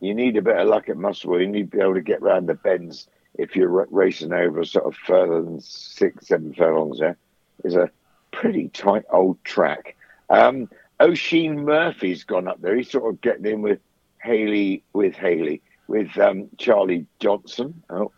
you 0.00 0.14
need 0.14 0.36
a 0.36 0.42
bit 0.42 0.56
of 0.56 0.68
luck 0.68 0.88
at 0.88 0.96
Musselburgh. 0.96 1.42
You 1.42 1.48
need 1.48 1.70
to 1.70 1.76
be 1.76 1.82
able 1.82 1.94
to 1.94 2.00
get 2.00 2.22
round 2.22 2.48
the 2.48 2.54
bends 2.54 3.08
if 3.34 3.56
you're 3.56 3.68
ra- 3.68 3.84
racing 3.90 4.32
over 4.32 4.64
sort 4.64 4.86
of 4.86 4.94
further 4.96 5.42
than 5.42 5.60
six, 5.60 6.28
seven 6.28 6.54
furlongs. 6.54 6.98
There 6.98 7.16
is 7.64 7.74
a 7.74 7.90
pretty 8.30 8.68
tight 8.68 9.04
old 9.10 9.42
track. 9.44 9.96
Um, 10.30 10.68
Oisin 11.00 11.64
Murphy's 11.64 12.24
gone 12.24 12.48
up 12.48 12.60
there. 12.60 12.76
He's 12.76 12.90
sort 12.90 13.12
of 13.12 13.20
getting 13.20 13.46
in 13.46 13.62
with 13.62 13.80
Haley, 14.22 14.82
with 14.92 15.14
Haley, 15.14 15.62
with 15.86 16.16
um, 16.18 16.48
Charlie 16.58 17.06
Johnston. 17.20 17.82
Oh, 17.90 18.12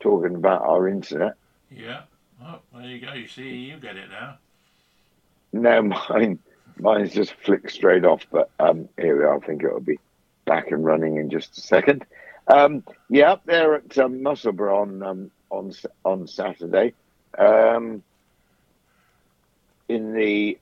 talking 0.00 0.34
about 0.34 0.62
our 0.62 0.88
internet. 0.88 1.34
yeah. 1.70 2.02
Oh, 2.42 2.58
there 2.74 2.82
you 2.84 3.00
go. 3.00 3.14
You 3.14 3.26
see, 3.28 3.48
you 3.48 3.78
get 3.78 3.96
it 3.96 4.10
now. 4.10 4.36
No, 5.54 5.82
mine, 6.10 6.38
mine's 6.78 7.12
just 7.12 7.34
flicked 7.44 7.70
straight 7.70 8.04
off. 8.04 8.26
But 8.30 8.50
um, 8.58 8.88
here 8.98 9.18
we 9.18 9.24
are. 9.24 9.36
I 9.36 9.46
think 9.46 9.62
it'll 9.62 9.80
be 9.80 9.98
back 10.44 10.70
and 10.70 10.84
running 10.84 11.16
in 11.16 11.30
just 11.30 11.56
a 11.58 11.60
second. 11.60 12.04
Um, 12.48 12.84
yeah, 13.10 13.32
up 13.32 13.44
there 13.46 13.74
at 13.74 13.98
um, 13.98 14.22
Musselburgh 14.22 14.72
on 14.72 15.02
um, 15.02 15.30
on 15.50 15.72
on 16.04 16.26
Saturday. 16.26 16.94
Um, 17.38 18.02
in 19.88 20.14
the 20.14 20.58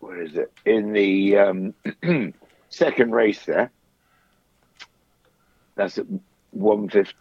what 0.00 0.18
is 0.18 0.36
it? 0.36 0.52
In 0.64 0.92
the 0.92 1.38
um, 1.38 1.74
second 2.68 3.12
race 3.12 3.44
there. 3.44 3.70
That's 5.76 5.98
at 5.98 6.06
150. 6.52 7.14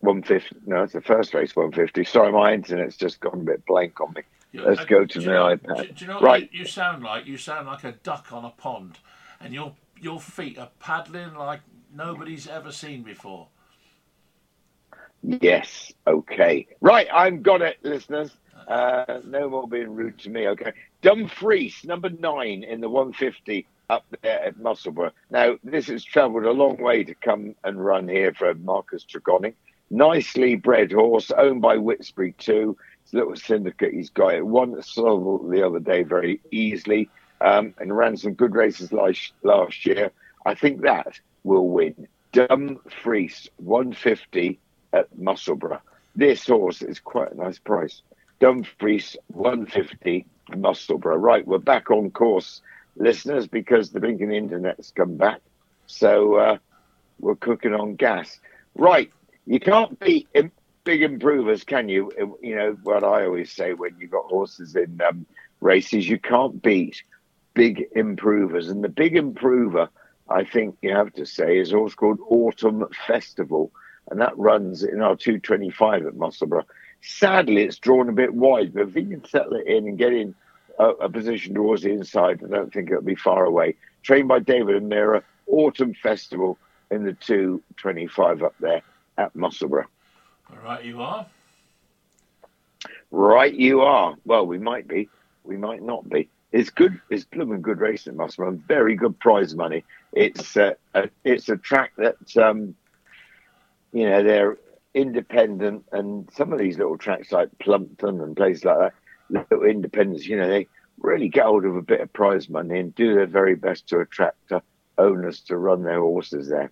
150. 0.00 0.56
No, 0.66 0.84
it's 0.84 0.92
the 0.92 1.00
first 1.00 1.34
race, 1.34 1.54
150. 1.56 2.04
Sorry, 2.04 2.32
my 2.32 2.54
internet's 2.54 2.96
just 2.96 3.20
gone 3.20 3.40
a 3.40 3.44
bit 3.44 3.66
blank 3.66 4.00
on 4.00 4.12
me. 4.14 4.22
Let's 4.54 4.80
uh, 4.80 4.84
go 4.84 5.04
to 5.04 5.18
the 5.18 5.24
you 5.24 5.30
know- 5.30 5.56
iPad. 5.56 5.96
Do, 5.96 6.04
you 6.04 6.10
know 6.10 6.20
right. 6.20 6.42
what 6.42 6.52
you, 6.52 6.60
you 6.60 6.64
sound 6.64 7.02
like? 7.02 7.26
You 7.26 7.36
sound 7.36 7.66
like 7.66 7.84
a 7.84 7.92
duck 7.92 8.32
on 8.32 8.44
a 8.44 8.50
pond, 8.50 8.98
and 9.40 9.52
your 9.52 9.74
your 10.00 10.20
feet 10.20 10.58
are 10.58 10.70
paddling 10.80 11.34
like 11.34 11.60
nobody's 11.94 12.46
ever 12.46 12.72
seen 12.72 13.02
before. 13.02 13.48
Yes. 15.22 15.92
Okay. 16.06 16.66
Right. 16.80 17.08
I've 17.12 17.42
got 17.42 17.62
it, 17.62 17.78
listeners. 17.82 18.30
Uh, 18.66 19.20
no 19.24 19.48
more 19.48 19.68
being 19.68 19.94
rude 19.94 20.18
to 20.20 20.30
me. 20.30 20.46
Okay. 20.48 20.72
Dumfries, 21.02 21.84
number 21.84 22.10
nine 22.10 22.62
in 22.64 22.80
the 22.80 22.88
150 22.88 23.66
up 23.90 24.04
there 24.22 24.44
at 24.44 24.58
Musselburgh. 24.58 25.12
Now, 25.30 25.56
this 25.64 25.86
has 25.88 26.04
travelled 26.04 26.44
a 26.44 26.50
long 26.50 26.76
way 26.76 27.04
to 27.04 27.14
come 27.14 27.54
and 27.64 27.82
run 27.82 28.08
here 28.08 28.34
for 28.34 28.54
Marcus 28.54 29.04
Tregoning. 29.04 29.54
Nicely 29.90 30.54
bred 30.54 30.92
horse, 30.92 31.30
owned 31.30 31.62
by 31.62 31.76
Whitsbury 31.76 32.36
too. 32.36 32.76
Little 33.12 33.36
syndicate 33.36 33.94
he's 33.94 34.10
got. 34.10 34.34
It 34.34 34.46
won 34.46 34.72
the 34.72 35.62
other 35.66 35.80
day 35.80 36.02
very 36.02 36.40
easily 36.50 37.08
um, 37.40 37.74
and 37.78 37.96
ran 37.96 38.16
some 38.16 38.34
good 38.34 38.54
races 38.54 38.92
last, 38.92 39.32
last 39.42 39.86
year. 39.86 40.10
I 40.44 40.54
think 40.54 40.82
that 40.82 41.18
will 41.44 41.68
win. 41.68 42.08
Dumfries, 42.32 43.48
150 43.56 44.58
at 44.92 45.18
Musselburgh. 45.18 45.80
This 46.14 46.46
horse 46.46 46.82
is 46.82 47.00
quite 47.00 47.32
a 47.32 47.36
nice 47.36 47.58
price. 47.58 48.02
Dumfries, 48.40 49.16
150 49.28 50.26
Musselburgh. 50.56 51.20
Right, 51.22 51.46
we're 51.46 51.58
back 51.58 51.90
on 51.90 52.10
course, 52.10 52.60
listeners, 52.96 53.46
because 53.46 53.90
the 53.90 54.00
blinking 54.00 54.32
internet's 54.32 54.92
come 54.94 55.16
back. 55.16 55.40
So 55.86 56.34
uh, 56.34 56.58
we're 57.20 57.36
cooking 57.36 57.74
on 57.74 57.94
gas. 57.94 58.38
Right, 58.74 59.10
you 59.46 59.60
can't 59.60 59.98
beat 59.98 60.28
im- 60.34 60.52
big 60.88 61.02
improvers, 61.02 61.64
can 61.64 61.86
you? 61.86 62.10
You 62.40 62.56
know 62.56 62.78
what 62.82 63.04
I 63.04 63.26
always 63.26 63.52
say 63.52 63.74
when 63.74 63.94
you've 63.98 64.10
got 64.10 64.24
horses 64.24 64.74
in 64.74 64.98
um, 65.06 65.26
races, 65.60 66.08
you 66.08 66.18
can't 66.18 66.62
beat 66.62 67.02
big 67.52 67.84
improvers. 67.94 68.70
And 68.70 68.82
the 68.82 68.88
big 68.88 69.14
improver, 69.14 69.90
I 70.30 70.44
think 70.44 70.78
you 70.80 70.96
have 70.96 71.12
to 71.12 71.26
say, 71.26 71.58
is 71.58 71.74
a 71.74 71.76
horse 71.76 71.94
called 71.94 72.20
Autumn 72.30 72.86
Festival. 73.06 73.70
And 74.10 74.18
that 74.22 74.38
runs 74.38 74.82
in 74.82 75.02
our 75.02 75.14
225 75.14 76.06
at 76.06 76.16
Musselburgh. 76.16 76.64
Sadly, 77.02 77.64
it's 77.64 77.78
drawn 77.78 78.08
a 78.08 78.12
bit 78.12 78.32
wide, 78.32 78.72
but 78.72 78.88
if 78.88 78.94
he 78.94 79.04
can 79.04 79.22
settle 79.26 79.56
it 79.56 79.66
in 79.66 79.88
and 79.88 79.98
get 79.98 80.14
in 80.14 80.34
a, 80.78 80.86
a 80.86 81.10
position 81.10 81.54
towards 81.54 81.82
the 81.82 81.90
inside, 81.90 82.42
I 82.42 82.48
don't 82.48 82.72
think 82.72 82.90
it'll 82.90 83.02
be 83.02 83.14
far 83.14 83.44
away. 83.44 83.74
Trained 84.02 84.28
by 84.28 84.38
David 84.38 84.76
O'Meara, 84.76 85.22
Autumn 85.48 85.92
Festival 85.92 86.56
in 86.90 87.04
the 87.04 87.12
225 87.12 88.42
up 88.42 88.54
there 88.58 88.80
at 89.18 89.36
Musselburgh. 89.36 89.86
All 90.50 90.58
right, 90.64 90.84
you 90.84 91.00
are. 91.02 91.26
Right, 93.10 93.54
you 93.54 93.80
are. 93.80 94.16
Well, 94.24 94.46
we 94.46 94.58
might 94.58 94.86
be. 94.86 95.08
We 95.44 95.56
might 95.56 95.82
not 95.82 96.08
be. 96.08 96.28
It's 96.52 96.70
good. 96.70 97.00
It's 97.10 97.24
blooming 97.24 97.62
good 97.62 97.80
racing, 97.80 98.16
Musselburgh. 98.16 98.54
and 98.54 98.66
Very 98.68 98.94
good 98.94 99.18
prize 99.18 99.54
money. 99.54 99.84
It's 100.12 100.56
uh, 100.56 100.74
a, 100.94 101.08
it's 101.24 101.48
a 101.48 101.56
track 101.56 101.92
that 101.96 102.36
um, 102.36 102.74
you 103.92 104.08
know 104.08 104.22
they're 104.22 104.56
independent, 104.94 105.84
and 105.92 106.28
some 106.32 106.52
of 106.52 106.58
these 106.58 106.78
little 106.78 106.98
tracks 106.98 107.32
like 107.32 107.50
Plumpton 107.58 108.20
and 108.20 108.36
places 108.36 108.64
like 108.64 108.78
that, 108.78 108.94
little 109.50 109.64
independents. 109.64 110.26
You 110.26 110.38
know, 110.38 110.48
they 110.48 110.66
really 111.00 111.28
get 111.28 111.44
hold 111.44 111.64
of 111.64 111.76
a 111.76 111.82
bit 111.82 112.00
of 112.00 112.12
prize 112.12 112.48
money 112.48 112.78
and 112.78 112.94
do 112.94 113.14
their 113.14 113.26
very 113.26 113.54
best 113.54 113.88
to 113.88 114.00
attract 114.00 114.50
uh, 114.50 114.60
owners 114.96 115.40
to 115.40 115.56
run 115.56 115.82
their 115.82 116.00
horses 116.00 116.48
there. 116.48 116.70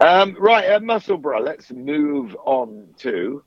Um, 0.00 0.36
right, 0.38 0.64
at 0.64 0.82
Musselburgh, 0.82 1.44
let's 1.44 1.70
move 1.70 2.36
on 2.44 2.88
to. 2.98 3.44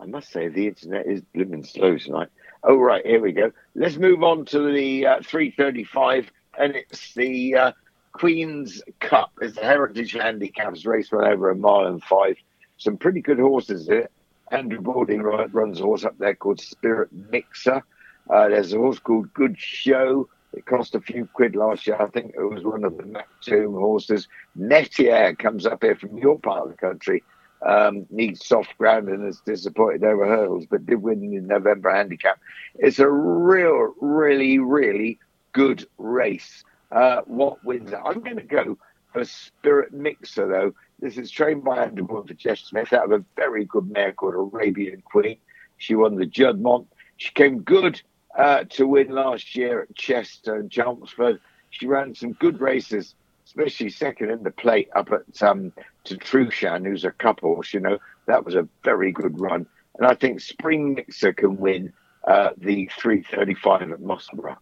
I 0.00 0.06
must 0.06 0.30
say 0.32 0.48
the 0.48 0.66
internet 0.66 1.06
is 1.06 1.22
blooming 1.34 1.64
slow 1.64 1.96
tonight. 1.98 2.28
Oh 2.64 2.76
right, 2.76 3.04
here 3.06 3.20
we 3.20 3.32
go. 3.32 3.52
Let's 3.74 3.96
move 3.96 4.22
on 4.22 4.44
to 4.46 4.72
the 4.72 5.06
uh, 5.06 5.20
335, 5.22 6.30
and 6.58 6.74
it's 6.74 7.14
the 7.14 7.54
uh, 7.54 7.72
Queen's 8.12 8.82
Cup. 9.00 9.32
It's 9.40 9.54
the 9.56 9.62
Heritage 9.62 10.12
Handicaps 10.12 10.84
race 10.84 11.12
run 11.12 11.30
over 11.30 11.50
a 11.50 11.56
mile 11.56 11.86
and 11.86 12.02
five. 12.02 12.36
Some 12.76 12.96
pretty 12.96 13.20
good 13.20 13.38
horses 13.38 13.86
here. 13.86 14.08
Andrew 14.50 14.80
Balding 14.80 15.22
run- 15.22 15.50
runs 15.52 15.80
a 15.80 15.84
horse 15.84 16.04
up 16.04 16.18
there 16.18 16.34
called 16.34 16.60
Spirit 16.60 17.10
Mixer. 17.12 17.82
Uh, 18.28 18.48
there's 18.48 18.72
a 18.72 18.78
horse 18.78 18.98
called 18.98 19.32
Good 19.32 19.58
Show. 19.58 20.28
It 20.56 20.66
cost 20.66 20.94
a 20.94 21.00
few 21.00 21.26
quid 21.26 21.56
last 21.56 21.86
year. 21.86 22.00
I 22.00 22.06
think 22.06 22.34
it 22.36 22.42
was 22.42 22.64
one 22.64 22.84
of 22.84 22.96
the 22.96 23.02
Maktoum 23.02 23.72
horses. 23.78 24.28
Metier 24.54 25.34
comes 25.34 25.66
up 25.66 25.82
here 25.82 25.96
from 25.96 26.16
your 26.16 26.38
part 26.38 26.64
of 26.64 26.70
the 26.70 26.76
country. 26.76 27.22
Um, 27.66 28.06
needs 28.10 28.46
soft 28.46 28.76
ground 28.76 29.08
and 29.08 29.26
is 29.26 29.40
disappointed 29.46 30.04
over 30.04 30.26
hurdles, 30.26 30.66
but 30.70 30.84
did 30.84 31.02
win 31.02 31.24
in 31.24 31.34
the 31.34 31.54
November 31.54 31.90
handicap. 31.94 32.38
It's 32.74 32.98
a 32.98 33.08
real, 33.08 33.94
really, 34.00 34.58
really 34.58 35.18
good 35.52 35.86
race. 35.96 36.62
Uh, 36.92 37.22
what 37.26 37.64
wins 37.64 37.90
it? 37.90 37.98
I'm 38.04 38.20
going 38.20 38.36
to 38.36 38.42
go 38.42 38.78
for 39.12 39.24
Spirit 39.24 39.92
Mixer, 39.92 40.46
though. 40.46 40.74
This 41.00 41.16
is 41.16 41.30
trained 41.30 41.64
by 41.64 41.84
Andrew 41.84 42.06
Wood 42.08 42.28
for 42.28 42.34
Jeff 42.34 42.58
Smith 42.58 42.92
out 42.92 43.06
of 43.06 43.12
a 43.12 43.24
very 43.34 43.64
good 43.64 43.90
mare 43.90 44.12
called 44.12 44.34
Arabian 44.34 45.02
Queen. 45.02 45.38
She 45.78 45.94
won 45.94 46.16
the 46.16 46.26
Juddmonte. 46.26 46.86
She 47.16 47.32
came 47.32 47.62
good 47.62 48.02
uh, 48.36 48.64
to 48.70 48.86
win 48.86 49.10
last 49.10 49.56
year 49.56 49.82
at 49.82 49.94
Chester 49.94 50.56
and 50.56 50.70
Chelmsford. 50.70 51.40
She 51.70 51.86
ran 51.86 52.14
some 52.14 52.32
good 52.32 52.60
races, 52.60 53.14
especially 53.46 53.90
second 53.90 54.30
in 54.30 54.42
the 54.42 54.50
plate 54.50 54.88
up 54.94 55.10
at 55.12 55.42
um, 55.42 55.72
to 56.04 56.16
Trushan, 56.16 56.86
who's 56.86 57.04
a 57.04 57.10
cup 57.10 57.40
horse. 57.40 57.74
You 57.74 57.80
know 57.80 57.98
that 58.26 58.44
was 58.44 58.54
a 58.54 58.68
very 58.82 59.12
good 59.12 59.40
run, 59.40 59.66
and 59.98 60.06
I 60.06 60.14
think 60.14 60.40
Spirit 60.40 60.80
Mixer 60.80 61.32
can 61.32 61.56
win 61.56 61.92
uh, 62.26 62.50
the 62.56 62.90
335 62.98 63.92
at 63.92 64.00
Musselburgh. 64.00 64.56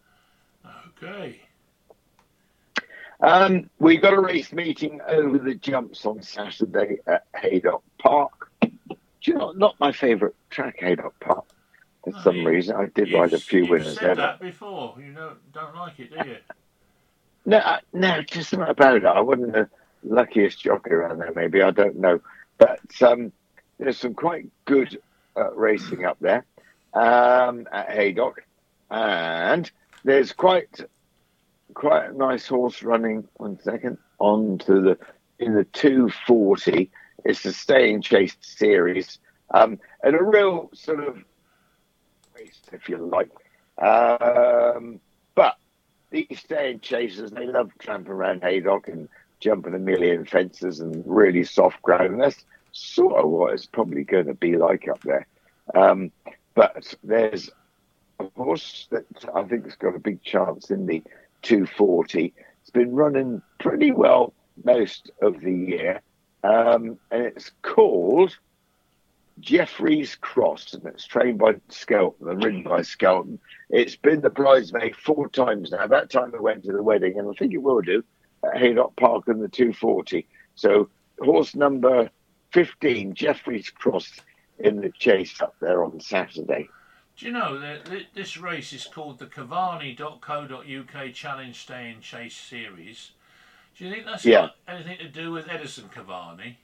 Okay. 0.89 1.41
Um, 3.21 3.69
we 3.79 3.97
got 3.97 4.13
a 4.13 4.19
race 4.19 4.51
meeting 4.51 4.99
over 5.07 5.37
the 5.37 5.55
jumps 5.55 6.05
on 6.05 6.21
Saturday 6.21 6.97
at 7.07 7.25
Haydock 7.35 7.83
Park. 7.97 8.51
Do 8.61 8.71
you 9.21 9.35
know, 9.35 9.51
not 9.51 9.79
my 9.79 9.93
favourite 9.93 10.35
track, 10.49 10.75
Haydock 10.79 11.17
Park. 11.21 11.45
For 12.03 12.09
No, 12.11 12.19
some 12.21 12.35
you- 12.37 12.47
reason, 12.49 12.75
I 12.75 12.87
did 12.87 13.13
ride 13.13 13.33
a 13.33 13.39
few 13.39 13.61
you've 13.61 13.69
winners 13.69 13.95
said 13.97 14.07
there. 14.09 14.15
that 14.15 14.39
before. 14.39 14.95
You 14.99 15.13
don't 15.13 15.53
don't 15.53 15.75
like 15.75 15.99
it, 15.99 16.09
do 16.11 16.29
you? 16.29 16.37
No, 17.45 17.57
I- 17.59 17.79
no, 17.93 18.21
just 18.21 18.53
not 18.55 18.69
about 18.69 18.97
it. 18.97 19.05
I 19.05 19.21
wasn't 19.21 19.53
the 19.53 19.69
luckiest 20.03 20.59
jockey 20.61 20.91
around 20.91 21.19
there. 21.19 21.31
Maybe 21.33 21.61
I 21.61 21.71
don't 21.71 21.97
know, 21.97 22.19
but 22.57 22.79
um, 23.01 23.31
there's 23.79 23.97
some 23.97 24.13
quite 24.13 24.47
good 24.65 24.99
uh, 25.37 25.51
racing 25.53 26.03
up 26.05 26.17
there 26.19 26.45
um, 26.93 27.67
at 27.71 27.89
Haydock, 27.91 28.43
and 28.91 29.69
there's 30.03 30.33
quite 30.33 30.81
quite 31.73 32.09
a 32.09 32.17
nice 32.17 32.47
horse 32.47 32.83
running. 32.83 33.27
One 33.35 33.59
second, 33.61 33.97
on 34.19 34.57
to 34.59 34.81
the 34.81 34.97
in 35.39 35.53
the 35.55 35.63
240. 35.65 36.91
It's 37.25 37.43
the 37.43 37.53
Stay 37.53 37.93
and 37.93 38.03
Chase 38.03 38.35
series, 38.41 39.19
um, 39.53 39.79
and 40.03 40.15
a 40.15 40.21
real 40.23 40.69
sort 40.73 40.99
of 41.01 41.15
race, 41.15 41.23
if 42.73 42.89
you 42.89 42.97
like. 42.97 43.29
Um, 43.77 44.99
but 45.35 45.57
these 46.11 46.39
staying 46.39 46.81
chasers, 46.81 47.31
they 47.31 47.45
love 47.45 47.71
tramping 47.79 48.11
around 48.11 48.43
Haydock 48.43 48.87
and 48.87 49.09
jumping 49.39 49.73
a 49.73 49.79
million 49.79 50.25
fences 50.25 50.79
and 50.79 51.03
really 51.05 51.43
soft 51.43 51.81
ground. 51.81 52.13
And 52.13 52.21
that's 52.21 52.45
sort 52.71 53.23
of 53.23 53.29
what 53.29 53.53
it's 53.53 53.65
probably 53.65 54.03
going 54.03 54.27
to 54.27 54.33
be 54.33 54.57
like 54.57 54.87
up 54.87 55.01
there. 55.01 55.27
Um, 55.73 56.11
but 56.55 56.95
there's 57.03 57.49
a 58.19 58.25
horse 58.35 58.87
that 58.91 59.05
I 59.33 59.43
think 59.43 59.65
has 59.65 59.75
got 59.75 59.95
a 59.95 59.99
big 59.99 60.21
chance 60.23 60.69
in 60.69 60.85
the 60.85 61.03
240. 61.41 62.33
It's 62.61 62.69
been 62.69 62.93
running 62.93 63.41
pretty 63.59 63.91
well 63.91 64.33
most 64.63 65.11
of 65.21 65.41
the 65.41 65.53
year. 65.53 66.01
Um, 66.43 66.99
and 67.11 67.23
it's 67.23 67.51
called 67.61 68.37
Jeffrey's 69.39 70.15
Cross, 70.15 70.73
and 70.73 70.85
it's 70.85 71.05
trained 71.05 71.39
by 71.39 71.55
Skelton 71.69 72.29
and 72.29 72.43
ridden 72.43 72.63
by 72.63 72.81
Skelton. 72.81 73.39
It's 73.69 73.95
been 73.95 74.21
the 74.21 74.29
bridesmaid 74.29 74.95
four 74.95 75.27
times 75.29 75.71
now. 75.71 75.87
That 75.87 76.09
time 76.09 76.33
it 76.33 76.41
went 76.41 76.63
to 76.65 76.71
the 76.71 76.83
wedding, 76.83 77.17
and 77.17 77.29
I 77.29 77.33
think 77.33 77.53
it 77.53 77.57
will 77.61 77.81
do 77.81 78.03
at 78.43 78.57
Haydock 78.57 78.95
Park 78.95 79.27
in 79.27 79.39
the 79.39 79.47
240. 79.47 80.27
So 80.55 80.89
horse 81.19 81.55
number 81.55 82.09
15, 82.51 83.15
Jeffrey's 83.15 83.69
Cross, 83.69 84.19
in 84.59 84.81
the 84.81 84.91
chase 84.91 85.41
up 85.41 85.55
there 85.59 85.83
on 85.83 85.99
Saturday. 85.99 86.69
Do 87.17 87.25
you 87.25 87.31
know 87.31 87.59
that 87.59 87.89
this 88.13 88.37
race 88.37 88.71
is 88.73 88.85
called 88.85 89.19
the 89.19 89.25
Cavani.co.uk 89.25 91.13
Challenge 91.13 91.55
Stay 91.55 91.91
and 91.91 92.01
Chase 92.01 92.35
Series? 92.35 93.11
Do 93.77 93.85
you 93.85 93.91
think 93.91 94.05
that's 94.05 94.25
Yeah. 94.25 94.41
got 94.41 94.55
anything 94.67 94.97
to 94.99 95.07
do 95.09 95.31
with 95.31 95.49
Edison 95.49 95.89
Cavani? 95.89 96.55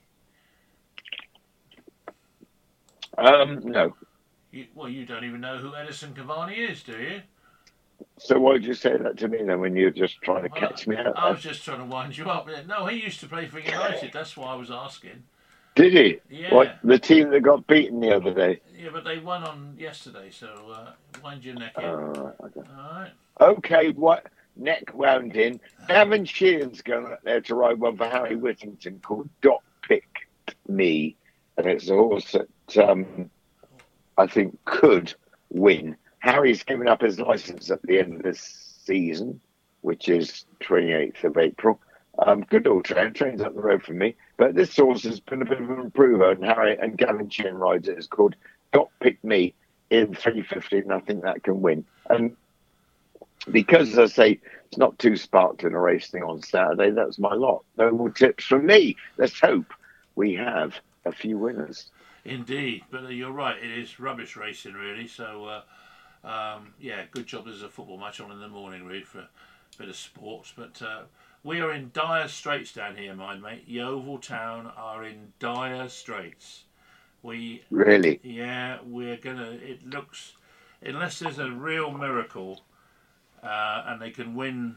Um, 3.18 3.60
no, 3.64 3.95
You, 4.52 4.65
well, 4.76 4.90
you 4.90 5.06
don't 5.06 5.23
even 5.23 5.41
know 5.41 5.57
who 5.57 5.76
Edison 5.76 6.14
Cavani 6.14 6.69
is, 6.69 6.84
do 6.84 6.94
you? 6.94 7.22
So 8.18 8.40
why 8.40 8.53
did 8.53 8.65
you 8.65 8.73
say 8.73 8.95
that 8.98 9.18
to 9.18 9.27
me 9.27 9.44
then 9.44 9.60
when 9.60 9.76
you 9.76 9.86
were 9.86 9.91
just 9.91 10.22
trying 10.22 10.44
to 10.44 10.49
catch 10.49 10.88
me 10.88 10.95
out? 10.95 11.18
I 11.18 11.31
was 11.31 11.41
just 11.41 11.64
trying 11.64 11.80
to 11.80 11.86
wind 11.86 12.18
you 12.18 12.30
up. 12.30 12.48
No, 12.68 12.86
he 12.86 13.02
used 13.02 13.19
to 13.22 13.27
play 13.27 13.48
for 13.48 13.60
United. 13.60 14.11
That's 14.14 14.38
why 14.38 14.53
I 14.53 14.56
was 14.56 14.72
asking. 14.72 15.23
Did 15.76 15.94
he? 15.94 16.19
Yeah. 16.30 16.53
What, 16.53 16.77
the 16.84 16.99
team 16.99 17.30
that 17.30 17.41
got 17.41 17.68
beaten 17.68 17.99
the 17.99 18.15
other 18.15 18.34
day? 18.34 18.61
Yeah, 18.77 18.90
but 18.91 19.03
they 19.03 19.19
won 19.19 19.44
on 19.44 19.76
yesterday, 19.77 20.30
so 20.31 20.48
uh, 20.73 20.91
wind 21.23 21.44
your 21.44 21.56
neck 21.56 21.73
in. 21.77 21.86
Oh, 21.86 22.34
okay. 22.44 22.61
All 22.77 22.91
right. 22.91 23.11
Okay, 23.40 23.91
what 23.91 24.27
neck 24.56 24.91
wound 24.94 25.36
in. 25.36 25.60
Gavin 25.88 26.26
Sheehan's 26.26 26.81
going 26.81 27.06
up 27.06 27.22
there 27.23 27.41
to 27.41 27.56
ride 27.56 27.80
one 27.80 27.98
for 27.98 28.07
Harry 28.07 28.36
Whittington 28.36 28.99
called 29.02 29.30
Dot 29.41 29.64
Picked 29.88 30.26
Me, 30.68 31.15
and 31.57 31.65
it's 31.68 31.90
a 31.90 31.95
horse 31.95 32.31
that 32.34 32.48
um, 32.78 33.30
I 34.18 34.28
think 34.28 34.58
could 34.66 35.14
win. 35.50 35.96
Harry's 36.20 36.64
giving 36.64 36.88
up 36.88 37.02
his 37.02 37.20
license 37.20 37.72
at 37.72 37.82
the 37.84 38.00
end 38.00 38.16
of 38.16 38.24
this 38.24 38.40
season, 38.84 39.40
which 39.82 40.10
is 40.10 40.46
28th 40.62 41.24
of 41.24 41.38
April. 41.38 41.80
Um, 42.26 42.41
good 42.41 42.68
old 42.68 42.84
train, 42.84 43.14
trains 43.14 43.41
up 43.41 43.56
the 43.56 43.62
road 43.62 43.84
from 43.84 43.98
me. 43.98 44.16
But 44.38 44.54
this 44.56 44.76
horse 44.76 45.04
has 45.04 45.22
been 45.22 45.41
a 45.41 45.46
bit 45.46 45.62
of 45.62 45.70
an 45.70 45.80
improver, 45.80 46.32
and 46.32 46.44
Harry 46.44 46.78
and 46.78 46.98
Gavin 46.98 47.30
Sheehan 47.30 47.56
rides 47.56 47.88
it. 47.88 47.98
It's 47.98 48.08
called 48.08 48.36
Dot 48.74 48.90
Pick 49.00 49.24
Me 49.24 49.54
in 49.90 50.14
350, 50.14 50.80
and 50.80 50.94
I 50.94 51.00
think 51.00 51.24
that 51.24 51.44
can 51.44 51.62
win. 51.62 51.86
And 52.10 52.36
because, 53.50 53.90
as 53.94 53.98
I 53.98 54.06
say, 54.08 54.40
it's 54.66 54.78
not 54.78 55.00
too 55.00 55.16
sparkling 55.16 55.74
a 55.74 55.80
racing 55.80 56.24
on 56.24 56.41
Saturday, 56.41 56.91
that's 56.91 57.20
my 57.20 57.34
lot. 57.34 57.64
No 57.78 57.91
more 57.91 58.10
tips 58.10 58.44
from 58.44 58.66
me. 58.66 58.98
Let's 59.18 59.40
hope 59.40 59.74
we 60.16 60.34
have 60.36 60.76
a 61.06 61.12
few 61.12 61.38
winners. 61.38 61.90
Indeed, 62.30 62.84
but 62.92 63.06
uh, 63.06 63.10
you're 63.10 63.32
right. 63.32 63.58
It 63.58 63.72
is 63.72 64.00
rubbish 64.00 64.36
racing, 64.36 64.74
really. 64.74 65.08
So, 65.08 65.46
uh, 66.24 66.28
um, 66.28 66.74
yeah, 66.80 67.04
good 67.12 67.26
job. 67.26 67.46
There's 67.46 67.64
a 67.64 67.70
football 67.70 67.98
match 67.98 68.22
on 68.22 68.32
in 68.32 68.40
the 68.40 68.48
morning, 68.48 68.86
Reed, 68.86 69.08
for 69.08 69.20
a 69.20 69.30
bit 69.78 69.90
of 69.90 69.96
sports. 69.96 70.54
But 70.56 70.82
uh, 70.82 71.02
we 71.44 71.60
are 71.62 71.72
in 71.72 71.90
dire 71.94 72.28
straits 72.28 72.72
down 72.74 72.96
here, 72.98 73.16
mind 73.16 73.42
mate. 73.42 73.64
Yeovil 73.68 74.20
Town 74.20 74.72
are 74.78 75.04
in 75.04 75.34
dire 75.40 75.90
straits. 75.90 76.64
We 77.24 77.64
Really? 77.72 78.22
yeah, 78.24 78.78
we're 78.86 79.18
gonna. 79.18 79.52
It 79.52 79.86
looks, 79.86 80.34
unless 80.82 81.20
there's 81.20 81.40
a 81.40 81.50
real 81.50 81.92
miracle, 81.92 82.62
uh, 83.44 83.84
and 83.88 84.02
they 84.02 84.12
can 84.12 84.36
win 84.36 84.76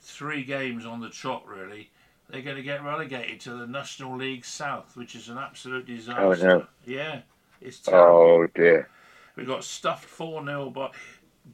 three 0.00 0.44
games 0.44 0.84
on 0.84 1.00
the 1.00 1.08
trot, 1.08 1.46
really, 1.46 1.90
they're 2.30 2.42
going 2.42 2.56
to 2.56 2.62
get 2.62 2.82
relegated 2.82 3.40
to 3.40 3.54
the 3.54 3.66
National 3.66 4.16
League 4.16 4.44
South, 4.44 4.96
which 4.96 5.14
is 5.14 5.28
an 5.28 5.38
absolute 5.38 5.86
disaster. 5.86 6.20
Oh, 6.22 6.32
no. 6.58 6.66
Yeah, 6.86 7.20
it's 7.60 7.78
terrible. 7.78 8.18
Oh, 8.18 8.46
dear. 8.54 8.88
We 9.36 9.44
got 9.44 9.64
stuffed 9.64 10.04
four 10.04 10.44
0 10.44 10.70
by 10.70 10.90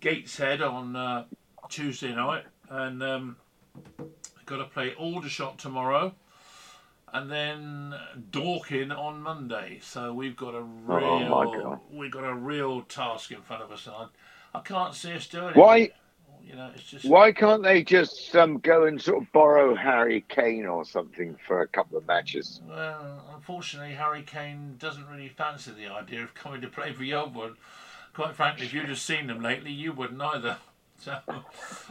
Gateshead 0.00 0.62
on 0.62 0.94
uh, 0.96 1.24
Tuesday 1.68 2.14
night, 2.14 2.44
and 2.68 3.02
um, 3.02 3.36
got 4.46 4.58
to 4.58 4.64
play 4.64 4.94
Aldershot 4.94 5.58
tomorrow, 5.58 6.14
and 7.12 7.30
then 7.30 7.94
Dorking 8.30 8.92
on 8.92 9.20
Monday. 9.22 9.78
So 9.82 10.12
we've 10.12 10.36
got 10.36 10.54
a 10.54 10.62
real, 10.62 11.04
Oh, 11.04 11.18
my 11.20 11.44
God. 11.62 11.80
we've 11.90 12.10
got 12.12 12.24
a 12.24 12.34
real 12.34 12.82
task 12.82 13.32
in 13.32 13.40
front 13.42 13.62
of 13.62 13.72
us. 13.72 13.86
And 13.86 13.96
I, 13.96 14.58
I 14.58 14.60
can't 14.60 14.94
see 14.94 15.12
us 15.12 15.26
doing 15.26 15.50
it. 15.50 15.56
Why? 15.56 15.90
You 16.46 16.56
know, 16.56 16.70
it's 16.74 16.84
just 16.84 17.04
Why 17.04 17.32
can't 17.32 17.62
they 17.62 17.82
just 17.82 18.34
um, 18.36 18.58
go 18.58 18.84
and 18.84 19.00
sort 19.00 19.22
of 19.22 19.32
borrow 19.32 19.74
Harry 19.74 20.24
Kane 20.28 20.66
or 20.66 20.84
something 20.84 21.36
for 21.46 21.60
a 21.62 21.68
couple 21.68 21.96
of 21.98 22.06
matches? 22.06 22.60
Well, 22.68 23.24
unfortunately, 23.34 23.94
Harry 23.94 24.22
Kane 24.22 24.76
doesn't 24.78 25.06
really 25.08 25.28
fancy 25.28 25.70
the 25.72 25.88
idea 25.88 26.22
of 26.22 26.34
coming 26.34 26.60
to 26.62 26.68
play 26.68 26.92
for 26.92 27.04
Yeovil. 27.04 27.52
Quite 28.14 28.34
frankly, 28.34 28.66
if 28.66 28.74
you'd 28.74 28.88
have 28.88 28.98
seen 28.98 29.28
them 29.28 29.40
lately, 29.42 29.70
you 29.72 29.92
wouldn't 29.92 30.20
either. 30.20 30.56
So, 31.02 31.16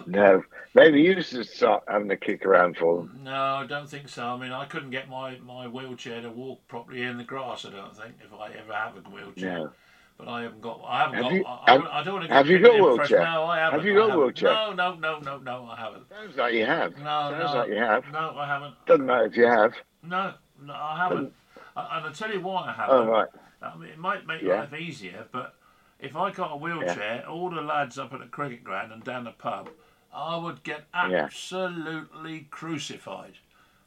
No, 0.06 0.44
maybe 0.76 1.02
you 1.02 1.20
should 1.24 1.48
start 1.48 1.84
having 1.88 2.12
a 2.12 2.16
kick 2.16 2.46
around 2.46 2.78
for 2.78 2.98
them. 2.98 3.22
no, 3.24 3.32
I 3.34 3.66
don't 3.66 3.90
think 3.90 4.08
so. 4.08 4.24
I 4.24 4.38
mean, 4.38 4.52
I 4.52 4.66
couldn't 4.66 4.92
get 4.92 5.10
my, 5.10 5.40
my 5.40 5.68
wheelchair 5.68 6.22
to 6.22 6.30
walk 6.30 6.68
properly 6.68 7.02
in 7.02 7.18
the 7.18 7.24
grass. 7.24 7.66
I 7.66 7.72
don't 7.72 7.98
think 7.98 8.14
if 8.24 8.32
I 8.32 8.52
ever 8.52 8.72
have 8.72 8.98
a 8.98 9.00
wheelchair. 9.10 9.58
No. 9.58 9.72
But 10.20 10.28
I 10.28 10.42
haven't 10.44 10.62
got. 10.62 10.82
One. 10.82 10.92
I 10.92 11.00
haven't 11.02 11.16
Have 11.16 11.24
got. 11.24 11.34
you- 11.34 11.46
I, 11.46 11.64
I, 11.66 11.72
have- 11.72 11.86
I 11.86 12.04
don't 12.04 12.14
want 12.16 12.28
to. 12.28 12.34
have 12.34 12.48
you 12.48 12.60
got 12.60 12.78
a 12.80 12.84
wheelchair? 12.84 13.20
No, 13.24 13.46
I 13.46 13.58
haven't. 13.60 13.80
Have 13.80 13.88
you 13.88 13.94
got 13.96 14.14
a 14.14 14.20
wheelchair? 14.20 14.50
No, 14.52 14.74
no, 14.74 14.96
no, 14.96 15.20
no, 15.20 15.38
no. 15.38 15.66
I 15.72 15.76
haven't. 15.78 16.10
Sounds 16.10 16.36
like 16.36 16.54
you 16.54 16.66
have. 16.66 16.98
No, 16.98 17.04
Sounds 17.04 17.54
no. 17.54 17.60
like 17.60 17.70
you 17.70 17.76
have. 17.78 18.04
No, 18.12 18.36
I 18.38 18.46
haven't. 18.46 18.76
Doesn't 18.86 19.06
matter 19.06 19.26
if 19.26 19.38
you 19.38 19.46
have. 19.48 19.74
No, 20.04 20.34
no, 20.62 20.74
I 20.74 20.98
haven't. 20.98 21.34
And 21.78 22.06
I'll 22.06 22.12
tell 22.12 22.32
you 22.34 22.42
why 22.42 22.64
I 22.64 22.70
oh, 22.70 22.74
haven't. 22.74 23.08
Oh, 23.08 23.12
right. 23.12 23.28
I 23.62 23.78
mean, 23.78 23.90
it 23.92 23.98
might 23.98 24.28
make 24.28 24.42
Yeah. 24.42 24.62
life 24.62 24.74
easier, 24.74 25.26
but 25.32 25.56
if 26.00 26.18
I 26.18 26.32
got 26.32 26.52
a 26.52 26.58
wheelchair, 26.58 27.26
all 27.28 27.50
the 27.50 27.62
lads 27.62 27.98
up 27.98 28.12
at 28.14 28.20
the 28.20 28.26
cricket 28.26 28.64
ground 28.66 28.92
and 28.92 29.02
down 29.04 29.24
the 29.24 29.32
pub, 29.32 29.70
I 30.14 30.36
would 30.36 30.64
get 30.64 30.84
Yeah. 30.94 31.24
absolutely 31.24 32.48
crucified. 32.52 33.34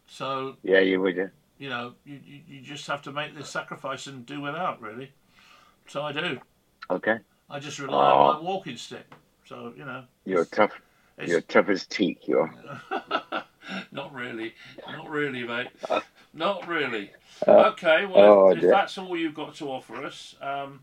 So 0.06 0.56
Yeah, 0.62 0.78
you 0.80 0.98
would. 1.02 1.16
Yeah. 1.16 1.26
you 1.58 1.68
know, 1.68 1.94
you, 2.06 2.18
you 2.24 2.40
you 2.46 2.60
just 2.62 2.86
have 2.86 3.02
to 3.02 3.12
make 3.12 3.36
the 3.36 3.44
sacrifice 3.44 4.06
and 4.06 4.24
do 4.24 4.40
without, 4.40 4.80
really. 4.80 5.12
So 5.88 6.02
I 6.02 6.12
do. 6.12 6.38
Okay. 6.90 7.18
I 7.50 7.58
just 7.58 7.78
rely 7.78 8.10
on 8.10 8.36
Oh. 8.36 8.38
my 8.38 8.40
walking 8.48 8.76
stick. 8.76 9.06
So 9.44 9.72
you 9.76 9.84
know, 9.84 10.04
You're 10.24 10.44
tough. 10.44 10.72
You're 11.24 11.40
tough 11.42 11.68
as 11.68 11.86
teak. 11.86 12.26
You 12.26 12.38
are. 12.40 13.44
not 13.92 14.12
really, 14.14 14.54
not 14.88 15.08
really, 15.08 15.44
mate, 15.44 15.68
not 16.32 16.66
really. 16.66 17.10
Uh, 17.46 17.70
Okay, 17.72 18.06
well, 18.06 18.16
oh, 18.16 18.50
if, 18.50 18.62
if 18.62 18.70
that's 18.70 18.98
all 18.98 19.16
you've 19.16 19.34
got 19.34 19.54
to 19.56 19.70
offer 19.70 20.04
us, 20.04 20.34
um, 20.40 20.80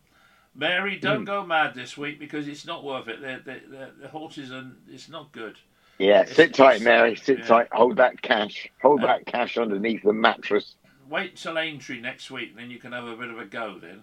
Mary, 0.56 0.98
don't 0.98 1.26
go 1.26 1.46
mad 1.46 1.74
this 1.76 1.98
week 1.98 2.20
because 2.20 2.48
it's 2.48 2.66
not 2.66 2.84
worth 2.84 3.08
it. 3.08 3.22
The, 3.22 3.42
the, 3.44 3.60
the, 3.70 3.92
the 4.04 4.08
horses 4.08 4.52
and 4.52 4.76
it's 4.90 5.10
not 5.10 5.32
good. 5.32 5.58
Yeah. 5.98 6.22
It's- 6.22 6.36
Sit 6.36 6.54
tight, 6.54 6.82
Mary. 6.82 7.16
Sit 7.16 7.40
yeah. 7.40 7.46
tight. 7.46 7.68
Hold 7.72 7.98
that 7.98 8.22
cash. 8.22 8.70
Hold 8.82 9.04
Uh, 9.04 9.08
that 9.08 9.26
cash 9.26 9.58
underneath 9.58 10.04
the 10.04 10.14
mattress. 10.14 10.76
Wait 11.10 11.36
till 11.36 11.58
Aintree 11.58 12.00
next 12.02 12.30
week, 12.32 12.56
then 12.56 12.70
you 12.70 12.78
can 12.80 12.92
have 12.92 13.06
a 13.06 13.16
bit 13.16 13.30
of 13.30 13.40
a 13.40 13.46
go. 13.46 13.78
Then, 13.82 14.02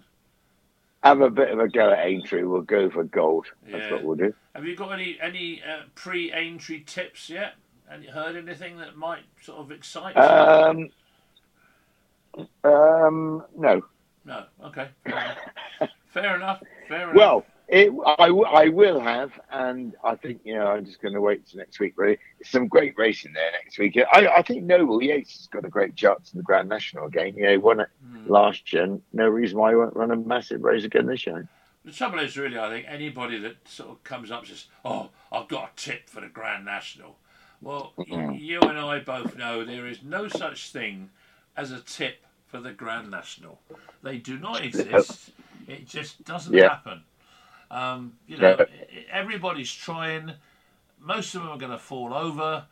Have 1.06 1.20
a 1.20 1.30
bit 1.30 1.50
of 1.50 1.60
a 1.60 1.68
go 1.68 1.92
at 1.92 2.04
Aintree. 2.04 2.42
We'll 2.42 2.62
go 2.62 2.90
for 2.90 3.04
gold. 3.04 3.46
That's 3.62 3.84
Yeah. 3.84 3.92
what 3.92 4.02
we'll 4.02 4.16
do. 4.16 4.34
have 4.56 4.64
you 4.64 4.74
got 4.74 4.90
any 4.90 5.16
any 5.22 5.62
uh, 5.62 5.82
pre 5.94 6.32
Aintree 6.32 6.82
tips 6.82 7.30
yet? 7.30 7.54
And 7.88 8.02
you 8.02 8.10
heard 8.10 8.34
anything 8.34 8.78
that 8.78 8.96
might 8.96 9.22
sort 9.40 9.60
of 9.60 9.70
excite 9.70 10.16
you? 10.16 10.22
Um. 10.22 10.90
Um. 12.64 13.44
No. 13.56 13.82
no. 14.24 14.46
Okay. 14.64 14.88
Fair 16.08 16.34
enough. 16.34 16.60
Fair 16.88 17.02
enough. 17.10 17.14
Well, 17.14 17.46
it, 17.68 17.92
I, 18.18 18.26
I 18.28 18.68
will 18.68 19.00
have, 19.00 19.32
and 19.50 19.94
I 20.04 20.14
think 20.14 20.40
you 20.44 20.54
know 20.54 20.66
I'm 20.68 20.84
just 20.84 21.00
going 21.02 21.14
to 21.14 21.20
wait 21.20 21.46
till 21.46 21.58
next 21.58 21.80
week. 21.80 21.94
Really, 21.96 22.18
some 22.44 22.68
great 22.68 22.94
racing 22.96 23.32
there 23.32 23.50
next 23.52 23.78
week. 23.78 23.98
I, 24.12 24.28
I 24.28 24.42
think 24.42 24.62
Noble 24.64 25.02
Yeats 25.02 25.36
has 25.38 25.46
got 25.48 25.64
a 25.64 25.68
great 25.68 25.96
chance 25.96 26.32
in 26.32 26.38
the 26.38 26.44
Grand 26.44 26.68
National 26.68 27.06
again. 27.06 27.34
You 27.36 27.42
know, 27.44 27.50
he 27.50 27.56
won 27.58 27.80
it 27.80 27.88
Hmm. 28.04 28.30
last 28.30 28.72
year. 28.72 28.84
and 28.84 29.02
No 29.12 29.28
reason 29.28 29.58
why 29.58 29.70
he 29.70 29.76
won't 29.76 29.96
run 29.96 30.10
a 30.12 30.16
massive 30.16 30.62
race 30.62 30.84
again 30.84 31.06
this 31.06 31.26
year. 31.26 31.48
The 31.84 31.92
trouble 31.92 32.18
is, 32.20 32.36
really, 32.36 32.58
I 32.58 32.68
think 32.68 32.86
anybody 32.88 33.38
that 33.40 33.68
sort 33.68 33.90
of 33.90 34.02
comes 34.04 34.30
up 34.30 34.40
and 34.40 34.48
says, 34.48 34.66
"Oh, 34.84 35.10
I've 35.32 35.48
got 35.48 35.70
a 35.72 35.76
tip 35.76 36.08
for 36.08 36.20
the 36.20 36.28
Grand 36.28 36.64
National." 36.64 37.16
Well, 37.60 37.94
y- 37.96 38.04
Mhm. 38.06 38.40
you 38.40 38.60
and 38.60 38.78
I 38.78 38.98
both 39.00 39.36
know 39.36 39.64
there 39.64 39.86
is 39.86 40.02
no 40.02 40.28
such 40.28 40.70
thing 40.70 41.10
as 41.56 41.72
a 41.72 41.80
tip 41.80 42.24
for 42.46 42.60
the 42.60 42.72
Grand 42.72 43.10
National. 43.10 43.60
They 44.02 44.18
do 44.18 44.38
not 44.38 44.62
exist. 44.64 45.30
It 45.66 45.88
just 45.88 46.24
doesn't 46.24 46.54
Yeah. 46.54 46.68
happen. 46.68 47.02
Um, 47.70 48.14
you 48.26 48.38
know, 48.38 48.56
Yeah. 48.58 48.64
everybody's 49.10 49.72
trying. 49.72 50.32
Most 50.98 51.34
of 51.34 51.42
them 51.42 51.50
are 51.50 51.58
going 51.58 51.72
to 51.72 51.78
fall 51.78 52.14
over. 52.14 52.66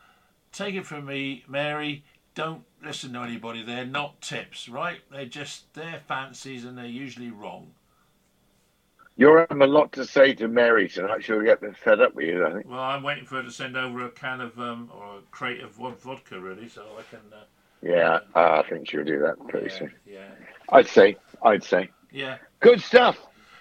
Take 0.52 0.74
it 0.74 0.86
from 0.86 1.06
me, 1.06 1.44
Mary. 1.48 2.04
Don't 2.34 2.64
listen 2.82 3.12
to 3.12 3.20
anybody. 3.20 3.62
They're 3.62 3.84
not 3.84 4.20
tips, 4.20 4.68
right? 4.68 5.00
They're 5.10 5.24
just 5.26 5.72
their 5.74 6.00
fancies, 6.06 6.64
and 6.64 6.76
they're 6.76 6.86
usually 6.86 7.30
wrong. 7.30 7.72
You're 9.16 9.40
having 9.48 9.62
a 9.62 9.66
lot 9.66 9.92
to 9.92 10.04
say 10.04 10.34
to 10.34 10.48
Mary 10.48 10.88
tonight. 10.88 11.22
She'll 11.22 11.40
get 11.42 11.60
them 11.60 11.74
fed 11.74 12.00
up 12.00 12.14
with 12.16 12.26
you, 12.26 12.44
I 12.44 12.52
think. 12.52 12.68
Well, 12.68 12.80
I'm 12.80 13.04
waiting 13.04 13.24
for 13.24 13.36
her 13.36 13.44
to 13.44 13.50
send 13.52 13.76
over 13.76 14.04
a 14.04 14.10
can 14.10 14.40
of 14.40 14.58
um, 14.58 14.90
or 14.92 15.18
a 15.18 15.20
crate 15.30 15.60
of 15.60 15.76
vod- 15.76 15.98
vodka, 16.00 16.40
really, 16.40 16.68
so 16.68 16.82
I 16.98 17.02
can. 17.08 17.20
Uh, 17.32 17.44
Yeah, 17.80 18.18
I 18.34 18.62
think 18.68 18.88
she'll 18.88 19.04
do 19.04 19.20
that 19.20 19.36
pretty 19.48 19.68
yeah, 19.70 19.78
soon. 19.78 19.92
yeah, 20.04 20.28
I'd 20.70 20.88
say. 20.88 21.16
I'd 21.42 21.62
say. 21.62 21.90
yeah. 22.10 22.38
Good 22.58 22.80
stuff. 22.80 23.16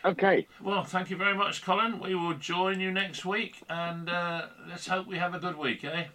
Okay. 0.05 0.47
Well, 0.61 0.83
thank 0.83 1.09
you 1.09 1.15
very 1.17 1.35
much, 1.35 1.63
Colin. 1.63 1.99
We 1.99 2.13
will 2.15 2.33
join 2.33 2.79
you 2.81 2.91
next 2.91 3.25
week, 3.25 3.61
and 3.69 4.09
uh, 4.09 4.47
let's 4.67 4.87
hope 4.87 5.07
we 5.07 5.17
have 5.17 5.33
a 5.33 5.39
good 5.39 5.57
week, 5.57 5.83
eh? 5.85 6.05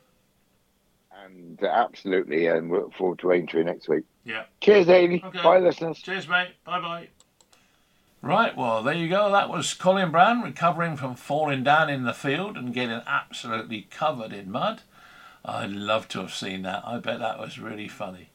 And 1.24 1.62
uh, 1.62 1.66
absolutely, 1.66 2.46
and 2.46 2.70
we 2.70 2.78
look 2.78 2.94
forward 2.94 3.18
to 3.20 3.32
Aintree 3.32 3.64
next 3.64 3.88
week. 3.88 4.04
Yeah. 4.24 4.44
Cheers, 4.60 4.88
Amy. 4.88 5.22
Okay. 5.24 5.42
Bye, 5.42 5.58
listeners. 5.58 5.98
Cheers, 5.98 6.28
mate. 6.28 6.50
Bye 6.64 6.80
bye. 6.80 7.08
Right, 8.20 8.56
well, 8.56 8.82
there 8.82 8.94
you 8.94 9.08
go. 9.08 9.30
That 9.30 9.48
was 9.48 9.72
Colin 9.74 10.10
Brown 10.10 10.42
recovering 10.42 10.96
from 10.96 11.14
falling 11.14 11.62
down 11.62 11.88
in 11.88 12.02
the 12.02 12.12
field 12.12 12.56
and 12.56 12.74
getting 12.74 13.00
absolutely 13.06 13.86
covered 13.90 14.32
in 14.32 14.50
mud. 14.50 14.82
I'd 15.44 15.70
love 15.70 16.08
to 16.08 16.20
have 16.20 16.34
seen 16.34 16.62
that. 16.62 16.82
I 16.84 16.98
bet 16.98 17.20
that 17.20 17.38
was 17.38 17.60
really 17.60 17.86
funny. 17.86 18.30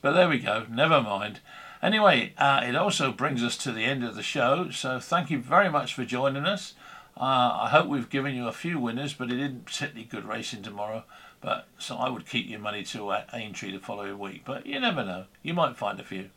But 0.00 0.12
there 0.12 0.28
we 0.28 0.38
go. 0.38 0.64
Never 0.70 1.02
mind. 1.02 1.40
Anyway, 1.82 2.32
uh, 2.38 2.62
it 2.64 2.74
also 2.74 3.12
brings 3.12 3.42
us 3.42 3.56
to 3.58 3.72
the 3.72 3.84
end 3.84 4.04
of 4.04 4.14
the 4.16 4.22
show. 4.22 4.70
So 4.70 4.98
thank 4.98 5.30
you 5.30 5.38
very 5.38 5.70
much 5.70 5.94
for 5.94 6.04
joining 6.04 6.44
us. 6.44 6.74
Uh, 7.16 7.60
I 7.62 7.68
hope 7.70 7.86
we've 7.86 8.10
given 8.10 8.34
you 8.34 8.46
a 8.46 8.52
few 8.52 8.78
winners, 8.78 9.14
but 9.14 9.30
it 9.30 9.38
isn't 9.38 9.66
particularly 9.66 10.04
good 10.04 10.24
racing 10.24 10.62
tomorrow. 10.62 11.04
But 11.40 11.66
so 11.78 11.96
I 11.96 12.08
would 12.08 12.28
keep 12.28 12.48
your 12.48 12.60
money 12.60 12.82
to 12.84 13.16
Aintree 13.32 13.72
the 13.72 13.78
following 13.78 14.18
week. 14.18 14.42
But 14.44 14.66
you 14.66 14.80
never 14.80 15.04
know. 15.04 15.24
You 15.42 15.54
might 15.54 15.76
find 15.76 16.00
a 16.00 16.04
few. 16.04 16.30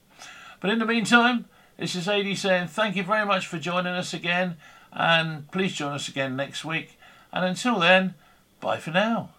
But 0.59 0.71
in 0.71 0.79
the 0.79 0.85
meantime, 0.85 1.45
this 1.77 1.95
is 1.95 2.07
AD 2.07 2.37
saying 2.37 2.67
thank 2.67 2.95
you 2.95 3.03
very 3.03 3.25
much 3.25 3.47
for 3.47 3.57
joining 3.57 3.93
us 3.93 4.13
again. 4.13 4.57
And 4.91 5.49
please 5.51 5.73
join 5.73 5.93
us 5.93 6.09
again 6.09 6.35
next 6.35 6.65
week. 6.65 6.97
And 7.31 7.45
until 7.45 7.79
then, 7.79 8.15
bye 8.59 8.77
for 8.77 8.91
now. 8.91 9.29